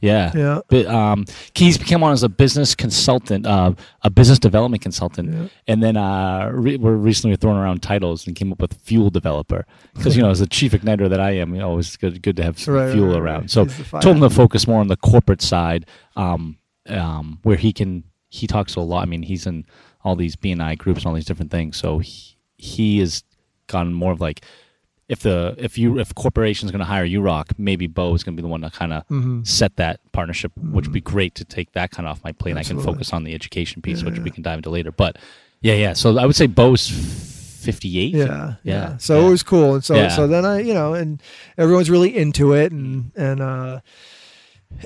Yeah. 0.00 0.32
Yeah. 0.34 0.60
But 0.68 0.86
um, 0.86 1.26
he's 1.54 1.78
become 1.78 2.02
on 2.02 2.12
as 2.12 2.24
a 2.24 2.28
business 2.28 2.74
consultant, 2.74 3.46
uh, 3.46 3.74
a 4.02 4.10
business 4.10 4.40
development 4.40 4.82
consultant, 4.82 5.32
Yeah. 5.32 5.48
and 5.68 5.80
then 5.82 5.96
uh, 5.96 6.50
re- 6.52 6.76
we're 6.76 6.94
recently 6.96 7.36
throwing 7.36 7.56
around 7.58 7.82
titles 7.82 8.26
and 8.26 8.34
came 8.34 8.50
up 8.52 8.60
with 8.60 8.74
fuel 8.74 9.10
developer 9.10 9.64
because 9.94 10.16
you 10.16 10.22
know 10.22 10.30
as 10.30 10.40
a 10.40 10.46
chief 10.48 10.72
igniter 10.72 11.08
that 11.08 11.20
I 11.20 11.32
am, 11.32 11.54
you 11.54 11.60
know, 11.60 11.78
it's 11.78 11.96
good 11.96 12.20
good 12.22 12.36
to 12.36 12.42
have 12.42 12.58
some 12.58 12.74
Right, 12.74 12.92
fuel 12.92 13.08
right, 13.08 13.14
right. 13.14 13.22
around. 13.22 13.50
So 13.52 13.66
told 13.66 14.16
him 14.16 14.20
to 14.22 14.30
focus 14.30 14.66
more 14.66 14.80
on 14.80 14.88
the 14.88 14.96
corporate 14.96 15.40
side, 15.42 15.86
um, 16.16 16.58
um, 16.88 17.38
where 17.42 17.56
he 17.56 17.72
can 17.72 18.04
he 18.28 18.46
talks 18.46 18.74
a 18.76 18.80
lot. 18.80 19.02
I 19.02 19.06
mean, 19.06 19.22
he's 19.22 19.46
in 19.46 19.64
all 20.04 20.16
these 20.16 20.36
BNI 20.36 20.78
groups 20.78 21.00
and 21.00 21.06
all 21.06 21.14
these 21.14 21.26
different 21.26 21.50
things, 21.50 21.76
so 21.76 21.98
he, 21.98 22.36
he 22.56 22.98
has 23.00 23.22
gone 23.66 23.92
more 23.94 24.12
of 24.12 24.20
like 24.20 24.44
if 25.08 25.20
the 25.20 25.54
if 25.58 25.76
you 25.76 25.98
if 25.98 26.14
corporation's 26.14 26.70
going 26.70 26.78
to 26.80 26.84
hire 26.86 27.06
URock, 27.06 27.52
maybe 27.58 27.86
Bo 27.86 28.14
is 28.14 28.22
going 28.24 28.34
to 28.36 28.40
be 28.42 28.46
the 28.46 28.48
one 28.50 28.62
to 28.62 28.70
kind 28.70 28.92
of 28.94 29.06
Mhm. 29.08 29.46
set 29.46 29.76
that 29.76 30.00
partnership, 30.12 30.52
which 30.56 30.86
would 30.86 30.92
be 30.92 31.00
great 31.02 31.34
to 31.36 31.44
take 31.44 31.72
that 31.72 31.90
kind 31.90 32.06
of 32.06 32.12
off 32.16 32.24
my 32.24 32.32
plate. 32.32 32.52
and 32.52 32.58
I 32.60 32.64
can 32.64 32.80
focus 32.80 33.12
on 33.12 33.24
the 33.24 33.34
education 33.34 33.82
piece, 33.82 34.00
Yeah, 34.00 34.06
which 34.06 34.16
yeah. 34.18 34.22
we 34.24 34.30
can 34.30 34.42
dive 34.42 34.58
into 34.58 34.70
later. 34.70 34.92
But 34.92 35.18
yeah, 35.60 35.74
yeah. 35.74 35.92
So 35.92 36.16
I 36.18 36.24
would 36.24 36.36
say 36.36 36.46
Bo's 36.46 36.88
fifty 36.88 37.98
eight. 38.00 38.14
Yeah, 38.14 38.54
Yeah, 38.64 38.96
So 38.96 39.20
yeah. 39.20 39.26
it 39.26 39.30
was 39.30 39.42
cool, 39.42 39.74
and 39.74 39.84
so 39.84 39.94
Yeah. 39.96 40.08
so 40.08 40.26
then 40.26 40.44
I, 40.46 40.60
you 40.60 40.72
know, 40.74 40.94
and 40.94 41.22
everyone's 41.58 41.90
really 41.90 42.16
into 42.16 42.54
it, 42.54 42.72
and 42.72 43.12
and 43.16 43.40
uh, 43.40 43.80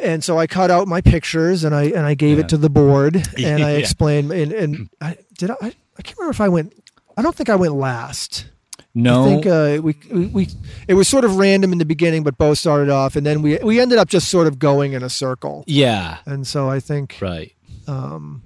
and 0.02 0.22
so 0.22 0.38
I 0.38 0.46
cut 0.46 0.70
out 0.70 0.88
my 0.88 1.00
pictures 1.00 1.64
and 1.64 1.74
I 1.74 1.84
and 1.84 2.00
I 2.06 2.14
gave 2.14 2.38
Yeah. 2.38 2.44
it 2.44 2.48
to 2.50 2.56
the 2.56 2.70
board, 2.70 3.16
and 3.38 3.62
I 3.64 3.72
explained, 3.72 4.30
and 4.32 4.52
and 4.52 4.88
I 5.00 5.16
did 5.38 5.50
I 5.50 5.54
I 5.60 6.02
can't 6.02 6.18
remember 6.18 6.30
if 6.32 6.40
I 6.40 6.48
went. 6.48 6.72
I 7.16 7.22
don't 7.22 7.34
think 7.34 7.48
I 7.48 7.56
went 7.56 7.74
last. 7.74 8.46
No, 8.98 9.24
I 9.24 9.28
think 9.28 9.46
uh, 9.46 9.78
we, 9.82 9.94
we 10.10 10.26
we 10.26 10.48
it 10.88 10.94
was 10.94 11.06
sort 11.06 11.24
of 11.26 11.36
random 11.36 11.72
in 11.72 11.78
the 11.78 11.84
beginning, 11.84 12.22
but 12.24 12.38
both 12.38 12.58
started 12.58 12.88
off, 12.88 13.14
and 13.14 13.26
then 13.26 13.42
we 13.42 13.58
we 13.58 13.78
ended 13.78 13.98
up 13.98 14.08
just 14.08 14.28
sort 14.28 14.46
of 14.46 14.58
going 14.58 14.94
in 14.94 15.02
a 15.02 15.10
circle, 15.10 15.64
yeah, 15.66 16.18
and 16.24 16.46
so 16.46 16.70
I 16.70 16.80
think 16.80 17.18
right. 17.20 17.52
um, 17.86 18.42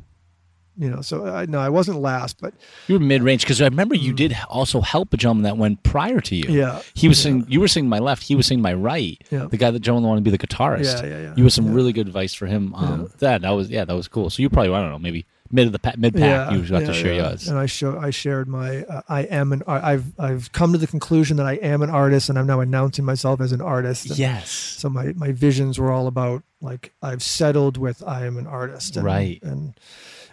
you 0.80 0.90
know, 0.90 1.02
so 1.02 1.26
I 1.26 1.46
no, 1.46 1.60
I 1.60 1.68
wasn't 1.68 2.00
last, 2.00 2.40
but 2.40 2.54
You 2.88 2.94
were 2.94 3.00
mid 3.04 3.22
range 3.22 3.42
because 3.42 3.60
I 3.60 3.66
remember 3.66 3.94
you 3.94 4.12
did 4.12 4.34
also 4.48 4.80
help 4.80 5.12
a 5.12 5.16
gentleman 5.16 5.44
that 5.44 5.56
went 5.56 5.82
prior 5.82 6.20
to 6.22 6.34
you. 6.34 6.44
Mm. 6.44 6.54
yeah, 6.54 6.82
He 6.94 7.06
was 7.06 7.18
yeah. 7.18 7.22
sitting. 7.22 7.46
You 7.48 7.60
were 7.60 7.68
sitting 7.68 7.84
to 7.84 7.90
my 7.90 7.98
left. 7.98 8.22
He 8.24 8.34
was 8.34 8.46
sitting 8.46 8.58
to 8.60 8.62
my 8.62 8.74
right. 8.74 9.22
Yeah. 9.30 9.46
The 9.50 9.56
guy 9.58 9.70
that 9.70 9.80
gentleman 9.80 10.08
wanted 10.08 10.24
to 10.24 10.30
be 10.30 10.36
the 10.36 10.44
guitarist. 10.46 11.02
Yeah, 11.02 11.08
yeah, 11.08 11.20
yeah. 11.22 11.34
You 11.36 11.44
had 11.44 11.52
some 11.52 11.66
Yeah. 11.68 11.74
really 11.74 11.92
good 11.92 12.06
advice 12.08 12.34
for 12.34 12.46
him. 12.46 12.74
Um, 12.74 13.10
That 13.18 13.42
that 13.42 13.50
was 13.50 13.68
yeah, 13.70 13.84
that 13.84 13.94
was 13.94 14.08
cool. 14.08 14.30
So 14.30 14.42
you 14.42 14.48
probably 14.50 14.72
I 14.74 14.80
don't 14.80 14.90
know 14.90 14.98
maybe 14.98 15.26
mid 15.52 15.66
of 15.66 15.72
the 15.72 15.80
pa- 15.80 15.94
mid 15.98 16.14
pack. 16.14 16.22
Yeah, 16.22 16.52
you 16.56 16.62
got 16.66 16.80
to 16.86 16.94
share 16.94 17.14
yours. 17.14 17.48
And 17.48 17.58
I 17.58 17.66
show 17.66 17.98
I 17.98 18.10
shared 18.10 18.48
my 18.48 18.82
uh, 18.84 19.02
I 19.08 19.22
am 19.22 19.52
an 19.52 19.62
I've 19.66 20.04
I've 20.18 20.52
come 20.52 20.72
to 20.72 20.78
the 20.78 20.86
conclusion 20.86 21.36
that 21.38 21.46
I 21.46 21.54
am 21.54 21.82
an 21.82 21.90
artist, 21.90 22.28
and 22.30 22.38
I'm 22.38 22.46
now 22.46 22.60
announcing 22.60 23.04
myself 23.04 23.40
as 23.40 23.52
an 23.52 23.60
artist. 23.60 24.08
And 24.10 24.18
Yes. 24.18 24.50
So 24.50 24.88
my 24.88 25.12
my 25.14 25.32
visions 25.32 25.78
were 25.78 25.90
all 25.92 26.06
about 26.06 26.42
like 26.62 26.92
I've 27.02 27.22
settled 27.22 27.76
with 27.78 28.02
I 28.06 28.26
am 28.26 28.36
an 28.38 28.46
artist. 28.46 28.96
And, 28.96 29.04
Right. 29.04 29.42
And 29.42 29.74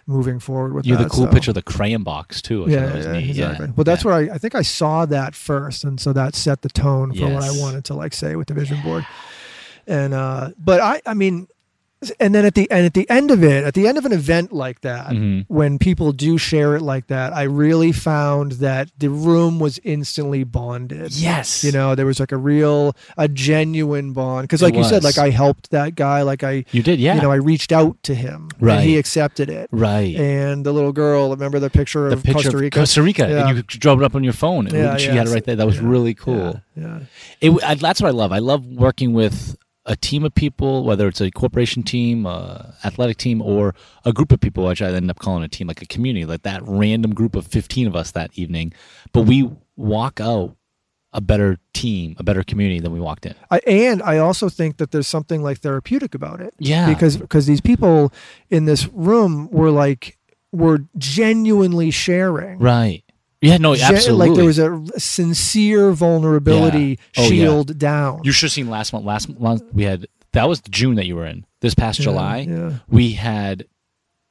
moving 0.08 0.40
forward 0.40 0.72
with 0.72 0.86
You 0.86 0.96
that. 0.96 1.04
the 1.04 1.10
cool 1.10 1.26
so- 1.26 1.30
picture 1.32 1.50
of 1.50 1.54
the 1.54 1.62
crayon 1.62 2.02
box 2.02 2.42
too. 2.42 2.64
Yeah, 2.66 2.96
yeah, 2.96 3.12
exactly. 3.12 3.66
Yeah. 3.66 3.72
Well, 3.76 3.84
that's 3.84 4.04
yeah. 4.04 4.10
where 4.10 4.30
I, 4.32 4.34
I 4.34 4.38
think 4.38 4.54
I 4.54 4.62
saw 4.62 5.06
that 5.06 5.34
first, 5.34 5.84
and 5.84 6.00
so 6.00 6.12
that 6.14 6.34
set 6.34 6.62
the 6.62 6.68
tone 6.70 7.14
for 7.14 7.28
what 7.28 7.44
I 7.44 7.50
wanted 7.52 7.84
to 7.86 7.94
like 7.94 8.14
say 8.14 8.34
with 8.34 8.48
the 8.48 8.54
vision 8.54 8.80
board. 8.82 9.06
And 9.86 10.12
uh, 10.14 10.50
but 10.58 10.80
I, 10.80 11.00
I 11.06 11.14
mean, 11.14 11.46
and 12.20 12.32
then 12.34 12.44
at 12.44 12.54
the 12.54 12.70
and 12.70 12.86
at 12.86 12.94
the 12.94 13.08
end 13.10 13.30
of 13.32 13.42
it, 13.42 13.64
at 13.64 13.74
the 13.74 13.88
end 13.88 13.98
of 13.98 14.04
an 14.06 14.12
event 14.12 14.52
like 14.52 14.82
that, 14.82 15.08
Mhm. 15.08 15.46
when 15.48 15.78
people 15.78 16.12
do 16.12 16.38
share 16.38 16.76
it 16.76 16.82
like 16.82 17.08
that, 17.08 17.32
I 17.34 17.42
really 17.42 17.90
found 17.90 18.52
that 18.52 18.90
the 18.98 19.10
room 19.10 19.58
was 19.58 19.80
instantly 19.82 20.44
bonded. 20.44 21.12
Yes. 21.16 21.64
You 21.64 21.72
know, 21.72 21.94
there 21.96 22.06
was 22.06 22.20
like 22.20 22.30
a 22.30 22.36
real, 22.36 22.94
a 23.16 23.26
genuine 23.26 24.12
bond. 24.12 24.44
Because, 24.44 24.62
It 24.62 24.66
like 24.66 24.74
you 24.76 24.84
said, 24.84 25.02
like 25.02 25.18
I 25.18 25.30
helped 25.30 25.70
that 25.70 25.96
guy. 25.96 26.22
Like 26.22 26.44
I, 26.44 26.64
You 26.70 26.82
did, 26.84 27.00
yeah. 27.00 27.16
you 27.16 27.22
know, 27.22 27.32
I 27.32 27.36
reached 27.36 27.72
out 27.72 28.00
to 28.04 28.14
him, 28.14 28.48
Right. 28.60 28.76
and 28.76 28.84
he 28.84 28.96
accepted 28.96 29.50
it. 29.50 29.68
right. 29.72 30.14
And 30.14 30.64
the 30.64 30.72
little 30.72 30.92
girl, 30.92 31.30
remember 31.30 31.58
the 31.58 31.70
picture 31.70 32.08
the 32.10 32.14
of 32.16 32.22
picture 32.22 32.44
Costa 32.44 32.56
Rica? 32.58 32.78
of 32.78 32.82
Costa 32.82 33.02
Rica, 33.02 33.28
Yeah. 33.28 33.48
and 33.48 33.56
you 33.56 33.62
drove 33.64 34.00
it 34.00 34.04
up 34.04 34.14
on 34.14 34.22
your 34.22 34.32
phone, 34.32 34.66
and 34.66 34.74
Yeah, 34.76 34.96
she 34.98 35.06
yeah. 35.06 35.14
had 35.14 35.26
it 35.26 35.30
right 35.32 35.44
there. 35.44 35.56
That 35.56 35.66
was 35.66 35.80
really 35.80 36.14
cool. 36.14 36.60
Yeah, 36.76 36.82
yeah. 36.84 36.98
It, 37.40 37.64
I, 37.64 37.74
that's 37.74 38.00
what 38.00 38.08
I 38.08 38.12
love. 38.12 38.30
I 38.32 38.38
love 38.38 38.64
working 38.66 39.12
with 39.12 39.56
a 39.88 39.96
team 39.96 40.22
of 40.22 40.34
people, 40.34 40.84
whether 40.84 41.08
it's 41.08 41.20
a 41.20 41.30
corporation 41.30 41.82
team, 41.82 42.26
a 42.26 42.74
athletic 42.84 43.16
team, 43.16 43.40
or 43.40 43.74
a 44.04 44.12
group 44.12 44.30
of 44.30 44.38
people, 44.38 44.66
which 44.66 44.82
I 44.82 44.88
end 44.92 45.10
up 45.10 45.18
calling 45.18 45.42
a 45.42 45.48
team, 45.48 45.66
like 45.66 45.80
a 45.82 45.86
community, 45.86 46.26
like 46.26 46.42
that 46.42 46.62
random 46.64 47.14
group 47.14 47.34
of 47.34 47.46
15 47.46 47.86
of 47.86 47.96
us 47.96 48.10
that 48.12 48.30
evening. 48.34 48.74
But 49.12 49.22
we 49.22 49.50
walk 49.76 50.20
out 50.20 50.54
a 51.14 51.22
better 51.22 51.58
team, 51.72 52.14
a 52.18 52.22
better 52.22 52.44
community 52.44 52.80
than 52.80 52.92
we 52.92 53.00
walked 53.00 53.24
in. 53.24 53.34
I, 53.50 53.60
and 53.66 54.02
I 54.02 54.18
also 54.18 54.50
think 54.50 54.76
that 54.76 54.90
there's 54.90 55.08
something 55.08 55.42
like 55.42 55.60
therapeutic 55.60 56.14
about 56.14 56.42
it. 56.42 56.52
Yeah. 56.58 56.86
Because 56.86 57.16
because 57.16 57.46
these 57.46 57.62
people 57.62 58.12
in 58.50 58.66
this 58.66 58.86
room 58.88 59.48
were 59.50 59.70
like 59.70 60.18
were 60.52 60.80
genuinely 60.98 61.90
sharing. 61.90 62.58
Right. 62.58 63.04
Yeah, 63.40 63.56
no, 63.58 63.74
absolutely. 63.74 64.28
Like 64.30 64.36
there 64.36 64.44
was 64.44 64.58
a 64.58 64.82
sincere 65.00 65.92
vulnerability 65.92 66.98
Yeah. 67.16 67.18
Oh, 67.18 67.22
yeah. 67.22 67.28
shield 67.28 67.78
down. 67.78 68.20
you 68.24 68.32
should 68.32 68.46
have 68.46 68.52
seen 68.52 68.68
last 68.70 68.92
month. 68.92 69.04
Last 69.04 69.28
month 69.38 69.62
we 69.72 69.84
had, 69.84 70.06
that 70.32 70.48
was 70.48 70.60
June 70.70 70.96
that 70.96 71.06
you 71.06 71.16
were 71.16 71.26
in. 71.26 71.44
This 71.60 71.74
past 71.74 71.98
Yeah, 71.98 72.04
July, 72.04 72.38
Yeah. 72.48 72.72
we 72.88 73.12
had 73.12 73.66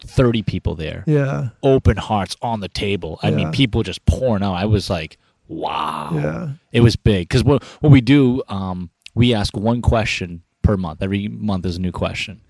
30 0.05 0.43
people 0.43 0.75
there. 0.75 1.03
Yeah. 1.07 1.49
open 1.63 1.97
hearts 1.97 2.35
on 2.41 2.59
the 2.59 2.67
table. 2.69 3.19
I 3.23 3.31
mean, 3.31 3.51
people 3.51 3.81
just 3.83 4.05
pouring 4.05 4.43
out. 4.43 4.53
I 4.53 4.65
was 4.65 4.89
like, 4.89 5.17
wow. 5.47 6.11
Yeah. 6.13 6.49
It 6.71 6.81
was 6.81 6.95
big 6.95 7.27
because 7.29 7.43
what 7.43 7.63
what 7.81 7.91
we 7.91 8.01
do, 8.01 8.43
um, 8.49 8.89
we 9.15 9.33
ask 9.33 9.55
one 9.57 9.81
question 9.81 10.43
per 10.61 10.77
month. 10.77 11.01
Every 11.01 11.27
month 11.29 11.65
is 11.65 11.77
a 11.77 11.81
new 11.81 11.91
question, 11.93 12.41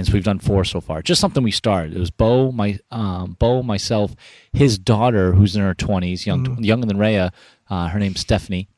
and 0.00 0.06
so 0.08 0.12
we've 0.14 0.24
done 0.24 0.38
four 0.40 0.64
so 0.64 0.80
far. 0.80 1.00
Just 1.02 1.20
something 1.20 1.42
we 1.44 1.52
started. 1.52 1.94
It 1.94 2.00
was 2.00 2.10
Bo, 2.10 2.50
my 2.50 2.78
um, 2.90 3.36
Bo, 3.38 3.62
myself, 3.62 4.16
his 4.52 4.78
daughter, 4.78 5.32
who's 5.32 5.54
in 5.54 5.62
her 5.62 5.74
twenties, 5.74 6.26
young 6.26 6.44
Mm-hmm. 6.44 6.64
younger 6.64 6.86
than 6.88 6.98
Rhea. 6.98 7.32
Uh, 7.68 7.86
her 7.88 7.98
name's 8.00 8.20
Stephanie, 8.20 8.68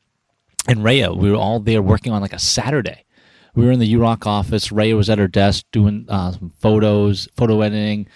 and 0.67 0.83
Rhea. 0.83 1.11
We 1.13 1.31
were 1.31 1.37
all 1.37 1.59
there 1.59 1.81
working 1.81 2.13
on 2.13 2.21
like 2.21 2.33
a 2.33 2.39
Saturday. 2.39 3.05
We 3.55 3.65
were 3.65 3.71
in 3.71 3.79
the 3.79 3.91
URock 3.93 4.27
office. 4.27 4.71
Rhea 4.71 4.95
was 4.95 5.09
at 5.09 5.17
her 5.17 5.27
desk 5.27 5.65
doing 5.71 6.05
uh, 6.09 6.33
some 6.33 6.51
photos, 6.59 7.27
photo 7.35 7.61
editing. 7.61 8.07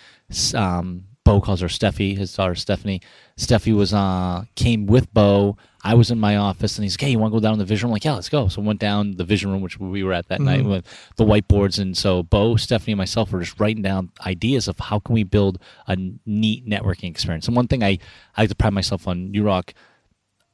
Um, 0.53 1.05
Bo 1.27 1.41
calls 1.41 1.59
her 1.59 1.67
Steffi, 1.67 2.17
his 2.17 2.33
daughter 2.33 2.55
Stephanie. 2.55 3.01
Steffi 3.37 3.75
was 3.75 3.93
uh, 3.93 4.45
came 4.55 4.85
with 4.87 5.13
Bo. 5.13 5.57
I 5.83 5.93
was 5.93 6.09
in 6.09 6.19
my 6.19 6.37
office, 6.37 6.77
and 6.77 6.83
he's 6.83 6.93
like, 6.93 7.01
"Hey, 7.01 7.11
you 7.11 7.19
want 7.19 7.33
to 7.33 7.39
go 7.39 7.41
down 7.41 7.53
to 7.53 7.59
the 7.59 7.65
vision 7.65 7.87
room?" 7.87 7.91
I'm 7.91 7.95
like, 7.95 8.05
"Yeah, 8.05 8.13
let's 8.13 8.29
go." 8.29 8.47
So 8.47 8.61
we 8.61 8.67
went 8.67 8.79
down 8.79 9.17
the 9.17 9.25
vision 9.25 9.51
room, 9.51 9.61
which 9.61 9.77
we 9.77 10.03
were 10.03 10.13
at 10.13 10.29
that 10.29 10.39
night 10.39 10.63
with 10.63 10.85
the 11.17 11.25
whiteboards, 11.25 11.79
and 11.79 11.97
so 11.97 12.23
Bo, 12.23 12.55
Stephanie, 12.55 12.93
and 12.93 12.97
myself 12.97 13.31
were 13.33 13.41
just 13.41 13.59
writing 13.59 13.81
down 13.81 14.09
ideas 14.25 14.69
of 14.69 14.79
how 14.79 14.99
can 14.99 15.13
we 15.13 15.23
build 15.23 15.59
a 15.87 15.97
neat 16.25 16.65
networking 16.65 17.09
experience. 17.09 17.45
And 17.47 17.55
one 17.57 17.67
thing 17.67 17.83
I 17.83 17.99
I 18.37 18.43
like 18.43 18.49
to 18.49 18.55
pride 18.55 18.73
myself 18.73 19.05
on, 19.05 19.31
New 19.31 19.43
Rock 19.43 19.73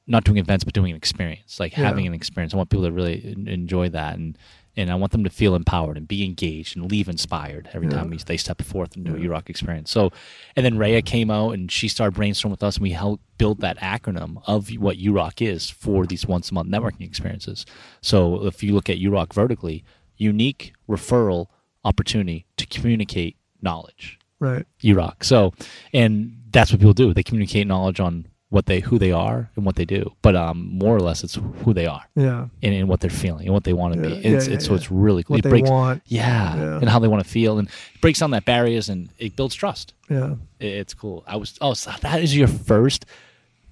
not 0.05 0.25
doing 0.25 0.37
events 0.37 0.65
but 0.65 0.73
doing 0.73 0.91
an 0.91 0.97
experience 0.97 1.61
like 1.61 1.77
Yeah. 1.77 1.85
having 1.85 2.05
an 2.05 2.13
experience 2.13 2.53
i 2.53 2.57
want 2.57 2.69
people 2.69 2.83
to 2.83 2.91
really 2.91 3.33
enjoy 3.47 3.87
that 3.87 4.17
and 4.17 4.37
and 4.75 4.91
i 4.91 4.95
want 4.95 5.11
them 5.11 5.23
to 5.23 5.29
feel 5.29 5.55
empowered 5.55 5.97
and 5.97 6.07
be 6.07 6.23
engaged 6.23 6.75
and 6.75 6.89
leave 6.91 7.07
inspired 7.07 7.69
every 7.73 7.87
Yeah. 7.87 7.95
time 7.97 8.09
we, 8.09 8.17
they 8.17 8.37
step 8.37 8.61
forth 8.61 8.95
into 8.97 9.13
a 9.15 9.19
URock 9.19 9.49
experience 9.49 9.91
so 9.91 10.11
and 10.55 10.65
then 10.65 10.77
Rhea 10.77 11.01
came 11.01 11.29
out 11.31 11.51
and 11.51 11.71
she 11.71 11.87
started 11.87 12.19
brainstorming 12.19 12.51
with 12.51 12.63
us 12.63 12.75
and 12.77 12.83
we 12.83 12.91
helped 12.91 13.23
build 13.37 13.59
that 13.61 13.77
acronym 13.79 14.41
of 14.47 14.69
what 14.77 14.97
URock 14.97 15.41
is 15.45 15.69
for 15.69 16.05
these 16.05 16.25
once 16.25 16.51
a 16.51 16.53
month 16.53 16.69
networking 16.69 17.01
experiences 17.01 17.65
so 18.01 18.45
if 18.45 18.63
you 18.63 18.73
look 18.73 18.89
at 18.89 18.97
URock 18.97 19.33
vertically 19.33 19.83
unique 20.17 20.73
referral 20.89 21.47
opportunity 21.85 22.45
to 22.57 22.65
communicate 22.67 23.35
knowledge. 23.61 24.19
Right. 24.39 24.65
You 24.81 24.95
rock. 24.95 25.23
So, 25.23 25.53
and 25.93 26.37
that's 26.51 26.71
what 26.71 26.79
people 26.79 26.93
do. 26.93 27.13
They 27.13 27.23
communicate 27.23 27.65
knowledge 27.67 27.99
on 27.99 28.27
what 28.53 28.67
they 28.67 28.79
who 28.81 28.99
they 28.99 29.11
are 29.11 29.49
and 29.55 29.65
what 29.65 29.75
they 29.75 29.85
do. 29.85 30.01
But 30.21 30.35
um, 30.35 30.69
more 30.77 30.95
or 30.95 30.99
less, 30.99 31.23
it's 31.23 31.39
who 31.63 31.73
they 31.73 31.87
are 31.87 32.03
Yeah. 32.15 32.47
and, 32.61 32.73
and 32.75 32.87
what 32.87 32.99
they're 32.99 33.09
feeling 33.25 33.45
and 33.47 33.53
what 33.53 33.63
they 33.63 33.73
want 33.73 33.95
to 33.95 33.99
be. 34.01 34.09
Yeah, 34.09 34.31
It's, 34.37 34.47
yeah, 34.47 34.53
it's 34.53 34.65
so 34.67 34.75
it's 34.75 34.91
really 34.91 35.23
cool. 35.23 35.33
What 35.33 35.39
it 35.39 35.43
they 35.43 35.49
breaks, 35.49 35.69
want. 35.69 36.03
yeah, 36.05 36.55
Yeah. 36.55 36.77
and 36.79 36.87
how 36.87 36.99
they 36.99 37.07
want 37.07 37.23
to 37.23 37.29
feel, 37.29 37.57
and 37.57 37.67
it 37.67 38.01
breaks 38.01 38.19
down 38.19 38.29
that 38.31 38.45
barriers 38.45 38.89
and 38.89 39.09
it 39.17 39.35
builds 39.35 39.55
trust. 39.55 39.93
Yeah. 40.09 40.35
It- 40.59 40.73
it's 40.81 40.93
cool. 40.93 41.23
I 41.25 41.35
was 41.37 41.57
oh, 41.61 41.73
so 41.73 41.91
that 42.01 42.21
is 42.21 42.35
your 42.37 42.47
first 42.47 43.05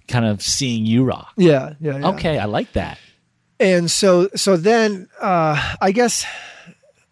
kind 0.07 0.25
of 0.25 0.41
seeing 0.41 0.85
you 0.85 1.03
rock. 1.03 1.31
Yeah. 1.37 1.73
Yeah. 1.79 1.99
yeah. 1.99 2.07
Okay, 2.09 2.39
I 2.39 2.45
like 2.45 2.73
that. 2.73 2.97
and 3.59 3.91
so 3.91 4.27
so 4.35 4.57
then 4.57 5.07
uh 5.21 5.55
i 5.79 5.91
guess 5.91 6.25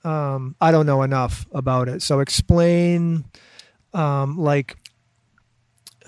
um 0.03 0.55
i 0.59 0.71
don't 0.71 0.87
know 0.87 1.03
enough 1.03 1.45
about 1.53 1.87
it 1.87 2.01
so 2.01 2.19
explain 2.21 3.23
um 3.93 4.35
like 4.39 4.75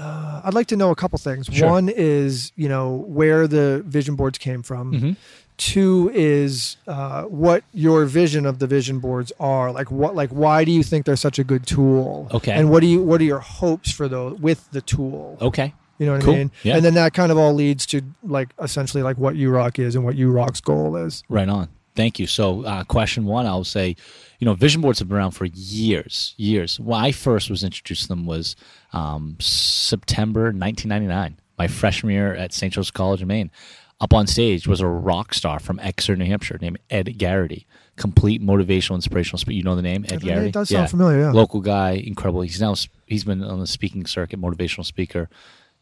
uh, 0.02 0.41
I'd 0.43 0.54
like 0.54 0.68
to 0.68 0.76
know 0.76 0.89
a 0.91 0.95
couple 0.95 1.18
things. 1.20 1.47
Sure. 1.52 1.70
One 1.70 1.88
is, 1.89 2.52
you 2.56 2.68
know, 2.70 3.06
where 3.08 3.47
the 3.47 3.84
vision 3.86 4.16
boards 4.16 4.38
came 4.38 4.64
from. 4.64 4.93
Mhm. 4.93 5.16
Two 5.58 6.10
is 6.14 6.78
uh, 6.88 7.24
what 7.24 7.64
your 7.72 8.06
vision 8.06 8.47
of 8.47 8.58
the 8.58 8.66
vision 8.66 8.97
boards 8.99 9.32
are. 9.39 9.72
Like 9.72 9.91
what, 9.91 10.16
like 10.16 10.32
why 10.32 10.64
do 10.66 10.72
you 10.72 10.82
think 10.82 11.06
they're 11.06 11.16
such 11.16 11.38
a 11.38 11.43
good 11.43 11.68
tool? 11.68 12.28
Okay. 12.32 12.52
And 12.54 12.72
what 12.72 12.80
do 12.82 12.88
you, 12.88 13.04
what 13.04 13.22
are 13.22 13.26
your 13.26 13.39
hopes 13.39 13.91
for 13.91 14.08
those 14.08 14.39
with 14.39 14.68
the 14.72 14.82
tool? 14.82 15.38
Okay, 15.39 15.74
You 15.99 16.08
know 16.08 16.14
what 16.14 16.24
Cool. 16.24 16.34
I 16.34 16.38
mean? 16.38 16.52
Yeah. 16.64 16.78
And 16.78 16.84
then 16.86 16.95
that 16.95 17.14
kind 17.14 17.32
of 17.32 17.38
all 17.38 17.54
leads 17.54 17.86
to 17.88 18.02
like 18.24 18.49
essentially 18.60 19.04
like 19.04 19.18
what 19.20 19.36
URock 19.36 19.78
is 19.78 19.93
and 19.95 20.04
what 20.04 20.16
URock's 20.16 20.62
goal 20.62 20.95
is. 20.95 21.22
right 21.30 21.47
on. 21.49 21.70
Thank 21.93 22.18
you. 22.20 22.26
So, 22.26 22.64
uh, 22.64 22.84
question 22.86 23.26
one, 23.26 23.45
I'll 23.45 23.66
say, 23.66 23.97
you 24.42 24.46
know, 24.46 24.56
vision 24.56 24.82
boards 24.82 24.98
have 24.98 25.08
been 25.08 25.18
around 25.18 25.32
for 25.32 25.46
years, 25.46 26.34
years. 26.36 26.80
When 26.80 27.00
I 27.00 27.12
first 27.12 27.52
was 27.52 27.64
introduced 27.64 28.02
to 28.04 28.08
them 28.08 28.26
was 28.26 28.56
um, 28.92 29.38
September 29.39 30.46
1999, 30.46 31.38
my 31.60 31.68
freshman 31.68 32.12
year 32.12 32.34
at 32.34 32.52
St. 32.52 32.74
Joseph's 32.74 32.89
College 32.89 33.22
in 33.22 33.28
Maine. 33.28 33.52
Up 34.00 34.16
on 34.16 34.26
stage 34.26 34.68
was 34.68 34.82
a 34.82 34.88
rock 34.88 35.36
star 35.36 35.60
from 35.60 35.80
Exeter, 35.80 36.16
New 36.16 36.26
Hampshire, 36.26 36.58
named 36.60 36.80
Ed 36.89 37.06
Gerety. 37.20 37.66
Complete 37.98 38.42
motivational, 38.42 38.96
inspirational 38.96 39.38
speaker. 39.38 39.58
You 39.58 39.62
know 39.62 39.76
the 39.76 39.84
name, 39.84 40.06
Ed 40.06 40.22
Gerety. 40.22 40.48
It 40.48 40.54
does 40.54 40.70
sound 40.70 40.89
familiar, 40.89 41.20
yeah. 41.20 41.32
Local 41.32 41.62
guy, 41.62 41.92
incredible. 41.92 42.42
He's 42.42 42.60
now 42.60 42.74
he's 43.06 43.24
been 43.24 43.44
on 43.44 43.60
the 43.60 43.68
speaking 43.68 44.08
circuit, 44.08 44.42
motivational 44.42 44.86
speaker. 44.86 45.30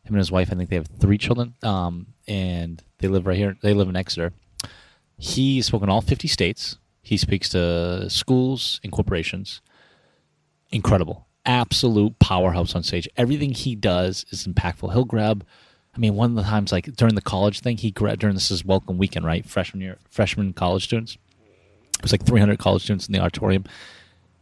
Him 0.03 0.15
and 0.15 0.17
his 0.17 0.33
wife, 0.33 0.49
I 0.51 0.55
think 0.55 0.69
they 0.69 0.75
have 0.75 0.87
three 0.99 1.17
children, 1.17 1.53
um, 1.63 2.07
and 2.27 2.83
they 2.97 3.07
live 3.07 3.25
right 3.25 3.37
here. 3.37 3.55
They 3.61 3.73
live 3.73 3.87
in 3.87 3.95
Exeter. 3.95 4.33
He's 5.17 5.67
spoken 5.67 5.85
in 5.85 5.93
all 5.93 6.01
50 6.01 6.27
states. 6.27 6.77
He 7.09 7.17
speaks 7.17 7.49
to 7.49 8.07
schools 8.07 8.79
and 8.83 8.91
corporations. 8.91 9.61
Incredible. 10.71 11.25
Absolute 11.43 12.19
powerhouse 12.19 12.75
on 12.75 12.83
stage. 12.83 13.09
Everything 13.17 13.49
he 13.49 13.73
does 13.73 14.27
is 14.29 14.45
impactful. 14.45 14.93
He'll 14.93 15.05
grab, 15.05 15.43
I 15.95 15.97
mean, 15.97 16.13
one 16.13 16.29
of 16.29 16.35
the 16.35 16.43
times, 16.43 16.71
like 16.71 16.85
during 16.95 17.15
the 17.15 17.21
college 17.23 17.61
thing, 17.61 17.77
he 17.77 17.89
grabbed, 17.89 18.19
during 18.19 18.35
this 18.35 18.51
is 18.51 18.63
welcome 18.63 18.99
weekend, 18.99 19.25
right? 19.25 19.43
Freshman 19.43 19.81
year, 19.81 19.97
freshman 20.07 20.53
college 20.53 20.83
students. 20.83 21.17
It 21.95 22.03
was 22.03 22.11
like 22.11 22.23
300 22.23 22.59
college 22.59 22.83
students 22.83 23.07
in 23.07 23.13
the 23.13 23.19
auditorium. 23.21 23.63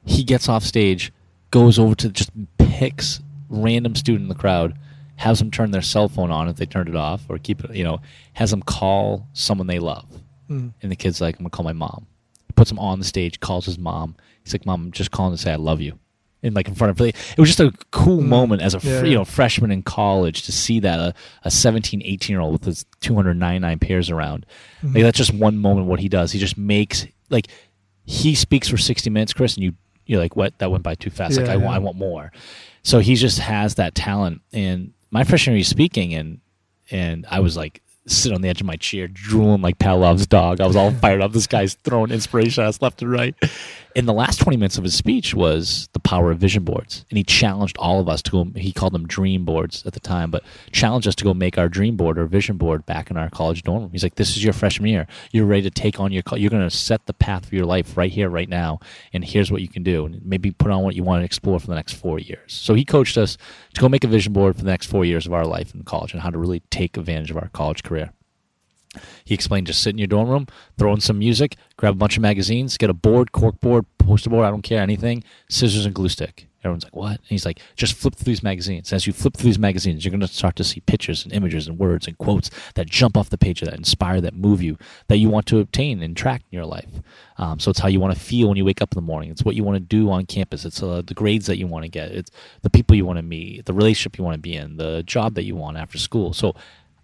He 0.04 0.26
gets 0.26 0.50
off 0.50 0.66
stage, 0.66 1.14
goes 1.52 1.80
over 1.80 1.96
to 1.96 2.10
just 2.10 2.32
picks 2.58 3.22
random 3.48 3.96
student 3.96 4.24
in 4.24 4.28
the 4.30 4.36
crowd, 4.36 4.78
has 5.16 5.40
them 5.40 5.52
turn 5.52 5.72
their 5.72 5.82
cell 5.82 6.10
phone 6.10 6.32
on 6.32 6.50
if 6.50 6.58
they 6.58 6.66
turned 6.66 6.90
it 6.90 6.98
off, 6.98 7.24
or 7.30 7.38
keep 7.38 7.64
it, 7.64 7.74
you 7.74 7.86
know, 7.86 8.02
has 8.34 8.52
them 8.52 8.62
call 8.62 9.26
someone 9.32 9.68
they 9.68 9.80
love. 9.80 10.06
Mm. 10.50 10.74
And 10.82 10.92
the 10.92 10.98
kid's 10.98 11.22
like, 11.22 11.38
I'm 11.38 11.44
gonna 11.44 11.50
call 11.50 11.64
my 11.64 11.72
mom. 11.72 12.08
Puts 12.58 12.72
him 12.72 12.80
on 12.80 13.00
the 13.00 13.06
stage, 13.06 13.40
calls 13.40 13.66
his 13.66 13.80
mom. 13.80 14.16
He's 14.44 14.54
like, 14.54 14.66
Mom, 14.66 14.86
I'm 14.86 14.92
just 14.92 15.12
calling 15.12 15.36
to 15.36 15.42
say 15.42 15.54
I 15.54 15.56
love 15.56 15.80
you. 15.80 15.98
And 16.44 16.54
like 16.54 16.68
in 16.68 16.76
front 16.76 16.92
of, 16.92 17.02
it 17.02 17.16
was 17.38 17.56
just 17.56 17.60
a 17.60 17.74
cool 17.92 18.22
mm. 18.22 18.28
moment 18.28 18.62
as 18.62 18.76
a 18.76 18.80
Yeah, 18.80 19.04
you 19.04 19.16
know 19.16 19.26
freshman 19.26 19.72
in 19.72 19.82
college 19.82 20.44
to 20.44 20.52
see 20.52 20.80
that 20.82 21.00
a, 21.00 21.14
a 21.44 21.52
17, 21.52 22.02
18 22.04 22.34
year 22.34 22.42
old 22.42 22.54
with 22.54 22.66
his 22.66 22.86
299 23.00 23.80
pairs 23.80 24.10
around. 24.10 24.46
Mm-hmm. 24.82 24.96
Like 24.96 25.04
that's 25.04 25.18
just 25.18 25.34
one 25.34 25.58
moment 25.58 25.88
what 25.88 26.00
he 26.00 26.10
does. 26.10 26.32
He 26.32 26.40
just 26.40 26.58
makes 26.58 27.08
like 27.30 27.48
he 28.06 28.36
speaks 28.36 28.68
for 28.68 28.78
60 28.78 29.10
minutes, 29.10 29.34
Chris, 29.34 29.56
and 29.56 29.64
you 29.64 29.74
you're 30.08 30.22
like, 30.22 30.36
what? 30.36 30.58
That 30.60 30.72
went 30.72 30.84
by 30.84 30.96
too 30.96 31.10
fast. 31.10 31.38
like 31.38 31.50
I 31.50 31.58
want, 31.58 31.72
yeah. 31.72 31.76
I 31.76 31.80
want 31.80 31.98
more. 31.98 32.32
So 32.82 33.00
he 33.00 33.16
just 33.16 33.40
has 33.40 33.76
that 33.76 33.94
talent. 33.94 34.42
And 34.54 34.94
my 35.12 35.24
freshman 35.24 35.54
year, 35.54 35.58
he's 35.58 35.68
speaking, 35.68 36.14
and 36.14 36.40
and 36.90 37.26
I 37.30 37.42
was 37.42 37.58
like 37.58 37.82
sitting 38.08 38.36
on 38.36 38.42
the 38.42 38.50
edge 38.50 38.62
of 38.62 38.68
my 38.68 38.76
chair, 38.76 39.08
drooling 39.08 39.62
like 39.62 39.78
Pavlov's 39.80 40.28
dog. 40.28 40.62
I 40.62 40.68
was 40.68 40.76
all 40.76 40.92
fired 40.92 41.22
up. 41.22 41.34
This 41.34 41.48
guy's 41.48 41.76
throwing 41.76 42.12
inspiration 42.12 42.64
at 42.64 42.70
us 42.70 42.82
left 42.82 43.02
and 43.02 43.12
right. 43.12 43.36
And 43.98 44.08
the 44.08 44.14
last 44.14 44.40
20 44.42 44.58
minutes 44.58 44.78
of 44.78 44.84
his 44.84 44.94
speech 44.94 45.34
was 45.34 45.90
the 45.94 46.00
power 46.00 46.30
of 46.30 46.38
vision 46.38 46.64
boards. 46.64 47.04
And 47.10 47.18
he 47.18 47.24
challenged 47.24 47.76
all 47.80 48.00
of 48.00 48.08
us 48.08 48.22
to 48.22 48.32
go, 48.32 48.48
he 48.56 48.72
called 48.72 48.94
them 48.94 49.08
dream 49.08 49.44
boards 49.44 49.84
at 49.88 49.94
the 49.94 50.00
time, 50.00 50.30
but 50.30 50.44
challenged 50.72 51.08
us 51.08 51.16
to 51.16 51.24
go 51.24 51.34
make 51.34 51.58
our 51.58 51.68
dream 51.68 51.98
board 51.98 52.20
or 52.20 52.28
vision 52.28 52.58
board 52.58 52.86
back 52.86 53.10
in 53.10 53.18
our 53.18 53.32
college 53.32 53.64
dorm 53.64 53.82
room. 53.82 53.92
He's 53.92 54.04
like, 54.04 54.14
this 54.14 54.38
is 54.38 54.44
your 54.44 54.54
freshman 54.54 54.92
year. 54.92 55.08
You're 55.32 55.48
ready 55.48 55.64
to 55.64 55.72
take 55.72 56.00
on 56.00 56.12
your, 56.12 56.22
you're 56.36 56.52
going 56.52 56.70
to 56.70 56.70
set 56.70 57.08
the 57.08 57.14
path 57.14 57.48
for 57.48 57.56
your 57.56 57.66
life 57.66 57.98
right 57.98 58.12
here, 58.12 58.30
right 58.30 58.48
now. 58.48 58.82
And 59.14 59.26
here's 59.26 59.52
what 59.52 59.64
you 59.64 59.68
can 59.68 59.82
do. 59.82 60.06
And 60.06 60.24
maybe 60.24 60.52
put 60.52 60.70
on 60.70 60.84
what 60.84 60.94
you 60.94 61.02
want 61.02 61.22
to 61.22 61.26
explore 61.26 61.60
for 61.60 61.66
the 61.66 61.74
next 61.74 61.94
four 61.94 62.20
years. 62.20 62.54
So 62.54 62.76
he 62.76 62.86
coached 62.86 63.18
us 63.18 63.36
to 63.74 63.82
go 63.82 63.90
make 63.90 64.04
a 64.04 64.08
vision 64.08 64.32
board 64.32 64.58
for 64.58 64.62
the 64.62 64.70
next 64.70 64.92
four 64.92 65.06
years 65.06 65.26
of 65.26 65.34
our 65.34 65.46
life 65.46 65.74
in 65.74 65.82
college 65.82 66.14
and 66.14 66.22
how 66.22 66.30
to 66.30 66.38
really 66.38 66.60
take 66.70 66.98
advantage 66.98 67.32
of 67.32 67.38
our 67.38 67.50
college 67.50 67.82
career. 67.82 68.14
He 69.26 69.34
explained 69.34 69.68
just 69.68 69.82
sit 69.82 69.92
in 69.92 69.98
your 69.98 70.08
dorm 70.08 70.30
room, 70.30 70.48
throw 70.78 70.94
in 70.94 71.02
some 71.02 71.20
music, 71.20 71.56
grab 71.78 71.94
a 71.94 71.98
bunch 71.98 72.18
of 72.18 72.22
magazines, 72.22 72.78
get 72.78 72.90
a 72.90 72.94
board, 72.94 73.32
cork 73.32 73.60
board, 73.60 73.86
poster 73.98 74.30
board, 74.30 74.46
I 74.46 74.50
don't 74.50 74.62
care, 74.62 74.82
anything, 74.82 75.24
scissors 75.50 75.86
and 75.86 75.94
glue 75.94 76.10
stick. 76.10 76.48
Everyone's 76.62 76.84
like, 76.84 76.96
what? 76.96 77.12
And 77.12 77.28
he's 77.28 77.46
like, 77.46 77.62
just 77.76 77.94
flip 77.94 78.16
through 78.16 78.32
these 78.32 78.44
magazines. 78.44 78.92
As 78.92 79.08
you 79.08 79.14
flip 79.14 79.36
through 79.36 79.46
these 79.46 79.60
magazines, 79.60 80.04
you're 80.04 80.12
going 80.12 80.22
to 80.22 80.28
start 80.28 80.56
to 80.58 80.64
see 80.64 80.82
pictures 80.82 81.24
and 81.24 81.32
images 81.32 81.68
and 81.68 81.78
words 81.78 82.08
and 82.08 82.18
quotes 82.18 82.50
that 82.74 82.88
jump 82.88 83.16
off 83.16 83.30
the 83.30 83.38
page 83.38 83.62
that 83.62 83.74
inspire, 83.74 84.20
that 84.22 84.34
move 84.34 84.62
you, 84.62 84.78
that 85.08 85.18
you 85.18 85.30
want 85.30 85.46
to 85.48 85.60
obtain 85.60 86.02
and 86.02 86.18
track 86.18 86.42
in 86.52 86.58
your 86.58 86.66
life. 86.66 86.90
Um, 87.38 87.60
so 87.60 87.70
it's 87.70 87.80
how 87.80 87.88
you 87.88 88.00
want 88.00 88.16
to 88.16 88.20
feel 88.20 88.48
when 88.48 88.58
you 88.58 88.66
wake 88.66 88.82
up 88.82 88.92
in 88.92 88.96
the 88.96 89.02
morning. 89.02 89.30
It's 89.30 89.46
what 89.46 89.56
you 89.56 89.64
want 89.64 89.76
to 89.76 89.80
do 89.80 90.10
on 90.10 90.26
campus. 90.26 90.66
It's 90.66 90.82
uh, 90.82 91.04
the 91.06 91.14
grades 91.14 91.46
that 91.46 91.58
you 91.58 91.68
want 91.68 91.84
to 91.84 91.90
get. 91.90 92.12
It's 92.12 92.32
the 92.64 92.70
people 92.70 92.96
you 92.96 93.06
want 93.06 93.18
to 93.18 93.24
meet, 93.24 93.66
the 93.66 93.74
relationship 93.74 94.18
you 94.18 94.24
want 94.24 94.36
to 94.36 94.42
be 94.42 94.56
in, 94.56 94.78
the 94.78 95.04
job 95.04 95.36
that 95.36 95.44
you 95.44 95.56
want 95.56 95.78
after 95.78 95.98
school. 95.98 96.34
So 96.34 96.56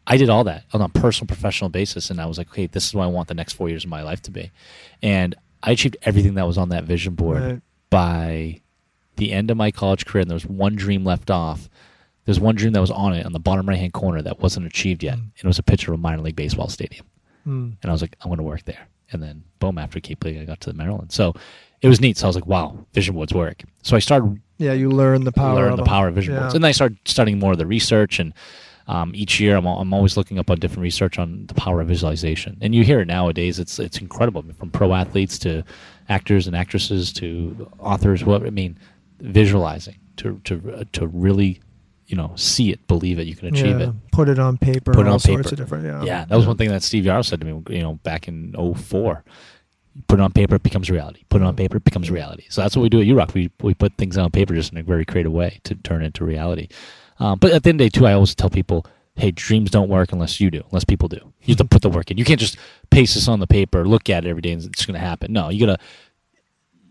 I 0.06 0.18
did 0.18 0.30
all 0.30 0.44
that 0.46 0.66
on 0.74 0.82
a 0.82 0.90
personal, 0.90 1.28
professional 1.28 1.70
basis, 1.70 2.10
and 2.10 2.20
I 2.20 2.26
was 2.26 2.38
like, 2.38 2.50
okay, 2.50 2.68
this 2.68 2.86
is 2.88 2.94
what 2.94 3.04
I 3.04 3.08
want 3.08 3.28
the 3.30 3.34
next 3.34 3.54
four 3.54 3.70
years 3.70 3.84
of 3.86 3.90
my 3.90 4.04
life 4.04 4.22
to 4.24 4.32
be. 4.32 4.52
And 5.02 5.34
I 5.62 5.72
achieved 5.72 5.96
everything 6.04 6.34
that 6.36 6.46
was 6.46 6.58
on 6.58 6.70
that 6.70 6.84
vision 6.84 7.16
board 7.16 7.42
Right. 7.42 7.62
by 7.90 8.62
the 9.16 9.32
end 9.32 9.50
of 9.50 9.56
my 9.58 9.72
college 9.72 10.06
career. 10.06 10.22
And 10.24 10.30
there 10.30 10.36
was 10.36 10.46
one 10.46 10.76
dream 10.76 11.06
left 11.06 11.32
off. 11.32 11.70
There's 12.26 12.40
one 12.40 12.56
dream 12.56 12.74
that 12.74 12.82
was 12.82 12.92
on 12.92 13.14
it 13.14 13.26
on 13.26 13.32
the 13.34 13.40
bottom 13.40 13.68
right 13.70 13.78
hand 13.78 13.94
corner 13.94 14.22
that 14.22 14.40
wasn't 14.40 14.66
achieved 14.66 15.04
yet. 15.04 15.14
And 15.14 15.32
it 15.38 15.46
was 15.46 15.60
a 15.60 15.64
picture 15.64 15.94
of 15.94 16.00
a 16.00 16.02
minor 16.02 16.22
league 16.22 16.36
baseball 16.36 16.68
stadium. 16.68 17.06
Mm. 17.48 17.76
And 17.82 17.90
I 17.90 17.92
was 17.92 18.02
like, 18.02 18.16
I'm 18.22 18.30
going 18.30 18.38
to 18.38 18.44
work 18.44 18.64
there. 18.66 18.88
And 19.12 19.22
then, 19.22 19.44
boom, 19.60 19.78
after 19.78 20.00
Cape 20.00 20.24
League, 20.24 20.38
I 20.38 20.46
got 20.46 20.60
to 20.62 20.70
the 20.72 20.76
Maryland. 20.78 21.12
So 21.12 21.34
it 21.82 21.88
was 21.88 22.02
neat. 22.02 22.18
So 22.18 22.26
I 22.26 22.30
was 22.30 22.36
like, 22.36 22.48
wow, 22.48 22.78
vision 22.94 23.14
boards 23.16 23.34
work. 23.34 23.64
So 23.84 23.96
I 23.96 24.00
started 24.00 24.42
Yeah, 24.58 24.74
you 24.74 24.90
learn 24.90 25.24
the 25.24 25.32
power. 25.32 25.56
learn 25.56 25.72
of 25.72 25.78
the 25.78 25.84
power 25.86 26.08
of 26.08 26.16
vision 26.16 26.34
Yeah. 26.34 26.40
boards. 26.42 26.56
And 26.56 26.64
then 26.64 26.70
I 26.70 26.72
started 26.74 26.98
studying 27.06 27.40
more 27.40 27.52
of 27.52 27.58
the 27.58 27.66
research. 27.68 28.20
And 28.20 28.34
um, 28.88 29.12
each 29.16 29.40
year, 29.40 29.56
I'm, 29.56 29.66
I'm 29.66 29.94
always 29.94 30.18
looking 30.18 30.40
up 30.40 30.50
on 30.50 30.60
different 30.60 30.82
research 30.82 31.18
on 31.18 31.46
the 31.48 31.54
power 31.54 31.82
of 31.82 31.88
visualization. 31.88 32.58
And 32.62 32.76
you 32.76 32.84
hear 32.84 33.00
it 33.00 33.08
nowadays. 33.08 33.60
It's 33.60 33.80
it's 33.80 34.00
incredible 34.00 34.44
from 34.58 34.72
pro 34.72 34.94
athletes 34.94 35.40
to 35.40 35.64
actors 36.10 36.48
and 36.48 36.56
actresses 36.56 37.14
to 37.14 37.70
authors. 37.80 38.24
What 38.24 38.46
I 38.46 38.50
mean, 38.50 38.78
visualizing 39.20 40.00
to 40.18 40.40
to 40.44 40.86
to 40.92 41.08
really, 41.08 41.62
you 42.08 42.18
know, 42.18 42.34
see 42.36 42.72
it, 42.72 42.86
believe 42.88 43.20
it, 43.20 43.28
you 43.28 43.36
can 43.36 43.48
achieve 43.48 43.80
yeah. 43.80 43.90
it. 43.90 44.12
Put 44.12 44.28
it 44.28 44.38
on 44.40 44.58
paper. 44.58 44.94
Put 44.94 45.06
it 45.06 45.08
all 45.08 45.14
on 45.14 45.20
sorts 45.20 45.50
paper. 45.50 45.54
of 45.54 45.58
different. 45.58 45.86
Yeah. 45.86 46.04
Yeah, 46.04 46.26
that 46.26 46.36
was 46.36 46.46
one 46.46 46.58
thing 46.58 46.70
that 46.70 46.84
Steve 46.84 47.06
Yaros 47.06 47.26
said 47.26 47.40
to 47.40 47.46
me, 47.46 47.64
you 47.70 47.82
know, 47.82 47.96
back 48.04 48.28
in 48.28 48.54
04. 48.54 49.24
Put 50.08 50.18
it 50.18 50.24
on 50.24 50.32
paper, 50.32 50.56
it 50.56 50.64
becomes 50.64 50.90
reality. 50.90 51.24
Put 51.30 51.44
it 51.44 51.46
on 51.46 51.56
paper, 51.56 51.78
it 51.78 51.84
becomes 51.84 52.10
reality. 52.10 52.46
So 52.50 52.62
that's 52.62 52.76
what 52.76 52.82
we 52.82 52.90
do 52.90 53.00
at 53.00 53.06
URock. 53.06 53.36
We, 53.36 53.52
we 53.62 53.76
put 53.76 53.96
things 53.96 54.18
on 54.18 54.32
paper 54.32 54.56
just 54.56 54.72
in 54.72 54.80
a 54.80 54.84
very 54.84 55.06
creative 55.06 55.32
way 55.32 55.60
to 55.66 55.76
turn 55.76 56.02
it 56.02 56.08
into 56.08 56.26
reality. 56.26 56.68
Um, 57.20 57.40
but 57.40 57.52
at 57.52 57.64
the 57.64 57.70
end 57.70 57.82
of 57.82 57.86
the 57.86 57.90
day, 57.90 58.00
too, 58.00 58.06
I 58.08 58.14
always 58.14 58.36
tell 58.36 58.50
people, 58.50 58.86
hey, 59.16 59.32
dreams 59.32 59.72
don't 59.72 59.90
work 59.90 60.12
unless 60.12 60.40
you 60.40 60.50
do, 60.50 60.64
unless 60.70 60.84
people 60.84 61.08
do. 61.08 61.34
You 61.44 61.54
have 61.54 61.58
to 61.58 61.66
put 61.66 61.82
the 61.82 61.90
work 61.90 62.10
in. 62.10 62.18
You 62.18 62.26
can't 62.26 62.40
just 62.40 62.58
paste 62.90 63.14
this 63.16 63.28
on 63.28 63.40
the 63.40 63.48
paper, 63.48 63.86
look 63.86 64.10
at 64.10 64.26
it 64.26 64.30
every 64.30 64.42
day, 64.42 64.52
and 64.52 64.64
it's 64.64 64.86
going 64.86 65.00
to 65.00 65.06
happen. 65.06 65.32
No, 65.32 65.50
you 65.50 65.66
got 65.66 65.78
to 65.78 65.86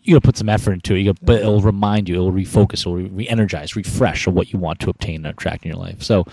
you 0.03 0.15
got 0.15 0.23
to 0.23 0.27
put 0.27 0.37
some 0.37 0.49
effort 0.49 0.73
into 0.73 0.95
it. 0.95 1.01
You 1.01 1.13
gotta, 1.13 1.25
but 1.25 1.41
it'll 1.41 1.61
remind 1.61 2.09
you, 2.09 2.17
it'll 2.17 2.33
refocus, 2.33 2.81
it'll 2.81 2.97
re 2.97 3.29
energize, 3.29 3.77
refresh 3.77 4.27
of 4.27 4.35
what 4.35 4.53
you 4.53 4.59
want 4.59 4.81
to 4.81 4.91
obtain 4.91 5.17
and 5.17 5.27
attract 5.27 5.65
in 5.65 5.71
your 5.71 5.79
life. 5.79 6.03
So 6.03 6.27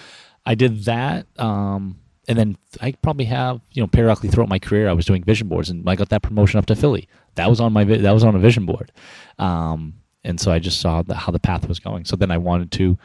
I 0.46 0.56
did 0.56 0.86
that. 0.86 1.28
Um, 1.40 2.00
and 2.28 2.38
then 2.38 2.58
I 2.82 2.92
probably 2.94 3.26
have, 3.26 3.62
you 3.72 3.82
know, 3.82 3.88
periodically 3.88 4.30
throughout 4.30 4.50
my 4.50 4.60
career, 4.60 4.90
I 4.90 4.94
was 4.94 5.06
doing 5.06 5.24
vision 5.24 5.48
boards 5.48 5.70
and 5.70 5.88
I 5.90 5.96
got 5.96 6.10
that 6.10 6.22
promotion 6.22 6.58
up 6.58 6.66
to 6.68 6.76
Philly. 6.76 7.08
That 7.36 7.50
was 7.50 7.60
on 7.60 7.74
my, 7.74 7.84
that 7.84 8.12
was 8.12 8.24
on 8.24 8.36
a 8.36 8.40
vision 8.40 8.66
board. 8.66 8.92
Um, 9.38 9.96
and 10.24 10.40
so 10.40 10.52
I 10.52 10.60
just 10.60 10.82
saw 10.82 11.02
the, 11.02 11.16
how 11.16 11.32
the 11.32 11.40
path 11.40 11.68
was 11.68 11.80
going. 11.80 12.06
So 12.06 12.16
then 12.16 12.30
I 12.30 12.38
wanted 12.38 12.72
to, 12.74 12.98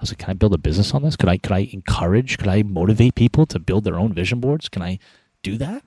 I 0.00 0.02
was 0.02 0.10
like, 0.10 0.18
can 0.18 0.30
I 0.30 0.34
build 0.34 0.54
a 0.54 0.58
business 0.58 0.94
on 0.94 1.02
this? 1.02 1.14
Could 1.14 1.28
I, 1.28 1.36
could 1.36 1.52
I 1.52 1.68
encourage, 1.72 2.38
could 2.38 2.48
I 2.48 2.62
motivate 2.62 3.14
people 3.14 3.44
to 3.46 3.58
build 3.58 3.84
their 3.84 3.96
own 3.98 4.14
vision 4.14 4.40
boards? 4.40 4.68
Can 4.70 4.80
I 4.80 4.98
do 5.42 5.58
that? 5.58 5.84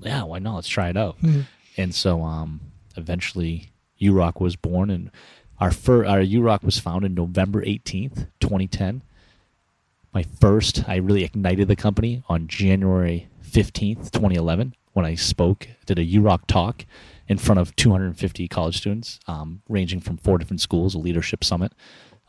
Yeah, 0.00 0.24
why 0.24 0.40
not? 0.40 0.56
Let's 0.56 0.68
try 0.68 0.88
it 0.88 0.96
out. 0.96 1.20
Mhm. 1.22 1.46
And 1.76 1.94
so, 1.94 2.24
um, 2.24 2.60
eventually 2.96 3.70
URock 4.00 4.40
was 4.40 4.56
born 4.56 4.90
and 4.90 5.10
Our 5.60 5.70
fir- 5.70 6.04
our 6.04 6.18
URock 6.18 6.64
was 6.64 6.80
founded 6.80 7.14
November 7.14 7.62
18th, 7.64 8.26
2010. 8.40 9.02
My 10.12 10.24
first, 10.24 10.88
I 10.88 10.96
really 10.96 11.22
ignited 11.22 11.68
the 11.68 11.76
company 11.76 12.24
on 12.28 12.48
January 12.48 13.28
15th, 13.40 14.10
2011, 14.10 14.74
when 14.94 15.06
I 15.06 15.14
spoke, 15.14 15.68
did 15.86 15.98
a 16.00 16.04
URock 16.04 16.46
talk 16.48 16.84
in 17.28 17.38
front 17.38 17.60
of 17.60 17.74
250 17.76 18.48
college 18.48 18.76
students, 18.78 19.20
um, 19.28 19.62
ranging 19.68 20.00
from 20.00 20.16
four 20.16 20.38
different 20.38 20.60
schools, 20.60 20.92
a 20.94 20.98
leadership 20.98 21.44
summit 21.44 21.72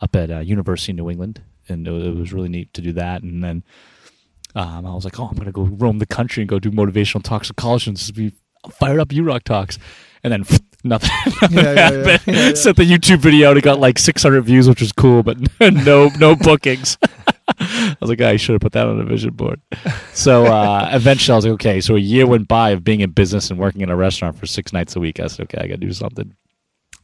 up 0.01 0.15
at 0.15 0.31
uh, 0.31 0.39
University 0.39 0.91
of 0.91 0.97
New 0.97 1.09
England, 1.09 1.41
and 1.69 1.87
it, 1.87 2.15
was 2.15 2.33
really 2.33 2.49
neat 2.49 2.73
to 2.73 2.81
do 2.81 2.91
that. 2.93 3.23
And 3.23 3.43
then 3.43 3.63
um, 4.55 4.85
I 4.85 4.93
was 4.93 5.05
like, 5.05 5.19
oh, 5.19 5.27
I'm 5.27 5.35
going 5.35 5.45
to 5.45 5.51
go 5.51 5.63
roam 5.63 5.99
the 5.99 6.05
country 6.05 6.41
and 6.41 6.49
go 6.49 6.59
do 6.59 6.71
motivational 6.71 7.23
talks 7.23 7.47
with 7.47 7.57
college 7.57 7.81
students. 7.83 8.09
Be 8.11 8.33
fired 8.71 8.99
up 8.99 9.09
URock 9.09 9.43
talks, 9.43 9.77
and 10.23 10.31
then 10.33 10.45
nothing, 10.83 11.09
nothing 11.41 11.57
Yeah, 11.57 11.63
yeah, 11.63 11.73
yeah. 11.73 11.81
happened. 11.81 12.21
Yeah, 12.27 12.47
yeah. 12.47 12.53
Sent 12.53 12.77
the 12.77 12.83
YouTube 12.83 13.19
video 13.19 13.49
and 13.49 13.57
it 13.57 13.63
got 13.63 13.79
like 13.79 13.97
600 13.99 14.41
views, 14.41 14.67
which 14.69 14.81
was 14.81 14.91
cool, 14.91 15.23
but 15.23 15.37
no 15.59 16.09
no 16.19 16.35
bookings. 16.35 16.97
I 17.57 17.95
was 18.01 18.09
like, 18.09 18.21
I 18.21 18.37
should 18.37 18.53
have 18.53 18.61
put 18.61 18.71
that 18.73 18.87
on 18.87 18.99
a 18.99 19.03
vision 19.05 19.33
board. 19.33 19.61
So 20.13 20.45
uh, 20.45 20.89
eventually, 20.91 21.33
I 21.33 21.35
was 21.35 21.45
like, 21.45 21.53
okay. 21.53 21.79
So 21.79 21.95
a 21.95 21.99
year 21.99 22.25
went 22.25 22.47
by 22.47 22.71
of 22.71 22.83
being 22.83 23.01
in 23.01 23.11
business 23.11 23.49
and 23.51 23.59
working 23.59 23.81
in 23.81 23.89
a 23.89 23.95
restaurant 23.95 24.37
for 24.37 24.45
six 24.47 24.73
nights 24.73 24.95
a 24.95 24.99
week. 24.99 25.19
I 25.19 25.27
said, 25.27 25.43
okay, 25.43 25.59
I 25.59 25.67
got 25.67 25.75
to 25.79 25.85
do 25.85 25.93
something, 25.93 26.35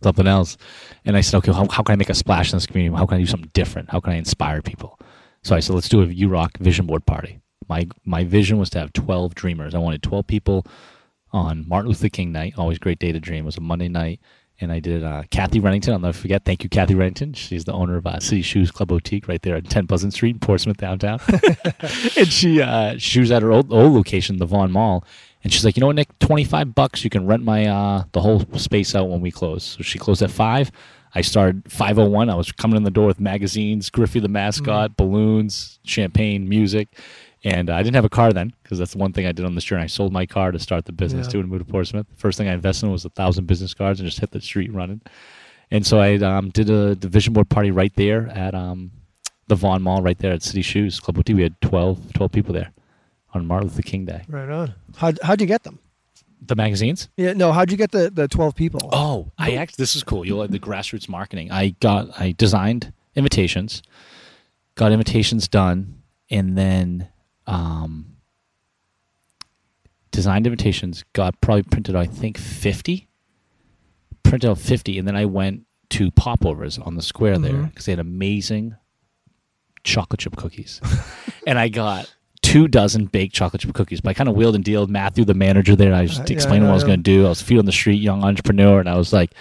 something 0.03 0.27
else. 0.27 0.57
And 1.05 1.15
I 1.15 1.21
said, 1.21 1.37
okay, 1.37 1.51
how, 1.51 1.67
how 1.69 1.83
can 1.83 1.93
I 1.93 1.95
make 1.95 2.09
a 2.09 2.15
splash 2.15 2.51
in 2.51 2.57
this 2.57 2.65
community? 2.65 2.95
How 2.95 3.05
can 3.05 3.17
I 3.17 3.21
do 3.21 3.27
something 3.27 3.51
different? 3.53 3.89
How 3.89 3.99
can 3.99 4.13
I 4.13 4.17
inspire 4.17 4.61
people? 4.61 4.99
So 5.43 5.55
I 5.55 5.59
said, 5.59 5.73
let's 5.73 5.89
do 5.89 6.01
a 6.01 6.07
URock 6.07 6.57
vision 6.57 6.85
board 6.85 7.05
party. 7.05 7.39
My 7.67 7.87
my 8.05 8.23
vision 8.23 8.57
was 8.57 8.69
to 8.71 8.79
have 8.79 8.93
12 8.93 9.33
dreamers. 9.33 9.73
I 9.73 9.77
wanted 9.77 10.03
12 10.03 10.27
people 10.27 10.65
on 11.31 11.67
Martin 11.67 11.89
Luther 11.89 12.09
King 12.09 12.31
night. 12.31 12.53
Always 12.57 12.79
great 12.79 12.99
day 12.99 13.11
to 13.11 13.19
dream. 13.19 13.43
It 13.43 13.45
was 13.45 13.57
a 13.57 13.61
Monday 13.61 13.87
night. 13.87 14.19
And 14.59 14.71
I 14.71 14.79
did 14.79 15.03
uh, 15.03 15.23
Kathy 15.31 15.59
Rennington. 15.59 15.91
I'll 15.93 15.99
never 15.99 16.15
forget. 16.15 16.45
Thank 16.45 16.63
you, 16.63 16.69
Kathy 16.69 16.93
Rennington. 16.93 17.33
She's 17.33 17.65
the 17.65 17.73
owner 17.73 17.97
of 17.97 18.05
uh, 18.05 18.19
City 18.19 18.43
Shoes 18.43 18.69
Club 18.69 18.89
Boutique 18.89 19.27
right 19.27 19.41
there 19.41 19.55
on 19.55 19.63
10 19.63 19.87
Pleasant 19.87 20.13
Street 20.13 20.35
in 20.35 20.39
Portsmouth 20.39 20.77
downtown. 20.77 21.19
and 22.15 22.27
she 22.27 22.61
uh, 22.61 22.95
she 22.99 23.19
was 23.19 23.31
at 23.31 23.41
her 23.41 23.51
old, 23.51 23.73
old 23.73 23.93
location, 23.93 24.37
the 24.37 24.45
Vaughan 24.45 24.71
Mall. 24.71 25.03
And 25.43 25.51
she's 25.51 25.65
like, 25.65 25.75
you 25.75 25.81
know 25.81 25.87
what, 25.87 25.95
Nick? 25.95 26.17
25 26.19 26.75
bucks. 26.75 27.03
You 27.03 27.09
can 27.09 27.25
rent 27.25 27.43
my 27.43 27.65
uh, 27.65 28.03
the 28.11 28.21
whole 28.21 28.41
space 28.57 28.93
out 28.95 29.09
when 29.09 29.21
we 29.21 29.31
close. 29.31 29.63
So 29.63 29.83
she 29.83 29.97
closed 29.97 30.21
at 30.21 30.29
5. 30.31 30.71
I 31.13 31.21
started 31.21 31.69
501. 31.71 32.29
I 32.29 32.35
was 32.35 32.51
coming 32.51 32.77
in 32.77 32.83
the 32.83 32.91
door 32.91 33.07
with 33.07 33.19
magazines, 33.19 33.89
Griffey 33.89 34.19
the 34.19 34.29
mascot, 34.29 34.95
balloons, 34.95 35.79
champagne, 35.83 36.47
music. 36.47 36.87
And 37.43 37.69
uh, 37.71 37.73
I 37.75 37.81
didn't 37.83 37.95
have 37.95 38.05
a 38.05 38.09
car 38.09 38.31
then 38.31 38.53
because 38.63 38.77
that's 38.77 38.91
the 38.91 38.99
one 38.99 39.13
thing 39.13 39.25
I 39.25 39.31
did 39.31 39.45
on 39.45 39.55
this 39.55 39.63
journey. 39.63 39.83
I 39.83 39.87
sold 39.87 40.13
my 40.13 40.25
car 40.27 40.51
to 40.51 40.59
start 40.59 40.85
the 40.85 40.91
business 40.91 41.25
Yeah. 41.27 41.31
too 41.33 41.39
and 41.39 41.49
move 41.49 41.59
to 41.59 41.65
Portsmouth. 41.65 42.05
First 42.15 42.37
thing 42.37 42.47
I 42.47 42.53
invested 42.53 42.85
in 42.85 42.91
was 42.91 43.03
a 43.03 43.09
thousand 43.09 43.47
business 43.47 43.73
cards 43.73 43.99
and 43.99 44.07
just 44.07 44.19
hit 44.19 44.29
the 44.31 44.39
street 44.39 44.71
running. 44.71 45.01
And 45.71 45.85
so 45.85 45.99
I 45.99 46.15
um, 46.17 46.49
did 46.49 46.69
a 46.69 46.95
division 46.95 47.33
board 47.33 47.49
party 47.49 47.71
right 47.71 47.91
there 47.95 48.27
at 48.27 48.53
um, 48.53 48.91
the 49.47 49.55
Vaughan 49.55 49.81
Mall, 49.81 50.01
right 50.03 50.17
there 50.19 50.31
at 50.33 50.43
City 50.43 50.61
Shoes 50.61 50.99
Club 50.99 51.15
Boutique. 51.15 51.35
We 51.35 51.43
had 51.43 51.59
12, 51.61 52.13
12 52.13 52.31
people 52.31 52.53
there 52.53 52.71
on 53.33 53.45
Martin 53.47 53.69
Luther 53.69 53.81
King 53.81 54.05
Day. 54.05 54.23
Right 54.27 54.49
on. 54.49 54.73
How'd, 54.97 55.19
how'd 55.23 55.41
you 55.41 55.47
get 55.47 55.63
them? 55.63 55.79
The 56.43 56.55
magazines? 56.55 57.07
Yeah, 57.17 57.33
no. 57.33 57.51
How'd 57.51 57.69
you 57.71 57.77
get 57.77 57.91
the, 57.91 58.09
the 58.09 58.27
twelve 58.27 58.55
people? 58.55 58.89
Oh, 58.91 59.31
I 59.37 59.51
actually 59.53 59.81
this 59.83 59.95
is 59.95 60.03
cool. 60.03 60.25
You'll 60.25 60.39
like 60.39 60.49
the 60.49 60.59
grassroots 60.59 61.07
marketing. 61.07 61.51
I 61.51 61.75
got 61.79 62.19
I 62.19 62.31
designed 62.31 62.91
invitations, 63.15 63.83
got 64.73 64.91
invitations 64.91 65.47
done, 65.47 66.01
and 66.31 66.57
then 66.57 67.09
um, 67.45 68.15
designed 70.11 70.47
invitations. 70.47 71.03
Got 71.13 71.39
probably 71.41 71.63
printed 71.63 71.95
I 71.95 72.07
think 72.07 72.37
fifty, 72.39 73.07
printed 74.23 74.49
out 74.49 74.57
fifty, 74.57 74.97
and 74.97 75.07
then 75.07 75.15
I 75.15 75.25
went 75.25 75.65
to 75.91 76.09
Popovers 76.11 76.79
on 76.79 76.95
the 76.95 77.01
square 77.03 77.37
there 77.37 77.53
Mhm. 77.53 77.69
because 77.69 77.85
they 77.85 77.91
had 77.91 77.99
amazing 77.99 78.75
chocolate 79.83 80.21
chip 80.21 80.35
cookies, 80.37 80.81
and 81.47 81.59
I 81.59 81.67
got. 81.69 82.13
Two 82.41 82.67
dozen 82.67 83.05
baked 83.05 83.35
chocolate 83.35 83.61
chip 83.61 83.73
cookies, 83.73 84.01
but 84.01 84.09
I 84.09 84.13
kind 84.13 84.27
of 84.29 84.35
wheeled 84.35 84.55
and 84.55 84.63
dealed. 84.63 84.89
Matthew, 84.89 85.23
the 85.25 85.33
manager 85.35 85.75
there, 85.75 85.93
I 85.93 86.01
was 86.03 86.19
Uh, 86.19 86.25
yeah, 86.27 86.33
explaining 86.33 86.63
what 86.63 86.71
I 86.71 86.75
was 86.75 86.83
going 86.83 86.97
to 86.99 87.03
do. 87.03 87.25
I 87.25 87.29
was 87.29 87.41
feet 87.41 87.59
on 87.59 87.65
the 87.65 87.71
street, 87.71 88.01
young 88.01 88.23
entrepreneur, 88.23 88.79
and 88.79 88.89
I 88.89 88.97
was 88.97 89.13
like, 89.13 89.33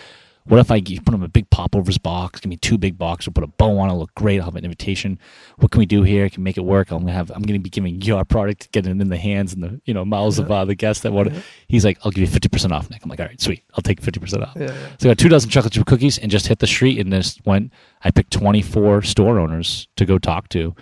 what 0.45 0.59
if 0.59 0.71
I 0.71 0.81
put 0.81 1.15
him 1.15 1.23
a 1.23 1.29
big 1.29 1.49
popovers 1.51 1.99
box? 1.99 2.41
Give 2.41 2.49
me 2.51 2.57
two 2.57 2.77
big 2.79 2.99
boxes. 2.99 3.29
I'll 3.29 3.33
put 3.35 3.45
a 3.45 3.47
bow 3.47 3.79
on 3.79 3.89
it. 3.91 3.93
Look 3.95 4.13
great. 4.15 4.39
I'll 4.39 4.47
have 4.47 4.57
an 4.57 4.65
invitation. 4.65 5.19
What 5.59 5.71
can 5.71 5.79
we 5.79 5.87
do 5.87 6.03
here? 6.03 6.29
Can 6.29 6.43
make 6.43 6.57
it 6.57 6.63
work. 6.65 6.91
I'm 6.91 7.01
gonna 7.01 7.13
have. 7.13 7.31
I'm 7.31 7.43
gonna 7.43 7.59
be 7.59 7.71
giving 7.71 8.01
your 8.03 8.25
product, 8.25 8.73
getting 8.73 8.97
it 8.99 9.01
in 9.03 9.09
the 9.09 9.17
hands 9.19 9.53
and 9.55 9.63
the 9.63 9.81
you 9.85 9.95
know 9.95 10.05
mouths 10.05 10.39
of 10.39 10.51
uh, 10.51 10.65
the 10.65 10.75
guests 10.75 11.03
that 11.03 11.13
want 11.13 11.29
it. 11.29 11.43
He's 11.69 11.85
like, 11.85 11.99
I'll 12.05 12.11
give 12.11 12.23
you 12.23 12.27
fifty 12.27 12.49
percent 12.49 12.73
off, 12.73 12.91
Nick. 12.91 13.05
I'm 13.05 13.11
like, 13.11 13.21
all 13.21 13.27
right, 13.27 13.41
sweet. 13.41 13.63
I'll 13.75 13.83
take 13.83 14.01
fifty 14.01 14.19
percent 14.19 14.43
off. 14.43 14.57
Yeah, 14.57 14.65
yeah. 14.73 14.73
So 14.99 15.09
I 15.09 15.11
got 15.11 15.19
two 15.19 15.29
dozen 15.29 15.51
chocolate 15.51 15.73
chip 15.75 15.87
cookies 15.87 16.19
and 16.19 16.31
just 16.31 16.47
hit 16.49 16.59
the 16.59 16.67
street 16.67 16.99
and 16.99 17.13
just 17.13 17.45
went. 17.47 17.73
I 18.03 18.11
picked 18.11 18.33
24 18.33 19.03
store 19.03 19.39
owners 19.39 19.89
to 19.97 20.07
go 20.07 20.19
talk 20.19 20.49
to, 20.51 20.75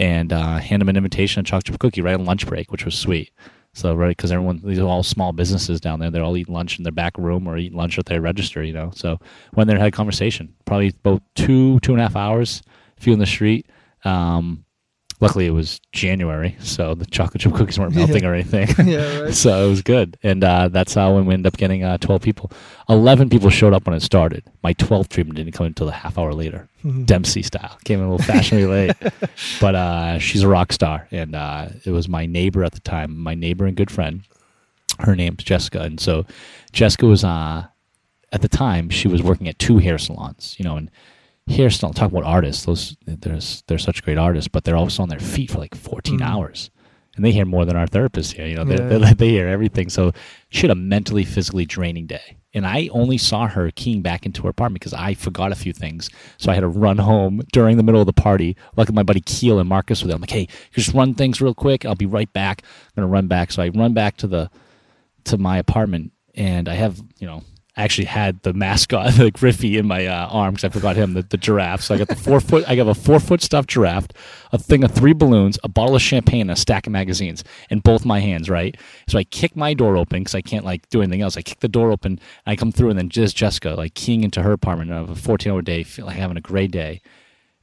and 0.00 0.32
uh, 0.32 0.56
hand 0.56 0.80
them 0.80 0.88
an 0.88 0.96
invitation, 0.96 1.40
a 1.40 1.42
chocolate 1.42 1.66
chip 1.66 1.78
cookie 1.78 2.00
right 2.00 2.14
on 2.14 2.24
lunch 2.24 2.46
break, 2.46 2.72
which 2.72 2.86
was 2.86 2.94
sweet. 2.94 3.30
So 3.74 3.94
right, 3.94 4.16
because 4.16 4.32
everyone 4.32 4.62
these 4.64 4.78
are 4.78 4.86
all 4.86 5.04
small 5.04 5.32
businesses 5.32 5.80
down 5.80 6.00
there. 6.00 6.10
They're 6.10 6.24
all 6.24 6.36
eating 6.36 6.54
lunch 6.54 6.78
in 6.78 6.84
their 6.84 6.90
back 6.90 7.16
room 7.18 7.46
or 7.46 7.56
eating 7.58 7.76
lunch 7.76 7.98
at 7.98 8.06
their 8.06 8.20
register, 8.20 8.64
you 8.64 8.72
know. 8.72 8.90
So 8.94 9.18
there 9.68 9.76
and 9.76 9.82
had 9.82 9.92
a 9.92 9.96
conversation, 9.96 10.54
probably 10.64 10.88
about 10.88 11.22
two 11.36 11.78
two 11.80 11.92
and 11.92 12.00
a 12.00 12.04
half 12.04 12.16
hours, 12.16 12.62
a 12.98 13.00
few 13.00 13.12
in 13.12 13.18
the 13.18 13.26
street. 13.26 13.66
Um, 14.04 14.64
luckily, 15.20 15.46
it 15.46 15.50
was 15.50 15.80
January, 15.92 16.56
so 16.60 16.94
the 16.94 17.06
chocolate 17.06 17.40
chip 17.40 17.52
cookies 17.54 17.78
weren't 17.78 17.94
melting 17.94 18.24
or 18.24 18.34
anything. 18.34 18.68
yeah, 18.88 19.18
right. 19.20 19.34
so 19.34 19.66
it 19.66 19.68
was 19.70 19.82
good, 19.82 20.16
and 20.22 20.42
uh, 20.42 20.68
that's 20.68 20.94
how 20.94 21.14
we 21.18 21.32
ended 21.32 21.46
up 21.46 21.56
getting 21.56 21.84
uh, 21.84 21.98
twelve 21.98 22.22
people. 22.22 22.50
Eleven 22.88 23.28
people 23.30 23.50
showed 23.50 23.72
up 23.72 23.86
when 23.86 23.94
it 23.94 24.00
started. 24.00 24.42
My 24.62 24.72
twelfth 24.74 25.10
treatment 25.10 25.36
didn't 25.36 25.52
come 25.52 25.66
until 25.66 25.88
a 25.88 25.92
half 25.92 26.18
hour 26.18 26.32
later, 26.34 26.68
Mhm. 26.84 27.06
Dempsey 27.06 27.42
style. 27.42 27.78
Came 27.84 28.00
in 28.00 28.06
a 28.06 28.10
little 28.10 28.26
fashionably 28.26 28.66
late, 28.88 28.96
but 29.60 29.74
uh, 29.74 30.18
she's 30.18 30.42
a 30.42 30.48
rock 30.48 30.72
star, 30.72 31.06
and 31.10 31.34
uh, 31.34 31.68
it 31.84 31.90
was 31.90 32.08
my 32.08 32.26
neighbor 32.26 32.64
at 32.64 32.72
the 32.72 32.80
time, 32.80 33.16
my 33.18 33.34
neighbor 33.34 33.66
and 33.66 33.76
good 33.76 33.90
friend. 33.90 34.22
Her 34.98 35.16
name's 35.16 35.44
Jessica, 35.44 35.80
and 35.80 35.98
so 36.00 36.26
Jessica 36.72 37.06
was 37.06 37.24
uh, 37.24 37.64
at 38.32 38.42
the 38.42 38.48
time 38.48 38.90
she 38.90 39.08
was 39.08 39.22
working 39.22 39.48
at 39.48 39.58
two 39.58 39.78
hair 39.78 39.96
salons, 39.98 40.56
you 40.58 40.64
know, 40.64 40.76
and 40.76 40.90
hair 41.50 41.70
salon. 41.70 41.94
Talk 41.94 42.10
about 42.10 42.24
artists; 42.24 42.64
those 42.64 42.96
there's 43.06 43.62
they're 43.66 43.78
such 43.78 44.02
great 44.02 44.18
artists, 44.18 44.48
but 44.48 44.64
they're 44.64 44.76
also 44.76 45.02
on 45.02 45.08
their 45.08 45.20
feet 45.20 45.50
for 45.50 45.58
like 45.58 45.74
14 45.74 46.18
Mhm. 46.20 46.24
hours 46.26 46.70
and 47.16 47.24
they 47.24 47.32
hear 47.32 47.44
more 47.44 47.64
than 47.64 47.76
our 47.76 47.86
therapists 47.88 48.32
hear. 48.34 48.46
You 48.46 48.54
know, 48.56 48.64
they 48.64 48.76
Yeah. 48.76 48.98
they 48.98 49.12
they 49.14 49.28
hear 49.30 49.48
everything. 49.48 49.88
So 49.90 50.12
she 50.48 50.62
had 50.62 50.70
a 50.70 50.74
mentally, 50.76 51.24
physically 51.24 51.66
draining 51.66 52.06
day, 52.06 52.36
and 52.54 52.64
I 52.64 52.88
only 52.92 53.18
saw 53.18 53.48
her 53.48 53.70
keying 53.72 54.00
back 54.00 54.24
into 54.24 54.42
her 54.44 54.48
apartment 54.50 54.80
because 54.80 54.94
I 54.94 55.14
forgot 55.14 55.50
a 55.50 55.56
few 55.56 55.72
things. 55.72 56.08
So 56.38 56.52
I 56.52 56.54
had 56.54 56.60
to 56.60 56.68
run 56.68 56.98
home 56.98 57.42
during 57.52 57.76
the 57.76 57.82
middle 57.82 58.00
of 58.00 58.06
the 58.06 58.12
party. 58.12 58.56
Luckily, 58.76 58.94
my 58.94 59.02
buddy 59.02 59.20
Keel 59.20 59.58
and 59.58 59.68
Marcus 59.68 60.02
were 60.02 60.06
there. 60.08 60.14
I'm 60.14 60.20
like, 60.20 60.30
hey, 60.30 60.46
just 60.72 60.94
run 60.94 61.14
things 61.14 61.40
real 61.40 61.52
quick. 61.54 61.84
I'll 61.84 61.96
be 61.96 62.06
right 62.06 62.32
back. 62.32 62.62
I'm 62.96 63.02
gonna 63.02 63.12
run 63.12 63.26
back. 63.26 63.50
So 63.50 63.60
I 63.62 63.68
run 63.70 63.92
back 63.92 64.16
to 64.18 64.28
the 64.28 64.48
to 65.24 65.36
my 65.36 65.58
apartment, 65.58 66.12
and 66.36 66.68
I 66.68 66.74
have 66.74 67.00
you 67.18 67.26
know. 67.26 67.42
I 67.76 67.82
actually 67.82 68.06
had 68.06 68.42
the 68.42 68.52
mascot, 68.52 69.12
the 69.16 69.30
Griffey, 69.30 69.78
in 69.78 69.86
my 69.86 70.06
uh, 70.06 70.26
arm 70.28 70.54
because 70.54 70.64
I 70.64 70.68
forgot 70.68 70.96
him, 70.96 71.14
the, 71.14 71.22
the 71.22 71.36
giraffe. 71.36 71.82
So 71.82 71.94
I 71.94 71.98
got 71.98 72.08
the 72.08 72.16
four 72.16 72.40
foot. 72.40 72.64
I 72.68 72.76
got 72.76 72.88
a 72.88 72.94
four 72.94 73.20
foot 73.20 73.42
stuffed 73.42 73.68
giraffe, 73.68 74.08
a 74.52 74.58
thing 74.58 74.84
of 74.84 74.92
three 74.92 75.12
balloons, 75.12 75.58
a 75.62 75.68
bottle 75.68 75.94
of 75.94 76.02
champagne, 76.02 76.50
a 76.50 76.56
stack 76.56 76.86
of 76.86 76.92
magazines 76.92 77.44
in 77.70 77.80
both 77.80 78.04
my 78.04 78.20
hands. 78.20 78.50
Right. 78.50 78.76
So 79.08 79.18
I 79.18 79.24
kick 79.24 79.56
my 79.56 79.74
door 79.74 79.96
open 79.96 80.20
because 80.20 80.34
I 80.34 80.42
can't 80.42 80.64
like 80.64 80.88
do 80.90 81.02
anything 81.02 81.22
else. 81.22 81.36
I 81.36 81.42
kick 81.42 81.60
the 81.60 81.68
door 81.68 81.90
open, 81.90 82.20
I 82.46 82.56
come 82.56 82.72
through, 82.72 82.90
and 82.90 82.98
then 82.98 83.08
just 83.08 83.36
Jessica 83.36 83.70
like 83.70 83.94
keying 83.94 84.24
into 84.24 84.42
her 84.42 84.52
apartment. 84.52 84.90
of 84.90 85.10
a 85.10 85.14
14 85.14 85.52
hour 85.52 85.62
day, 85.62 85.82
feel 85.82 86.06
like 86.06 86.16
having 86.16 86.36
a 86.36 86.40
great 86.42 86.70
day. 86.70 87.00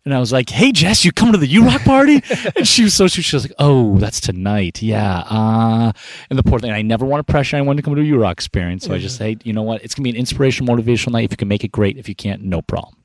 And 0.07 0.13
I 0.13 0.21
was 0.21 0.31
like, 0.31 0.49
"Hey 0.49 0.71
Jess, 0.71 1.03
you 1.03 1.11
coming 1.11 1.33
to 1.33 1.37
the 1.37 1.53
URock 1.53 1.83
party?" 1.83 2.23
and 2.55 2.65
she 2.65 2.83
was 2.83 2.93
so 2.93 3.09
she, 3.09 3.21
she 3.21 3.35
was 3.35 3.43
like, 3.43 3.51
"Oh, 3.59 3.97
that's 3.97 4.21
tonight, 4.21 4.81
yeah." 4.81 5.25
Uh, 5.29 5.91
and 6.29 6.39
the 6.39 6.43
poor 6.43 6.59
thing, 6.59 6.71
I 6.71 6.81
never 6.81 7.05
want 7.05 7.27
to 7.27 7.29
pressure 7.29 7.57
anyone 7.57 7.75
to 7.75 7.83
come 7.83 7.93
to 7.93 8.01
a 8.01 8.05
URock 8.05 8.31
experience, 8.31 8.85
so 8.85 8.93
I 8.93 8.99
just 8.99 9.17
say, 9.17 9.35
you 9.43 9.51
know 9.51 9.63
what, 9.63 9.83
it's 9.83 9.95
gonna 9.95 10.05
be 10.05 10.11
an 10.11 10.15
inspirational, 10.15 10.73
motivational 10.73 11.11
night. 11.11 11.25
If 11.25 11.31
you 11.31 11.37
can 11.37 11.49
make 11.49 11.65
it 11.65 11.73
great, 11.73 11.97
if 11.97 12.07
you 12.07 12.15
can't, 12.15 12.41
no 12.41 12.61
problem. 12.61 12.95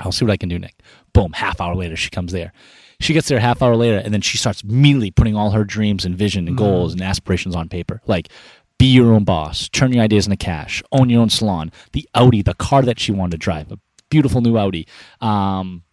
I'll 0.00 0.10
see 0.10 0.24
what 0.24 0.32
I 0.32 0.36
can 0.36 0.48
do, 0.48 0.58
Nick. 0.58 0.74
Boom, 1.12 1.32
half 1.32 1.60
hour 1.60 1.76
later, 1.76 1.94
she 1.94 2.10
comes 2.10 2.32
there. 2.32 2.52
She 2.98 3.12
gets 3.12 3.28
there 3.28 3.38
a 3.38 3.40
half 3.40 3.62
hour 3.62 3.76
later, 3.76 3.98
and 3.98 4.12
then 4.12 4.20
she 4.20 4.36
starts 4.36 4.64
immediately 4.64 5.12
putting 5.12 5.36
all 5.36 5.52
her 5.52 5.62
dreams 5.62 6.04
and 6.04 6.16
vision 6.16 6.48
and 6.48 6.58
goals 6.58 6.92
and 6.92 7.02
aspirations 7.02 7.54
on 7.54 7.68
paper. 7.68 8.00
Like, 8.08 8.30
be 8.78 8.86
your 8.86 9.12
own 9.12 9.22
boss, 9.22 9.68
turn 9.68 9.92
your 9.92 10.02
ideas 10.02 10.26
into 10.26 10.38
cash, 10.38 10.82
own 10.90 11.08
your 11.08 11.22
own 11.22 11.30
salon, 11.30 11.70
the 11.92 12.08
Audi, 12.16 12.42
the 12.42 12.54
car 12.54 12.82
that 12.82 12.98
she 12.98 13.12
wanted 13.12 13.30
to 13.30 13.38
drive, 13.38 13.70
a 13.70 13.78
beautiful 14.10 14.40
new 14.40 14.58
Audi. 14.58 14.88
Um, 15.20 15.84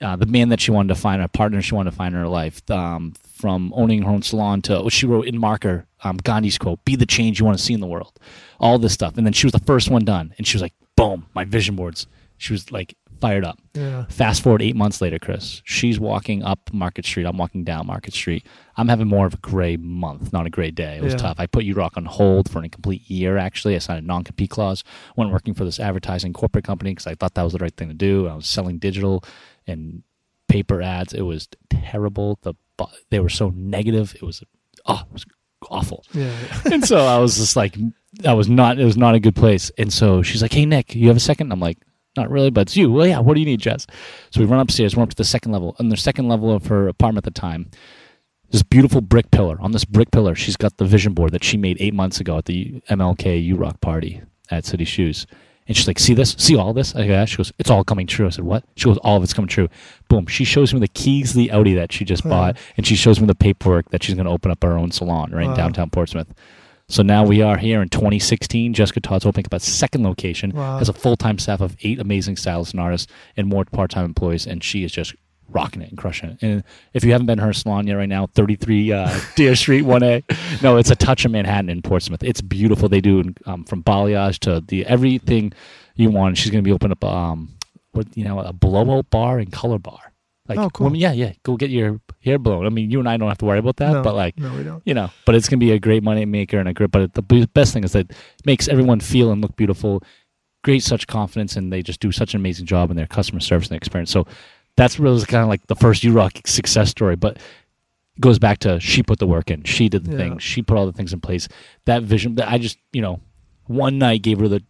uh, 0.00 0.16
the 0.16 0.26
man 0.26 0.48
that 0.48 0.60
she 0.60 0.70
wanted 0.70 0.88
to 0.94 1.00
find, 1.00 1.20
a 1.22 1.28
partner 1.28 1.60
she 1.62 1.74
wanted 1.74 1.90
to 1.90 1.96
find 1.96 2.14
in 2.14 2.20
her 2.20 2.28
life, 2.28 2.68
um, 2.70 3.12
from 3.34 3.72
owning 3.76 4.02
her 4.02 4.10
own 4.10 4.22
salon 4.22 4.62
to 4.62 4.80
what 4.82 4.92
she 4.92 5.06
wrote 5.06 5.26
in 5.26 5.38
marker, 5.38 5.86
um, 6.04 6.16
Gandhi's 6.18 6.58
quote, 6.58 6.84
"Be 6.84 6.96
the 6.96 7.06
change 7.06 7.38
you 7.38 7.44
want 7.46 7.58
to 7.58 7.64
see 7.64 7.74
in 7.74 7.80
the 7.80 7.86
world." 7.86 8.18
All 8.58 8.78
this 8.78 8.92
stuff, 8.92 9.16
and 9.16 9.26
then 9.26 9.32
she 9.32 9.46
was 9.46 9.52
the 9.52 9.58
first 9.60 9.90
one 9.90 10.04
done, 10.04 10.34
and 10.38 10.46
she 10.46 10.56
was 10.56 10.62
like, 10.62 10.74
"Boom, 10.96 11.26
my 11.34 11.44
vision 11.44 11.76
boards." 11.76 12.06
She 12.38 12.52
was 12.54 12.70
like 12.72 12.94
fired 13.20 13.44
up. 13.44 13.58
Yeah. 13.74 14.06
Fast 14.08 14.42
forward 14.42 14.62
eight 14.62 14.74
months 14.76 15.02
later, 15.02 15.18
Chris. 15.18 15.60
She's 15.66 16.00
walking 16.00 16.42
up 16.42 16.72
Market 16.72 17.04
Street. 17.04 17.26
I'm 17.26 17.36
walking 17.36 17.64
down 17.64 17.86
Market 17.86 18.14
Street. 18.14 18.46
I'm 18.78 18.88
having 18.88 19.08
more 19.08 19.26
of 19.26 19.34
a 19.34 19.36
gray 19.36 19.76
month, 19.76 20.32
not 20.32 20.46
a 20.46 20.50
gray 20.50 20.70
day. 20.70 20.96
It 20.96 21.02
was 21.02 21.12
Yeah. 21.12 21.18
tough. 21.18 21.36
I 21.38 21.44
put 21.46 21.66
URock 21.66 21.98
on 21.98 22.06
hold 22.06 22.48
for 22.50 22.60
an 22.60 22.64
incomplete 22.64 23.10
year, 23.10 23.36
actually. 23.36 23.74
I 23.74 23.78
signed 23.78 24.02
a 24.02 24.06
non 24.06 24.24
compete 24.24 24.48
clause. 24.48 24.82
Went 25.16 25.32
working 25.32 25.52
for 25.52 25.66
this 25.66 25.78
advertising 25.78 26.32
corporate 26.32 26.64
company 26.64 26.92
because 26.92 27.06
I 27.06 27.14
thought 27.14 27.34
that 27.34 27.42
was 27.42 27.52
the 27.52 27.58
right 27.58 27.76
thing 27.76 27.88
to 27.88 27.94
do. 27.94 28.26
I 28.26 28.34
was 28.36 28.46
selling 28.48 28.78
digital 28.78 29.22
and 29.66 30.02
paper 30.48 30.82
ads. 30.82 31.12
It 31.12 31.22
was 31.22 31.48
terrible. 31.68 32.38
The 32.42 32.54
They 33.10 33.20
were 33.20 33.28
so 33.28 33.50
negative. 33.54 34.14
It 34.14 34.22
was, 34.22 34.42
oh, 34.86 35.02
it 35.06 35.12
was 35.12 35.24
awful 35.70 36.02
Yeah. 36.14 36.32
and 36.72 36.84
so 36.86 36.98
I 36.98 37.18
was 37.18 37.36
just 37.36 37.54
like, 37.54 37.76
I 38.26 38.32
was 38.32 38.48
not, 38.48 38.78
it 38.78 38.84
was 38.84 38.96
not 38.96 39.14
a 39.14 39.20
good 39.20 39.36
place. 39.36 39.70
And 39.78 39.92
so 39.92 40.22
she's 40.22 40.42
like, 40.42 40.52
Hey, 40.52 40.66
Nick, 40.66 40.94
you 40.94 41.08
have 41.08 41.16
a 41.16 41.20
second? 41.20 41.52
I'm 41.52 41.60
like, 41.60 41.78
Not 42.16 42.30
really, 42.30 42.50
but 42.50 42.62
it's 42.62 42.76
you. 42.76 42.90
Well, 42.90 43.06
yeah, 43.06 43.18
what 43.20 43.34
do 43.34 43.40
you 43.40 43.46
need, 43.46 43.60
Jess? 43.60 43.86
So 44.30 44.40
we 44.40 44.46
run 44.46 44.60
upstairs, 44.60 44.96
We're 44.96 45.02
up 45.02 45.10
to 45.10 45.16
the 45.16 45.24
second 45.24 45.52
level. 45.52 45.76
On 45.78 45.88
the 45.88 45.96
second 45.96 46.28
level 46.28 46.50
of 46.54 46.66
her 46.66 46.88
apartment 46.88 47.26
at 47.26 47.34
the 47.34 47.40
time, 47.40 47.70
this 48.50 48.62
beautiful 48.62 49.00
brick 49.00 49.30
pillar. 49.30 49.58
On 49.60 49.72
this 49.72 49.84
brick 49.84 50.10
pillar, 50.10 50.34
she's 50.34 50.56
got 50.56 50.76
the 50.76 50.84
vision 50.84 51.14
board 51.14 51.32
that 51.32 51.44
she 51.44 51.56
made 51.56 51.76
eight 51.80 51.94
months 51.94 52.18
ago 52.20 52.38
at 52.38 52.46
the 52.46 52.82
MLK 52.90 53.48
URock 53.54 53.80
party 53.80 54.22
at 54.50 54.64
City 54.64 54.84
Shoes. 54.84 55.26
And 55.70 55.76
she's 55.76 55.86
like, 55.86 56.00
see 56.00 56.14
this? 56.14 56.34
See 56.36 56.56
all 56.56 56.72
this? 56.72 56.96
I 56.96 57.06
go, 57.06 57.12
yeah. 57.12 57.24
She 57.26 57.36
goes, 57.36 57.52
it's 57.60 57.70
all 57.70 57.84
coming 57.84 58.08
true. 58.08 58.26
I 58.26 58.30
said, 58.30 58.44
what? 58.44 58.64
She 58.74 58.86
goes, 58.86 58.98
all 59.04 59.16
of 59.18 59.22
it's 59.22 59.32
coming 59.32 59.46
true. 59.48 59.68
Boom. 60.08 60.26
She 60.26 60.42
shows 60.44 60.74
me 60.74 60.80
the 60.80 60.88
keys 60.88 61.30
to 61.30 61.36
the 61.38 61.52
Audi 61.52 61.74
that 61.74 61.92
she 61.92 62.04
just 62.04 62.24
Wow. 62.24 62.30
bought, 62.30 62.56
and 62.76 62.84
she 62.84 62.96
shows 62.96 63.20
me 63.20 63.28
the 63.28 63.36
paperwork 63.36 63.88
that 63.90 64.02
she's 64.02 64.16
going 64.16 64.24
to 64.26 64.32
open 64.32 64.50
up 64.50 64.60
her 64.64 64.76
own 64.76 64.90
salon 64.90 65.30
right 65.30 65.44
in 65.44 65.50
Wow. 65.50 65.56
downtown 65.56 65.88
Portsmouth. 65.90 66.34
So 66.88 67.04
now 67.04 67.24
we 67.24 67.40
are 67.40 67.56
here 67.56 67.80
in 67.82 67.88
2016. 67.88 68.74
Jessica 68.74 68.98
Todd's 68.98 69.24
opening 69.24 69.46
up 69.46 69.52
a 69.52 69.60
second 69.60 70.02
location, 70.02 70.50
Wow. 70.50 70.78
has 70.78 70.88
a 70.88 70.92
full 70.92 71.16
time 71.16 71.38
staff 71.38 71.60
of 71.60 71.76
eight 71.82 72.00
amazing 72.00 72.34
stylists 72.36 72.74
and 72.74 72.80
artists, 72.80 73.06
and 73.36 73.46
more 73.46 73.64
part 73.64 73.92
time 73.92 74.04
employees, 74.06 74.48
and 74.48 74.64
she 74.64 74.82
is 74.82 74.90
just 74.90 75.14
rocking 75.52 75.82
it 75.82 75.88
and 75.90 75.98
crushing 75.98 76.30
it. 76.30 76.38
And 76.42 76.64
if 76.94 77.04
you 77.04 77.12
haven't 77.12 77.26
been 77.26 77.38
to 77.38 77.44
her 77.44 77.52
salon 77.52 77.86
yet, 77.86 77.94
right 77.94 78.08
now, 78.08 78.26
33 78.26 78.92
uh, 78.92 79.20
Deer 79.36 79.54
Street 79.54 79.84
1A. 79.84 80.62
No, 80.62 80.76
it's 80.76 80.90
a 80.90 80.96
touch 80.96 81.24
of 81.24 81.30
Manhattan 81.32 81.68
in 81.68 81.82
Portsmouth. 81.82 82.22
It's 82.22 82.40
beautiful. 82.40 82.88
They 82.88 83.00
do 83.00 83.32
um, 83.46 83.64
from 83.64 83.82
balayage 83.82 84.38
to 84.40 84.60
the 84.66 84.86
everything 84.86 85.52
you 85.96 86.10
want. 86.10 86.38
She's 86.38 86.50
going 86.50 86.62
to 86.64 86.68
be 86.68 86.72
opening 86.72 86.92
up 86.92 87.04
um, 87.04 87.56
what 87.92 88.06
you 88.16 88.24
know 88.24 88.38
a 88.40 88.52
blowout 88.52 89.10
bar 89.10 89.38
and 89.38 89.52
color 89.52 89.78
bar. 89.78 89.98
Like, 90.48 90.58
Oh, 90.58 90.68
cool. 90.70 90.84
women- 90.86 90.98
yeah, 91.00 91.12
yeah. 91.12 91.32
Go 91.44 91.56
get 91.56 91.70
your 91.70 92.00
hair 92.24 92.36
blown. 92.38 92.66
I 92.66 92.70
mean, 92.70 92.90
you 92.90 92.98
and 92.98 93.08
I 93.08 93.16
don't 93.16 93.28
have 93.28 93.38
to 93.38 93.44
worry 93.44 93.60
about 93.60 93.76
that, 93.76 93.92
no, 93.92 94.02
but 94.02 94.14
like 94.16 94.36
no, 94.36 94.52
we 94.56 94.64
don't. 94.64 94.82
you 94.84 94.94
know, 94.94 95.10
but 95.24 95.34
it's 95.36 95.48
gonna 95.48 95.60
be 95.60 95.70
a 95.72 95.78
great 95.78 96.02
money 96.02 96.24
maker 96.24 96.58
and 96.58 96.68
a 96.68 96.72
great. 96.72 96.90
But 96.90 97.14
the 97.14 97.22
best 97.54 97.72
thing 97.72 97.84
is 97.84 97.92
that 97.92 98.10
it 98.10 98.16
makes 98.46 98.66
everyone 98.66 98.98
feel 98.98 99.30
and 99.30 99.40
look 99.40 99.54
beautiful, 99.54 100.02
great 100.64 100.82
such 100.82 101.06
confidence, 101.06 101.54
and 101.56 101.72
they 101.72 101.82
just 101.82 102.00
do 102.00 102.10
such 102.10 102.34
an 102.34 102.40
amazing 102.40 102.66
job 102.66 102.90
in 102.90 102.96
their 102.96 103.06
customer 103.06 103.38
service 103.40 103.68
and 103.68 103.76
experience. 103.76 104.10
So 104.10 104.26
that's 104.76 104.98
really 104.98 105.24
kind 105.26 105.42
of 105.42 105.48
like 105.48 105.66
the 105.66 105.74
first 105.76 106.02
URock 106.02 106.46
success 106.46 106.90
story, 106.90 107.16
but 107.16 107.36
it 107.36 108.20
goes 108.20 108.38
back 108.38 108.58
to 108.60 108.80
she 108.80 109.02
put 109.02 109.18
the 109.18 109.26
work 109.26 109.50
in, 109.50 109.64
she 109.64 109.88
did 109.88 110.04
the 110.04 110.12
Yeah. 110.12 110.18
things, 110.18 110.42
she 110.42 110.62
put 110.62 110.76
all 110.76 110.86
the 110.86 110.92
things 110.92 111.12
in 111.12 111.20
place. 111.20 111.48
That 111.84 112.02
vision 112.02 112.34
that 112.36 112.48
I 112.50 112.58
just 112.58 112.78
you 112.92 113.02
know, 113.02 113.20
one 113.66 113.98
night 113.98 114.22
gave 114.22 114.38
her 114.40 114.48
the 114.48 114.62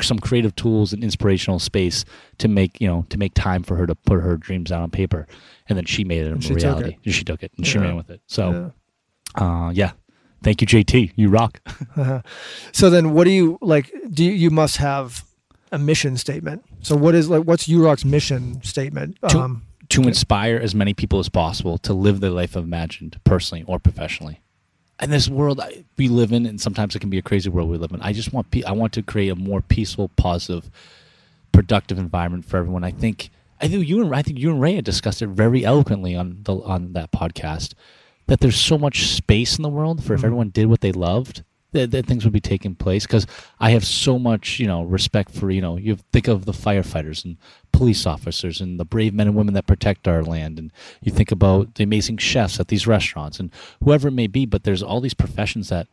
some 0.00 0.18
creative 0.20 0.54
tools 0.54 0.92
and 0.92 1.02
inspirational 1.02 1.58
space 1.58 2.04
to 2.38 2.46
make 2.46 2.80
you 2.80 2.86
know 2.86 3.04
to 3.10 3.18
make 3.18 3.34
time 3.34 3.62
for 3.64 3.74
her 3.76 3.86
to 3.86 3.94
put 3.94 4.20
her 4.20 4.36
dreams 4.36 4.70
out 4.70 4.82
on 4.82 4.90
paper, 4.90 5.26
and 5.68 5.76
then 5.76 5.84
she 5.86 6.04
made 6.04 6.24
it 6.26 6.30
And 6.32 6.44
a 6.50 6.54
reality. 6.54 6.90
it. 6.90 6.96
And 7.04 7.14
she 7.14 7.24
took 7.24 7.42
it 7.42 7.52
and 7.56 7.66
she 7.66 7.78
ran 7.78 7.96
with 7.96 8.08
it. 8.10 8.20
So 8.26 8.72
Yeah. 9.36 9.42
uh, 9.66 9.70
yeah. 9.70 9.92
Thank 10.40 10.60
you, 10.60 10.68
JT. 10.68 11.12
You 11.16 11.30
rock. 11.30 11.60
Uh-huh. 11.96 12.22
So 12.72 12.90
then, 12.90 13.12
what 13.12 13.24
do 13.24 13.30
you 13.30 13.58
like? 13.60 13.92
Do 14.08 14.24
you, 14.24 14.30
you 14.30 14.50
must 14.50 14.76
have 14.76 15.24
a 15.72 15.78
mission 15.78 16.16
statement? 16.16 16.64
So 16.80 16.96
what 16.96 17.14
is 17.14 17.28
like? 17.28 17.44
What's 17.44 17.66
URock's 17.68 18.04
mission 18.04 18.62
statement? 18.62 19.18
To- 19.30 19.38
Um, 19.40 19.62
To 19.90 20.02
inspire 20.02 20.56
as 20.62 20.74
many 20.74 20.92
people 20.92 21.18
as 21.18 21.30
possible 21.30 21.78
to 21.78 21.94
live 21.94 22.20
the 22.20 22.28
life 22.30 22.54
imagined, 22.56 23.18
personally 23.24 23.64
or 23.66 23.78
professionally. 23.78 24.40
And 25.00 25.10
this 25.12 25.28
world 25.30 25.60
we 25.96 26.08
live 26.08 26.30
in, 26.32 26.44
and 26.44 26.60
sometimes 26.60 26.94
it 26.94 26.98
can 26.98 27.08
be 27.08 27.16
a 27.18 27.22
crazy 27.22 27.48
world 27.48 27.70
we 27.70 27.78
live 27.78 27.92
in. 27.92 28.00
I 28.02 28.12
just 28.12 28.32
want 28.32 28.48
I 28.66 28.72
want 28.72 28.92
to 28.94 29.02
create 29.02 29.30
a 29.30 29.34
more 29.36 29.62
peaceful, 29.62 30.08
positive, 30.16 30.70
productive 31.52 31.98
environment 31.98 32.44
for 32.44 32.56
everyone. 32.58 32.84
I 32.84 32.90
think 32.90 33.30
I 33.60 33.68
think 33.68 33.88
you 33.88 34.02
and 34.04 34.14
I 34.14 34.22
think 34.22 34.38
you 34.38 34.50
and 34.50 34.60
Ray 34.60 34.74
had 34.74 34.84
discussed 34.84 35.22
it 35.22 35.28
very 35.28 35.64
eloquently 35.64 36.14
on 36.14 36.40
the 36.44 36.54
on 36.56 36.92
that 36.92 37.10
podcast 37.12 37.74
that 38.26 38.40
there's 38.40 38.60
so 38.60 38.76
much 38.76 39.06
space 39.06 39.56
in 39.56 39.62
the 39.62 39.68
world 39.70 40.04
for 40.04 40.12
if 40.14 40.20
Mhm. 40.20 40.24
everyone 40.24 40.48
did 40.50 40.66
what 40.66 40.80
they 40.82 40.92
loved 40.92 41.42
that, 41.72 41.90
that 41.90 42.06
things 42.06 42.24
would 42.24 42.32
be 42.32 42.40
taking 42.40 42.74
place 42.74 43.06
because 43.06 43.26
i 43.60 43.70
have 43.70 43.84
so 43.84 44.18
much 44.18 44.58
you 44.58 44.66
know 44.66 44.84
respect 44.84 45.30
for 45.32 45.50
you 45.50 45.60
know 45.60 45.76
you 45.76 45.96
think 46.12 46.26
of 46.26 46.46
the 46.46 46.52
firefighters 46.52 47.24
and 47.24 47.36
police 47.78 48.06
officers 48.06 48.60
and 48.60 48.80
the 48.80 48.84
brave 48.84 49.14
men 49.14 49.28
and 49.28 49.36
women 49.36 49.54
that 49.54 49.66
protect 49.68 50.08
our 50.08 50.24
land. 50.24 50.58
And 50.58 50.72
you 51.00 51.12
think 51.12 51.30
about 51.30 51.76
the 51.76 51.84
amazing 51.84 52.16
chefs 52.16 52.58
at 52.58 52.66
these 52.66 52.88
restaurants 52.88 53.38
and 53.38 53.52
whoever 53.84 54.08
it 54.08 54.12
may 54.12 54.26
be 54.26 54.46
but 54.46 54.64
there's 54.64 54.82
all 54.82 55.00
these 55.00 55.14
professions 55.14 55.68
that 55.68 55.86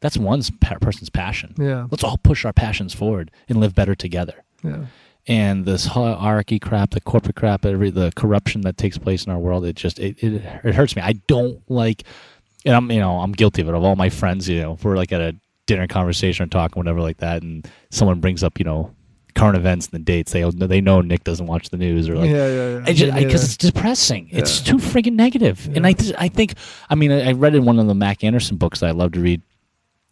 that's 0.00 0.18
one 0.18 0.42
person's 0.80 1.10
passion. 1.10 1.54
Yeah, 1.58 1.86
let's 1.90 2.04
all 2.04 2.18
push 2.18 2.44
our 2.44 2.52
passions 2.52 2.94
forward 2.94 3.30
and 3.48 3.60
live 3.60 3.74
better 3.74 3.94
together. 3.94 4.44
Yeah, 4.62 4.86
and 5.26 5.64
this 5.66 5.86
hierarchy 5.86 6.58
crap, 6.58 6.90
the 6.90 7.00
corporate 7.00 7.36
crap, 7.36 7.64
every 7.64 7.90
the 7.90 8.12
corruption 8.16 8.62
that 8.62 8.76
takes 8.78 8.96
place 8.96 9.24
in 9.24 9.32
our 9.32 9.38
world, 9.38 9.64
it 9.64 9.76
just 9.76 9.98
it, 9.98 10.22
it 10.22 10.42
it 10.64 10.74
hurts 10.74 10.96
me. 10.96 11.02
I 11.02 11.12
don't 11.26 11.60
like, 11.70 12.04
and 12.64 12.74
I'm 12.74 12.90
you 12.90 13.00
know 13.00 13.18
I'm 13.20 13.32
guilty 13.32 13.62
of 13.62 13.68
it. 13.68 13.74
Of 13.74 13.82
all 13.84 13.96
my 13.96 14.10
friends, 14.10 14.48
you 14.48 14.60
know, 14.60 14.74
if 14.74 14.84
we're 14.84 14.96
like 14.96 15.12
at 15.12 15.20
a 15.20 15.36
dinner 15.66 15.86
conversation 15.86 16.44
or 16.44 16.48
talking 16.48 16.78
whatever 16.80 17.00
like 17.00 17.18
that, 17.18 17.42
and 17.42 17.68
someone 17.90 18.20
brings 18.20 18.42
up 18.42 18.58
you 18.58 18.64
know 18.64 18.94
current 19.36 19.56
events 19.56 19.86
and 19.86 19.92
the 20.00 20.04
dates, 20.04 20.32
they 20.32 20.42
they 20.50 20.80
know 20.80 21.00
Nick 21.00 21.24
doesn't 21.24 21.46
watch 21.46 21.68
the 21.70 21.76
news 21.76 22.08
or 22.08 22.16
like 22.16 22.30
yeah, 22.30 22.48
yeah, 22.48 22.68
yeah. 22.78 22.84
I 22.86 22.92
just 22.92 23.14
Me 23.14 23.24
because 23.24 23.42
neither. 23.42 23.44
it's 23.44 23.56
depressing. 23.56 24.28
It's 24.32 24.60
too 24.60 24.76
freaking 24.76 25.14
negative. 25.14 25.68
And 25.74 25.86
I 25.86 25.94
I 26.18 26.28
think 26.28 26.54
I 26.88 26.94
mean 26.94 27.12
I 27.12 27.32
read 27.32 27.54
in 27.54 27.64
one 27.64 27.78
of 27.78 27.86
the 27.86 27.94
Mac 27.94 28.24
Anderson 28.24 28.56
books 28.56 28.80
that 28.80 28.86
I 28.88 28.90
love 28.92 29.12
to 29.12 29.20
read 29.20 29.40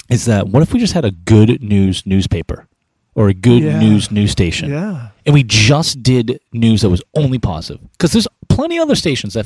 is 0.09 0.25
that 0.27 0.49
what 0.49 0.63
if 0.63 0.73
we 0.73 0.79
just 0.81 0.95
had 0.95 1.05
a 1.05 1.11
good 1.11 1.63
news 1.63 2.07
newspaper 2.07 2.67
or 3.15 3.29
a 3.29 3.35
good 3.35 3.63
Yeah. 3.65 3.81
news 3.81 4.11
news 4.13 4.31
station 4.31 4.71
yeah, 4.71 5.09
and 5.27 5.35
we 5.35 5.43
just 5.43 6.03
did 6.03 6.39
news 6.53 6.83
that 6.83 6.89
was 6.89 7.03
only 7.15 7.39
positive 7.41 7.83
because 7.93 8.13
there's 8.13 8.29
plenty 8.49 8.79
of 8.79 8.83
other 8.85 8.95
stations 8.95 9.35
that 9.35 9.45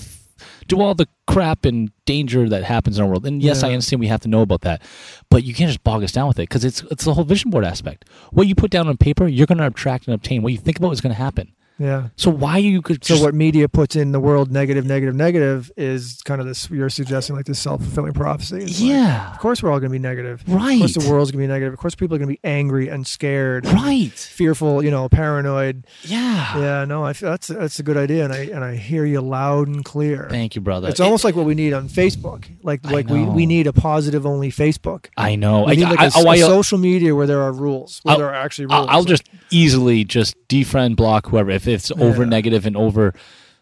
do 0.69 0.81
all 0.81 0.95
the 0.95 1.09
crap 1.27 1.65
and 1.65 1.91
danger 2.05 2.49
that 2.49 2.65
happens 2.65 2.99
in 2.99 3.05
our 3.05 3.09
world. 3.09 3.27
And 3.27 3.43
yes, 3.43 3.63
I 3.63 3.73
understand 3.73 4.01
we 4.01 4.07
have 4.09 4.21
to 4.21 4.29
know 4.29 4.43
about 4.43 4.63
that, 4.63 4.83
but 5.31 5.45
you 5.45 5.55
can't 5.55 5.69
just 5.69 5.85
bog 5.85 6.03
us 6.03 6.13
down 6.13 6.29
with 6.29 6.39
it 6.39 6.49
because 6.49 6.65
it's 6.65 6.83
it's 6.91 7.05
the 7.05 7.15
whole 7.15 7.25
vision 7.25 7.51
board 7.51 7.65
aspect. 7.65 8.09
What 8.31 8.47
you 8.47 8.55
put 8.55 8.71
down 8.71 8.89
on 8.89 8.97
paper, 8.97 9.27
you're 9.27 9.47
going 9.47 9.59
to 9.59 9.67
attract 9.67 10.07
and 10.07 10.15
obtain. 10.15 10.43
What 10.43 10.53
you 10.53 10.59
think 10.59 10.79
about 10.79 10.93
is 10.93 11.01
going 11.01 11.15
to 11.15 11.21
happen. 11.21 11.53
Yeah. 11.83 12.09
So 12.17 12.31
why 12.31 12.59
you 12.59 12.81
could 12.83 13.05
So 13.05 13.15
just 13.15 13.23
what 13.25 13.35
media 13.35 13.69
puts 13.69 13.97
in 13.97 14.13
the 14.13 14.21
world, 14.21 14.51
negative, 14.53 14.87
negative, 14.87 15.15
negative, 15.15 15.71
is 15.77 16.21
kind 16.25 16.41
of 16.41 16.47
this. 16.47 16.71
You're 16.71 16.91
suggesting 16.91 17.37
like 17.37 17.47
this 17.47 17.59
self 17.59 17.81
fulfilling 17.83 18.13
prophecy. 18.13 18.59
It's 18.63 18.81
like, 18.81 18.89
yeah 18.91 19.33
of 19.33 19.39
course, 19.39 19.63
we're 19.63 19.71
all 19.73 19.81
going 19.81 19.91
to 19.91 19.99
be 19.99 19.99
negative. 19.99 20.43
right 20.47 20.75
Of 20.75 20.81
course, 20.81 20.95
the 20.95 21.11
world's 21.11 21.31
going 21.31 21.43
to 21.43 21.49
be 21.49 21.53
negative. 21.53 21.73
Of 21.73 21.79
course, 21.79 21.95
people 21.95 22.15
are 22.15 22.19
going 22.19 22.29
to 22.29 22.35
be 22.35 22.41
angry 22.49 22.89
and 22.89 23.07
scared, 23.07 23.67
right 23.67 24.13
fearful. 24.13 24.85
You 24.85 24.91
know, 24.91 25.09
paranoid. 25.09 25.87
yeah. 26.03 26.59
Yeah, 26.59 26.85
no, 26.85 27.05
I 27.05 27.13
feel 27.13 27.31
that's 27.31 27.47
that's 27.49 27.79
a 27.79 27.83
good 27.83 27.97
idea, 27.97 28.25
and 28.25 28.33
I 28.33 28.39
and 28.45 28.65
I 28.65 28.77
hear 28.77 29.05
you 29.05 29.21
loud 29.21 29.69
and 29.69 29.85
clear. 29.85 30.29
Thank 30.31 30.55
you, 30.55 30.61
brother. 30.61 30.89
It's 30.89 31.01
almost 31.01 31.25
like 31.25 31.35
what 31.37 31.47
we 31.47 31.55
need 31.55 31.73
on 31.73 31.89
Facebook. 31.89 32.47
Like 32.63 32.85
like 32.91 33.09
we, 33.09 33.25
we 33.25 33.47
need 33.47 33.67
a 33.67 33.73
positive 33.73 34.27
only 34.27 34.51
Facebook. 34.51 35.07
I 35.17 35.35
know. 35.37 35.65
We 35.65 35.73
I, 35.73 35.75
need 35.77 35.85
like 35.85 36.01
I, 36.01 36.07
a 36.07 36.29
I- 36.29 36.35
a 36.37 36.39
social 36.41 36.79
media 36.79 37.15
where 37.15 37.27
there 37.27 37.43
are 37.43 37.53
rules. 37.53 38.01
Where 38.03 38.13
I'll- 38.13 38.19
there 38.19 38.29
are 38.29 38.35
actually 38.35 38.69
I'll, 38.71 38.81
rules. 38.83 38.91
I'll 38.91 39.05
just 39.05 39.25
easily 39.51 40.05
just 40.05 40.35
defriend 40.49 40.97
block 40.97 41.29
whoever 41.29 41.51
if 41.51 41.67
it's 41.73 41.91
over 41.93 42.23
Yeah. 42.23 42.29
negative 42.29 42.67
and 42.67 42.77
over. 42.77 43.15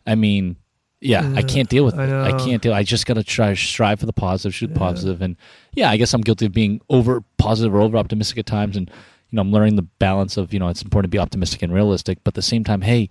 I 0.07 0.15
mean, 0.15 0.57
yeah, 1.01 1.33
I 1.35 1.43
can't 1.43 1.69
deal 1.69 1.85
with 1.85 1.99
I 1.99 2.05
it. 2.05 2.35
I 2.35 2.39
can't 2.39 2.61
deal. 2.63 2.75
I 2.75 2.83
just 2.83 3.07
gotta 3.07 3.25
try 3.25 3.55
strive 3.55 4.01
for 4.01 4.07
the 4.07 4.13
positive, 4.13 4.55
shoot 4.55 4.71
Yeah. 4.71 4.77
positive, 4.79 5.23
and 5.23 5.37
yeah, 5.75 5.91
I 5.91 5.97
guess 5.97 6.13
I'm 6.13 6.21
guilty 6.21 6.47
of 6.47 6.53
being 6.53 6.81
over 6.91 7.23
positive 7.39 7.75
or 7.75 7.81
over 7.81 7.97
optimistic 7.97 8.39
at 8.39 8.47
times, 8.47 8.77
and 8.77 8.91
you 9.31 9.37
know, 9.37 9.43
I'm 9.43 9.53
learning 9.53 9.77
the 9.77 9.83
balance 9.83 10.37
of 10.37 10.53
you 10.53 10.59
know 10.59 10.69
it's 10.69 10.83
important 10.83 11.11
to 11.11 11.15
be 11.15 11.19
optimistic 11.19 11.63
and 11.63 11.73
realistic, 11.73 12.19
but 12.25 12.33
at 12.33 12.35
the 12.35 12.43
same 12.43 12.65
time, 12.65 12.83
hey, 12.83 13.09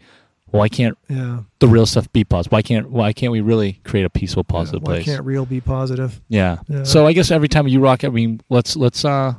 why 0.51 0.67
can't 0.67 0.97
yeah. 1.07 1.41
the 1.59 1.67
real 1.67 1.85
stuff 1.85 2.11
be 2.11 2.23
positive? 2.23 2.51
Why 2.51 2.61
can't 2.61 2.91
why 2.91 3.13
can't 3.13 3.31
we 3.31 3.41
really 3.41 3.79
create 3.83 4.03
a 4.03 4.09
peaceful, 4.09 4.43
positive 4.43 4.81
Why 4.81 4.95
place? 4.95 5.05
can't 5.05 5.25
real 5.25 5.45
be 5.45 5.61
positive? 5.61 6.21
Yeah. 6.27 6.57
Yeah. 6.67 6.83
So 6.83 7.07
I 7.07 7.13
guess 7.13 7.31
every 7.31 7.47
time 7.47 7.67
you 7.67 7.79
rock, 7.79 8.03
I 8.03 8.09
mean, 8.09 8.41
let's 8.49 8.75
let's 8.75 9.03
uh, 9.05 9.33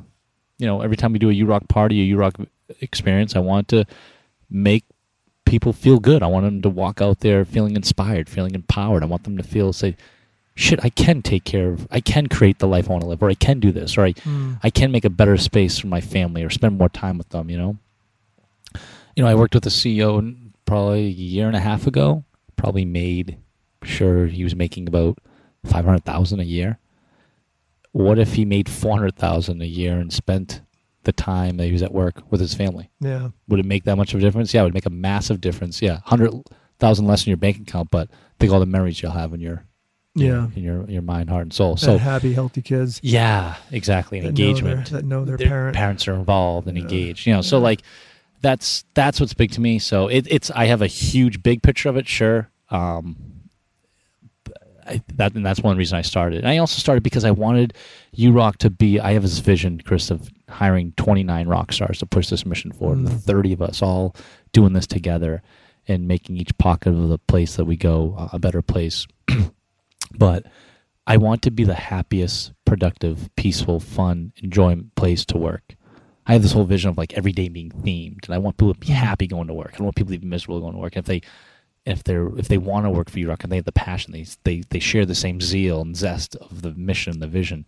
you 0.59 0.67
know, 0.67 0.81
every 0.83 0.97
time 0.97 1.13
we 1.13 1.19
do 1.19 1.31
a 1.31 1.33
URock 1.33 1.69
party, 1.69 2.11
a 2.11 2.17
URock 2.17 2.47
experience, 2.81 3.35
I 3.37 3.41
want 3.41 3.69
to 3.69 3.85
make 4.51 4.85
people 5.51 5.73
feel 5.73 5.99
good. 5.99 6.23
I 6.23 6.29
want 6.29 6.45
them 6.45 6.63
to 6.63 6.71
walk 6.71 7.03
out 7.03 7.21
there 7.21 7.45
feeling 7.45 7.75
inspired, 7.75 8.31
feeling 8.31 8.55
empowered. 8.55 9.03
I 9.03 9.07
want 9.07 9.25
them 9.25 9.37
to 9.37 9.43
feel 9.43 9.73
say, 9.73 9.97
"Shit, 10.55 10.79
I 10.85 10.91
can 10.91 11.23
take 11.23 11.43
care 11.43 11.71
of. 11.73 11.89
I 11.91 12.01
can 12.01 12.29
create 12.29 12.61
the 12.61 12.69
life 12.69 12.89
I 12.89 12.93
want 12.93 13.03
to 13.03 13.09
live, 13.09 13.21
or 13.21 13.29
I 13.29 13.35
can 13.35 13.59
do 13.59 13.73
this, 13.73 13.99
or 13.99 14.05
I 14.05 14.13
Mm. 14.13 14.61
I 14.63 14.71
can 14.71 14.93
make 14.93 15.05
a 15.05 15.11
better 15.11 15.37
space 15.37 15.77
for 15.77 15.89
my 15.89 16.01
family, 16.01 16.45
or 16.45 16.51
spend 16.51 16.79
more 16.79 16.89
time 16.89 17.19
with 17.19 17.31
them." 17.31 17.51
You 17.51 17.59
know. 17.59 17.77
You 19.17 19.25
know, 19.25 19.29
I 19.29 19.35
worked 19.35 19.57
with 19.57 19.67
a 19.67 19.71
CEO 19.71 20.35
probably 20.65 21.07
a 21.07 21.11
year 21.35 21.49
and 21.49 21.57
a 21.57 21.61
half 21.61 21.85
ago. 21.89 22.23
Probably 22.55 22.85
made 22.85 23.37
sure 23.83 24.27
he 24.27 24.45
was 24.45 24.55
making 24.55 24.87
about 24.87 25.19
five 25.65 25.85
hundred 25.85 26.05
thousand 26.05 26.39
a 26.39 26.45
year. 26.45 26.79
What 27.91 28.21
if 28.21 28.35
he 28.35 28.45
made 28.45 28.69
four 28.69 28.97
hundred 28.97 29.17
thousand 29.17 29.63
a 29.63 29.67
year 29.67 29.99
and 29.99 30.13
spent 30.13 30.61
the 31.05 31.13
time 31.13 31.57
that 31.57 31.67
he 31.67 31.73
was 31.73 31.83
at 31.83 31.93
work 31.93 32.23
with 32.31 32.41
his 32.41 32.55
family. 32.55 32.91
Yeah. 33.01 33.31
Would 33.49 33.61
it 33.61 33.67
make 33.67 33.85
that 33.85 33.97
much 33.97 34.13
of 34.15 34.21
a 34.21 34.23
difference? 34.23 34.53
Yeah, 34.53 34.61
it 34.63 34.65
would 34.65 34.75
make 34.75 34.87
a 34.87 34.91
massive 34.91 35.41
difference. 35.41 35.81
Yeah, 35.81 36.01
hundred 36.05 36.33
thousand 36.79 37.07
less 37.07 37.27
in 37.27 37.31
your 37.31 37.37
bank 37.39 37.59
account, 37.59 37.91
but 37.91 38.09
think 38.39 38.53
all 38.53 38.61
the 38.61 38.67
memories 38.67 39.01
you'll 39.03 39.13
have 39.13 39.33
in 39.35 39.41
your 39.41 39.65
Yeah. 40.15 40.49
in 40.55 40.63
your 40.63 40.89
your 40.91 41.03
mind, 41.03 41.31
heart, 41.31 41.43
and 41.43 41.53
soul. 41.53 41.77
So 41.77 41.87
So 41.87 41.99
happy, 41.99 42.33
healthy 42.35 42.63
kids. 42.63 43.01
yeah, 43.03 43.55
exactly. 43.71 44.19
And 44.19 44.29
that 44.29 44.33
know 44.33 44.37
their- 44.37 44.47
engagement. 44.49 44.91
that 44.91 45.05
know 45.05 45.25
their, 45.25 45.37
Their 45.37 45.47
parent. 45.49 45.77
parents 45.77 46.07
are 46.09 46.15
involved 46.15 46.69
and 46.69 46.77
Yeah. 46.77 46.83
engaged. 46.85 47.27
You 47.27 47.35
know, 47.35 47.43
so 47.43 47.59
like 47.59 47.83
that's 48.43 48.85
that's 48.95 49.21
what's 49.21 49.35
big 49.35 49.51
to 49.53 49.61
me. 49.61 49.79
So 49.79 50.09
it, 50.09 50.27
it's 50.31 50.51
I 50.51 50.67
have 50.67 50.83
a 50.83 50.87
huge 50.87 51.43
big 51.43 51.63
picture 51.63 51.89
of 51.89 51.97
it, 51.97 52.07
sure. 52.09 52.51
Um, 52.71 53.17
I, 54.87 55.03
that 55.17 55.35
and 55.35 55.45
that's 55.47 55.61
one 55.61 55.77
reason 55.77 55.99
I 55.99 56.03
started. 56.03 56.39
And 56.41 56.49
I 56.49 56.59
also 56.59 56.79
started 56.79 57.03
because 57.03 57.25
I 57.25 57.31
wanted 57.31 57.75
URock 58.17 58.57
to 58.59 58.71
be. 58.71 58.99
I 58.99 59.13
have 59.13 59.23
this 59.23 59.39
vision, 59.39 59.81
Chris, 59.85 60.11
of 60.11 60.31
hiring 60.51 60.93
29 60.97 61.49
rock 61.49 61.73
stars 61.73 61.99
to 61.99 62.07
push 62.07 62.29
this 62.29 62.45
mission 62.45 62.73
forward. 62.73 62.99
Mm. 62.99 63.05
The 63.07 63.19
30 63.19 63.53
of 63.55 63.63
us 63.63 63.83
all 63.83 64.15
doing 64.53 64.73
this 64.73 64.87
together 64.87 65.43
and 65.89 66.07
making 66.07 66.37
each 66.37 66.57
pocket 66.59 66.91
of 66.91 67.09
the 67.09 67.19
place 67.19 67.57
that 67.57 67.65
we 67.65 67.77
go 67.77 68.15
uh, 68.19 68.29
a 68.33 68.39
better 68.39 68.63
place. 68.63 69.07
but 70.19 70.47
I 71.07 71.17
want 71.17 71.43
to 71.43 71.51
be 71.51 71.65
the 71.65 71.75
happiest, 71.75 72.53
productive, 72.65 73.31
peaceful, 73.37 73.81
fun, 73.81 74.33
enjoyment 74.43 74.95
place 74.95 75.25
to 75.27 75.39
work. 75.39 75.75
I 76.27 76.35
have 76.35 76.43
this 76.43 76.53
whole 76.53 76.65
vision 76.65 76.91
of 76.91 76.99
like 76.99 77.15
every 77.15 77.33
day 77.33 77.49
being 77.49 77.71
themed, 77.71 78.27
and 78.27 78.35
I 78.35 78.39
want 78.39 78.57
people 78.57 78.75
to 78.75 78.79
be 78.79 78.93
happy 78.93 79.27
going 79.27 79.49
to 79.49 79.55
work. 79.55 79.71
I 79.75 79.79
don't 79.79 79.87
want 79.87 79.97
people 79.97 80.13
to 80.13 80.19
be 80.19 80.27
miserable 80.27 80.61
going 80.61 80.75
to 80.75 80.79
work. 80.79 80.97
If 80.97 81.07
they, 81.07 81.23
if 81.85 82.05
they're, 82.05 82.29
if 82.39 82.47
they 82.47 82.59
want 82.59 82.87
to 82.87 82.91
work 82.91 83.11
for 83.11 83.19
you, 83.19 83.29
rock, 83.29 83.43
and 83.43 83.51
they 83.51 83.57
have 83.57 83.65
the 83.65 83.73
passion, 83.73 84.13
they 84.13 84.27
they 84.45 84.63
they 84.71 84.79
share 84.79 85.05
the 85.05 85.15
same 85.15 85.41
zeal 85.41 85.81
and 85.81 85.97
zest 85.97 86.37
of 86.37 86.63
the 86.63 86.73
mission, 86.75 87.19
the 87.19 87.27
vision, 87.27 87.67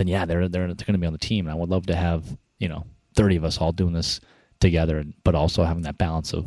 then 0.00 0.08
yeah, 0.08 0.24
they're 0.24 0.48
they're 0.48 0.66
they're 0.74 0.86
going 0.86 0.94
to 0.94 0.98
be 0.98 1.06
on 1.06 1.12
the 1.12 1.18
team. 1.18 1.46
And 1.46 1.52
I 1.52 1.58
would 1.58 1.68
love 1.68 1.86
to 1.86 1.94
have 1.94 2.24
you 2.58 2.68
know 2.68 2.86
thirty 3.14 3.36
of 3.36 3.44
us 3.44 3.58
all 3.58 3.72
doing 3.72 3.92
this 3.92 4.18
together, 4.58 4.98
and 4.98 5.12
but 5.24 5.34
also 5.34 5.62
having 5.64 5.82
that 5.82 5.98
balance 5.98 6.32
of 6.32 6.46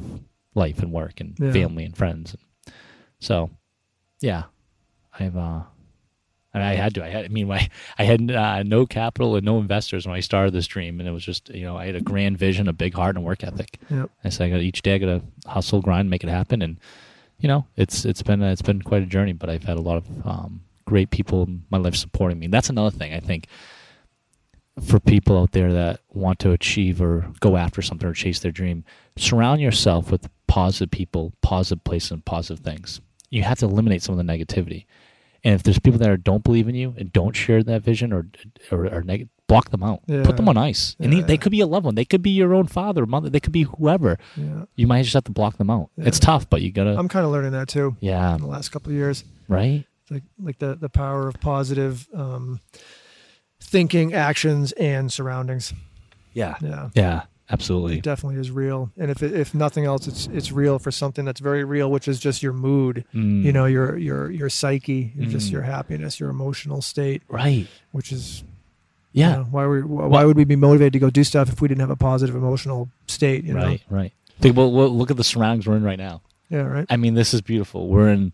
life 0.55 0.79
and 0.79 0.91
work 0.91 1.19
and 1.21 1.37
Yeah. 1.39 1.51
family 1.51 1.83
and 1.85 1.95
friends. 1.95 2.35
So, 3.19 3.49
yeah, 4.21 4.43
I've 5.19 5.37
uh, 5.37 5.61
and 6.53 6.63
I 6.63 6.75
had 6.75 6.93
to. 6.95 7.03
I 7.05 7.09
had. 7.09 7.25
I 7.25 7.27
mean, 7.29 7.47
my 7.55 7.69
I 7.97 8.03
had 8.03 8.29
uh, 8.31 8.63
no 8.63 8.85
capital 8.85 9.35
and 9.35 9.45
no 9.45 9.59
investors 9.59 10.05
when 10.05 10.15
I 10.15 10.19
started 10.19 10.53
this 10.53 10.67
dream, 10.67 10.99
and 10.99 11.07
it 11.07 11.11
was 11.11 11.23
just 11.23 11.49
you 11.49 11.63
know 11.63 11.77
I 11.77 11.85
had 11.85 11.95
a 11.95 12.01
grand 12.01 12.37
vision, 12.37 12.67
a 12.67 12.73
big 12.73 12.93
heart, 12.95 13.15
and 13.15 13.23
a 13.23 13.27
work 13.27 13.43
ethic. 13.43 13.79
Yep. 13.89 14.09
I 14.23 14.29
said 14.29 14.47
I 14.47 14.49
got 14.49 14.61
each 14.61 14.81
day 14.81 14.95
I 14.95 14.97
got 14.97 15.05
to 15.07 15.21
hustle, 15.49 15.81
grind, 15.81 16.09
make 16.09 16.23
it 16.23 16.29
happen, 16.29 16.61
and 16.61 16.79
you 17.39 17.47
know 17.47 17.65
it's 17.77 18.05
it's 18.05 18.21
been 18.23 18.41
it's 18.41 18.61
been 18.61 18.81
quite 18.81 19.03
a 19.03 19.07
journey. 19.07 19.33
But 19.33 19.49
I've 19.49 19.63
had 19.63 19.77
a 19.77 19.81
lot 19.81 19.97
of 19.97 20.27
um, 20.27 20.61
great 20.85 21.09
people 21.09 21.43
in 21.43 21.63
my 21.69 21.77
life 21.77 21.95
supporting 21.95 22.39
me. 22.39 22.47
That's 22.47 22.69
another 22.69 22.91
thing 22.95 23.13
I 23.13 23.19
think 23.19 23.47
for 24.83 24.99
people 24.99 25.37
out 25.37 25.51
there 25.51 25.71
that 25.71 25.99
want 26.09 26.39
to 26.39 26.51
achieve 26.51 27.01
or 27.01 27.27
go 27.39 27.57
after 27.57 27.81
something 27.81 28.07
or 28.07 28.13
chase 28.13 28.39
their 28.39 28.51
dream. 28.51 28.83
Surround 29.17 29.61
yourself 29.61 30.11
with 30.11 30.27
positive 30.47 30.89
people, 30.91 31.31
positive 31.41 31.83
places, 31.83 32.11
and 32.11 32.25
positive 32.25 32.63
things. 32.63 32.99
You 33.29 33.43
have 33.43 33.59
to 33.59 33.65
eliminate 33.65 34.01
some 34.01 34.17
of 34.17 34.25
the 34.25 34.31
negativity. 34.33 34.85
And 35.43 35.53
if 35.55 35.63
there's 35.63 35.77
people 35.79 35.99
that 35.99 36.09
are, 36.09 36.17
don't 36.17 36.43
believe 36.43 36.67
in 36.69 36.75
you 36.75 36.95
and 36.97 37.11
don't 37.11 37.35
share 37.35 37.61
that 37.63 37.83
vision 37.83 38.13
or 38.13 38.27
or, 38.71 38.85
or 38.87 39.01
neg- 39.03 39.27
block 39.47 39.69
them 39.71 39.83
out, 39.83 39.99
Yeah. 40.07 40.23
put 40.23 40.37
them 40.37 40.47
on 40.47 40.57
ice. 40.57 40.95
And 40.99 41.13
Yeah, 41.13 41.19
they, 41.19 41.25
they 41.27 41.33
yeah. 41.33 41.37
could 41.37 41.51
be 41.51 41.59
a 41.59 41.67
loved 41.67 41.85
one, 41.85 41.95
they 41.95 42.05
could 42.05 42.21
be 42.23 42.29
your 42.31 42.53
own 42.55 42.65
father, 42.67 43.05
mother, 43.05 43.29
they 43.29 43.41
could 43.41 43.51
be 43.51 43.63
whoever. 43.63 44.17
Yeah. 44.37 44.65
You 44.75 44.87
might 44.87 45.03
just 45.03 45.13
have 45.15 45.25
to 45.25 45.31
block 45.31 45.57
them 45.57 45.69
out. 45.69 45.89
It's 45.97 46.17
tough, 46.19 46.49
but 46.49 46.61
you 46.61 46.71
gotta. 46.71 46.97
I'm 46.97 47.09
kind 47.09 47.25
of 47.25 47.31
learning 47.31 47.51
that 47.51 47.67
too 47.67 47.95
yeah, 47.99 48.33
in 48.35 48.41
the 48.41 48.47
last 48.47 48.69
couple 48.69 48.91
of 48.91 48.95
years. 48.95 49.23
right. 49.47 49.85
It's 50.03 50.11
like 50.11 50.23
like 50.41 50.59
the 50.59 50.75
the 50.75 50.89
power 50.89 51.27
of 51.27 51.39
positive 51.39 52.07
um, 52.13 52.59
thinking, 53.61 54.13
actions, 54.13 54.71
and 54.73 55.11
surroundings. 55.11 55.73
Yeah, 56.33 56.55
Yeah. 56.61 56.89
yeah, 56.95 57.21
absolutely. 57.49 57.97
It 57.99 58.03
definitely 58.03 58.39
is 58.39 58.49
real, 58.51 58.91
and 58.97 59.11
if 59.11 59.21
it, 59.21 59.33
if 59.33 59.53
nothing 59.53 59.85
else, 59.85 60.07
it's 60.07 60.27
it's 60.27 60.51
real 60.51 60.79
for 60.79 60.91
something 60.91 61.25
that's 61.25 61.39
very 61.39 61.63
real, 61.63 61.89
which 61.91 62.07
is 62.07 62.19
just 62.19 62.41
your 62.43 62.53
mood. 62.53 63.05
Mm. 63.13 63.43
You 63.43 63.53
know, 63.53 63.65
your 63.65 63.97
your 63.97 64.31
your 64.31 64.49
psyche, 64.49 65.13
your- 65.15 65.29
just 65.29 65.49
Mm. 65.49 65.53
your 65.53 65.61
happiness, 65.61 66.19
your 66.19 66.29
emotional 66.29 66.81
state, 66.81 67.21
right? 67.29 67.67
which 67.91 68.11
is 68.11 68.43
Yeah, 69.13 69.29
you 69.29 69.35
know, 69.37 69.43
why 69.51 69.67
we 69.67 69.81
why 69.83 70.25
would 70.25 70.35
we 70.37 70.43
be 70.43 70.55
motivated 70.55 70.93
to 70.93 70.99
go 70.99 71.09
do 71.11 71.23
stuff 71.23 71.49
if 71.49 71.61
we 71.61 71.67
didn't 71.67 71.81
have 71.81 71.91
a 71.91 71.95
positive 71.95 72.35
emotional 72.35 72.89
state? 73.07 73.43
You 73.43 73.53
know? 73.53 73.63
right, 73.63 73.81
right. 73.89 74.13
Think 74.41 74.55
about 74.55 74.73
well, 74.73 74.89
look 74.89 75.11
at 75.11 75.17
the 75.17 75.23
surroundings 75.23 75.67
we're 75.67 75.77
in 75.77 75.83
right 75.83 75.99
now. 75.99 76.23
Yeah. 76.49 76.61
Right. 76.63 76.85
I 76.89 76.97
mean, 76.97 77.13
this 77.13 77.33
is 77.33 77.41
beautiful. 77.41 77.87
We're 77.87 78.09
in. 78.09 78.33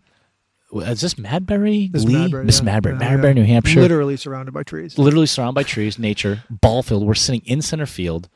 Is 0.72 1.00
this 1.00 1.14
Madbury? 1.14 1.90
This 1.90 2.04
Lee? 2.04 2.14
Madbury, 2.14 2.44
Miss 2.44 2.60
yeah. 2.62 2.80
Madbury, 2.80 3.00
Yeah, 3.00 3.16
Madbury, 3.16 3.24
yeah. 3.24 3.32
New 3.32 3.44
Hampshire. 3.44 3.80
Literally 3.80 4.16
surrounded 4.16 4.52
by 4.52 4.62
trees. 4.62 4.96
literally 4.98 5.26
surrounded 5.26 5.54
by 5.54 5.62
trees, 5.64 5.98
nature, 5.98 6.44
ball 6.48 6.82
field. 6.82 7.06
We're 7.06 7.14
sitting 7.14 7.42
in 7.44 7.60
center 7.62 7.86
field. 7.86 8.28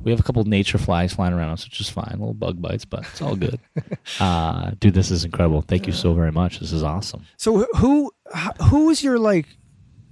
We 0.00 0.12
have 0.12 0.20
a 0.20 0.22
couple 0.22 0.40
of 0.40 0.46
nature 0.46 0.78
flies 0.78 1.12
flying 1.14 1.34
around 1.34 1.50
us, 1.50 1.64
which 1.64 1.80
is 1.80 1.90
fine. 1.90 2.12
Little 2.12 2.32
bug 2.32 2.62
bites, 2.62 2.84
but 2.84 3.00
it's 3.00 3.20
all 3.20 3.34
good. 3.34 3.58
uh, 4.20 4.70
dude, 4.78 4.94
this 4.94 5.10
is 5.10 5.24
incredible. 5.24 5.60
Thank 5.60 5.88
you 5.88 5.92
so 5.92 6.14
very 6.14 6.30
much. 6.30 6.60
This 6.60 6.72
is 6.72 6.84
awesome. 6.84 7.26
So 7.36 7.66
who 7.76 8.12
who 8.70 8.90
is 8.90 9.02
your 9.02 9.18
like 9.18 9.46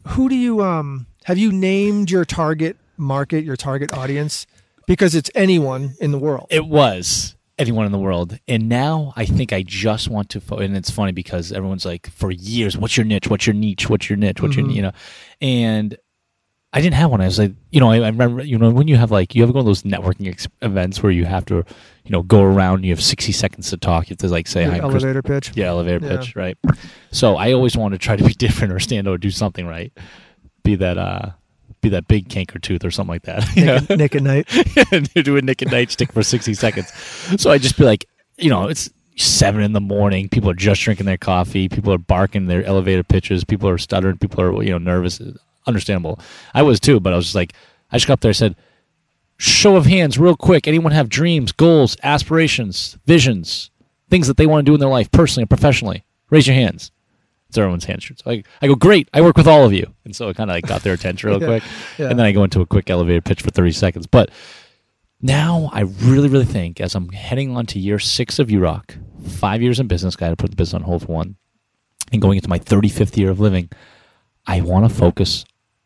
who 0.09 0.29
do 0.29 0.35
you 0.35 0.61
um 0.61 1.07
have 1.25 1.39
you 1.39 1.53
named 1.53 2.11
your 2.11 2.25
target 2.25 2.77
market, 2.97 3.45
your 3.45 3.57
target 3.57 3.93
audience? 3.93 4.47
Because 4.89 5.15
it's 5.15 5.31
anyone 5.37 5.95
in 6.01 6.11
the 6.11 6.19
world. 6.19 6.49
It 6.51 6.67
was 6.67 7.36
anyone 7.59 7.87
in 7.87 7.93
the 7.93 7.99
world, 7.99 8.39
and 8.49 8.69
now 8.69 9.13
I 9.17 9.25
think 9.27 9.53
I 9.53 9.63
just 9.63 10.09
want 10.09 10.29
to. 10.31 10.41
Fo- 10.41 10.59
and 10.59 10.77
it's 10.77 10.91
funny 10.91 11.13
because 11.13 11.53
everyone's 11.53 11.85
like, 11.87 12.09
for 12.11 12.31
years, 12.31 12.77
what's 12.77 12.97
your 12.97 13.05
niche? 13.07 13.29
What's 13.29 13.47
your 13.47 13.55
niche? 13.55 13.89
What's 13.89 14.09
your 14.11 14.17
niche? 14.17 14.41
What's 14.43 14.57
Mhm. 14.57 14.59
your 14.69 14.71
you 14.71 14.83
know? 14.83 14.93
And 15.41 15.97
I 16.73 16.81
didn't 16.83 16.95
have 16.95 17.11
one. 17.11 17.23
I 17.23 17.25
was 17.27 17.39
like, 17.39 17.53
you 17.71 17.81
know, 17.81 17.91
I, 17.91 17.97
I 18.01 18.09
remember, 18.09 18.43
you 18.43 18.59
know, 18.59 18.69
when 18.71 18.87
you 18.89 18.97
have 18.97 19.11
like, 19.11 19.35
you 19.35 19.41
have 19.43 19.51
one 19.55 19.61
of 19.61 19.65
those 19.67 19.85
networking 19.85 20.29
ex- 20.29 20.49
events 20.61 21.03
where 21.03 21.13
you 21.13 21.25
have 21.25 21.47
to, 21.47 21.55
you 22.05 22.11
know, 22.11 22.23
go 22.23 22.43
around. 22.43 22.85
You 22.85 22.91
have 22.91 23.03
sixty 23.03 23.33
seconds 23.33 23.71
to 23.71 23.79
talk. 23.79 24.11
You 24.11 24.15
have 24.15 24.19
to 24.19 24.29
like 24.29 24.47
say, 24.47 24.65
Your 24.65 24.73
"I'm 24.85 24.91
Chris 24.91 25.03
elevator 25.05 25.23
pitch. 25.23 25.53
Yeah, 25.55 25.67
elevator 25.69 26.05
Yeah. 26.05 26.17
pitch, 26.19 26.37
right? 26.37 26.59
So 27.13 27.37
I 27.37 27.53
always 27.53 27.77
want 27.77 27.93
to 27.93 27.99
try 27.99 28.17
to 28.17 28.25
be 28.25 28.35
different 28.47 28.73
or 28.75 28.79
stand 28.81 29.09
out 29.09 29.13
or 29.15 29.19
do 29.19 29.31
something 29.31 29.67
right. 29.67 29.93
Be 30.65 30.75
that 30.75 30.99
uh 30.99 31.31
be 31.87 31.91
that 31.91 32.09
big 32.09 32.29
canker 32.29 32.59
tooth 32.59 32.85
or 32.85 32.91
something 32.91 33.15
like 33.15 33.23
that. 33.23 33.45
You 33.57 33.65
know? 33.67 33.79
Nick, 33.89 33.99
Nick 33.99 34.15
at 34.15 34.23
night. 34.23 34.93
and 34.93 35.13
do 35.15 35.37
a 35.37 35.43
Nick 35.43 35.63
at 35.63 35.71
Night 35.71 35.91
stick 35.91 36.13
for 36.13 36.23
sixty 36.23 36.55
seconds. 36.55 36.93
So 37.41 37.51
I 37.51 37.59
just 37.59 37.79
be 37.79 37.85
like, 37.85 38.07
you 38.37 38.51
know, 38.51 38.69
it's 38.69 38.91
seven 39.17 39.63
in 39.63 39.73
the 39.73 39.81
morning. 39.81 40.29
People 40.29 40.51
are 40.51 40.55
just 40.55 40.83
drinking 40.83 41.07
their 41.07 41.17
coffee. 41.17 41.69
People 41.69 41.93
are 41.93 41.99
barking 41.99 42.47
their 42.47 42.65
elevator 42.65 43.03
pitches. 43.03 43.45
People 43.45 43.69
are 43.69 43.79
stuttering. 43.79 44.19
People 44.19 44.43
are 44.43 44.63
you 44.63 44.71
know 44.71 44.79
nervous. 44.79 45.21
Understandable. 45.67 46.21
I 46.55 46.63
was 46.63 46.79
too, 46.79 47.01
but 47.01 47.13
I 47.13 47.17
was 47.17 47.27
just 47.27 47.35
like, 47.35 47.53
I 47.91 47.97
just 47.97 48.07
got 48.07 48.15
up 48.15 48.21
there. 48.21 48.31
and 48.31 48.37
said, 48.37 48.57
show 49.39 49.77
of 49.77 49.87
hands, 49.87 50.19
real 50.19 50.37
quick. 50.37 50.69
Anyone 50.69 50.93
have 50.93 51.09
dreams, 51.09 51.53
goals, 51.53 51.97
aspirations, 52.03 52.99
visions, 53.07 53.71
things 54.11 54.29
that 54.29 54.37
they 54.37 54.47
want 54.47 54.65
to 54.65 54.71
do 54.71 54.75
in 54.75 54.81
their 54.81 54.89
life, 54.89 55.11
personally 55.11 55.43
and 55.43 55.51
professionally? 55.51 56.05
Raise 56.31 56.47
your 56.47 56.55
hands. 56.55 56.91
Everyone's 57.59 57.85
hands. 57.85 58.07
So 58.07 58.31
I, 58.31 58.43
I 58.63 58.67
go, 58.67 58.75
great. 58.75 59.09
I 59.15 59.21
work 59.21 59.37
with 59.37 59.47
all 59.49 59.65
of 59.65 59.73
you, 59.73 59.93
and 60.05 60.15
so 60.15 60.29
it 60.29 60.37
kind 60.37 60.51
of 60.51 60.55
like 60.57 60.67
got 60.67 60.83
their 60.83 60.95
attention 60.95 61.29
real 61.31 61.41
Yeah. 61.41 61.47
quick, 61.47 61.63
Yeah. 61.99 62.11
and 62.11 62.19
then 62.19 62.27
I 62.27 62.33
go 62.33 62.45
into 62.45 62.61
a 62.61 62.67
quick 62.67 62.89
elevator 62.91 63.21
pitch 63.21 63.43
for 63.43 63.51
thirty 63.51 63.73
seconds. 63.73 64.07
But 64.07 64.31
now 65.23 65.71
I 65.73 65.81
really, 65.81 66.29
really 66.29 66.45
think 66.45 66.81
as 66.81 66.95
I'm 66.95 67.09
heading 67.11 67.57
on 67.57 67.67
to 67.67 67.79
year 67.79 67.99
six 67.99 68.39
of 68.39 68.49
URock, 68.49 68.97
five 69.29 69.63
years 69.63 69.81
in 69.81 69.87
business, 69.87 70.17
got 70.17 70.31
to 70.31 70.37
put 70.37 70.51
the 70.51 70.57
business 70.57 70.75
on 70.75 70.83
hold 70.83 71.03
for 71.07 71.13
one, 71.13 71.37
and 72.13 72.21
going 72.21 72.37
into 72.37 72.49
my 72.49 72.59
35th 72.59 73.17
year 73.17 73.31
of 73.31 73.41
living, 73.41 73.69
I 74.47 74.61
want 74.61 74.89
to 74.89 74.95
focus 74.95 75.45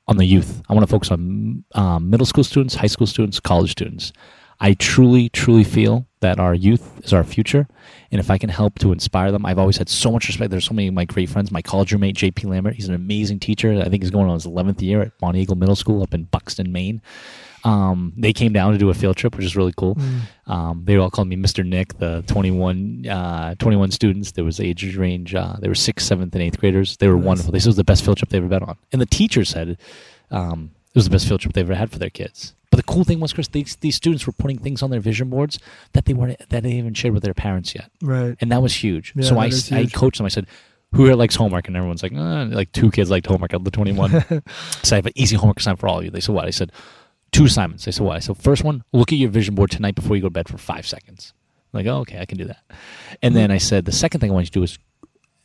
on 0.08 0.16
the 0.16 0.24
youth. 0.24 0.60
I 0.68 0.74
want 0.74 0.82
to 0.86 0.90
focus 0.90 1.10
on 1.12 1.64
um, 1.74 2.10
middle 2.10 2.26
school 2.26 2.42
students, 2.44 2.74
high 2.74 2.88
school 2.88 3.06
students, 3.06 3.38
college 3.38 3.70
students. 3.70 4.12
I 4.58 4.74
truly, 4.74 5.28
truly 5.28 5.64
feel 5.64 6.06
that 6.20 6.38
our 6.38 6.54
youth 6.54 7.00
is 7.04 7.12
our 7.12 7.24
future. 7.24 7.66
And 8.10 8.20
if 8.20 8.30
I 8.30 8.38
can 8.38 8.50
help 8.50 8.78
to 8.80 8.92
inspire 8.92 9.32
them, 9.32 9.46
I've 9.46 9.58
always 9.58 9.76
had 9.76 9.88
so 9.88 10.10
much 10.10 10.28
respect. 10.28 10.50
There's 10.50 10.64
so 10.66 10.74
many 10.74 10.88
of 10.88 10.94
my 10.94 11.04
great 11.04 11.30
friends. 11.30 11.50
My 11.50 11.62
college 11.62 11.92
roommate, 11.92 12.16
JP 12.16 12.44
Lambert, 12.44 12.74
he's 12.74 12.88
an 12.88 12.94
amazing 12.94 13.40
teacher. 13.40 13.80
I 13.80 13.88
think 13.88 14.02
he's 14.02 14.10
going 14.10 14.28
on 14.28 14.34
his 14.34 14.46
11th 14.46 14.82
year 14.82 15.00
at 15.02 15.18
Bonny 15.18 15.40
Eagle 15.40 15.56
Middle 15.56 15.76
School 15.76 16.02
up 16.02 16.12
in 16.12 16.24
Buxton, 16.24 16.72
Maine. 16.72 17.00
Um, 17.62 18.12
they 18.16 18.32
came 18.32 18.52
down 18.52 18.72
to 18.72 18.78
do 18.78 18.88
a 18.90 18.94
field 18.94 19.16
trip, 19.16 19.36
which 19.36 19.44
is 19.44 19.54
really 19.54 19.74
cool. 19.76 19.94
Mm. 19.96 20.20
Um, 20.46 20.82
they 20.84 20.96
all 20.96 21.10
called 21.10 21.28
me 21.28 21.36
Mr. 21.36 21.64
Nick, 21.64 21.98
the 21.98 22.24
21, 22.26 23.06
uh, 23.06 23.54
21 23.56 23.90
students. 23.90 24.32
There 24.32 24.44
was 24.44 24.60
age 24.60 24.96
range, 24.96 25.34
uh, 25.34 25.56
they 25.60 25.68
were 25.68 25.74
sixth, 25.74 26.06
seventh, 26.06 26.34
and 26.34 26.42
eighth 26.42 26.58
graders. 26.58 26.96
They 26.96 27.08
were 27.08 27.16
Nice. 27.16 27.24
wonderful. 27.26 27.52
This 27.52 27.66
was 27.66 27.76
the 27.76 27.84
best 27.84 28.04
field 28.04 28.16
trip 28.16 28.30
they've 28.30 28.42
ever 28.42 28.48
been 28.48 28.66
on. 28.66 28.76
And 28.92 29.00
the 29.00 29.06
teacher 29.06 29.44
said 29.44 29.76
um, 30.30 30.70
it 30.88 30.94
was 30.94 31.04
the 31.04 31.10
best 31.10 31.28
field 31.28 31.40
trip 31.40 31.52
they've 31.52 31.64
ever 31.64 31.74
had 31.74 31.90
for 31.90 31.98
their 31.98 32.10
kids. 32.10 32.54
But 32.70 32.76
the 32.76 32.82
cool 32.84 33.02
thing 33.04 33.18
was, 33.20 33.32
Chris, 33.32 33.48
these, 33.48 33.76
these 33.76 33.96
students 33.96 34.26
were 34.26 34.32
putting 34.32 34.58
things 34.58 34.82
on 34.82 34.90
their 34.90 35.00
vision 35.00 35.28
boards 35.28 35.58
that 35.92 36.04
they 36.04 36.14
weren't 36.14 36.38
that 36.50 36.62
they 36.62 36.72
even 36.72 36.94
shared 36.94 37.14
with 37.14 37.22
their 37.24 37.34
parents 37.34 37.74
yet, 37.74 37.90
Right. 38.00 38.36
and 38.40 38.52
that 38.52 38.62
was 38.62 38.74
huge. 38.74 39.12
Yeah, 39.16 39.24
so 39.24 39.38
I, 39.38 39.46
is 39.46 39.72
I 39.72 39.86
coached 39.86 40.18
them. 40.18 40.26
I 40.26 40.28
said, 40.28 40.46
"Who 40.92 41.04
here 41.06 41.14
likes 41.16 41.34
homework?" 41.34 41.66
And 41.66 41.76
everyone's 41.76 42.02
like, 42.02 42.12
uh, 42.14 42.44
"Like 42.46 42.70
two 42.72 42.90
kids 42.92 43.10
liked 43.10 43.26
homework 43.26 43.52
out 43.54 43.60
of 43.60 43.64
the 43.64 43.70
21." 43.72 44.10
so 44.82 44.94
I 44.94 44.98
have 44.98 45.06
an 45.06 45.12
easy 45.16 45.34
homework 45.36 45.58
assignment 45.58 45.80
for 45.80 45.88
all 45.88 45.98
of 45.98 46.04
you. 46.04 46.10
They 46.10 46.20
said, 46.20 46.34
"What?" 46.34 46.46
I 46.46 46.50
said, 46.50 46.70
two 47.32 47.44
assignments. 47.46 47.84
They 47.86 47.90
said, 47.92 48.06
"What?" 48.06 48.16
I 48.16 48.20
said, 48.20 48.36
first 48.36 48.62
one, 48.62 48.84
look 48.92 49.12
at 49.12 49.18
your 49.18 49.30
vision 49.30 49.54
board 49.56 49.70
tonight 49.72 49.94
before 49.96 50.14
you 50.14 50.22
go 50.22 50.28
to 50.28 50.32
bed 50.32 50.48
for 50.48 50.58
five 50.58 50.86
seconds." 50.86 51.32
I'm 51.72 51.78
like, 51.84 51.86
oh, 51.86 51.98
okay, 52.00 52.18
I 52.20 52.24
can 52.24 52.36
do 52.38 52.44
that. 52.46 52.62
And 53.22 53.34
then 53.36 53.52
I 53.52 53.58
said, 53.58 53.84
the 53.84 53.92
second 53.92 54.20
thing 54.20 54.30
I 54.30 54.34
want 54.34 54.46
you 54.46 54.50
to 54.50 54.58
do 54.58 54.62
is, 54.64 54.76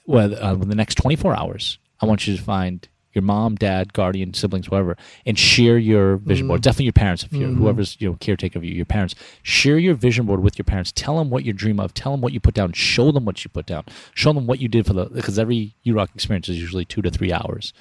well, 0.07 0.34
uh, 0.43 0.53
in 0.53 0.69
the 0.69 0.76
next 0.76 0.95
24 0.95 1.35
hours, 1.38 1.77
I 2.02 2.07
want 2.07 2.26
you 2.26 2.35
to 2.35 2.41
find 2.41 2.88
your 3.16 3.22
mom, 3.24 3.56
dad, 3.56 3.94
guardian, 3.94 4.34
siblings, 4.34 4.70
whatever, 4.70 4.98
and 5.26 5.40
share 5.40 5.78
your 5.78 6.18
vision 6.18 6.48
board. 6.48 6.62
Definitely 6.62 6.86
your 6.86 6.94
parents, 6.94 7.24
if 7.24 7.32
you 7.34 7.48
Mhm. 7.48 7.56
whoever's 7.58 7.96
you 8.00 8.10
know 8.10 8.18
caretaker 8.20 8.60
of 8.60 8.66
you, 8.66 8.74
your 8.76 8.86
parents. 8.86 9.16
Share 9.42 9.80
your 9.80 9.96
vision 9.96 10.26
board 10.26 10.42
with 10.44 10.58
your 10.60 10.66
parents. 10.66 10.92
Tell 10.92 11.18
them 11.18 11.30
what 11.30 11.46
you 11.46 11.54
dream 11.54 11.80
of. 11.80 11.94
Tell 11.94 12.12
them 12.12 12.22
what 12.22 12.34
you 12.34 12.40
put 12.42 12.54
down. 12.54 12.74
Show 12.74 13.12
them 13.12 13.26
what 13.26 13.44
you 13.44 13.50
put 13.50 13.66
down. 13.66 13.86
Show 14.14 14.34
them 14.34 14.46
what 14.46 14.60
you 14.60 14.68
did 14.68 14.86
for 14.86 14.94
the 14.94 15.06
because 15.06 15.40
every 15.40 15.74
URock 15.86 16.14
experience 16.14 16.50
is 16.50 16.60
usually 16.60 16.86
two 16.86 17.02
to 17.02 17.10
three 17.10 17.32
hours, 17.32 17.74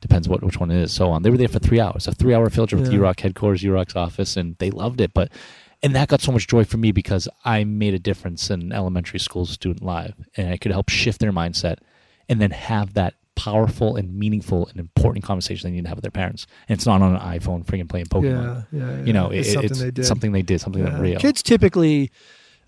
depends 0.00 0.28
what 0.28 0.42
which 0.42 0.58
one 0.58 0.70
it 0.70 0.80
is. 0.82 0.90
So 0.92 1.10
on, 1.10 1.22
they 1.22 1.30
were 1.30 1.36
there 1.36 1.48
for 1.48 1.58
three 1.58 1.80
hours, 1.80 2.08
a 2.08 2.12
three 2.12 2.34
hour 2.34 2.48
field 2.50 2.70
trip 2.70 2.80
with 2.80 2.92
Yeah. 2.92 2.98
URock 3.00 3.20
headquarters, 3.20 3.62
URock's 3.62 3.94
office, 3.94 4.36
and 4.36 4.56
they 4.58 4.70
loved 4.70 5.00
it. 5.00 5.12
But 5.12 5.30
and 5.82 5.94
that 5.94 6.08
got 6.08 6.20
so 6.20 6.32
much 6.32 6.48
joy 6.48 6.64
for 6.64 6.76
me 6.76 6.90
because 6.90 7.28
I 7.44 7.62
made 7.62 7.94
a 7.94 8.00
difference 8.00 8.50
in 8.50 8.72
elementary 8.72 9.20
school 9.20 9.46
student 9.46 9.84
life, 9.84 10.14
and 10.36 10.48
I 10.48 10.56
could 10.56 10.72
help 10.72 10.88
shift 10.88 11.20
their 11.20 11.30
mindset, 11.32 11.76
and 12.28 12.40
then 12.40 12.50
have 12.50 12.94
that 12.94 13.14
powerful 13.38 13.96
and 13.96 14.14
meaningful 14.14 14.66
and 14.68 14.78
important 14.80 15.24
conversation 15.24 15.70
they 15.70 15.76
need 15.76 15.82
to 15.84 15.88
have 15.88 15.96
with 15.98 16.02
their 16.02 16.10
parents. 16.10 16.46
And 16.68 16.76
it's 16.76 16.86
not 16.86 17.00
on 17.02 17.14
an 17.14 17.20
iPhone, 17.20 17.64
freaking 17.64 17.88
playing 17.88 18.06
Pokemon. 18.06 18.66
Yeah, 18.72 18.78
yeah, 18.80 18.96
yeah. 18.98 19.04
You 19.04 19.12
know, 19.12 19.30
it's 19.30 19.48
it- 19.48 19.52
something 19.52 19.70
it's 19.70 19.80
they 19.80 19.90
did. 19.90 20.04
something 20.06 20.32
they 20.32 20.42
did, 20.42 20.60
something 20.60 20.84
Yeah. 20.84 21.00
real. 21.00 21.20
Kids 21.20 21.42
typically, 21.42 22.10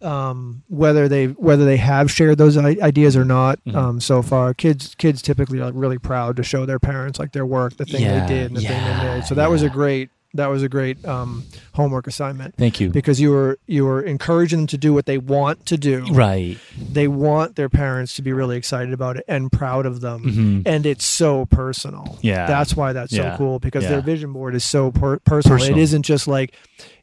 um, 0.02 0.62
whether 0.68 1.08
they 1.08 1.26
whether 1.26 1.64
they 1.64 1.76
have 1.76 2.10
shared 2.10 2.38
those 2.38 2.56
ideas 2.56 3.16
or 3.16 3.24
not, 3.24 3.58
Mhm. 3.66 3.74
um, 3.74 4.00
so 4.00 4.22
far, 4.22 4.54
kids 4.54 4.94
kids 4.96 5.20
typically 5.22 5.60
are 5.60 5.72
really 5.72 5.98
proud 5.98 6.36
to 6.36 6.42
show 6.42 6.64
their 6.64 6.78
parents 6.78 7.18
like 7.18 7.32
their 7.32 7.44
work, 7.46 7.76
the 7.76 7.84
thing 7.84 8.02
Yeah, 8.02 8.26
they 8.26 8.34
did, 8.34 8.46
and 8.48 8.56
the 8.56 8.60
thing 8.62 8.82
they 8.84 9.14
made. 9.14 9.24
So 9.26 9.34
that 9.34 9.50
was 9.50 9.62
a 9.62 9.68
great 9.68 10.08
that 10.34 10.46
was 10.46 10.62
a 10.62 10.68
great 10.68 11.04
um, 11.06 11.44
homework 11.74 12.06
assignment 12.06 12.54
Thank 12.56 12.80
you. 12.80 12.90
because 12.90 13.20
you 13.20 13.30
were 13.30 13.58
you 13.66 13.84
were 13.84 14.00
encouraging 14.00 14.60
them 14.60 14.66
to 14.68 14.78
do 14.78 14.92
what 14.94 15.06
they 15.06 15.18
want 15.18 15.66
to 15.66 15.76
do. 15.76 16.04
Right. 16.12 16.56
They 16.78 17.08
want 17.08 17.56
their 17.56 17.68
parents 17.68 18.14
to 18.16 18.22
be 18.22 18.32
really 18.32 18.56
excited 18.56 18.92
about 18.92 19.16
it 19.16 19.24
and 19.26 19.50
proud 19.50 19.86
of 19.86 20.00
them. 20.00 20.22
Mhm. 20.22 20.62
And 20.66 20.86
it's 20.86 21.04
so 21.04 21.46
personal. 21.46 22.18
Yeah. 22.22 22.46
That's 22.46 22.76
why 22.76 22.92
that's 22.92 23.12
Yeah. 23.12 23.32
so 23.32 23.38
cool 23.38 23.58
because 23.58 23.82
Yeah. 23.84 23.90
their 23.90 24.02
vision 24.02 24.32
board 24.32 24.54
is 24.54 24.64
so 24.64 24.90
per- 24.92 25.18
personal. 25.18 25.58
Personal. 25.58 25.78
It 25.78 25.82
isn't 25.82 26.02
just 26.02 26.28
like, 26.28 26.54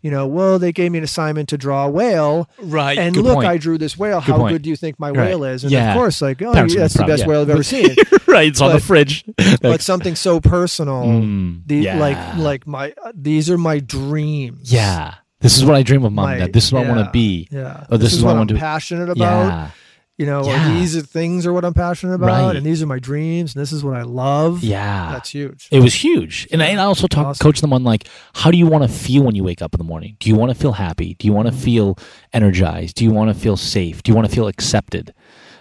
you 0.08 0.12
know, 0.12 0.26
well, 0.26 0.58
they 0.58 0.72
gave 0.72 0.90
me 0.94 1.00
an 1.00 1.04
assignment 1.04 1.50
to 1.50 1.58
draw 1.58 1.86
a 1.86 1.90
whale, 1.90 2.50
Right. 2.62 2.98
and 2.98 3.14
Good 3.14 3.26
look, 3.26 3.34
point. 3.36 3.48
I 3.48 3.58
drew 3.58 3.78
this 3.78 3.98
whale. 3.98 4.20
Good 4.22 4.32
How 4.32 4.38
point. 4.38 4.54
good 4.54 4.62
do 4.62 4.70
you 4.70 4.78
think 4.78 4.98
my 4.98 5.10
Right. 5.10 5.28
whale 5.28 5.44
is? 5.44 5.64
And 5.66 5.72
Yeah. 5.74 5.92
of 5.92 5.98
course, 5.98 6.22
like, 6.22 6.42
oh, 6.42 6.54
Parents 6.54 6.74
that's 6.74 6.94
the 6.94 7.04
best 7.04 7.24
yeah. 7.24 7.28
whale 7.28 7.42
I've 7.42 7.50
ever 7.50 7.62
seen. 7.76 7.94
right. 8.26 8.48
It's 8.48 8.62
on 8.62 8.72
the 8.72 8.80
fridge. 8.80 9.26
but 9.62 9.82
something 9.82 10.16
so 10.16 10.40
personal. 10.40 11.04
Mm, 11.04 11.64
the 11.66 11.76
yeah. 11.76 12.00
like 12.00 12.38
like 12.38 12.66
my 12.66 12.94
uh, 13.04 13.12
these 13.14 13.50
are 13.50 13.58
my 13.58 13.80
dreams. 13.80 14.72
Yeah. 14.72 15.16
This 15.42 15.58
is 15.58 15.66
what 15.66 15.76
I 15.76 15.84
dream 15.84 16.06
of, 16.06 16.14
mom 16.14 16.26
My- 16.26 16.38
dad. 16.38 16.54
This 16.54 16.64
is 16.68 16.72
what 16.74 16.86
I 16.86 16.90
want 16.90 17.06
to 17.06 17.12
be. 17.12 17.50
Yeah. 17.52 17.84
Oh, 17.92 17.98
this 17.98 18.14
is 18.14 18.24
what 18.24 18.30
I 18.30 18.34
what 18.34 18.38
want 18.40 18.52
I'm 18.52 18.56
to- 18.58 18.62
passionate 18.62 19.10
about. 19.10 19.72
You 20.18 20.26
know, 20.26 20.44
Yeah. 20.46 20.74
these 20.74 20.98
are 20.98 21.02
things 21.02 21.46
are 21.46 21.54
what 21.54 21.64
I'm 21.64 21.76
passionate 21.76 22.16
about, 22.16 22.48
Right. 22.48 22.56
and 22.56 22.66
these 22.66 22.82
are 22.82 22.88
my 22.88 22.98
dreams, 22.98 23.54
and 23.54 23.62
this 23.62 23.72
is 23.72 23.84
what 23.84 23.96
I 23.96 24.02
love. 24.02 24.64
Yeah. 24.64 25.12
That's 25.12 25.30
huge. 25.30 25.68
It 25.70 25.80
was 25.82 25.94
huge, 25.94 26.48
and 26.52 26.64
I, 26.64 26.68
and 26.68 26.82
I 26.82 26.86
also 26.86 27.06
talk, 27.08 27.28
Awesome. 27.28 27.44
coach 27.44 27.62
them 27.62 27.72
on 27.72 27.84
like, 27.84 28.08
how 28.34 28.50
do 28.50 28.58
you 28.58 28.66
want 28.66 28.84
to 28.84 28.90
feel 28.90 29.22
when 29.24 29.36
you 29.36 29.44
wake 29.44 29.62
up 29.62 29.76
in 29.76 29.78
the 29.78 29.84
morning? 29.84 30.18
Do 30.20 30.28
you 30.30 30.36
want 30.36 30.50
to 30.50 30.56
feel 30.56 30.72
happy? 30.74 31.14
Do 31.20 31.28
you 31.28 31.34
want 31.34 31.48
to 31.50 31.54
feel 31.54 32.00
energized? 32.34 32.96
Do 32.96 33.04
you 33.04 33.12
want 33.12 33.30
to 33.30 33.36
feel 33.40 33.58
safe? 33.58 34.02
Do 34.02 34.12
you 34.12 34.16
want 34.16 34.28
to 34.28 34.34
feel 34.34 34.48
accepted? 34.48 35.14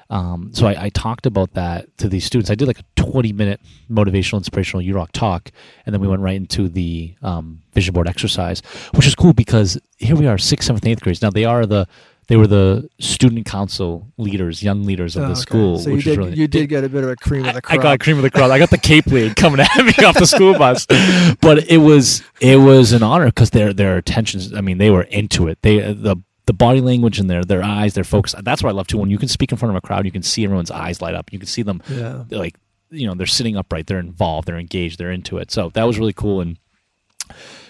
Um, 0.09 0.51
so 0.55 0.69
I, 0.69 0.85
I 0.85 0.89
talked 0.91 1.27
about 1.27 1.55
that 1.55 1.95
to 1.99 2.09
these 2.09 2.25
students. 2.25 2.49
I 2.49 2.55
did 2.55 2.69
like 2.69 2.79
a 2.79 2.85
twenty 2.95 3.33
minute 3.33 3.61
motivational, 3.91 4.39
inspirational 4.39 4.81
URock 4.87 5.11
talk, 5.13 5.51
and 5.85 5.93
then 5.93 6.01
we 6.01 6.07
went 6.07 6.23
right 6.23 6.37
into 6.37 6.69
the 6.69 7.15
um, 7.23 7.61
vision 7.75 7.93
board 7.93 8.09
exercise, 8.09 8.63
which 8.95 9.07
is 9.07 9.15
cool 9.17 9.33
because 9.33 9.79
here 9.99 10.15
we 10.17 10.27
are, 10.29 10.39
sixth, 10.39 10.69
seventh, 10.69 10.87
eighth 10.87 11.01
grades. 11.03 11.21
Now 11.23 11.31
they 11.31 11.45
are 11.45 11.67
the 11.67 11.89
they 12.29 12.37
were 12.37 12.47
the 12.47 12.89
student 12.99 13.47
council 13.47 14.09
leaders, 14.17 14.63
young 14.63 14.85
leaders 14.85 15.17
of 15.17 15.23
Oh, 15.23 15.27
the 15.27 15.33
okay. 15.33 15.41
school. 15.41 15.79
So 15.79 15.93
which 15.93 16.05
you 16.07 16.13
is 16.13 16.17
did 16.17 16.25
really, 16.25 16.37
you 16.37 16.49
did 16.49 16.69
get 16.69 16.83
a 16.83 16.89
bit 16.89 17.05
of 17.05 17.11
a 17.11 17.17
cream 17.17 17.45
of 17.45 17.55
the 17.55 17.63
crop. 17.63 17.79
I 17.79 17.83
got 17.83 18.01
cream 18.01 18.17
of 18.17 18.23
the 18.23 18.31
crop. 18.31 18.51
I 18.51 18.59
got 18.59 18.71
the 18.71 18.79
Cape 18.79 19.07
League 19.07 19.37
coming 19.37 19.61
at 19.61 19.77
me 19.85 19.93
off 20.05 20.19
the 20.19 20.27
school 20.27 20.59
bus, 20.59 20.87
but 21.41 21.71
it 21.71 21.79
was 21.79 22.23
it 22.41 22.57
was 22.57 22.93
an 22.93 23.03
honor 23.03 23.27
because 23.27 23.51
their 23.51 23.73
their 23.73 23.97
attentions. 23.97 24.53
I 24.55 24.61
mean, 24.61 24.79
they 24.79 24.91
were 24.91 25.03
into 25.03 25.47
it. 25.49 25.59
They 25.63 25.79
the 25.79 26.17
the 26.47 26.53
body 26.53 26.81
language 26.81 27.21
in 27.21 27.29
their 27.29 27.45
their 27.45 27.63
eyes, 27.63 27.95
their 27.95 28.05
focus. 28.05 28.35
That's 28.43 28.63
what 28.63 28.71
I 28.71 28.73
love 28.73 28.87
too. 28.89 28.99
When 28.99 29.11
you 29.11 29.19
can 29.19 29.29
speak 29.29 29.53
in 29.53 29.59
front 29.59 29.71
of 29.71 29.77
a 29.77 29.87
crowd, 29.87 30.05
you 30.05 30.13
can 30.13 30.23
see 30.23 30.45
everyone's 30.45 30.71
eyes 30.71 31.01
light 31.01 31.15
up. 31.15 31.33
You 31.33 31.39
can 31.39 31.49
see 31.49 31.63
them 31.63 31.81
yeah. 31.89 32.25
like 32.31 32.57
you 32.91 33.07
know 33.07 33.15
they're 33.15 33.27
sitting 33.27 33.57
upright. 33.57 33.87
They're 33.87 33.99
involved. 34.01 34.49
They're 34.49 34.59
engaged. 34.59 34.99
They're 34.99 35.13
into 35.13 35.39
it. 35.39 35.51
So 35.53 35.71
that 35.71 35.85
was 35.85 35.99
really 35.99 36.13
cool 36.13 36.41
and. 36.41 36.59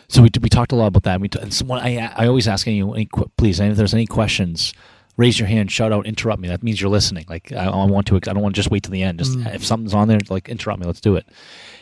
So 0.09 0.23
we, 0.23 0.29
we 0.41 0.49
talked 0.49 0.73
a 0.73 0.77
lot 0.77 0.87
about 0.89 1.03
that. 1.05 1.21
We 1.21 1.29
and 1.41 1.53
someone 1.53 1.81
I 1.81 2.13
I 2.17 2.27
always 2.27 2.47
ask 2.49 2.67
any, 2.67 2.81
any 2.81 3.09
please 3.37 3.59
if 3.61 3.77
there's 3.77 3.95
any 3.95 4.07
questions, 4.07 4.73
raise 5.17 5.39
your 5.39 5.49
hand, 5.49 5.71
shout 5.73 5.93
out, 5.93 6.07
interrupt 6.07 6.41
me. 6.41 6.49
That 6.49 6.63
means 6.63 6.81
you're 6.81 6.91
listening. 6.91 7.25
Like 7.29 7.53
I, 7.53 7.65
I 7.67 7.85
want 7.87 8.07
to. 8.09 8.17
I 8.17 8.21
don't 8.21 8.41
want 8.41 8.55
to 8.55 8.59
just 8.59 8.71
wait 8.71 8.85
till 8.85 8.93
the 8.93 9.03
end. 9.03 9.19
Just 9.19 9.37
Mm. 9.39 9.55
if 9.55 9.65
something's 9.65 9.95
on 9.95 10.09
there, 10.09 10.19
like 10.29 10.49
interrupt 10.49 10.81
me. 10.81 10.87
Let's 10.87 11.01
do 11.01 11.17
it. 11.17 11.27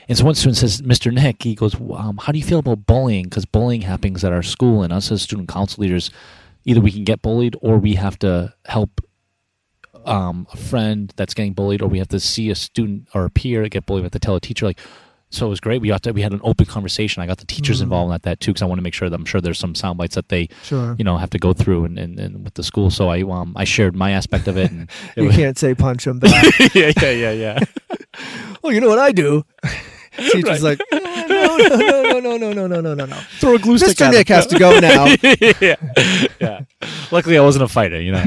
And 0.08 0.16
so 0.18 0.24
one 0.24 0.34
student 0.34 0.56
says, 0.56 0.82
"Mr. 0.82 1.12
Nick," 1.12 1.42
he 1.42 1.54
goes, 1.54 1.74
um, 1.74 2.18
"How 2.18 2.32
do 2.32 2.38
you 2.38 2.44
feel 2.44 2.58
about 2.60 2.86
bullying? 2.86 3.24
Because 3.24 3.44
bullying 3.46 3.82
happens 3.82 4.22
at 4.24 4.32
our 4.32 4.42
school, 4.42 4.82
and 4.82 4.92
us 4.92 5.10
as 5.10 5.22
student 5.22 5.48
council 5.48 5.82
leaders, 5.82 6.10
either 6.64 6.80
we 6.80 6.92
can 6.92 7.04
get 7.04 7.22
bullied 7.22 7.56
or 7.60 7.78
we 7.78 7.94
have 7.94 8.18
to 8.20 8.54
help." 8.66 9.00
Um, 10.06 10.46
a 10.52 10.56
friend 10.58 11.10
that's 11.16 11.32
getting 11.32 11.54
bullied, 11.54 11.80
or 11.80 11.88
we 11.88 11.96
have 11.98 12.08
to 12.08 12.20
see 12.20 12.50
a 12.50 12.54
student 12.54 13.08
or 13.14 13.24
a 13.24 13.30
peer 13.30 13.66
get 13.70 13.86
bullied. 13.86 14.02
We 14.02 14.06
have 14.06 14.12
to 14.12 14.18
tell 14.18 14.36
a 14.36 14.40
teacher, 14.40 14.66
like, 14.66 14.78
so 15.34 15.46
it 15.46 15.48
was 15.50 15.60
great. 15.60 15.80
We 15.80 15.88
got 15.88 16.02
to, 16.04 16.12
we 16.12 16.22
had 16.22 16.32
an 16.32 16.40
open 16.44 16.66
conversation. 16.66 17.22
I 17.22 17.26
got 17.26 17.38
the 17.38 17.46
teachers 17.46 17.80
Mm. 17.80 17.84
involved 17.84 18.14
in 18.14 18.20
that 18.22 18.40
too 18.40 18.52
because 18.52 18.62
I 18.62 18.66
want 18.66 18.78
to 18.78 18.82
make 18.82 18.94
sure 18.94 19.10
that 19.10 19.14
I'm 19.18 19.24
sure 19.24 19.40
there's 19.40 19.58
some 19.58 19.74
sound 19.74 19.98
bites 19.98 20.14
that 20.14 20.28
they 20.28 20.48
Sure. 20.62 20.94
you 20.98 21.04
know 21.04 21.16
have 21.16 21.30
to 21.30 21.38
go 21.38 21.52
through 21.52 21.84
and, 21.86 21.98
and, 21.98 22.18
and 22.20 22.44
with 22.44 22.54
the 22.54 22.62
school. 22.62 22.90
So 22.90 23.08
I 23.08 23.22
um 23.22 23.52
I 23.56 23.64
shared 23.64 23.94
my 23.96 24.12
aspect 24.12 24.48
of 24.48 24.56
it. 24.56 24.70
And 24.70 24.88
it 25.16 25.22
You 25.22 25.26
was- 25.28 25.36
can't 25.36 25.58
say 25.58 25.74
punch 25.74 26.04
them 26.04 26.18
back. 26.20 26.44
yeah 26.74 26.92
yeah 27.00 27.10
yeah 27.10 27.32
yeah. 27.32 27.58
well, 28.62 28.72
you 28.72 28.80
know 28.80 28.88
what 28.88 28.98
I 28.98 29.12
do. 29.12 29.44
Teacher's 30.16 30.62
like, 30.62 30.80
"Eh, 30.92 31.26
no, 31.28 31.56
no, 31.56 32.20
no, 32.20 32.20
no, 32.20 32.36
no, 32.36 32.52
no, 32.52 32.66
no, 32.68 32.80
no, 32.80 32.94
no, 32.94 33.04
no. 33.04 33.16
Throw 33.40 33.56
a 33.56 33.58
glue 33.58 33.78
stick. 33.78 33.96
Mr. 33.96 34.12
Nick 34.12 34.28
has 34.28 34.46
to 34.46 34.56
go 34.56 34.78
now. 34.78 35.06
yeah, 35.60 35.74
yeah. 36.40 36.60
Luckily, 37.10 37.36
I 37.36 37.40
wasn't 37.40 37.64
a 37.64 37.68
fighter, 37.68 38.00
you 38.00 38.12
know. 38.12 38.24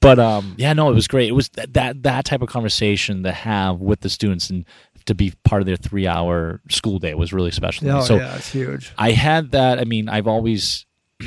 but 0.00 0.18
um, 0.18 0.54
yeah, 0.58 0.74
no, 0.74 0.90
it 0.90 0.94
was 0.94 1.08
great. 1.08 1.30
It 1.30 1.32
was 1.32 1.48
that, 1.50 1.72
that 1.72 2.02
that 2.02 2.26
type 2.26 2.42
of 2.42 2.48
conversation 2.50 3.22
to 3.22 3.32
have 3.32 3.80
with 3.80 4.00
the 4.00 4.10
students 4.10 4.50
and 4.50 4.66
to 5.06 5.14
be 5.14 5.32
part 5.44 5.62
of 5.62 5.66
their 5.66 5.76
three-hour 5.76 6.60
school 6.70 6.98
day 6.98 7.14
was 7.14 7.32
really 7.32 7.50
special. 7.50 7.90
Oh, 7.90 8.02
so 8.02 8.16
yeah, 8.16 8.36
it's 8.36 8.50
huge. 8.50 8.92
I 8.96 9.12
had 9.12 9.50
that. 9.52 9.78
I 9.78 9.84
mean, 9.84 10.08
I've 10.08 10.26
always 10.26 10.86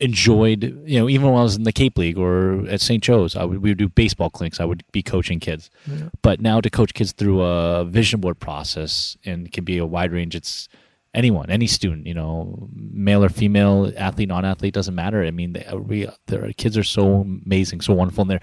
enjoyed, 0.00 0.64
you 0.86 0.98
know, 0.98 1.08
even 1.08 1.26
when 1.26 1.40
I 1.40 1.42
was 1.42 1.56
in 1.56 1.62
the 1.62 1.72
Cape 1.72 1.96
League 1.96 2.18
or 2.18 2.66
at 2.68 2.80
St. 2.80 3.02
Joe's, 3.02 3.36
I 3.36 3.44
would 3.44 3.62
we 3.62 3.70
would 3.70 3.78
do 3.78 3.88
baseball 3.88 4.30
clinics. 4.30 4.60
I 4.60 4.64
would 4.64 4.82
be 4.92 5.02
coaching 5.02 5.40
kids. 5.40 5.70
Yeah. 5.86 6.10
But 6.22 6.40
now 6.40 6.60
to 6.60 6.70
coach 6.70 6.94
kids 6.94 7.12
through 7.12 7.42
a 7.42 7.84
vision 7.84 8.20
board 8.20 8.38
process 8.38 9.16
and 9.24 9.50
can 9.52 9.64
be 9.64 9.78
a 9.78 9.86
wide 9.86 10.12
range. 10.12 10.34
It's 10.34 10.68
anyone, 11.14 11.50
any 11.50 11.66
student, 11.66 12.06
you 12.06 12.14
know, 12.14 12.68
male 12.72 13.24
or 13.24 13.30
female, 13.30 13.90
athlete, 13.96 14.28
non-athlete, 14.28 14.74
doesn't 14.74 14.94
matter. 14.94 15.24
I 15.24 15.30
mean, 15.30 15.54
they, 15.54 15.66
we, 15.74 16.08
their 16.26 16.52
kids 16.52 16.76
are 16.76 16.84
so 16.84 17.22
amazing, 17.22 17.80
so 17.80 17.94
wonderful, 17.94 18.22
and 18.22 18.30
they're 18.30 18.40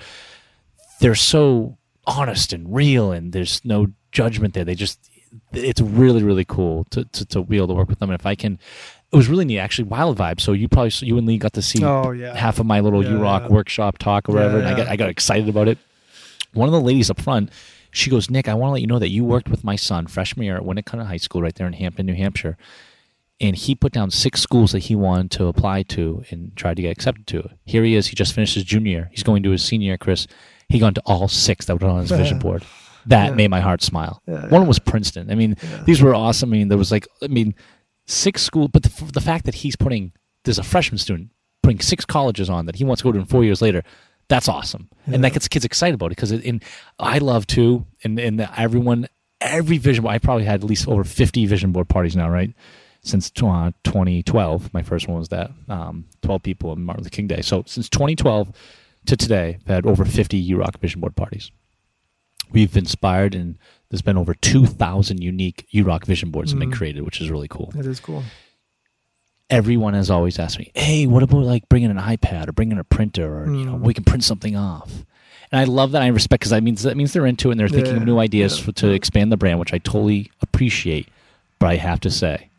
they're 0.99 1.15
so 1.15 1.77
honest 2.05 2.51
and 2.51 2.73
real, 2.73 3.11
and 3.11 3.31
there's 3.31 3.63
no 3.63 3.87
judgment 4.13 4.53
there. 4.53 4.63
They 4.63 4.75
just 4.75 5.09
it's 5.51 5.81
really 5.81 6.23
really 6.23 6.45
cool 6.45 6.85
to, 6.91 7.03
to, 7.05 7.25
to 7.25 7.43
be 7.43 7.57
able 7.57 7.67
to 7.67 7.73
work 7.73 7.89
with 7.89 7.99
them. 7.99 8.09
And 8.11 8.19
if 8.19 8.25
I 8.25 8.35
can, 8.35 8.59
it 9.11 9.15
was 9.15 9.27
really 9.27 9.45
neat 9.45 9.59
actually. 9.59 9.85
Wild 9.85 10.17
vibe. 10.17 10.39
So 10.39 10.53
you 10.53 10.67
probably 10.69 10.91
you 11.01 11.17
and 11.17 11.27
Lee 11.27 11.37
got 11.37 11.53
to 11.53 11.61
see 11.61 11.83
Oh, 11.83 12.11
yeah. 12.11 12.35
half 12.35 12.59
of 12.59 12.65
my 12.65 12.79
little 12.79 13.03
Yeah, 13.03 13.11
URock 13.11 13.41
yeah. 13.41 13.47
workshop 13.49 13.97
talk 13.97 14.29
or 14.29 14.33
whatever, 14.33 14.59
and 14.59 14.67
I 14.67 14.75
got 14.77 14.87
I 14.87 14.95
got 14.95 15.09
excited 15.09 15.49
about 15.49 15.67
it. 15.67 15.77
One 16.53 16.69
of 16.69 16.73
the 16.73 16.81
ladies 16.81 17.09
up 17.09 17.19
front, 17.19 17.49
she 17.89 18.11
goes, 18.11 18.29
Nick, 18.29 18.47
I 18.47 18.53
want 18.53 18.69
to 18.69 18.73
let 18.73 18.81
you 18.81 18.87
know 18.87 18.99
that 18.99 19.09
you 19.09 19.23
worked 19.25 19.49
with 19.49 19.63
my 19.63 19.75
son 19.75 20.05
freshman 20.05 20.45
year 20.45 20.55
at 20.55 20.61
Winnacunnet 20.63 21.07
High 21.07 21.17
School 21.17 21.41
right 21.41 21.53
there 21.55 21.65
in 21.67 21.73
Hampton, 21.73 22.05
New 22.05 22.13
Hampshire. 22.15 22.57
And 23.41 23.55
he 23.55 23.73
put 23.73 23.91
down 23.91 24.11
six 24.11 24.39
schools 24.41 24.71
that 24.71 24.79
he 24.83 24.95
wanted 24.95 25.31
to 25.31 25.47
apply 25.47 25.81
to 25.83 26.23
and 26.29 26.55
tried 26.55 26.75
to 26.75 26.83
get 26.83 26.91
accepted 26.91 27.25
to. 27.27 27.49
Here 27.65 27.83
he 27.83 27.95
is. 27.95 28.05
He 28.07 28.15
just 28.15 28.33
finished 28.33 28.53
his 28.53 28.63
junior 28.63 28.91
year. 28.91 29.09
He's 29.11 29.23
going 29.23 29.41
to 29.43 29.49
his 29.49 29.63
senior 29.63 29.87
year, 29.87 29.97
Chris. 29.97 30.27
He 30.69 30.77
gone 30.77 30.93
to 30.93 31.01
all 31.07 31.27
six 31.27 31.65
that 31.65 31.81
were 31.81 31.87
on 31.87 32.01
his 32.01 32.11
vision 32.11 32.37
board. 32.45 32.63
That 33.07 33.29
Yeah. 33.29 33.35
made 33.35 33.49
my 33.49 33.59
heart 33.59 33.81
smile. 33.81 34.21
Yeah, 34.27 34.47
One 34.47 34.67
was 34.67 34.79
Princeton. 34.79 35.29
I 35.31 35.35
mean, 35.35 35.55
these 35.85 36.01
were 36.01 36.13
awesome. 36.15 36.51
I 36.53 36.57
mean, 36.57 36.67
there 36.69 36.77
was 36.77 36.91
like, 36.91 37.07
I 37.21 37.27
mean, 37.27 37.53
six 38.05 38.41
school, 38.41 38.67
but 38.67 38.83
the, 38.83 39.11
the 39.11 39.21
fact 39.21 39.45
that 39.45 39.55
he's 39.55 39.75
putting, 39.75 40.11
there's 40.45 40.59
a 40.59 40.63
freshman 40.63 40.97
student 40.97 41.29
putting 41.61 41.79
six 41.79 42.03
colleges 42.05 42.49
on 42.49 42.65
that 42.65 42.75
he 42.75 42.83
wants 42.83 43.01
to 43.01 43.05
go 43.07 43.11
to 43.13 43.19
in 43.19 43.25
four 43.25 43.43
years 43.43 43.61
later. 43.61 43.83
That's 44.29 44.47
awesome, 44.47 44.89
and 45.05 45.21
that 45.23 45.33
gets 45.33 45.47
kids 45.49 45.65
excited 45.65 45.95
about 45.95 46.07
it 46.07 46.09
because 46.15 46.31
in 46.31 46.61
I 46.97 47.17
love 47.17 47.45
too, 47.45 47.85
and 48.05 48.17
and 48.19 48.39
everyone, 48.57 49.07
every 49.41 49.77
vision 49.77 50.03
board. 50.03 50.15
I 50.15 50.17
probably 50.17 50.45
had 50.45 50.63
at 50.63 50.69
least 50.69 50.87
over 50.87 51.03
fifty 51.03 51.45
vision 51.45 51.71
board 51.73 51.89
parties 51.89 52.15
now, 52.15 52.29
right? 52.29 52.53
Since 53.01 53.31
uh, 53.43 53.71
2012, 53.83 54.73
my 54.73 54.81
first 54.81 55.09
one 55.09 55.19
was 55.19 55.27
that 55.29 55.51
um, 55.67 56.05
12 56.21 56.41
people 56.41 56.69
on 56.69 56.83
Martin 56.83 57.03
Luther 57.03 57.13
King 57.13 57.27
Day. 57.27 57.41
So 57.41 57.63
since 57.67 57.89
2012 57.89 58.51
to 59.07 59.17
today, 59.17 59.57
I've 59.61 59.67
had 59.67 59.85
over 59.85 60.05
50 60.05 60.49
URock 60.51 60.77
vision 60.79 61.01
board 61.01 61.15
parties. 61.17 61.51
We've 62.53 62.77
inspired, 62.77 63.35
and 63.35 63.55
there's 63.89 64.01
been 64.01 64.17
over 64.17 64.33
2,000 64.33 65.21
unique 65.21 65.67
URock 65.73 66.05
vision 66.05 66.29
boards 66.31 66.51
have 66.51 66.59
been 66.59 66.71
Mm. 66.71 66.75
created, 66.77 67.01
which 67.03 67.19
is 67.19 67.29
really 67.29 67.47
cool 67.47 67.73
It 67.77 67.85
is 67.85 67.99
cool. 67.99 68.23
everyone 69.49 69.93
has 69.93 70.09
always 70.09 70.39
asked 70.39 70.57
me, 70.59 70.71
"Hey, 70.73 71.05
what 71.07 71.23
about 71.23 71.43
like 71.43 71.67
bringing 71.69 71.91
an 71.91 71.97
iPad 71.97 72.47
or 72.47 72.51
bringing 72.53 72.79
a 72.79 72.83
printer 72.83 73.43
or 73.43 73.53
you 73.53 73.65
know 73.65 73.73
Mm. 73.75 73.81
we 73.81 73.93
can 73.93 74.03
print 74.03 74.23
something 74.23 74.55
off?" 74.55 75.05
and 75.51 75.59
I 75.59 75.65
love 75.65 75.91
that. 75.91 76.01
I 76.01 76.07
respect 76.07 76.41
because 76.41 76.49
that 76.51 76.63
means 76.63 76.81
that 76.83 76.97
means 76.97 77.13
they're 77.13 77.25
into 77.27 77.49
it 77.49 77.53
and 77.53 77.59
they're 77.59 77.69
thinking 77.69 77.95
of 77.97 78.03
new 78.05 78.17
ideas 78.19 78.57
yeah, 78.57 78.65
for, 78.65 78.71
to 78.73 78.89
expand 78.89 79.31
the 79.31 79.37
brand, 79.37 79.59
which 79.59 79.73
I 79.73 79.77
totally 79.77 80.31
appreciate. 80.41 81.07
But 81.59 81.67
I 81.67 81.75
have 81.75 81.99
to 82.01 82.09
say, 82.09 82.49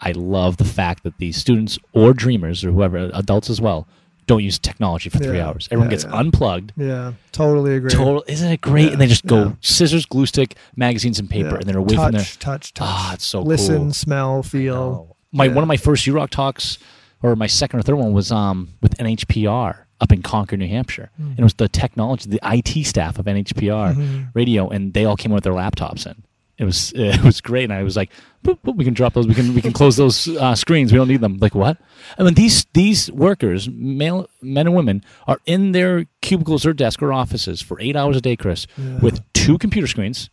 I 0.00 0.12
love 0.12 0.56
the 0.56 0.64
fact 0.64 1.02
that 1.02 1.18
these 1.18 1.36
students 1.36 1.78
or 1.92 2.14
dreamers 2.14 2.64
or 2.64 2.70
whoever, 2.72 3.10
adults 3.12 3.50
as 3.50 3.60
well, 3.60 3.86
don't 4.30 4.44
use 4.44 4.58
technology 4.58 5.10
for 5.10 5.18
three 5.18 5.38
Yeah, 5.38 5.48
hours. 5.48 5.68
Everyone 5.70 5.88
yeah, 5.88 5.96
gets 5.96 6.04
yeah. 6.04 6.14
unplugged. 6.20 6.72
Yeah, 6.76 7.12
totally 7.32 7.74
agree. 7.74 7.90
Total, 7.90 8.22
isn't 8.28 8.50
it 8.50 8.60
great? 8.60 8.92
And 8.92 9.00
they 9.00 9.06
just 9.08 9.26
go 9.26 9.56
scissors, 9.60 10.06
glue 10.06 10.26
stick, 10.26 10.54
magazines, 10.76 11.18
and 11.18 11.28
paper, 11.28 11.56
and 11.56 11.64
they're 11.64 11.78
away 11.78 11.96
touch, 11.96 12.04
from 12.04 12.12
their. 12.12 12.22
touch, 12.22 12.72
touch. 12.74 12.78
Ah, 12.80 13.14
it's 13.14 13.26
so 13.26 13.42
Listen, 13.42 13.76
cool. 13.86 13.92
smell, 13.92 14.42
feel. 14.42 15.16
My 15.32 15.48
one 15.48 15.62
of 15.64 15.68
my 15.68 15.76
first 15.76 16.06
URock 16.06 16.30
talks, 16.30 16.78
or 17.22 17.34
my 17.36 17.46
second 17.48 17.80
or 17.80 17.82
third 17.82 17.96
one, 17.96 18.12
was 18.12 18.30
um 18.32 18.68
with 18.80 18.96
NHPR 18.98 19.78
up 20.00 20.12
in 20.12 20.22
Concord, 20.22 20.60
New 20.60 20.68
Hampshire, 20.68 21.10
Mm. 21.20 21.30
and 21.30 21.38
it 21.40 21.42
was 21.42 21.54
the 21.54 21.68
technology, 21.68 22.30
the 22.30 22.40
IT 22.42 22.84
staff 22.86 23.18
of 23.18 23.26
NHPR 23.26 23.94
Mhm. 23.94 24.28
radio, 24.34 24.68
and 24.68 24.94
they 24.94 25.04
all 25.04 25.16
came 25.16 25.32
with 25.32 25.44
their 25.44 25.52
laptops 25.52 26.06
in. 26.06 26.22
It 26.56 26.64
was 26.64 26.92
it 26.96 27.22
was 27.22 27.40
great, 27.40 27.64
and 27.64 27.72
I 27.72 27.82
was 27.82 27.96
like, 27.96 28.10
boop, 28.44 28.58
boop, 28.64 28.76
we 28.76 28.84
can 28.84 28.94
drop 28.94 29.12
those, 29.14 29.26
we 29.26 29.34
can 29.34 29.54
we 29.54 29.60
can 29.62 29.72
close 29.72 29.96
those 29.96 30.28
uh, 30.28 30.54
screens. 30.54 30.92
We 30.92 30.98
don't 30.98 31.08
need 31.08 31.20
them. 31.20 31.38
Like 31.40 31.54
what? 31.54 31.76
I 32.18 32.22
mean, 32.22 32.34
these 32.34 32.64
these 32.74 33.10
workers, 33.12 33.68
male 33.68 34.28
men 34.42 34.66
and 34.66 34.74
women, 34.76 35.04
are 35.26 35.38
in 35.46 35.72
their 35.72 36.06
cubicles 36.22 36.64
or 36.66 36.72
desk 36.72 37.02
or 37.02 37.12
offices 37.12 37.60
for 37.60 37.80
eight 37.80 37.96
hours 37.96 38.16
a 38.16 38.20
day, 38.20 38.36
Chris, 38.36 38.66
Yeah. 38.76 38.98
with 39.00 39.20
two 39.32 39.58
computer 39.58 39.86
screens, 39.86 40.30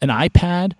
an 0.00 0.08
iPad, 0.08 0.72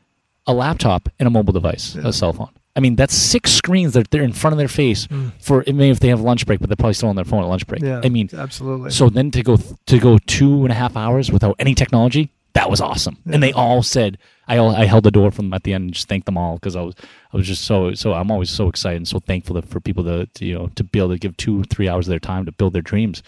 a 0.46 0.52
laptop, 0.54 1.08
and 1.18 1.26
a 1.26 1.30
mobile 1.30 1.52
device, 1.52 1.94
Yeah. 1.96 2.08
a 2.08 2.12
cell 2.12 2.32
phone. 2.32 2.50
I 2.76 2.80
mean, 2.80 2.94
that's 2.94 3.14
six 3.14 3.50
screens 3.52 3.94
that 3.94 4.10
they're 4.12 4.22
in 4.22 4.32
front 4.32 4.52
of 4.52 4.58
their 4.58 4.68
face 4.68 5.08
Mm. 5.08 5.32
for. 5.40 5.64
I 5.66 5.72
mean, 5.72 5.90
if 5.90 5.98
they 5.98 6.08
have 6.08 6.20
lunch 6.20 6.46
break, 6.46 6.60
but 6.60 6.68
they're 6.68 6.76
probably 6.76 6.94
still 6.94 7.08
on 7.08 7.16
their 7.16 7.24
phone 7.24 7.42
at 7.42 7.48
lunch 7.48 7.66
break. 7.66 7.82
Yeah, 7.82 8.00
I 8.04 8.08
mean, 8.08 8.28
absolutely. 8.32 8.90
so 8.90 9.08
then 9.10 9.30
to 9.32 9.42
go 9.42 9.56
to 9.86 9.98
go 9.98 10.18
two 10.26 10.62
and 10.62 10.70
a 10.70 10.74
half 10.76 10.96
hours 10.96 11.32
without 11.32 11.56
any 11.58 11.74
technology, 11.74 12.30
that 12.54 12.70
was 12.70 12.80
awesome. 12.80 13.16
And 13.30 13.42
they 13.42 13.52
all 13.52 13.82
said, 13.82 14.18
I 14.48 14.58
I 14.58 14.84
held 14.86 15.04
the 15.04 15.10
door 15.10 15.30
for 15.30 15.42
them 15.42 15.52
at 15.52 15.62
the 15.64 15.74
end 15.74 15.84
and 15.84 15.94
just 15.94 16.08
thanked 16.08 16.26
them 16.26 16.38
all 16.38 16.54
because 16.54 16.74
I 16.76 16.82
was 16.82 16.94
I 17.32 17.36
was 17.36 17.46
just 17.46 17.64
so 17.64 17.94
so 17.94 18.14
I'm 18.14 18.30
always 18.30 18.50
so 18.50 18.68
excited 18.68 18.96
and 18.96 19.06
so 19.08 19.20
thankful 19.20 19.54
that 19.56 19.68
for 19.68 19.80
people 19.80 20.04
to, 20.04 20.26
to 20.26 20.44
you 20.44 20.54
know 20.54 20.68
to 20.74 20.84
be 20.84 20.98
able 20.98 21.10
to 21.10 21.18
give 21.18 21.36
two 21.36 21.62
three 21.64 21.88
hours 21.88 22.06
of 22.06 22.10
their 22.10 22.18
time 22.18 22.46
to 22.46 22.52
build 22.52 22.72
their 22.72 22.82
dreams. 22.82 23.22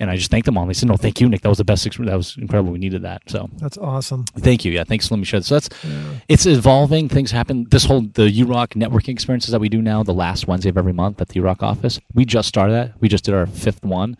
And 0.00 0.10
I 0.10 0.16
just 0.16 0.30
thanked 0.30 0.46
them 0.46 0.56
all. 0.56 0.62
And 0.62 0.70
they 0.70 0.74
said, 0.74 0.88
"No, 0.88 0.96
thank 0.96 1.20
you, 1.20 1.28
Nick. 1.28 1.40
That 1.40 1.48
was 1.48 1.58
the 1.58 1.64
best. 1.64 1.84
Ex- 1.84 1.96
that 1.96 2.14
was 2.14 2.36
incredible. 2.36 2.70
We 2.70 2.78
needed 2.78 3.02
that." 3.02 3.22
So 3.26 3.50
That's 3.58 3.76
awesome. 3.78 4.26
thank 4.26 4.64
you. 4.64 4.70
Yeah, 4.70 4.84
thanks 4.84 5.10
Let 5.10 5.18
me 5.18 5.24
share. 5.24 5.40
So 5.42 5.56
that's 5.56 5.68
Yeah. 5.82 6.12
it's 6.28 6.46
evolving. 6.46 7.08
Things 7.08 7.32
happen. 7.32 7.66
This 7.68 7.84
whole 7.84 8.02
the 8.02 8.30
URock 8.30 8.74
networking 8.76 9.08
experiences 9.08 9.50
that 9.50 9.58
we 9.60 9.68
do 9.68 9.82
now, 9.82 10.04
the 10.04 10.14
last 10.14 10.46
Wednesday 10.46 10.68
of 10.68 10.78
every 10.78 10.92
month 10.92 11.20
at 11.20 11.28
the 11.30 11.40
URock 11.40 11.64
office. 11.64 11.98
We 12.14 12.24
just 12.24 12.46
started 12.48 12.74
that. 12.74 12.92
We 13.00 13.08
just 13.08 13.24
did 13.24 13.34
our 13.34 13.46
fifth 13.46 13.84
one, 13.84 14.16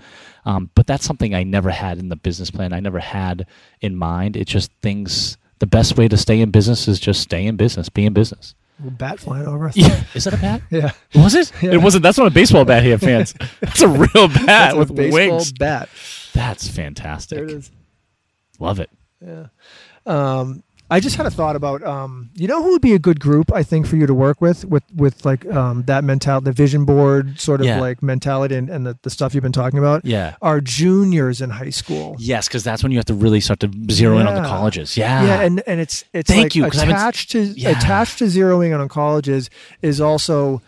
um, 0.48 0.70
but 0.74 0.86
that's 0.86 1.04
something 1.04 1.34
I 1.34 1.42
never 1.44 1.70
had 1.70 1.98
in 1.98 2.08
the 2.08 2.16
business 2.16 2.50
plan. 2.50 2.72
I 2.72 2.80
never 2.80 2.98
had 3.00 3.46
in 3.80 3.94
mind. 3.96 4.36
It's 4.36 4.50
just 4.50 4.70
things. 4.82 5.36
The 5.58 5.66
best 5.66 5.96
way 5.98 6.08
to 6.08 6.16
stay 6.16 6.40
in 6.40 6.50
business 6.50 6.88
is 6.88 6.98
just 7.00 7.20
stay 7.20 7.44
in 7.46 7.56
business. 7.56 7.88
Be 7.88 8.06
in 8.06 8.12
business. 8.14 8.54
Bat 8.80 9.18
flying 9.20 9.46
over 9.46 9.66
us. 9.68 9.76
Yeah. 9.76 10.04
Is 10.14 10.24
that 10.24 10.34
a 10.34 10.36
bat? 10.38 10.62
Yeah. 10.70 10.92
Was 11.14 11.34
it? 11.34 11.52
Yeah. 11.60 11.72
It 11.72 11.82
wasn't. 11.82 12.04
That's 12.04 12.16
not 12.16 12.28
a 12.28 12.30
baseball 12.30 12.64
bat 12.64 12.82
here, 12.84 12.96
fans. 12.96 13.34
That's 13.60 13.82
a 13.82 13.88
real 13.88 14.28
bat 14.28 14.46
That's 14.46 14.74
a 14.74 14.78
with 14.78 14.94
baseball 14.94 15.36
wings. 15.36 15.52
bat. 15.52 15.88
That's 16.32 16.68
fantastic. 16.68 17.36
There 17.38 17.44
it 17.46 17.50
is. 17.50 17.70
Love 18.60 18.78
it. 18.80 18.90
Yeah. 19.20 19.46
Um, 20.06 20.62
I 20.90 21.00
just 21.00 21.16
had 21.16 21.26
a 21.26 21.30
thought 21.30 21.54
about, 21.54 21.82
um, 21.82 22.30
you 22.34 22.48
know, 22.48 22.62
who 22.62 22.70
would 22.72 22.80
be 22.80 22.94
a 22.94 22.98
good 22.98 23.20
group 23.20 23.52
I 23.52 23.62
think 23.62 23.86
for 23.86 23.96
you 23.96 24.06
to 24.06 24.14
work 24.14 24.40
with, 24.40 24.64
with 24.64 24.84
with 24.94 25.24
like 25.26 25.44
um, 25.52 25.82
that 25.82 26.02
mentality, 26.02 26.44
the 26.46 26.52
vision 26.52 26.86
board 26.86 27.38
sort 27.38 27.60
of 27.60 27.66
Yeah. 27.66 27.78
like 27.80 28.02
mentality, 28.02 28.54
and, 28.54 28.70
and 28.70 28.86
the, 28.86 28.98
the 29.02 29.10
stuff 29.10 29.34
you've 29.34 29.42
been 29.42 29.52
talking 29.52 29.78
about. 29.78 30.04
Yeah. 30.06 30.36
Are 30.40 30.60
juniors 30.62 31.40
in 31.42 31.50
high 31.50 31.68
school. 31.70 32.16
Yes, 32.18 32.48
because 32.48 32.64
that's 32.64 32.82
when 32.82 32.90
you 32.92 32.98
have 32.98 33.04
to 33.06 33.14
really 33.14 33.40
start 33.40 33.60
to 33.60 33.70
zero 33.90 34.18
in 34.18 34.26
on 34.26 34.34
the 34.42 34.48
colleges. 34.48 34.96
Yeah. 34.96 35.24
Yeah, 35.26 35.40
and 35.42 35.62
and 35.66 35.78
it's 35.78 36.04
it's 36.14 36.28
Thank 36.30 36.44
like 36.44 36.54
you, 36.54 36.64
I've 36.64 36.72
been- 36.72 36.88
attached 36.88 37.32
to 37.32 37.40
Yeah. 37.42 37.70
attached 37.70 38.18
to 38.20 38.24
zeroing 38.24 38.68
in 38.74 38.80
on 38.80 38.88
colleges 38.88 39.50
is 39.82 40.00
also 40.00 40.62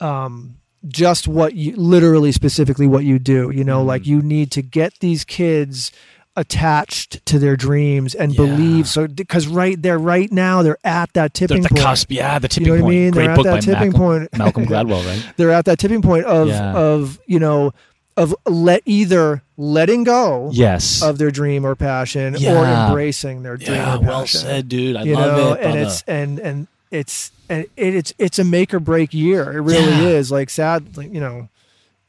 um, 0.00 0.56
just 0.88 1.26
what 1.28 1.54
you 1.54 1.74
literally 1.76 2.32
specifically 2.32 2.86
what 2.86 3.04
you 3.04 3.18
do. 3.18 3.50
You 3.50 3.64
know, 3.64 3.82
Mhm. 3.82 3.86
like 3.86 4.06
you 4.06 4.22
need 4.22 4.50
to 4.52 4.62
get 4.62 5.00
these 5.00 5.24
kids 5.24 5.92
attached 6.36 7.24
to 7.26 7.38
their 7.38 7.56
dreams 7.56 8.14
and 8.14 8.32
Yeah. 8.32 8.36
believe 8.44 8.88
so 8.88 9.06
because 9.08 9.46
right 9.48 9.80
there 9.80 9.98
right 9.98 10.30
now 10.30 10.62
they're 10.62 10.78
at 10.84 11.12
that 11.14 11.34
They're 11.34 11.48
tipping 11.48 11.64
at 11.64 11.70
the 11.70 11.74
point 11.74 11.82
cusp. 11.84 12.10
Yeah, 12.10 12.38
the 12.38 12.48
tipping 12.48 12.66
you 12.66 12.78
know 12.78 12.84
what 12.84 12.88
point. 12.88 12.96
I 12.96 13.00
mean? 13.00 13.10
Great 13.12 13.26
they're 13.26 13.36
book 13.36 13.46
at 13.46 13.50
by 13.50 13.56
that 13.56 13.62
tipping 13.62 13.92
Malcolm, 13.92 14.00
point. 14.00 14.38
Malcolm 14.38 14.66
Gladwell, 14.66 15.06
right? 15.24 15.32
they're 15.36 15.50
at 15.50 15.64
that 15.64 15.78
tipping 15.78 16.02
point 16.02 16.24
of 16.26 16.48
Yeah. 16.48 16.72
of 16.74 17.18
you 17.26 17.38
know 17.38 17.72
of 18.16 18.34
let 18.46 18.82
either 18.86 19.42
letting 19.58 20.04
go 20.04 20.50
Yes. 20.52 21.02
of 21.02 21.18
their 21.18 21.30
dream 21.30 21.66
or 21.66 21.74
passion 21.74 22.34
or 22.36 22.64
embracing 22.64 23.42
their 23.42 23.56
dream 23.58 23.72
yeah, 23.76 23.96
or 23.96 24.00
well 24.00 24.20
passion 24.22 24.40
said, 24.40 24.68
dude. 24.68 24.96
I 24.96 25.02
you 25.02 25.14
love 25.14 25.36
know, 25.36 25.52
it. 25.54 25.60
and 25.62 25.78
it's 25.78 26.02
and 26.06 26.38
and 26.38 26.66
it's 26.90 27.30
and 27.48 27.66
it, 27.76 27.94
it's 27.94 28.14
it's 28.18 28.38
a 28.38 28.44
make 28.44 28.72
or 28.72 28.80
break 28.80 29.12
year. 29.12 29.52
It 29.52 29.60
really 29.60 29.84
Yeah. 29.84 30.08
is. 30.18 30.30
Like 30.30 30.48
sad, 30.50 30.96
like, 30.96 31.12
you 31.12 31.20
know, 31.20 31.48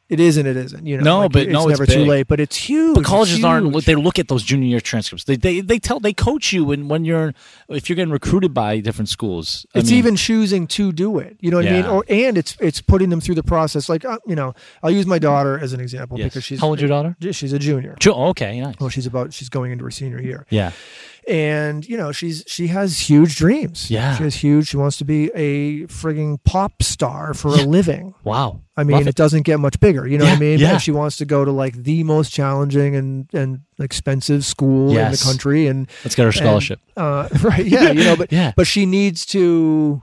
it 0.10 0.20
is 0.20 0.38
and 0.38 0.48
it 0.48 0.56
isn't. 0.56 0.86
You 0.86 0.98
know, 0.98 1.04
No, 1.04 1.20
like, 1.22 1.32
but 1.34 1.42
it's 1.44 1.52
no, 1.52 1.68
it's 1.70 1.80
never 1.80 1.92
too 1.92 2.06
late. 2.06 2.28
But 2.28 2.40
it's 2.40 2.56
huge. 2.56 2.96
but 2.96 3.04
colleges 3.04 3.36
It's 3.38 3.44
aren't. 3.44 3.86
They 3.86 3.96
look 3.96 4.20
at 4.20 4.28
those 4.30 4.44
junior 4.44 4.68
year 4.68 4.80
transcripts. 4.80 5.26
They 5.26 5.36
they 5.36 5.60
they 5.62 5.80
tell 5.80 6.00
they 6.00 6.14
coach 6.14 6.54
you 6.54 6.64
when 6.66 6.88
when 6.88 7.04
you're 7.06 7.34
if 7.70 7.90
you're 7.90 7.96
getting 7.96 8.14
recruited 8.14 8.54
by 8.54 8.80
different 8.80 9.10
schools. 9.10 9.66
I 9.76 9.80
It's 9.80 9.90
mean, 9.90 10.00
even 10.00 10.16
choosing 10.16 10.68
to 10.68 10.92
do 10.92 11.20
it. 11.20 11.38
You 11.42 11.52
know 11.52 11.58
what 11.58 11.68
I 11.68 11.72
mean? 11.72 11.86
Or 11.86 12.06
and 12.08 12.38
it's 12.38 12.56
it's 12.60 12.82
putting 12.82 13.10
them 13.10 13.20
through 13.20 13.36
the 13.36 13.44
process. 13.44 13.90
Like 13.90 14.06
uh, 14.06 14.20
you 14.26 14.36
know, 14.36 14.54
I'll 14.82 14.92
use 14.92 15.06
my 15.06 15.20
daughter 15.20 15.60
as 15.60 15.74
an 15.74 15.80
example 15.82 16.18
yes. 16.18 16.30
because 16.30 16.44
she's 16.44 16.60
how 16.62 16.68
old's 16.68 16.82
your 16.82 16.90
daughter? 16.90 17.16
She's 17.32 17.54
a 17.54 17.60
junior. 17.60 17.96
Ju- 18.00 18.14
oh, 18.14 18.30
okay, 18.30 18.60
nice. 18.62 18.76
Well, 18.80 18.90
she's 18.90 19.06
about 19.06 19.34
she's 19.34 19.50
going 19.50 19.72
into 19.72 19.84
her 19.84 19.92
senior 19.92 20.22
year. 20.22 20.46
Yeah, 20.50 20.72
and 21.28 21.88
you 21.88 21.98
know 21.98 22.12
she's 22.12 22.44
she 22.48 22.68
has 22.68 22.98
huge 23.10 23.36
dreams 23.36 23.92
Yeah. 23.92 24.16
she 24.16 24.24
has 24.24 24.36
huge 24.36 24.68
she 24.70 24.78
wants 24.78 24.98
to 24.98 25.06
be 25.06 25.30
a 25.36 25.82
frigging 25.88 26.38
pop 26.46 26.82
star 26.82 27.34
for 27.34 27.50
a 27.50 27.64
living 27.66 28.14
wow. 28.24 28.62
i 28.78 28.84
mean 28.84 28.98
Love 28.98 29.08
it. 29.08 29.16
doesn't 29.16 29.42
get 29.44 29.60
much 29.60 29.80
bigger 29.80 30.08
you 30.08 30.18
know 30.18 30.26
what 30.26 30.36
i 30.38 30.40
mean 30.40 30.60
yeah. 30.60 30.78
She 30.78 30.92
wants 30.92 31.18
to 31.18 31.26
go 31.26 31.44
to 31.44 31.52
like 31.52 31.76
the 31.84 32.04
most 32.04 32.32
challenging 32.32 32.96
and 32.96 33.28
and 33.34 33.62
expensive 33.80 34.46
school 34.46 34.90
in 34.98 35.12
the 35.12 35.22
country 35.22 35.68
and 35.68 35.90
Let's 36.04 36.16
get 36.16 36.24
her 36.24 36.32
scholarship. 36.32 36.80
uh 36.96 37.28
right 37.44 37.66
yeah 37.66 37.92
you 37.92 38.04
know 38.06 38.16
but 38.16 38.32
Yeah. 38.38 38.54
but 38.56 38.66
she 38.68 38.86
needs 38.86 39.26
to 39.28 40.02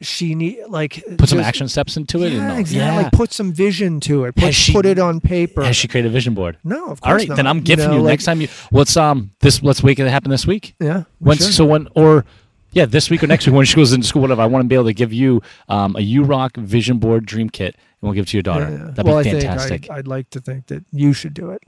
she 0.00 0.34
need 0.34 0.58
like 0.68 1.02
Put 1.18 1.28
some 1.28 1.40
action 1.40 1.68
steps 1.68 1.96
into 1.96 2.22
it. 2.22 2.32
yeah, 2.32 2.40
and 2.40 2.52
all- 2.52 2.58
exactly. 2.58 2.78
yeah. 2.78 2.96
Like 3.02 3.12
put 3.12 3.32
some 3.32 3.52
vision 3.52 4.00
to 4.00 4.24
it. 4.24 4.34
Put, 4.36 4.54
she- 4.54 4.72
put 4.72 4.86
it 4.86 4.98
on 4.98 5.20
paper. 5.20 5.62
Has 5.64 5.76
she 5.76 5.88
created 5.88 6.08
a 6.08 6.12
vision 6.12 6.34
board? 6.34 6.56
no, 6.64 6.90
of 6.90 7.00
course 7.00 7.10
All 7.10 7.14
right, 7.14 7.28
not. 7.28 7.36
then 7.36 7.46
I'm 7.46 7.60
gifting 7.60 7.88
know, 7.88 7.96
you 7.96 8.02
like- 8.02 8.12
next 8.12 8.24
time 8.24 8.40
you. 8.40 8.48
Let's 8.72 8.96
um 8.96 9.30
this 9.40 9.62
let's 9.62 9.82
make 9.82 9.98
it 9.98 10.06
happen 10.08 10.30
this 10.30 10.46
week. 10.46 10.74
Yeah. 10.80 11.04
When 11.18 11.36
sure. 11.38 11.46
so 11.52 11.64
when 11.64 11.88
or 11.94 12.24
yeah 12.72 12.84
this 12.86 13.08
week 13.10 13.22
or 13.22 13.26
next 13.26 13.46
week 13.46 13.56
when 13.56 13.64
she 13.66 13.76
goes 13.76 13.92
into 13.92 14.06
school 14.06 14.22
whatever 14.22 14.42
I 14.42 14.46
want 14.46 14.64
to 14.64 14.68
be 14.68 14.74
able 14.74 14.84
to 14.86 14.92
give 14.94 15.12
you 15.12 15.42
um, 15.68 15.96
a 15.96 16.00
URock 16.00 16.56
vision 16.58 16.98
board 16.98 17.24
dream 17.26 17.48
kit 17.50 17.74
and 17.74 17.82
we'll 18.02 18.12
give 18.12 18.24
it 18.24 18.28
to 18.28 18.36
your 18.36 18.42
daughter. 18.42 18.64
Yeah, 18.70 18.76
yeah. 18.78 18.84
That'd 18.90 19.04
well, 19.06 19.22
be 19.22 19.30
I 19.30 19.32
fantastic. 19.32 19.68
think 19.82 19.90
I'd, 19.90 19.98
I'd 20.00 20.06
like 20.06 20.30
to 20.30 20.40
think 20.40 20.66
that 20.66 20.84
you 20.92 21.12
should 21.12 21.34
do 21.34 21.50
it. 21.50 21.62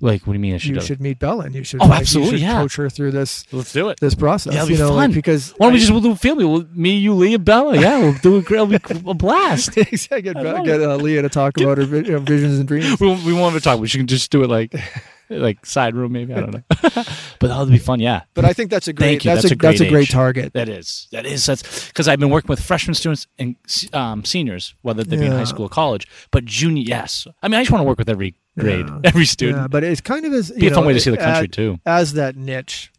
Like 0.00 0.26
what 0.26 0.32
do 0.32 0.38
you 0.38 0.40
mean 0.40 0.54
I 0.54 0.58
should 0.58 0.70
you 0.70 0.80
do 0.80 0.80
should 0.86 1.00
meet 1.00 1.18
Bella 1.20 1.44
and 1.44 1.54
you 1.54 1.62
should 1.62 1.80
Oh, 1.80 1.86
like, 1.86 2.00
absolutely, 2.00 2.32
you 2.32 2.38
should 2.38 2.44
yeah. 2.46 2.60
coach 2.60 2.76
her 2.76 2.90
through 2.90 3.12
this 3.12 3.44
Let's 3.52 3.72
do 3.72 3.88
it. 3.90 4.00
this 4.00 4.14
process. 4.14 4.52
Yeah, 4.52 4.60
it'll 4.62 4.68
be 4.68 4.74
you 4.74 4.78
know, 4.80 4.88
fun. 4.88 4.96
like 4.96 5.14
because 5.14 5.52
Why 5.56 5.66
don't 5.66 5.74
we 5.74 5.78
just 5.78 5.92
we'll 5.92 6.00
do 6.00 6.10
a 6.10 6.16
family? 6.16 6.44
We'll, 6.44 6.66
me, 6.74 6.96
you, 6.96 7.14
Lee, 7.14 7.34
and 7.34 7.44
Bella. 7.44 7.78
Yeah, 7.78 7.98
we'll 8.00 8.14
do 8.14 8.36
a, 8.38 8.42
gr- 8.42 8.54
it'll 8.54 8.66
be 8.66 8.76
a 8.76 9.14
blast. 9.14 9.70
I 9.78 10.20
get, 10.20 10.36
I 10.36 10.62
get 10.64 10.80
uh, 10.82 10.96
Leah 10.96 11.22
to 11.22 11.28
talk 11.28 11.58
about 11.60 11.78
her 11.78 11.84
you 11.84 12.02
know, 12.12 12.18
visions 12.18 12.58
and 12.58 12.66
dreams. 12.66 12.98
we, 13.00 13.06
won't- 13.06 13.22
we 13.24 13.32
won't 13.32 13.52
have 13.54 13.62
to 13.62 13.64
talk. 13.68 13.78
We 13.80 13.86
should 13.88 14.06
just 14.08 14.30
do 14.32 14.42
it 14.42 14.48
like 14.50 14.74
like 15.30 15.64
side 15.64 15.94
room 15.94 16.12
maybe. 16.12 16.34
I 16.34 16.40
don't 16.40 16.54
know. 16.54 16.62
but 16.72 17.48
that 17.48 17.58
would 17.58 17.70
be 17.70 17.78
fun. 17.78 18.00
Yeah. 18.00 18.22
But 18.34 18.44
I 18.44 18.52
think 18.52 18.70
that's 18.70 18.88
a 18.88 18.92
great. 18.92 19.06
Thank 19.06 19.24
you. 19.24 19.30
That's, 19.30 19.42
That's 19.42 19.52
a, 19.52 19.54
a 19.54 19.56
great 19.56 19.68
that's 19.70 19.80
a 19.80 19.88
great 19.88 20.02
age. 20.02 20.10
target. 20.10 20.52
That 20.54 20.68
is. 20.68 21.06
That 21.12 21.24
is. 21.24 21.46
That's 21.46 21.86
because 21.88 22.08
I've 22.08 22.18
been 22.20 22.30
working 22.30 22.48
with 22.48 22.60
freshman 22.60 22.94
students 22.94 23.26
and 23.38 23.54
um, 23.92 24.24
seniors, 24.24 24.74
whether 24.82 25.04
they 25.04 25.16
be 25.16 25.26
in 25.26 25.32
high 25.32 25.44
school 25.44 25.66
or 25.66 25.70
college. 25.70 26.08
But 26.32 26.44
junior, 26.44 26.82
yes. 26.84 27.26
I 27.42 27.48
mean, 27.48 27.58
I 27.60 27.62
just 27.62 27.70
want 27.70 27.80
to 27.82 27.86
work 27.86 27.98
with 27.98 28.08
every 28.08 28.34
grade, 28.58 28.86
Yeah. 28.86 29.00
every 29.04 29.22
Yeah, 29.22 29.26
student. 29.26 29.70
but 29.70 29.84
it's 29.84 30.00
kind 30.00 30.24
of 30.24 30.32
as 30.32 30.50
be 30.50 30.66
a 30.68 30.70
fun 30.74 30.84
way 30.84 30.92
to 30.94 31.00
see 31.00 31.10
the 31.10 31.16
country 31.18 31.46
as, 31.48 31.50
too. 31.50 31.78
as 31.86 32.12
that 32.14 32.36
niche. 32.36 32.90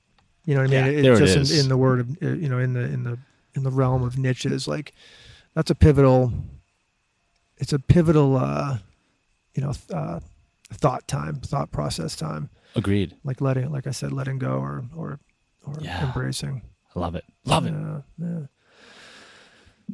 You 0.45 0.55
know 0.55 0.61
what 0.61 0.71
I 0.71 0.73
Yeah, 0.73 0.85
mean? 0.91 1.01
there 1.03 1.13
it 1.13 1.19
just 1.19 1.37
is. 1.37 1.51
In, 1.51 1.59
in 1.65 1.69
the 1.69 1.77
word 1.77 1.99
of 2.01 2.09
uh, 2.21 2.27
you 2.29 2.49
know 2.49 2.59
in 2.59 2.73
the 2.73 2.81
in 2.81 3.03
the 3.03 3.17
in 3.55 3.63
the 3.63 3.71
realm 3.71 4.03
of 4.03 4.17
niches, 4.17 4.67
like 4.67 4.93
that's 5.53 5.71
a 5.71 5.75
pivotal. 5.75 6.31
It's 7.57 7.71
a 7.73 7.79
pivotal, 7.79 8.35
uh, 8.35 8.79
you 9.53 9.63
know, 9.63 9.71
uh, 9.93 10.19
thought 10.73 11.07
time, 11.07 11.35
thought 11.39 11.71
process 11.71 12.15
time. 12.15 12.49
Agreed. 12.75 13.15
like 13.23 13.39
letting 13.39 13.71
like 13.71 13.87
i 13.87 13.91
said 13.91 14.11
letting 14.11 14.37
go 14.37 14.57
or 14.59 14.83
or 14.95 15.19
or 15.65 15.75
Yeah. 15.79 16.03
embracing 16.03 16.61
I 16.93 16.99
love 16.99 17.15
it. 17.15 17.23
Love 17.45 17.65
it. 17.65 17.71
yeah, 17.73 18.01
yeah. 18.19 18.39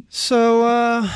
so 0.10 0.66
uh 0.66 1.08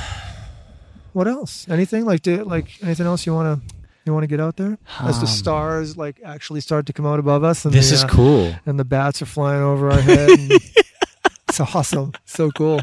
what 1.14 1.28
else 1.28 1.68
anything 1.70 2.06
like 2.06 2.22
do 2.22 2.44
like 2.44 2.68
anything 2.84 3.06
else 3.08 3.26
you 3.26 3.34
want 3.34 3.68
to 3.68 3.75
you 4.06 4.14
want 4.14 4.24
to 4.24 4.28
get 4.28 4.40
out 4.40 4.56
there 4.58 4.78
as 5.02 5.20
the 5.20 5.26
stars 5.28 5.98
like 5.98 6.20
actually 6.24 6.62
start 6.62 6.86
to 6.86 6.94
come 6.94 7.06
out 7.06 7.20
above 7.20 7.44
us 7.44 7.66
and 7.66 7.74
This 7.74 7.90
the, 7.90 7.96
is 7.96 8.04
uh, 8.04 8.08
cool. 8.08 8.56
and 8.66 8.80
the 8.80 8.86
bats 8.86 9.22
are 9.22 9.26
flying 9.26 9.62
over 9.64 9.90
our 9.92 10.00
head 10.02 10.30
and 10.30 10.52
it's 11.50 11.60
awesome 11.60 12.12
so 12.26 12.52
cool 12.52 12.80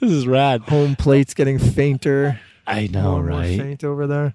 This 0.00 0.10
is 0.10 0.26
rad. 0.26 0.62
home 0.62 0.94
plate's 0.96 1.34
getting 1.34 1.58
fainter 1.58 2.38
I 2.66 2.86
know, 2.86 3.12
more 3.12 3.22
right? 3.22 3.58
faint 3.60 3.84
over 3.84 4.06
there 4.06 4.34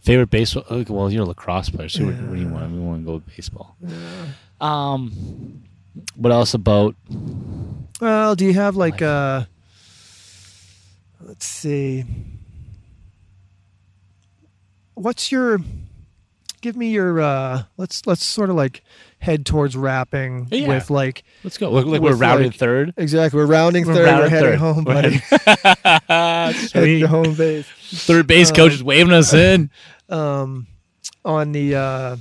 Favorite 0.00 0.28
baseball? 0.28 0.64
Well, 0.86 1.10
you're 1.10 1.22
a 1.22 1.26
lacrosse 1.26 1.70
player, 1.70 1.88
so 1.88 2.04
what, 2.04 2.14
what 2.14 2.34
do 2.34 2.40
you 2.42 2.48
want? 2.48 2.70
We 2.72 2.78
want 2.78 3.00
to 3.00 3.06
go 3.06 3.14
with 3.14 3.26
baseball. 3.26 3.74
Yeah. 3.80 4.26
Um, 4.60 5.62
what 6.14 6.30
else 6.30 6.52
about? 6.52 6.94
Well, 8.02 8.34
do 8.34 8.44
you 8.44 8.52
have 8.52 8.76
like 8.76 9.00
Life. 9.00 9.02
uh 9.02 9.44
let's 11.22 11.46
see. 11.46 12.04
What's 14.94 15.30
your 15.32 15.58
give 16.60 16.76
me 16.76 16.88
your 16.90 17.20
uh 17.20 17.62
let's 17.76 18.06
let's 18.06 18.24
sort 18.24 18.48
of 18.48 18.56
like 18.56 18.82
head 19.18 19.44
towards 19.44 19.76
wrapping 19.76 20.48
Yeah. 20.50 20.68
with 20.68 20.88
like 20.90 21.24
Let's 21.42 21.58
go. 21.58 21.70
Look 21.70 21.86
like 21.86 22.00
we're 22.00 22.14
rounded 22.16 22.46
like, 22.52 22.56
third. 22.56 22.94
exactly 22.96 23.38
we're 23.38 23.46
rounding 23.46 23.86
We're 23.86 23.94
third, 23.94 24.04
rounding 24.06 24.22
we're 24.24 24.28
heading 24.30 24.50
third. 24.50 24.58
home, 24.58 24.84
buddy. 24.84 25.20
heading- 26.72 27.00
to 27.00 27.06
home 27.08 27.34
base. 27.34 27.66
Third 27.92 28.26
base 28.26 28.50
Uh, 28.50 28.54
coach 28.54 28.72
is 28.72 28.82
waving 28.84 29.12
us 29.12 29.32
in. 29.34 29.70
Um 30.08 30.66
on 31.24 31.52
the 31.52 31.74
uh 31.74 32.16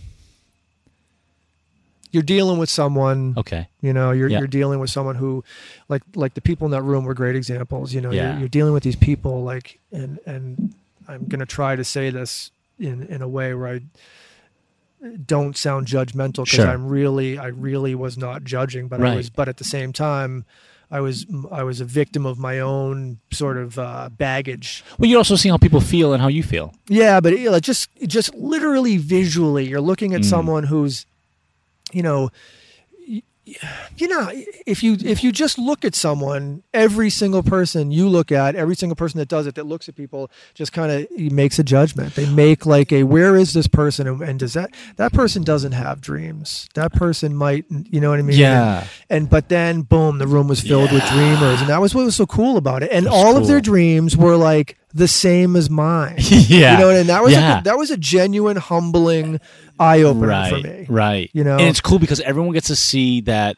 you're 2.12 2.24
dealing 2.24 2.60
with 2.60 2.70
someone 2.70 3.34
Okay. 3.38 3.68
You 3.82 3.92
know, 3.94 4.12
you're 4.12 4.30
Yeah. 4.30 4.40
you're 4.40 4.48
dealing 4.48 4.80
with 4.80 4.90
someone 4.90 5.16
who, 5.16 5.44
like 5.90 6.04
like 6.16 6.34
the 6.36 6.42
people 6.42 6.66
in 6.66 6.72
that 6.72 6.84
room 6.84 7.06
were 7.06 7.14
great 7.16 7.36
examples. 7.36 7.94
You 7.94 8.02
know, 8.02 8.12
Yeah. 8.12 8.32
you're, 8.34 8.40
you're 8.42 8.50
dealing 8.50 8.74
with 8.74 8.84
these 8.84 8.96
people 8.96 9.44
like, 9.44 9.80
and 9.92 10.20
and 10.26 10.76
I'm 11.08 11.26
gonna 11.26 11.46
try 11.48 11.76
to 11.76 11.84
say 11.84 12.10
this 12.12 12.52
in 12.80 13.04
in 13.04 13.22
a 13.22 13.28
way 13.28 13.54
where 13.54 13.68
I 13.76 13.82
don't 15.26 15.58
sound 15.58 15.88
judgmental 15.88 16.46
because 16.46 16.50
Sure. 16.52 16.68
I'm 16.68 16.88
really 16.88 17.38
I 17.38 17.48
really 17.48 17.94
was 17.96 18.18
not 18.18 18.44
judging, 18.44 18.88
but 18.88 19.02
I 19.02 19.16
was, 19.16 19.30
but 19.30 19.48
at 19.50 19.58
the 19.58 19.64
same 19.66 19.92
time. 19.94 20.46
I 20.92 21.00
was 21.00 21.26
I 21.52 21.64
was 21.64 21.82
a 21.82 21.86
victim 21.86 22.24
of 22.26 22.38
my 22.38 22.60
own 22.60 23.18
sort 23.32 23.58
of 23.58 23.80
uh, 23.80 24.10
baggage. 24.16 24.84
Well, 25.00 25.10
you're 25.10 25.18
also 25.18 25.36
seeing 25.36 25.52
how 25.52 25.58
people 25.58 25.82
feel 25.82 26.14
and 26.14 26.22
how 26.22 26.28
you 26.28 26.44
feel. 26.44 26.72
Yeah, 26.88 27.20
but 27.20 27.38
you 27.40 27.50
know, 27.50 27.60
just 27.60 27.90
just 28.06 28.34
literally 28.36 28.98
visually, 28.98 29.68
you're 29.68 29.82
looking 29.82 30.14
at 30.14 30.22
Mm. 30.22 30.26
someone 30.26 30.64
who's, 30.66 31.08
you 31.94 32.04
know, 32.04 32.30
you 33.46 34.08
know, 34.08 34.32
if 34.66 34.84
you 34.84 34.98
if 35.04 35.24
you 35.24 35.32
just 35.32 35.58
look 35.58 35.84
at 35.84 35.96
someone, 35.96 36.64
every 36.74 37.10
single 37.10 37.44
person 37.44 37.92
you 37.92 38.08
look 38.08 38.32
at, 38.32 38.56
every 38.56 38.76
single 38.76 38.96
person 38.96 39.18
that 39.18 39.28
does 39.28 39.48
it, 39.48 39.56
that 39.56 39.66
looks 39.66 39.90
at 39.90 39.96
people, 39.96 40.32
just 40.54 40.72
kind 40.72 40.92
of 40.92 41.12
makes 41.32 41.60
a 41.60 41.64
judgment. 41.64 42.16
They 42.16 42.26
make 42.30 42.66
like 42.66 42.94
a 42.94 43.04
where 43.04 43.36
is 43.36 43.54
this 43.54 43.68
person, 43.68 44.08
and, 44.08 44.22
and 44.22 44.40
does 44.40 44.54
that 44.54 44.74
that 44.96 45.12
person 45.12 45.44
doesn't 45.44 45.74
have 45.74 46.00
dreams? 46.00 46.70
That 46.76 46.94
person 46.94 47.36
might, 47.36 47.66
you 47.70 48.00
know 48.00 48.12
what 48.12 48.20
I 48.20 48.22
mean? 48.22 48.38
Yeah. 48.38 48.88
and 49.10 49.30
but 49.30 49.50
then 49.50 49.82
boom 49.82 50.20
the 50.20 50.28
room 50.28 50.48
was 50.48 50.62
filled 50.62 50.92
with 50.92 51.04
dreamers 51.10 51.60
and 51.60 51.70
that 51.70 51.82
was 51.82 51.94
what 51.94 52.06
was 52.06 52.16
so 52.16 52.26
cool 52.26 52.58
about 52.58 52.84
it 52.84 52.92
and 52.92 53.08
all 53.08 53.38
of 53.38 53.48
their 53.48 53.62
dreams 53.62 54.16
were 54.16 54.36
like 54.38 54.78
the 54.94 55.08
same 55.08 55.56
as 55.56 55.70
mine 55.70 56.16
yeah. 56.20 56.74
you 56.74 56.80
know 56.80 56.90
and 56.90 57.10
that 57.10 57.24
was 57.24 57.34
Yeah. 57.34 57.60
a, 57.60 57.64
that 57.64 57.78
was 57.78 57.90
a 57.92 57.98
genuine 57.98 58.58
humbling 58.58 59.40
eye-opener 59.80 60.28
right. 60.28 60.50
for 60.50 60.60
me 60.68 60.86
Right. 60.88 61.30
You 61.34 61.44
know? 61.44 61.58
and 61.58 61.68
it's 61.68 61.82
cool 61.82 62.00
because 62.00 62.20
everyone 62.22 62.54
gets 62.54 62.68
to 62.68 62.76
see 62.76 63.22
that. 63.22 63.58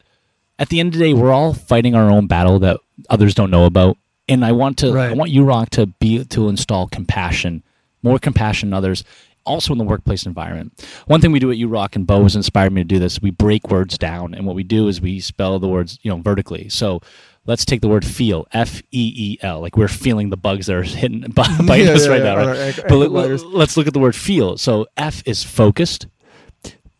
At 0.58 0.70
the 0.70 0.80
end 0.80 0.94
of 0.94 0.98
the 0.98 1.04
day, 1.04 1.12
we're 1.12 1.32
all 1.32 1.52
fighting 1.52 1.94
our 1.94 2.08
own 2.10 2.26
battle 2.28 2.58
that 2.60 2.80
others 3.10 3.34
don't 3.34 3.50
know 3.50 3.66
about. 3.66 3.98
And 4.26 4.42
I 4.42 4.52
want 4.52 4.78
to, 4.78 4.86
I 4.98 5.12
want 5.12 5.30
URock, 5.30 5.68
to 5.70 5.84
be 5.84 6.24
to 6.24 6.48
install 6.48 6.88
compassion, 6.88 7.62
more 8.02 8.18
compassion 8.18 8.70
in 8.70 8.72
others, 8.72 9.04
also 9.44 9.72
in 9.72 9.78
the 9.78 9.84
workplace 9.84 10.24
environment. 10.24 10.72
One 11.06 11.20
thing 11.20 11.30
we 11.30 11.40
do 11.40 11.50
at 11.50 11.58
URock, 11.58 11.94
and 11.94 12.06
Bo 12.06 12.22
has 12.22 12.34
inspired 12.34 12.72
me 12.72 12.80
to 12.80 12.88
do 12.88 12.98
this. 12.98 13.20
We 13.20 13.30
break 13.30 13.70
words 13.70 13.98
down, 13.98 14.32
and 14.32 14.46
what 14.46 14.56
we 14.56 14.62
do 14.64 14.88
is 14.88 14.98
we 14.98 15.20
spell 15.20 15.58
the 15.58 15.68
words, 15.68 15.98
you 16.02 16.10
know, 16.10 16.22
vertically. 16.22 16.70
So. 16.70 17.02
Let's 17.46 17.64
take 17.64 17.80
the 17.80 17.88
word 17.88 18.04
feel, 18.04 18.46
F 18.52 18.82
E 18.90 19.12
E 19.16 19.38
L, 19.42 19.60
like 19.60 19.76
we're 19.76 19.88
feeling 19.88 20.30
the 20.30 20.36
bugs 20.36 20.66
that 20.66 20.76
are 20.76 20.82
hitting, 20.82 21.20
biting 21.34 21.86
Yeah, 21.86 21.92
us 21.92 22.04
yeah, 22.06 22.10
right 22.12 22.18
yeah, 22.22 22.34
now, 22.34 22.36
right? 22.38 22.78
or 22.78 22.82
But 22.88 23.02
egg 23.02 23.10
let, 23.10 23.30
us 23.30 23.76
look 23.76 23.86
at 23.86 23.92
the 23.92 24.00
word 24.00 24.16
feel. 24.16 24.56
So 24.58 24.86
F 24.96 25.22
is 25.26 25.44
focused. 25.44 26.06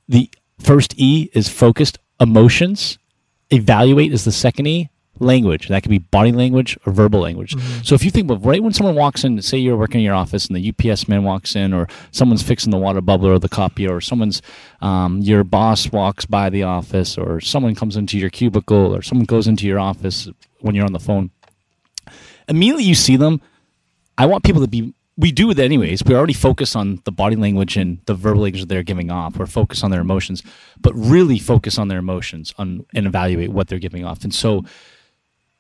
The 0.09 0.31
first 0.59 0.95
E 0.97 1.31
is 1.33 1.49
focused. 1.49 1.99
Emotions. 2.21 2.99
Evaluate 3.51 4.13
is 4.13 4.25
the 4.25 4.33
second 4.33 4.67
E. 4.67 4.89
Language. 5.19 5.69
That 5.69 5.83
could 5.83 5.91
be 5.91 5.99
body 5.99 6.33
language 6.33 6.79
or 6.87 6.93
verbal 6.93 7.21
language. 7.21 7.55
Mm-hmm. 7.55 7.83
So 7.83 7.95
if 7.95 8.05
you 8.05 8.11
think 8.11 8.31
of 8.31 8.45
right 8.45 8.63
when 8.63 8.73
someone 8.73 8.95
walks 8.95 9.25
in, 9.25 9.41
say 9.43 9.59
you're 9.59 9.77
working 9.77 10.01
in 10.01 10.05
your 10.05 10.15
office 10.15 10.47
and 10.47 10.57
the 10.57 10.73
UPS 10.91 11.09
man 11.09 11.25
walks 11.25 11.57
in, 11.57 11.73
or 11.73 11.89
someone's 12.11 12.43
fixing 12.43 12.71
the 12.71 12.79
water 12.79 13.01
bubbler 13.01 13.35
or 13.35 13.39
the 13.39 13.49
copier, 13.49 13.95
or 13.95 14.01
someone's 14.01 14.43
um, 14.81 15.21
your 15.21 15.45
boss 15.45 15.91
walks 15.91 16.27
by 16.27 16.51
the 16.51 16.63
office, 16.63 17.17
or 17.17 17.41
someone 17.41 17.75
comes 17.75 17.97
into 17.97 18.19
your 18.19 18.31
cubicle, 18.31 18.95
or 18.95 19.03
someone 19.03 19.27
goes 19.27 19.47
into 19.47 19.67
your 19.67 19.79
office 19.79 20.29
when 20.61 20.75
you're 20.75 20.87
on 20.87 20.93
the 20.93 21.01
phone. 21.01 21.31
Immediately 22.49 22.85
you 22.85 22.95
see 22.95 23.17
them, 23.17 23.41
I 24.19 24.27
want 24.27 24.45
people 24.45 24.63
to 24.63 24.69
be. 24.69 24.95
We 25.19 25.33
do 25.33 25.51
it 25.51 25.59
anyways. 25.59 26.05
We're 26.05 26.19
already 26.19 26.35
focused 26.35 26.77
on 26.77 27.01
the 27.05 27.13
body 27.13 27.37
language 27.37 27.79
and 27.79 28.01
the 28.05 28.15
verbal 28.15 28.43
language 28.43 28.61
that 28.61 28.69
they're 28.69 28.83
giving 28.83 29.11
off. 29.11 29.39
We're 29.39 29.47
focused 29.47 29.83
on 29.83 29.91
their 29.91 30.03
emotions, 30.03 30.43
but 30.79 30.93
really 30.95 31.39
focus 31.39 31.79
on 31.79 31.89
their 31.89 31.99
emotions 31.99 32.53
on 32.59 32.85
and 32.95 33.07
evaluate 33.07 33.51
what 33.51 33.69
they're 33.69 33.79
giving 33.79 34.05
off. 34.05 34.25
And 34.25 34.35
so, 34.35 34.65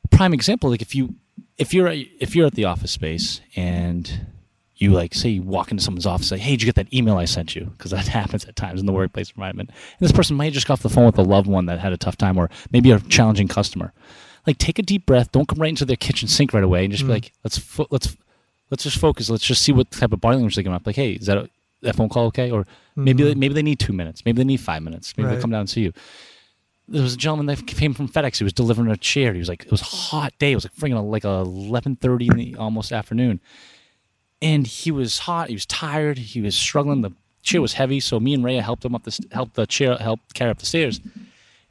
prime 0.06 0.34
example, 0.34 0.70
like 0.70 0.82
if 0.82 0.94
you 0.94 1.14
if 1.58 1.72
you're 1.72 1.88
at, 1.88 1.98
if 2.20 2.36
you're 2.36 2.46
at 2.46 2.54
the 2.54 2.64
office 2.64 2.90
space 2.90 3.40
and 3.54 4.26
you 4.76 4.90
like 4.90 5.14
say 5.14 5.30
you 5.30 5.42
walk 5.42 5.70
into 5.70 5.82
someone's 5.82 6.06
office, 6.06 6.28
say, 6.28 6.38
"Hey, 6.38 6.52
did 6.52 6.62
you 6.62 6.66
get 6.66 6.74
that 6.74 6.92
email 6.92 7.16
I 7.16 7.24
sent 7.24 7.56
you?" 7.56 7.66
Because 7.76 7.90
that 7.92 8.08
happens 8.08 8.44
at 8.44 8.56
times 8.56 8.80
in 8.80 8.86
the 8.86 8.92
workplace 8.92 9.30
environment. 9.30 9.70
And 9.70 10.08
this 10.08 10.12
person 10.12 10.36
might 10.36 10.52
just 10.52 10.66
got 10.66 10.74
off 10.74 10.82
the 10.82 10.90
phone 10.90 11.06
with 11.06 11.18
a 11.18 11.22
loved 11.22 11.46
one 11.46 11.66
that 11.66 11.78
had 11.78 11.92
a 11.92 11.96
tough 11.96 12.16
time, 12.16 12.36
or 12.36 12.50
maybe 12.70 12.90
a 12.90 13.00
challenging 13.00 13.48
customer. 13.48 13.92
Like, 14.46 14.58
take 14.58 14.78
a 14.78 14.82
deep 14.82 15.06
breath. 15.06 15.32
Don't 15.32 15.48
come 15.48 15.58
right 15.58 15.70
into 15.70 15.84
their 15.84 15.96
kitchen 15.96 16.28
sink 16.28 16.52
right 16.52 16.62
away, 16.62 16.84
and 16.84 16.92
just 16.92 17.04
be 17.04 17.08
mm. 17.08 17.14
like, 17.14 17.32
"Let's 17.42 17.58
fo- 17.58 17.88
let's 17.90 18.16
let's 18.70 18.84
just 18.84 18.98
focus. 18.98 19.30
Let's 19.30 19.44
just 19.44 19.62
see 19.62 19.72
what 19.72 19.90
type 19.90 20.12
of 20.12 20.20
body 20.20 20.36
language 20.36 20.54
they're 20.54 20.62
giving 20.62 20.74
up. 20.74 20.86
Like, 20.86 20.96
hey, 20.96 21.12
is 21.12 21.26
that 21.26 21.38
a, 21.38 21.50
that 21.82 21.96
phone 21.96 22.08
call 22.08 22.26
okay? 22.26 22.50
Or 22.50 22.66
maybe 22.94 23.22
mm. 23.22 23.28
they, 23.28 23.34
maybe 23.34 23.54
they 23.54 23.62
need 23.62 23.78
two 23.78 23.92
minutes. 23.92 24.24
Maybe 24.24 24.38
they 24.38 24.44
need 24.44 24.60
five 24.60 24.82
minutes. 24.82 25.14
Maybe 25.16 25.26
Right. 25.26 25.32
they'll 25.34 25.40
come 25.40 25.50
down 25.50 25.60
and 25.60 25.70
see 25.70 25.82
you. 25.82 25.92
There 26.88 27.02
was 27.02 27.14
a 27.14 27.16
gentleman 27.16 27.46
that 27.46 27.66
came 27.66 27.94
from 27.94 28.08
FedEx. 28.08 28.38
He 28.38 28.44
was 28.44 28.52
delivering 28.52 28.90
a 28.90 28.96
chair. 28.96 29.32
He 29.32 29.40
was 29.40 29.48
like, 29.48 29.64
it 29.64 29.70
was 29.72 29.80
a 29.82 29.86
hot 29.86 30.32
day. 30.38 30.52
It 30.52 30.54
was 30.54 30.64
like 30.64 30.74
freaking 30.74 31.10
like 31.10 31.24
eleven 31.24 31.96
thirty 31.96 32.28
in 32.28 32.36
the 32.36 32.54
almost 32.56 32.92
afternoon, 32.92 33.40
and 34.40 34.66
he 34.66 34.90
was 34.90 35.18
hot. 35.20 35.48
He 35.48 35.54
was 35.54 35.66
tired. 35.66 36.18
He 36.18 36.40
was 36.40 36.54
struggling. 36.54 37.02
The 37.02 37.10
chair 37.42 37.60
was 37.60 37.72
heavy. 37.72 37.98
So 38.00 38.20
me 38.20 38.34
and 38.34 38.44
Rhea 38.44 38.62
helped 38.62 38.84
him 38.84 38.94
up 38.94 39.02
the 39.02 39.18
helped 39.32 39.54
the 39.54 39.66
chair 39.66 39.96
help 39.96 40.20
carry 40.34 40.50
up 40.50 40.58
the 40.58 40.66
stairs. 40.66 41.00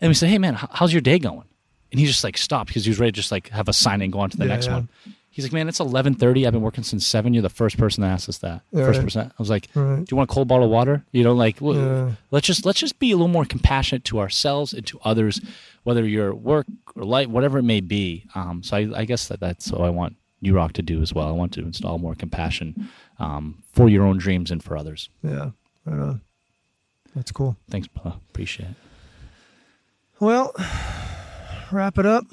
And 0.02 0.10
we 0.10 0.14
said, 0.14 0.30
hey 0.30 0.38
man, 0.38 0.56
how's 0.56 0.92
your 0.92 1.02
day 1.02 1.18
going? 1.20 1.46
And 1.92 2.00
he 2.00 2.06
just 2.06 2.24
like 2.24 2.38
stopped 2.38 2.68
because 2.68 2.84
he 2.84 2.90
was 2.90 3.00
ready 3.00 3.14
to 3.14 3.16
just 3.16 3.32
like 3.32 3.48
have 3.50 3.70
a 3.70 3.74
sign 3.74 4.02
and 4.02 4.12
go 4.12 4.20
on 4.20 4.30
to 4.32 4.38
the 4.38 4.44
Yeah, 4.46 4.50
next 4.54 4.68
yeah. 4.68 4.74
one. 4.74 4.90
He's 5.36 5.44
like, 5.44 5.52
man, 5.52 5.68
it's 5.68 5.82
eleven 5.82 6.16
thirty. 6.16 6.48
I've 6.48 6.54
been 6.54 6.62
working 6.62 6.86
since 6.86 7.06
seven. 7.06 7.34
You're 7.34 7.42
the 7.44 7.50
first 7.50 7.78
person 7.78 8.02
that 8.02 8.08
asked 8.08 8.30
us 8.30 8.38
that. 8.38 8.62
First 8.74 8.98
right. 9.00 9.04
person. 9.06 9.22
I 9.28 9.34
was 9.38 9.50
like, 9.50 9.68
Right. 9.76 9.98
do 9.98 10.06
you 10.10 10.16
want 10.16 10.32
a 10.32 10.34
cold 10.34 10.48
bottle 10.48 10.64
of 10.64 10.72
water? 10.72 11.04
You 11.12 11.26
know, 11.26 11.34
like 11.34 11.60
well, 11.60 11.76
Yeah. 11.76 12.12
let's 12.32 12.48
just 12.48 12.66
let's 12.66 12.80
just 12.80 13.00
be 13.00 13.12
a 13.12 13.16
little 13.18 13.28
more 13.28 13.44
compassionate 13.44 14.06
to 14.06 14.20
ourselves 14.20 14.72
and 14.72 14.88
to 14.88 14.98
others, 15.04 15.42
whether 15.84 16.08
you're 16.08 16.30
at 16.30 16.38
work 16.40 16.68
or 16.96 17.04
light, 17.04 17.30
whatever 17.30 17.58
it 17.58 17.64
may 17.64 17.82
be. 17.82 18.24
Um, 18.34 18.64
so 18.64 18.78
I, 18.78 18.90
I 19.02 19.04
guess 19.06 19.28
that 19.28 19.42
that's 19.42 19.72
what 19.74 19.82
I 19.82 19.90
want 19.90 20.16
URock 20.42 20.72
to 20.74 20.82
do 20.82 21.02
as 21.02 21.14
well. 21.14 21.28
I 21.28 21.32
want 21.32 21.52
to 21.56 21.62
install 21.64 21.98
more 21.98 22.16
compassion 22.16 22.88
um, 23.20 23.62
for 23.74 23.90
your 23.90 24.06
own 24.06 24.18
dreams 24.18 24.52
and 24.52 24.64
for 24.64 24.78
others. 24.78 25.10
yeah 25.22 25.50
right 25.86 26.00
on 26.00 26.22
that's 27.14 27.32
cool 27.34 27.58
Thanks, 27.70 27.88
brother. 27.90 28.16
Appreciate 28.30 28.70
it. 28.70 28.76
well 30.22 30.54
wrap 31.72 31.98
it 31.98 32.06
up 32.06 32.26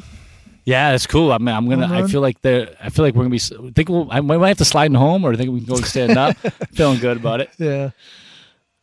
Yeah, 0.64 0.92
that's 0.92 1.06
cool. 1.06 1.32
I 1.32 1.38
mean, 1.38 1.48
I'm 1.54 1.68
gonna. 1.68 1.92
I 1.92 2.06
feel 2.06 2.20
like 2.20 2.40
there. 2.42 2.76
I 2.80 2.88
feel 2.90 3.04
like 3.04 3.14
we're 3.14 3.24
gonna 3.24 3.30
be. 3.30 3.72
Think 3.72 3.88
we'll, 3.88 4.08
I 4.10 4.20
might 4.20 4.48
have 4.48 4.58
to 4.58 4.64
slide 4.64 4.86
in 4.86 4.94
home, 4.94 5.24
or 5.24 5.32
I 5.32 5.36
think 5.36 5.50
we 5.50 5.60
can 5.60 5.74
go 5.74 5.80
stand 5.80 6.16
up. 6.16 6.36
Feeling 6.72 6.98
good 7.00 7.16
about 7.16 7.40
it. 7.40 7.50
yeah 7.58 7.90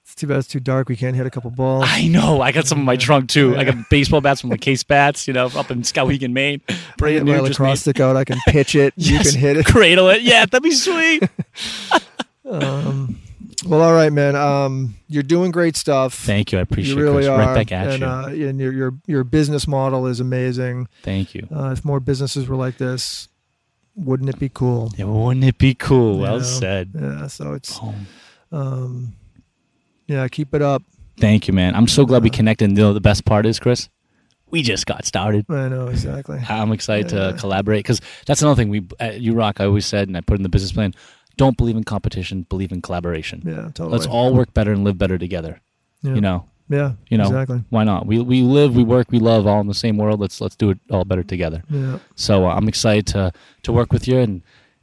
it's 0.03 0.15
too 0.15 0.25
bad 0.25 0.39
it's 0.39 0.47
too 0.47 0.59
dark 0.59 0.89
we 0.89 0.95
can't 0.95 1.15
hit 1.15 1.27
a 1.27 1.29
couple 1.29 1.51
balls 1.51 1.85
I 1.87 2.07
know. 2.07 2.41
I 2.41 2.51
got 2.51 2.65
some 2.65 2.79
in 2.79 2.85
my 2.85 2.95
trunk 2.97 3.29
too. 3.29 3.55
I 3.55 3.63
got 3.63 3.89
baseball 3.91 4.21
bats 4.21 4.41
from 4.41 4.49
the 4.49 4.57
Case 4.57 4.81
Bats. 4.83 5.27
You 5.27 5.33
know, 5.33 5.45
up 5.55 5.69
in 5.69 5.83
Skowhegan, 5.83 6.31
Maine. 6.33 6.61
I 6.67 6.75
Brand 6.97 7.25
get 7.27 7.31
my 7.35 7.39
lacrosse 7.39 7.81
stick 7.81 7.99
out 7.99 8.17
I 8.17 8.25
can 8.25 8.39
pitch 8.47 8.73
it 8.75 8.93
Yes. 8.97 9.25
you 9.25 9.31
can 9.31 9.39
hit 9.39 9.57
it 9.57 9.65
Cradle 9.67 10.09
it. 10.09 10.23
Yeah, 10.23 10.45
that'd 10.47 10.63
be 10.63 10.71
sweet. 10.71 11.23
um, 12.49 13.19
well 13.65 13.81
all 13.81 13.93
right 13.93 14.11
man 14.13 14.35
um, 14.35 14.95
you're 15.07 15.23
doing 15.23 15.51
great 15.51 15.75
stuff 15.75 16.13
Thank 16.13 16.51
you. 16.51 16.59
I 16.59 16.61
appreciate 16.61 16.95
you 16.95 17.01
really 17.03 17.25
it. 17.25 17.29
Are 17.29 17.37
Right 17.39 17.53
back 17.55 17.71
at 17.71 17.87
and, 17.87 17.99
you. 18.01 18.07
Uh, 18.07 18.27
and 18.49 18.59
your, 18.59 18.71
your 18.73 18.93
your 19.07 19.23
business 19.23 19.67
model 19.67 20.07
is 20.07 20.19
amazing 20.19 20.87
Thank 21.03 21.33
you. 21.35 21.47
uh, 21.55 21.71
if 21.71 21.83
more 21.85 21.99
businesses 21.99 22.47
were 22.47 22.55
like 22.55 22.77
this 22.77 23.27
wouldn't 23.95 24.29
it 24.29 24.39
be 24.39 24.49
cool 24.49 24.91
Yeah, 24.97 25.05
wouldn't 25.05 25.43
it 25.45 25.57
be 25.57 25.73
cool? 25.73 26.15
You 26.17 26.21
Well 26.21 26.37
know? 26.37 26.43
said. 26.43 26.91
yeah 26.93 27.27
so 27.27 27.53
it's 27.53 27.77
Oh, 27.81 27.93
um, 28.51 29.13
yeah 30.07 30.27
keep 30.27 30.53
it 30.53 30.61
up 30.61 30.83
thank 31.17 31.47
you, 31.49 31.53
man. 31.53 31.75
I'm 31.75 31.87
so 31.87 32.05
glad 32.05 32.23
we 32.23 32.29
Uh, 32.29 32.33
connected. 32.33 32.69
And 32.69 32.77
you 32.77 32.83
know, 32.85 32.93
the 32.93 33.01
best 33.01 33.25
part 33.25 33.45
is, 33.45 33.59
Chris, 33.59 33.89
we 34.51 34.61
just 34.63 34.85
got 34.85 35.05
started. 35.05 35.45
I 35.49 35.67
know 35.67 35.87
exactly 35.89 36.39
I'm 36.47 36.71
excited 36.71 37.11
Yeah. 37.11 37.31
to 37.33 37.37
collaborate 37.37 37.79
because 37.83 37.99
that's 38.25 38.41
another 38.41 38.55
thing 38.55 38.69
we 38.69 38.87
at 39.01 39.15
URock. 39.19 39.59
I 39.59 39.65
always 39.65 39.85
said, 39.85 40.07
and 40.07 40.15
I 40.15 40.21
put 40.21 40.37
in 40.37 40.43
the 40.43 40.49
business 40.49 40.71
plan: 40.71 40.93
don't 41.41 41.57
believe 41.61 41.77
in 41.81 41.85
competition, 41.95 42.35
believe 42.53 42.71
in 42.75 42.79
collaboration. 42.87 43.37
yeah 43.53 43.65
totally 43.77 43.91
Let's 43.93 44.07
all 44.15 44.29
work 44.39 44.49
better 44.57 44.71
and 44.75 44.81
live 44.87 44.97
better 45.03 45.17
together. 45.25 45.53
yeah. 46.07 46.15
You 46.17 46.21
know, 46.27 46.39
yeah 46.77 46.89
you 47.11 47.17
know, 47.19 47.29
exactly 47.31 47.59
why 47.75 47.83
not? 47.91 48.01
We 48.09 48.15
we 48.33 48.39
live, 48.57 48.69
we 48.81 48.83
work, 48.95 49.07
we 49.15 49.19
love 49.31 49.41
all 49.49 49.61
in 49.65 49.67
the 49.73 49.79
same 49.85 49.95
world. 50.01 50.17
Let's 50.23 50.37
let's 50.43 50.57
do 50.63 50.67
it 50.73 50.79
all 50.93 51.05
better 51.11 51.23
together. 51.35 51.59
yeah 51.69 51.97
So 52.25 52.33
uh, 52.47 52.57
I'm 52.57 52.67
excited 52.73 53.05
to 53.13 53.21
to 53.65 53.69
work 53.79 53.89
with 53.95 54.05
you 54.09 54.17
and 54.25 54.33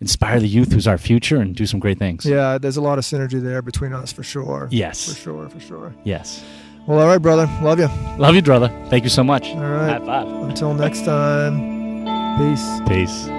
inspire 0.06 0.38
the 0.46 0.52
youth 0.58 0.70
who's 0.72 0.86
our 0.92 0.98
future 1.10 1.38
and 1.42 1.48
do 1.62 1.64
some 1.72 1.80
great 1.84 1.98
things. 1.98 2.20
Yeah, 2.26 2.58
there's 2.62 2.76
a 2.82 2.84
lot 2.88 2.96
of 3.00 3.04
synergy 3.10 3.40
there 3.48 3.62
between 3.70 3.92
us 4.02 4.12
for 4.16 4.24
sure. 4.34 4.68
Yes. 4.70 4.96
For 5.08 5.16
sure, 5.24 5.44
for 5.54 5.60
sure. 5.60 5.88
Yes. 6.04 6.26
Well, 6.86 6.98
all 7.00 7.08
right, 7.12 7.22
brother. 7.28 7.46
Love 7.68 7.78
you. 7.82 7.88
Love 8.18 8.34
you, 8.36 8.42
brother. 8.42 8.68
Thank 8.90 9.02
you 9.04 9.10
so 9.18 9.24
much. 9.32 9.44
All 9.48 9.72
right. 9.78 9.98
High 10.00 10.06
five. 10.10 10.28
Until 10.50 10.72
next 10.74 11.04
time. 11.04 11.54
Peace. 12.38 12.66
Peace. 12.92 13.35